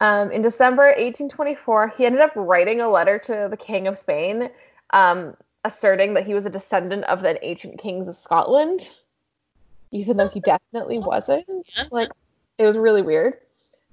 Um, 0.00 0.30
in 0.30 0.40
December 0.40 0.86
1824, 0.86 1.88
he 1.88 2.06
ended 2.06 2.22
up 2.22 2.32
writing 2.34 2.80
a 2.80 2.88
letter 2.88 3.18
to 3.18 3.48
the 3.50 3.56
King 3.58 3.86
of 3.86 3.98
Spain, 3.98 4.48
um, 4.94 5.36
asserting 5.64 6.14
that 6.14 6.26
he 6.26 6.34
was 6.34 6.46
a 6.46 6.50
descendant 6.50 7.04
of 7.04 7.22
the 7.22 7.42
ancient 7.44 7.78
kings 7.78 8.08
of 8.08 8.16
Scotland, 8.16 8.98
even 9.90 10.16
though 10.16 10.28
he 10.28 10.40
definitely 10.40 10.98
wasn't. 10.98 11.46
Like, 11.90 12.10
it 12.58 12.66
was 12.66 12.78
really 12.78 13.02
weird. 13.02 13.34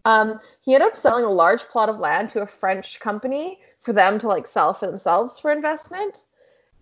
Um, 0.05 0.39
he 0.61 0.73
ended 0.73 0.87
up 0.87 0.97
selling 0.97 1.25
a 1.25 1.29
large 1.29 1.63
plot 1.63 1.89
of 1.89 1.99
land 1.99 2.29
to 2.29 2.41
a 2.41 2.47
French 2.47 2.99
company 2.99 3.59
for 3.81 3.93
them 3.93 4.19
to 4.19 4.27
like 4.27 4.47
sell 4.47 4.73
for 4.73 4.87
themselves 4.87 5.39
for 5.39 5.51
investment. 5.51 6.23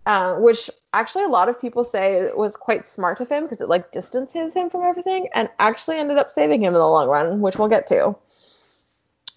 Uh, 0.06 0.36
which 0.36 0.70
actually 0.92 1.24
a 1.24 1.28
lot 1.28 1.48
of 1.48 1.60
people 1.60 1.82
say 1.82 2.30
was 2.36 2.54
quite 2.54 2.86
smart 2.86 3.20
of 3.20 3.28
him 3.28 3.42
because 3.42 3.60
it 3.60 3.68
like 3.68 3.90
distances 3.90 4.54
him 4.54 4.70
from 4.70 4.82
everything 4.84 5.28
and 5.34 5.48
actually 5.58 5.96
ended 5.96 6.16
up 6.16 6.30
saving 6.30 6.62
him 6.62 6.74
in 6.74 6.78
the 6.78 6.86
long 6.86 7.08
run, 7.08 7.40
which 7.40 7.56
we'll 7.56 7.66
get 7.66 7.88
to. 7.88 8.14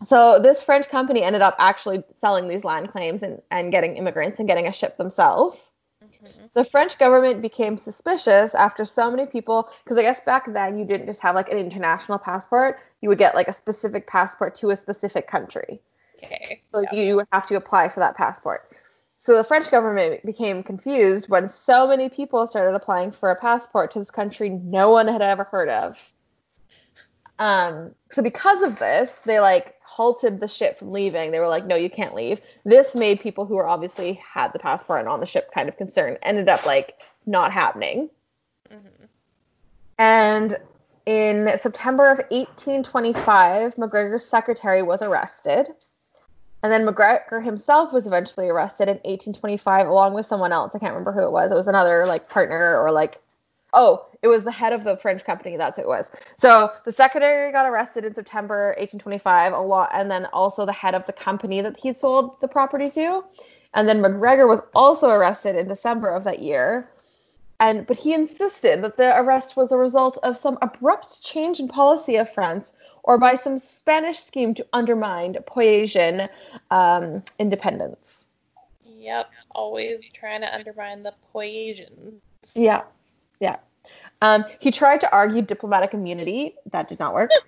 So 0.06 0.40
this 0.40 0.62
French 0.62 0.90
company 0.90 1.24
ended 1.24 1.42
up 1.42 1.56
actually 1.60 2.04
selling 2.20 2.48
these 2.48 2.64
land 2.64 2.90
claims 2.90 3.22
and, 3.24 3.42
and 3.52 3.72
getting 3.72 3.98
immigrants 3.98 4.40
and 4.40 4.48
getting 4.48 4.68
a 4.68 4.72
ship 4.72 4.98
themselves. 4.98 5.72
Mm-hmm. 6.04 6.46
The 6.54 6.64
French 6.64 6.98
government 6.98 7.42
became 7.42 7.78
suspicious 7.78 8.56
after 8.56 8.86
so 8.86 9.12
many 9.12 9.26
people, 9.26 9.70
because 9.84 9.98
I 9.98 10.02
guess 10.02 10.22
back 10.22 10.52
then 10.54 10.78
you 10.78 10.86
didn't 10.86 11.06
just 11.06 11.22
have 11.22 11.36
like 11.36 11.50
an 11.50 11.58
international 11.58 12.18
passport, 12.18 12.80
you 13.02 13.10
would 13.10 13.18
get 13.18 13.36
like 13.36 13.48
a 13.48 13.54
specific 13.54 14.08
passport 14.08 14.56
to 14.56 14.72
a 14.72 14.78
specific 14.78 15.28
country. 15.28 15.82
Okay. 16.24 16.62
So 16.74 16.84
yeah. 16.92 17.02
you 17.02 17.16
would 17.18 17.28
have 17.32 17.48
to 17.48 17.56
apply 17.56 17.90
for 17.90 18.00
that 18.00 18.16
passport. 18.16 18.72
So 19.18 19.36
the 19.36 19.44
French 19.44 19.70
government 19.70 20.26
became 20.26 20.64
confused 20.64 21.28
when 21.28 21.50
so 21.50 21.86
many 21.86 22.08
people 22.08 22.48
started 22.48 22.74
applying 22.74 23.12
for 23.12 23.32
a 23.32 23.36
passport 23.36 23.92
to 23.92 24.00
this 24.00 24.12
country 24.12 24.50
no 24.50 24.92
one 24.92 25.10
had 25.10 25.22
ever 25.22 25.44
heard 25.44 25.68
of. 25.68 26.12
Um, 27.38 27.96
so 28.12 28.22
because 28.22 28.64
of 28.64 28.80
this, 28.80 29.12
they 29.26 29.40
like 29.40 29.76
halted 29.90 30.40
the 30.40 30.48
ship 30.48 30.78
from 30.78 30.92
leaving. 30.92 31.32
They 31.32 31.40
were 31.40 31.48
like, 31.48 31.66
"No, 31.66 31.76
you 31.76 31.90
can't 31.90 32.14
leave." 32.14 32.40
This 32.64 32.94
made 32.96 33.20
people 33.20 33.46
who 33.46 33.56
were 33.56 33.68
obviously 33.68 34.14
had 34.14 34.54
the 34.54 34.60
passport 34.60 35.00
and 35.00 35.10
on 35.10 35.20
the 35.20 35.26
ship 35.26 35.52
kind 35.54 35.68
of 35.68 35.78
concerned. 35.78 36.20
Ended 36.22 36.48
up 36.48 36.66
like 36.66 37.02
not 37.26 37.52
happening. 37.52 38.10
Mm-hmm. 38.72 39.06
And 39.98 40.58
in 41.06 41.58
September 41.58 42.10
of 42.12 42.20
1825, 42.30 43.78
MacGregor's 43.78 44.26
secretary 44.26 44.84
was 44.84 45.02
arrested. 45.02 45.68
And 46.62 46.72
then 46.72 46.86
MacGregor 46.86 47.40
himself 47.42 47.92
was 47.92 48.06
eventually 48.06 48.48
arrested 48.48 48.90
in 48.90 48.98
1825 48.98 49.88
along 49.88 50.14
with 50.14 50.26
someone 50.26 50.52
else. 50.52 50.76
I 50.76 50.80
can't 50.80 50.94
remember 50.94 51.14
who 51.14 51.24
it 51.24 51.32
was. 51.32 51.52
It 51.52 51.56
was 51.56 51.68
another 51.68 52.06
like 52.06 52.30
partner 52.30 52.78
or 52.80 52.92
like 52.92 53.22
oh, 53.74 54.06
it 54.22 54.28
was 54.28 54.44
the 54.44 54.52
head 54.52 54.74
of 54.74 54.84
the 54.84 54.98
French 54.98 55.24
company. 55.24 55.58
That's 55.58 55.78
who 55.78 55.84
it 55.84 55.88
was. 55.88 56.12
So 56.38 56.72
the 56.86 56.92
secretary 56.92 57.52
got 57.52 57.66
arrested 57.66 58.06
in 58.06 58.14
September 58.14 58.76
1825 58.78 59.54
a 59.54 59.60
lot, 59.60 59.90
and 59.94 60.10
then 60.10 60.26
also 60.28 60.66
the 60.66 60.74
head 60.74 60.96
of 60.96 61.06
the 61.06 61.14
company 61.14 61.62
that 61.62 61.78
he 61.80 61.94
sold 61.94 62.40
the 62.42 62.48
property 62.48 62.90
to. 62.92 63.24
And 63.74 63.88
then 63.88 64.02
MacGregor 64.02 64.48
was 64.48 64.62
also 64.76 65.10
arrested 65.10 65.56
in 65.56 65.68
December 65.68 66.10
of 66.10 66.24
that 66.24 66.40
year. 66.40 66.90
And 67.60 67.86
but 67.86 67.98
he 67.98 68.14
insisted 68.14 68.84
that 68.84 68.98
the 68.98 69.20
arrest 69.20 69.58
was 69.58 69.72
a 69.72 69.78
result 69.78 70.18
of 70.24 70.38
some 70.38 70.58
abrupt 70.62 71.24
change 71.24 71.60
in 71.60 71.68
policy 71.68 72.16
of 72.16 72.30
France 72.32 72.72
or 73.04 73.18
by 73.18 73.36
some 73.36 73.58
Spanish 73.58 74.20
scheme 74.20 74.54
to 74.54 74.66
undermine 74.74 75.34
Poyasian 75.34 76.30
um, 76.72 77.24
independence. 77.38 78.26
Yep, 78.86 79.30
always 79.52 80.02
trying 80.14 80.42
to 80.42 80.54
undermine 80.54 81.04
the 81.04 81.14
Poyasians. 81.34 82.20
Yeah, 82.56 82.84
yeah. 83.40 83.58
Um, 84.22 84.46
he 84.60 84.72
tried 84.72 85.02
to 85.02 85.12
argue 85.12 85.42
diplomatic 85.42 85.94
immunity. 85.94 86.56
That 86.72 86.88
did 86.88 87.00
not 87.00 87.14
work. 87.14 87.32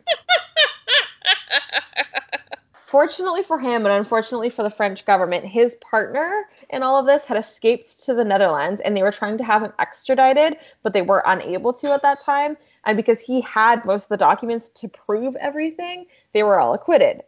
Fortunately 2.86 3.42
for 3.42 3.58
him, 3.58 3.86
and 3.86 3.94
unfortunately 3.94 4.50
for 4.50 4.64
the 4.64 4.70
French 4.70 5.06
government, 5.06 5.46
his 5.46 5.76
partner 5.76 6.44
in 6.70 6.84
all 6.84 6.98
of 6.98 7.06
this 7.06 7.24
had 7.24 7.38
escaped 7.38 8.04
to 8.04 8.14
the 8.14 8.26
Netherlands 8.26 8.82
and 8.82 8.96
they 8.96 9.02
were 9.02 9.14
trying 9.14 9.38
to 9.38 9.46
have 9.46 9.64
him 9.64 9.72
extradited, 9.80 10.58
but 10.84 10.92
they 10.92 11.02
were 11.02 11.24
unable 11.26 11.72
to 11.72 11.94
at 11.94 12.02
that 12.02 12.20
time. 12.20 12.58
And 12.86 12.98
because 12.98 13.22
he 13.22 13.40
had 13.42 13.86
most 13.86 14.04
of 14.04 14.10
the 14.10 14.18
documents 14.18 14.70
to 14.76 14.90
prove 14.90 15.38
everything, 15.38 16.06
they 16.34 16.44
were 16.44 16.60
all 16.60 16.74
acquitted. 16.74 17.22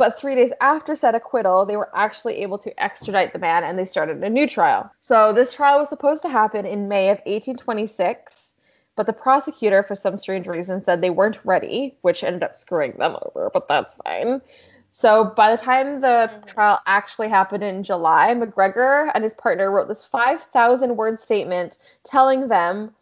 But 0.00 0.18
three 0.18 0.34
days 0.34 0.50
after 0.62 0.96
said 0.96 1.14
acquittal, 1.14 1.66
they 1.66 1.76
were 1.76 1.94
actually 1.94 2.36
able 2.36 2.56
to 2.60 2.82
extradite 2.82 3.34
the 3.34 3.38
man 3.38 3.64
and 3.64 3.78
they 3.78 3.84
started 3.84 4.24
a 4.24 4.30
new 4.30 4.48
trial. 4.48 4.90
So 5.02 5.34
this 5.34 5.52
trial 5.52 5.78
was 5.78 5.90
supposed 5.90 6.22
to 6.22 6.30
happen 6.30 6.64
in 6.64 6.88
May 6.88 7.10
of 7.10 7.18
1826, 7.26 8.50
but 8.96 9.04
the 9.04 9.12
prosecutor, 9.12 9.82
for 9.82 9.94
some 9.94 10.16
strange 10.16 10.46
reason, 10.46 10.82
said 10.82 11.02
they 11.02 11.10
weren't 11.10 11.38
ready, 11.44 11.98
which 12.00 12.24
ended 12.24 12.42
up 12.42 12.56
screwing 12.56 12.92
them 12.92 13.14
over, 13.26 13.50
but 13.52 13.68
that's 13.68 13.98
fine. 14.06 14.40
So 14.90 15.34
by 15.36 15.54
the 15.54 15.60
time 15.60 16.00
the 16.00 16.30
trial 16.46 16.80
actually 16.86 17.28
happened 17.28 17.62
in 17.62 17.82
July, 17.82 18.32
MacGregor 18.32 19.10
and 19.14 19.22
his 19.22 19.34
partner 19.34 19.70
wrote 19.70 19.88
this 19.88 20.02
5,000 20.02 20.96
word 20.96 21.20
statement 21.20 21.76
telling 22.04 22.48
them 22.48 22.94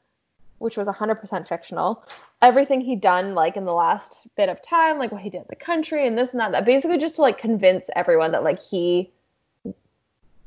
which 0.59 0.77
was 0.77 0.89
100% 0.89 1.47
fictional. 1.47 2.05
Everything 2.41 2.81
he'd 2.81 3.01
done, 3.01 3.35
like 3.35 3.57
in 3.57 3.65
the 3.65 3.73
last 3.73 4.21
bit 4.37 4.49
of 4.49 4.63
time, 4.63 4.99
like 4.99 5.11
what 5.11 5.23
he 5.23 5.31
did 5.31 5.45
the 5.49 5.57
country 5.57 6.07
and 6.07 6.17
this 6.17 6.33
and 6.33 6.41
that, 6.41 6.53
that 6.53 6.65
basically 6.65 6.99
just 6.99 7.17
to 7.17 7.23
like 7.23 7.39
convince 7.39 7.91
everyone 7.97 8.33
that 8.33 8.45
like 8.45 8.61
he 8.63 9.11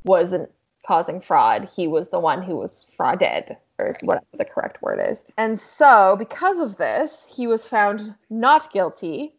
wasn't 0.05 0.49
causing 0.85 1.21
fraud. 1.21 1.69
He 1.75 1.87
was 1.87 2.09
the 2.09 2.19
one 2.19 2.41
who 2.41 2.55
was 2.55 2.87
frauded, 2.97 3.55
or 3.77 3.97
whatever 4.01 4.25
the 4.37 4.45
correct 4.45 4.81
word 4.81 5.05
is. 5.09 5.23
And 5.37 5.59
so, 5.59 6.15
because 6.17 6.59
of 6.59 6.77
this, 6.77 7.25
he 7.29 7.47
was 7.47 7.65
found 7.65 8.13
not 8.29 8.71
guilty. 8.71 9.35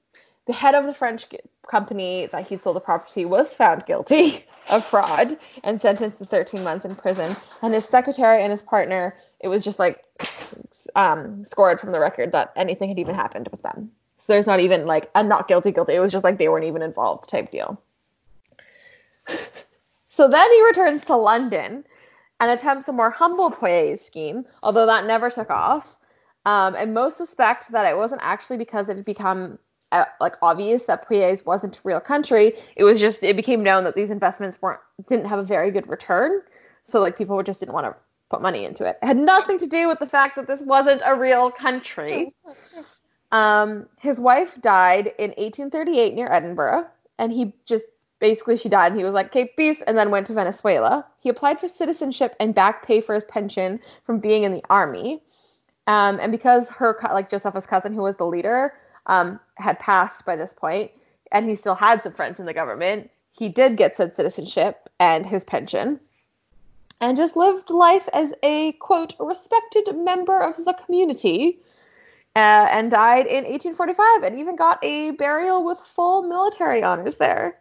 The 0.47 0.53
head 0.53 0.75
of 0.75 0.87
the 0.87 0.95
French 0.95 1.27
company 1.69 2.27
that 2.33 2.47
he 2.47 2.57
sold 2.57 2.77
the 2.77 2.81
property 2.81 3.25
was 3.25 3.55
found 3.55 3.87
guilty 3.87 4.45
of 4.71 4.85
fraud 4.85 5.37
and 5.65 5.81
sentenced 5.81 6.19
to 6.19 6.25
13 6.25 6.63
months 6.65 6.85
in 6.85 6.97
prison. 6.97 7.37
And 7.63 7.73
his 7.73 7.89
secretary 7.89 8.43
and 8.43 8.51
his 8.51 8.63
partner 8.63 9.17
it 9.43 9.49
was 9.49 9.65
just 9.65 9.79
like 9.79 10.03
um, 10.95 11.45
scored 11.45 11.81
from 11.81 11.93
the 11.93 12.01
record 12.01 12.33
that 12.33 12.53
anything 12.57 12.89
had 12.89 12.99
even 12.99 13.15
happened 13.15 13.49
with 13.51 13.63
them. 13.63 13.91
So 14.19 14.33
there's 14.33 14.47
not 14.47 14.61
even 14.61 14.87
like 14.87 15.11
a 15.15 15.23
not 15.23 15.49
guilty, 15.49 15.73
guilty. 15.73 15.95
It 15.95 16.01
was 16.01 16.13
just 16.13 16.25
like 16.25 16.39
they 16.39 16.49
weren't 16.49 16.65
even 16.65 16.83
involved 16.83 17.29
type 17.29 17.51
deal. 17.51 17.81
so 20.09 20.29
then 20.29 20.53
he 20.53 20.65
returns 20.65 21.05
to 21.07 21.17
London 21.17 21.85
and 22.41 22.51
attempts 22.51 22.89
a 22.89 22.93
more 22.93 23.11
humble 23.11 23.51
Poyais 23.51 24.01
scheme, 24.01 24.45
although 24.63 24.87
that 24.87 25.07
never 25.07 25.31
took 25.31 25.51
off. 25.51 25.97
Um, 26.45 26.75
and 26.77 26.93
most 26.93 27.17
suspect 27.17 27.71
that 27.73 27.87
it 27.87 27.97
wasn't 27.97 28.21
actually 28.25 28.57
because 28.57 28.89
it 28.89 28.97
had 28.97 29.05
become 29.05 29.59
uh, 29.93 30.05
like 30.21 30.37
obvious 30.43 30.85
that 30.85 31.09
Poyais 31.09 31.45
wasn't 31.47 31.79
a 31.79 31.81
real 31.85 32.01
country. 32.01 32.55
It 32.77 32.85
was 32.85 32.99
just 32.99 33.23
it 33.23 33.37
became 33.37 33.63
known 33.63 33.85
that 33.85 33.95
these 33.95 34.11
investments 34.11 34.61
weren't 34.61 34.81
didn't 35.09 35.27
have 35.27 35.39
a 35.39 35.45
very 35.45 35.71
good 35.71 35.89
return. 35.89 36.43
So 36.85 37.01
like 37.01 37.17
people 37.17 37.41
just 37.43 37.61
didn't 37.61 37.75
want 37.75 37.87
to 37.87 37.97
put 38.33 38.43
money 38.43 38.65
into 38.65 38.85
it. 38.87 38.99
It 39.03 39.07
had 39.07 39.19
nothing 39.19 39.59
to 39.59 39.67
do 39.67 39.89
with 39.89 39.99
the 39.99 40.07
fact 40.07 40.37
that 40.37 40.47
this 40.47 40.63
wasn't 40.63 41.03
a 41.05 41.15
real 41.15 41.51
country. 41.51 42.35
Um, 43.31 43.87
his 43.99 44.19
wife 44.19 44.61
died 44.61 45.13
in 45.19 45.31
1838 45.31 46.15
near 46.15 46.29
Edinburgh, 46.31 46.87
and 47.19 47.31
he 47.31 47.55
just 47.67 47.85
basically 48.21 48.57
she 48.57 48.69
died 48.69 48.93
and 48.93 48.99
he 48.99 49.05
was 49.05 49.13
like, 49.13 49.27
okay, 49.27 49.53
peace, 49.57 49.83
and 49.83 49.99
then 49.99 50.11
went 50.11 50.27
to 50.29 50.33
Venezuela. 50.33 51.05
He 51.21 51.29
applied 51.29 51.61
for 51.61 51.69
citizenship 51.69 52.35
and 52.41 52.55
back 52.55 52.87
pay 52.87 53.01
for 53.01 53.15
his 53.15 53.25
pension 53.25 53.81
from 54.05 54.19
being 54.19 54.45
in 54.45 54.53
the 54.53 54.65
army. 54.71 55.23
Um, 55.87 56.19
and 56.21 56.33
because 56.33 56.71
her, 56.71 56.99
like 57.13 57.29
Josefa's 57.31 57.67
cousin, 57.67 57.93
who 57.93 58.03
was 58.03 58.17
the 58.17 58.27
leader, 58.27 58.75
um, 59.07 59.41
had 59.57 59.79
passed 59.79 60.25
by 60.25 60.37
this 60.37 60.55
point, 60.55 60.91
and 61.33 61.49
he 61.49 61.57
still 61.57 61.75
had 61.75 62.03
some 62.03 62.13
friends 62.13 62.39
in 62.39 62.47
the 62.47 62.55
government, 62.55 63.11
he 63.33 63.49
did 63.49 63.77
get 63.77 63.97
said 63.97 64.15
citizenship 64.15 64.89
and 65.01 65.27
his 65.27 65.45
pension. 65.45 65.99
And 67.03 67.17
just 67.17 67.35
lived 67.37 67.69
life 67.69 68.09
as 68.13 68.33
a 68.45 68.73
quote 68.75 69.13
respected 69.19 69.95
member 69.95 70.39
of 70.39 70.57
the 70.65 70.73
community. 70.87 71.59
Uh, 72.35 72.67
and 72.71 72.91
died 72.91 73.27
in 73.27 73.45
1845 73.45 74.23
and 74.23 74.39
even 74.39 74.57
got 74.57 74.83
a 74.83 75.11
burial 75.11 75.67
with 75.67 75.77
full 75.79 76.23
military 76.23 76.83
honors 76.83 77.17
there. 77.17 77.59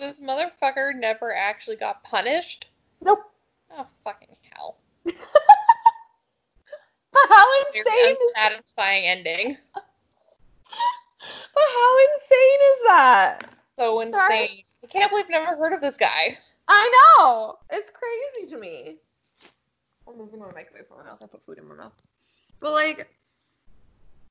This 0.00 0.18
motherfucker 0.18 0.98
never 0.98 1.34
actually 1.34 1.76
got 1.76 2.02
punished. 2.04 2.70
Nope. 3.02 3.18
Oh 3.70 3.86
fucking 4.02 4.34
hell! 4.50 4.78
But 7.12 7.28
how 7.28 7.46
insane! 7.76 7.84
Is, 7.86 8.16
unsatisfying 8.34 9.04
ending. 9.04 9.56
but 9.74 9.84
how 11.56 11.98
insane 11.98 12.60
is 12.72 12.86
that? 12.86 13.38
So 13.78 14.00
insane. 14.00 14.20
Sorry. 14.20 14.66
I 14.82 14.86
can't 14.88 15.10
believe 15.10 15.26
I've 15.26 15.30
never 15.30 15.56
heard 15.56 15.72
of 15.72 15.80
this 15.80 15.96
guy. 15.96 16.38
I 16.68 17.14
know. 17.18 17.58
It's 17.70 17.90
crazy 17.90 18.50
to 18.50 18.58
me. 18.58 18.96
I'm 20.08 20.18
moving 20.18 20.40
my 20.40 20.46
mic 20.46 20.70
away 20.70 20.82
from 20.86 20.98
my 20.98 21.04
mouth. 21.04 21.20
I 21.22 21.26
put 21.26 21.42
food 21.42 21.58
in 21.58 21.68
my 21.68 21.74
mouth. 21.74 21.92
But 22.60 22.72
like, 22.72 23.08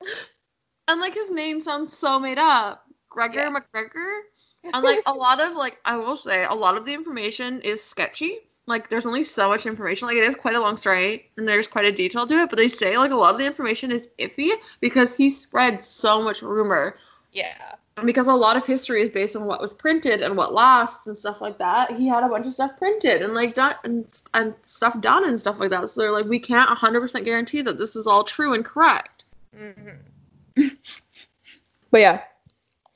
and 0.88 1.02
like 1.02 1.14
his 1.14 1.32
name 1.32 1.60
sounds 1.60 1.96
so 1.96 2.20
made 2.20 2.38
up, 2.38 2.86
Gregor 3.10 3.44
Yeah. 3.44 3.50
MacGregor. 3.50 4.24
And 4.74 4.82
like 4.82 5.04
a 5.08 5.14
lot 5.14 5.42
of 5.42 5.56
like, 5.56 5.78
I 5.84 5.98
will 5.98 6.16
say, 6.16 6.46
a 6.46 6.54
lot 6.54 6.78
of 6.78 6.86
the 6.86 6.94
information 6.94 7.60
is 7.62 7.84
sketchy. 7.84 8.40
Like, 8.66 8.90
there's 8.90 9.06
only 9.06 9.26
so 9.26 9.50
much 9.50 9.66
information. 9.66 10.08
Like, 10.08 10.16
it 10.16 10.24
is 10.24 10.36
quite 10.36 10.56
a 10.56 10.62
long 10.62 10.78
story, 10.78 11.30
and 11.36 11.46
there's 11.46 11.68
quite 11.68 11.84
a 11.84 11.92
detail 11.92 12.26
to 12.26 12.44
it. 12.44 12.50
But 12.50 12.56
they 12.56 12.70
say 12.70 12.98
like 12.98 13.12
a 13.12 13.16
lot 13.16 13.34
of 13.34 13.40
the 13.40 13.46
information 13.46 13.92
is 13.92 14.08
iffy 14.18 14.52
because 14.80 15.18
he 15.18 15.30
spread 15.30 15.84
so 15.84 16.22
much 16.24 16.42
rumor 16.42 16.98
Yeah. 17.34 17.76
And 17.98 18.08
because 18.08 18.28
a 18.28 18.34
lot 18.34 18.58
of 18.58 18.66
history 18.66 19.02
is 19.02 19.10
based 19.10 19.36
on 19.36 19.46
what 19.46 19.62
was 19.62 19.74
printed 19.74 20.22
and 20.22 20.36
what 20.36 20.54
lasts 20.54 21.08
and 21.08 21.16
stuff 21.16 21.42
like 21.42 21.58
that, 21.60 21.92
he 21.96 22.08
had 22.08 22.24
a 22.24 22.28
bunch 22.28 22.46
of 22.48 22.54
stuff 22.54 22.72
printed 22.78 23.22
and 23.22 23.34
like 23.34 23.54
done 23.54 23.76
and, 23.84 24.22
and 24.34 24.54
stuff 24.64 25.00
done 25.02 25.28
and 25.28 25.40
stuff 25.40 25.60
like 25.60 25.70
that. 25.70 25.88
So 25.90 26.02
they're 26.02 26.12
like, 26.12 26.26
we 26.26 26.40
can't 26.40 26.70
100% 26.70 27.24
guarantee 27.26 27.62
that 27.62 27.78
this 27.78 27.96
is 27.96 28.08
all 28.08 28.24
true 28.24 28.54
and 28.54 28.66
correct. 28.66 29.26
hmm 29.56 29.72
But 31.92 32.02
yeah, 32.02 32.22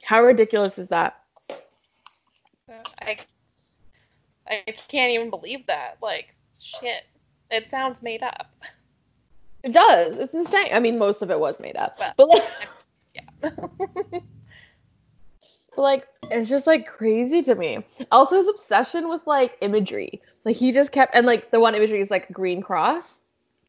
how 0.03 0.23
ridiculous 0.23 0.79
is 0.79 0.87
that? 0.87 1.21
I 2.99 3.17
I 4.49 4.63
can't 4.87 5.11
even 5.11 5.29
believe 5.29 5.67
that. 5.67 5.97
Like 6.01 6.33
shit. 6.59 7.03
It 7.51 7.69
sounds 7.69 8.01
made 8.01 8.23
up. 8.23 8.47
It 9.63 9.73
does. 9.73 10.17
It's 10.17 10.33
insane. 10.33 10.69
I 10.73 10.79
mean, 10.79 10.97
most 10.97 11.21
of 11.21 11.29
it 11.29 11.39
was 11.39 11.59
made 11.59 11.75
up, 11.77 11.97
But- 11.99 12.15
but 12.17 12.27
like, 12.29 12.43
Yeah. 13.13 13.49
but, 15.77 15.83
like, 15.83 16.07
it's 16.31 16.49
just 16.49 16.67
like 16.67 16.85
crazy 16.87 17.41
to 17.43 17.55
me. 17.55 17.85
Also, 18.11 18.35
his 18.35 18.49
obsession 18.49 19.07
with 19.07 19.25
like 19.25 19.55
imagery. 19.61 20.21
Like 20.43 20.57
he 20.57 20.73
just 20.73 20.91
kept 20.91 21.15
and 21.15 21.25
like 21.25 21.51
the 21.51 21.59
one 21.61 21.75
imagery 21.75 22.01
is 22.01 22.11
like 22.11 22.29
green 22.33 22.61
cross. 22.61 23.21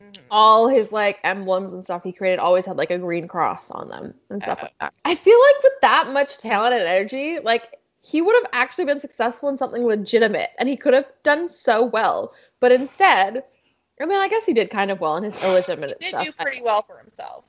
Mhm. 0.02 0.20
all 0.30 0.68
his 0.68 0.93
like 0.93 1.18
emblems 1.24 1.72
and 1.72 1.82
stuff 1.85 2.05
he 2.05 2.12
created 2.12 2.39
always 2.39 2.64
had 2.64 2.76
like 2.76 2.93
a 2.93 2.98
green 2.98 3.26
cross 3.26 3.68
on 3.72 3.89
them 3.89 4.14
and 4.30 4.40
stuff 4.40 4.59
Uh-huh. 4.59 4.66
like 4.66 4.78
that. 4.80 4.94
I 5.05 5.14
feel 5.16 5.36
like 5.40 5.62
with 5.64 5.72
that 5.82 6.10
much 6.12 6.39
talent 6.39 6.72
and 6.74 6.82
energy, 6.85 7.40
like 7.40 7.80
he 8.01 8.22
would 8.22 8.35
have 8.36 8.48
actually 8.52 8.85
been 8.85 9.01
successful 9.01 9.48
in 9.48 9.59
something 9.59 9.85
legitimate 9.85 10.51
and 10.60 10.68
he 10.68 10.76
could 10.76 10.94
have 10.94 11.06
done 11.24 11.48
so 11.48 11.85
well. 11.85 12.32
But 12.60 12.70
instead, 12.70 13.43
I 14.01 14.06
mean, 14.06 14.18
I 14.20 14.28
guess 14.28 14.47
he 14.47 14.52
did 14.52 14.70
kind 14.70 14.93
of 14.93 15.01
well 15.01 15.16
in 15.16 15.24
his 15.24 15.35
illegitimate 15.44 15.97
He 15.98 16.05
did 16.06 16.09
stuff. 16.10 16.24
do 16.26 16.32
pretty 16.32 16.62
well 16.62 16.82
for 16.82 16.97
himself. 16.98 17.44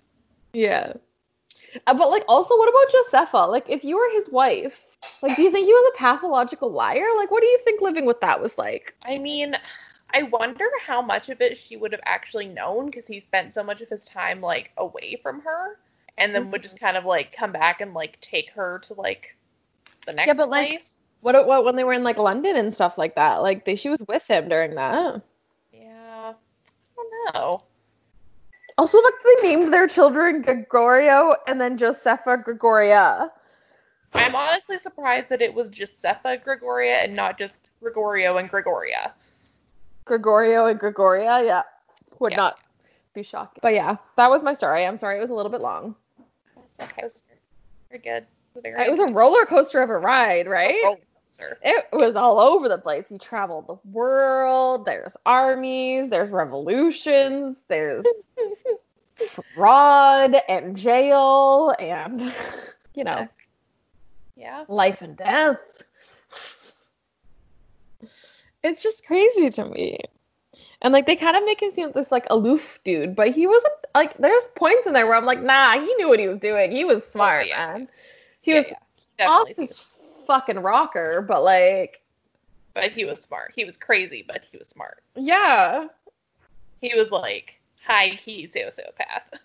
Yeah. 0.54 0.94
Uh, 1.88 1.94
but 1.94 2.10
like 2.10 2.24
also 2.28 2.58
what 2.58 2.70
about 2.70 2.92
Josepha? 2.92 3.38
Like 3.50 3.70
if 3.70 3.84
you 3.84 3.98
were 3.98 4.10
his 4.14 4.30
wife, 4.30 4.98
like 5.22 5.36
do 5.36 5.42
you 5.42 5.52
think 5.52 5.66
he 5.66 5.74
was 5.74 5.92
a 5.94 5.98
pathological 5.98 6.72
liar? 6.72 7.06
Like 7.18 7.32
what 7.32 7.42
do 7.42 7.48
you 7.48 7.60
think 7.64 7.82
living 7.82 8.06
with 8.06 8.20
that 8.22 8.42
was 8.42 8.58
like? 8.58 8.96
I 9.04 9.18
mean, 9.18 9.56
I 10.12 10.24
wonder 10.24 10.66
how 10.86 11.02
much 11.02 11.30
of 11.30 11.42
it 11.42 11.58
she 11.58 11.78
would 11.78 11.92
have 11.92 12.02
actually 12.06 12.48
known 12.48 12.88
because 12.88 13.08
he 13.08 13.20
spent 13.20 13.54
so 13.54 13.64
much 13.64 13.82
of 13.82 13.90
his 13.90 14.06
time 14.06 14.42
like 14.42 14.72
away 14.78 15.20
from 15.22 15.42
her 15.42 15.78
and 16.18 16.36
then 16.36 16.52
would 16.52 16.62
just 16.62 16.80
kind 16.80 16.98
of 16.98 17.06
like 17.06 17.36
come 17.36 17.52
back 17.52 17.82
and 17.82 17.94
like 17.94 18.20
take 18.22 18.52
her 18.52 18.80
to 18.80 18.94
like 18.94 19.36
the 20.06 20.14
next 20.14 20.28
yeah, 20.28 20.34
but, 20.34 20.50
like, 20.50 20.70
place. 20.70 20.98
What 21.22 21.48
what 21.48 21.66
when 21.66 21.76
they 21.76 21.84
were 21.84 21.94
in 21.94 22.04
like 22.04 22.18
London 22.18 22.56
and 22.56 22.74
stuff 22.74 22.98
like 22.98 23.16
that? 23.16 23.38
Like 23.38 23.66
they 23.66 23.76
she 23.76 23.90
was 23.90 24.04
with 24.08 24.26
him 24.28 24.48
during 24.48 24.76
that. 24.76 25.22
yeah. 25.74 26.34
I 26.34 26.96
don't 26.96 27.34
know. 27.34 27.64
Also, 28.80 28.98
look, 28.98 29.16
they 29.26 29.50
named 29.50 29.74
their 29.74 29.90
children 29.90 30.42
Gregorio 30.42 31.36
and 31.48 31.60
then 31.60 31.78
Josepha 31.78 32.38
Gregoria. 32.38 33.30
I'm 34.14 34.34
honestly 34.34 34.78
surprised 34.78 35.28
that 35.28 35.42
it 35.42 35.54
was 35.54 35.68
Josepha 35.68 36.38
Gregoria 36.38 37.00
and 37.04 37.14
not 37.14 37.38
just 37.38 37.54
Gregorio 37.82 38.38
and 38.38 38.50
Gregoria. 38.50 39.14
Gregorio 40.06 40.68
and 40.68 40.80
Gregoria, 40.80 41.44
yeah, 41.44 41.64
would 42.20 42.32
Yeah. 42.32 42.38
not 42.38 42.60
be 43.14 43.22
shocked. 43.22 43.60
But 43.62 43.74
yeah, 43.74 43.98
that 44.16 44.30
was 44.30 44.44
my 44.44 44.54
story. 44.54 44.86
I'm 44.86 44.96
sorry 44.96 45.18
it 45.18 45.22
was 45.22 45.30
a 45.30 45.36
little 45.36 45.52
bit 45.52 45.60
long. 45.60 45.94
Okay, 46.82 47.04
very 47.90 48.02
good. 48.02 48.26
Very 48.64 48.82
It 48.82 48.90
was 48.90 49.00
a 49.00 49.12
roller 49.12 49.46
coaster 49.46 49.82
of 49.82 49.90
a 49.90 49.98
ride, 49.98 50.48
right? 50.48 50.80
Oh, 50.86 50.98
It 51.62 51.86
was 51.92 52.16
all 52.16 52.40
over 52.40 52.68
the 52.70 52.78
place. 52.78 53.06
He 53.10 53.18
traveled 53.18 53.68
the 53.68 53.78
world. 53.92 54.86
There's 54.86 55.16
armies, 55.26 56.10
there's 56.10 56.32
revolutions, 56.32 57.58
there's 57.68 58.06
fraud 59.54 60.36
and 60.48 60.76
jail 60.78 61.74
and 61.80 62.22
you 62.96 63.04
know, 63.04 63.28
Yeah. 64.36 64.66
life 64.68 65.02
and 65.02 65.16
death. 65.18 65.58
It's 68.64 68.84
just 68.84 69.06
crazy 69.06 69.50
to 69.52 69.66
me. 69.66 70.00
And 70.82 70.94
like 70.94 71.08
they 71.08 71.16
kind 71.16 71.36
of 71.36 71.46
make 71.46 71.62
him 71.62 71.72
seem 71.72 71.86
like 71.88 71.94
this 71.94 72.12
like 72.12 72.26
aloof 72.30 72.80
dude, 72.84 73.16
but 73.16 73.30
he 73.30 73.48
wasn't 73.48 73.74
like 73.96 74.18
there's 74.18 74.44
points 74.56 74.88
in 74.88 74.94
there 74.94 75.06
where 75.08 75.16
I'm 75.16 75.26
like, 75.26 75.42
nah, 75.42 75.74
he 75.74 75.94
knew 75.96 76.08
what 76.10 76.20
he 76.20 76.28
was 76.28 76.40
doing. 76.40 76.72
He 76.72 76.86
was 76.86 77.06
smart, 77.06 77.48
yeah. 77.48 77.68
man. 77.74 77.88
He 78.42 78.54
Yeah, 78.54 78.60
was 78.60 78.68
yeah. 78.70 79.28
off 79.28 79.48
Definitely. 79.48 79.66
his 79.66 79.78
fucking 80.30 80.60
rocker, 80.60 81.24
but 81.28 81.44
like, 81.44 82.02
But 82.76 82.92
he 82.92 83.04
was 83.04 83.20
smart. 83.20 83.52
He 83.56 83.66
was 83.66 83.76
crazy, 83.78 84.24
but 84.28 84.44
he 84.52 84.58
was 84.60 84.68
smart. 84.68 85.02
yeah. 85.16 85.88
He 86.82 86.94
was 86.96 87.10
like 87.12 87.60
high 87.84 88.16
key 88.24 88.48
sociopath. 88.48 89.40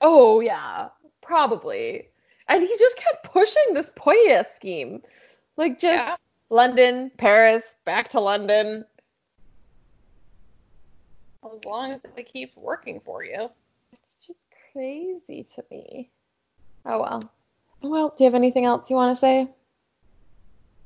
Oh 0.00 0.40
yeah, 0.40 0.88
probably. 1.22 2.08
And 2.48 2.62
he 2.62 2.76
just 2.78 2.96
kept 2.98 3.24
pushing 3.32 3.62
this 3.72 3.90
Poya 3.96 4.44
scheme. 4.44 5.00
Like 5.56 5.78
just 5.78 5.94
Yeah. 6.08 6.14
London, 6.50 7.10
Paris, 7.16 7.76
back 7.86 8.08
to 8.10 8.20
London. 8.20 8.84
As 11.44 11.64
long 11.64 11.90
as 11.92 12.04
it 12.04 12.32
keeps 12.32 12.56
working 12.56 13.00
for 13.00 13.24
you. 13.24 13.48
It's 13.92 14.16
just 14.26 14.38
crazy 14.72 15.46
to 15.54 15.64
me. 15.70 16.10
Oh 16.84 17.00
well. 17.00 17.22
Well, 17.82 18.14
do 18.16 18.24
you 18.24 18.26
have 18.26 18.34
anything 18.34 18.64
else 18.64 18.90
you 18.90 18.96
want 18.96 19.16
to 19.16 19.20
say? 19.20 19.48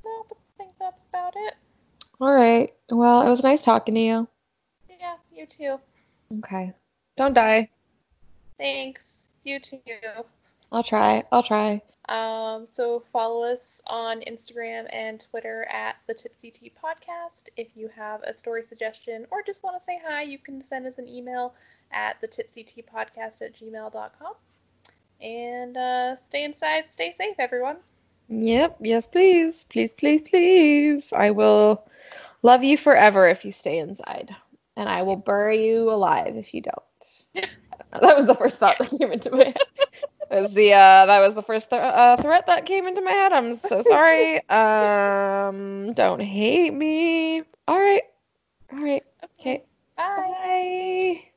No, 0.09 0.27
I 0.31 0.35
think 0.57 0.73
that's 0.81 1.03
about 1.11 1.35
it. 1.37 1.55
All 2.21 2.33
right. 2.33 2.73
Well, 2.89 3.27
it 3.27 3.31
was 3.31 3.43
nice 3.43 3.63
talking 3.63 3.95
to 3.95 4.01
you. 4.01 4.29
Yeah, 4.89 5.17
you 5.33 5.47
too. 5.47 5.79
Okay. 6.39 6.73
Don't 7.17 7.35
die. 7.35 7.69
Thanks. 8.57 9.27
You 9.45 9.61
too. 9.61 9.79
I'll 10.73 10.83
try. 10.83 11.25
I'll 11.31 11.43
try. 11.43 11.83
Um, 12.09 12.67
so 12.67 13.03
follow 13.13 13.43
us 13.43 13.83
on 13.87 14.21
Instagram 14.23 14.87
and 14.91 15.21
Twitter 15.21 15.67
at 15.71 15.97
the 16.07 16.15
Tipsy 16.15 16.51
Tea 16.51 16.73
Podcast. 16.83 17.45
If 17.57 17.69
you 17.77 17.91
have 17.95 18.23
a 18.23 18.33
story 18.35 18.63
suggestion 18.63 19.27
or 19.31 19.43
just 19.43 19.63
want 19.63 19.79
to 19.79 19.85
say 19.85 20.01
hi, 20.07 20.23
you 20.23 20.39
can 20.39 20.65
send 20.65 20.87
us 20.87 20.99
an 20.99 21.07
email 21.07 21.55
at 21.93 22.19
the 22.21 22.27
Tipsy 22.27 22.63
Tea 22.65 22.83
Podcast 22.83 23.43
at 23.43 23.55
gmail.com. 23.55 24.35
And 25.21 25.77
uh, 25.77 26.17
stay 26.17 26.45
inside, 26.45 26.91
stay 26.91 27.13
safe, 27.13 27.37
everyone. 27.39 27.77
Yep. 28.29 28.79
Yes, 28.83 29.07
please. 29.07 29.67
Please, 29.71 29.95
please, 29.95 30.23
please. 30.23 31.13
I 31.13 31.31
will 31.31 31.87
love 32.43 32.65
you 32.65 32.77
forever 32.79 33.29
if 33.29 33.45
you 33.45 33.53
stay 33.53 33.79
inside. 33.79 34.35
And 34.77 34.89
I 34.89 35.03
will 35.03 35.17
bury 35.17 35.67
you 35.67 35.91
alive 35.91 36.37
if 36.37 36.55
you 36.55 36.63
don't. 36.63 37.47
That 37.93 38.17
was 38.19 38.27
the 38.27 38.35
first 38.35 38.59
thought 38.59 38.79
that 38.79 38.91
came 38.91 39.13
into 39.13 39.31
my 39.31 39.45
head. 39.45 39.57
That 40.31 40.43
was 40.43 40.55
the 40.55 40.73
uh, 40.75 41.07
that 41.07 41.21
was 41.21 41.35
the 41.35 41.43
first 41.43 41.71
th- 41.71 41.81
uh, 41.83 42.17
threat 42.19 42.47
that 42.49 42.67
came 42.67 42.87
into 42.87 43.01
my 43.03 43.13
head. 43.13 43.33
I'm 43.33 43.57
so 43.57 43.83
sorry. 43.83 44.41
Um, 44.51 45.95
don't 45.95 46.21
hate 46.21 46.73
me. 46.75 47.43
All 47.69 47.79
right. 47.79 48.03
All 48.73 48.81
right. 48.83 49.05
Okay. 49.41 49.65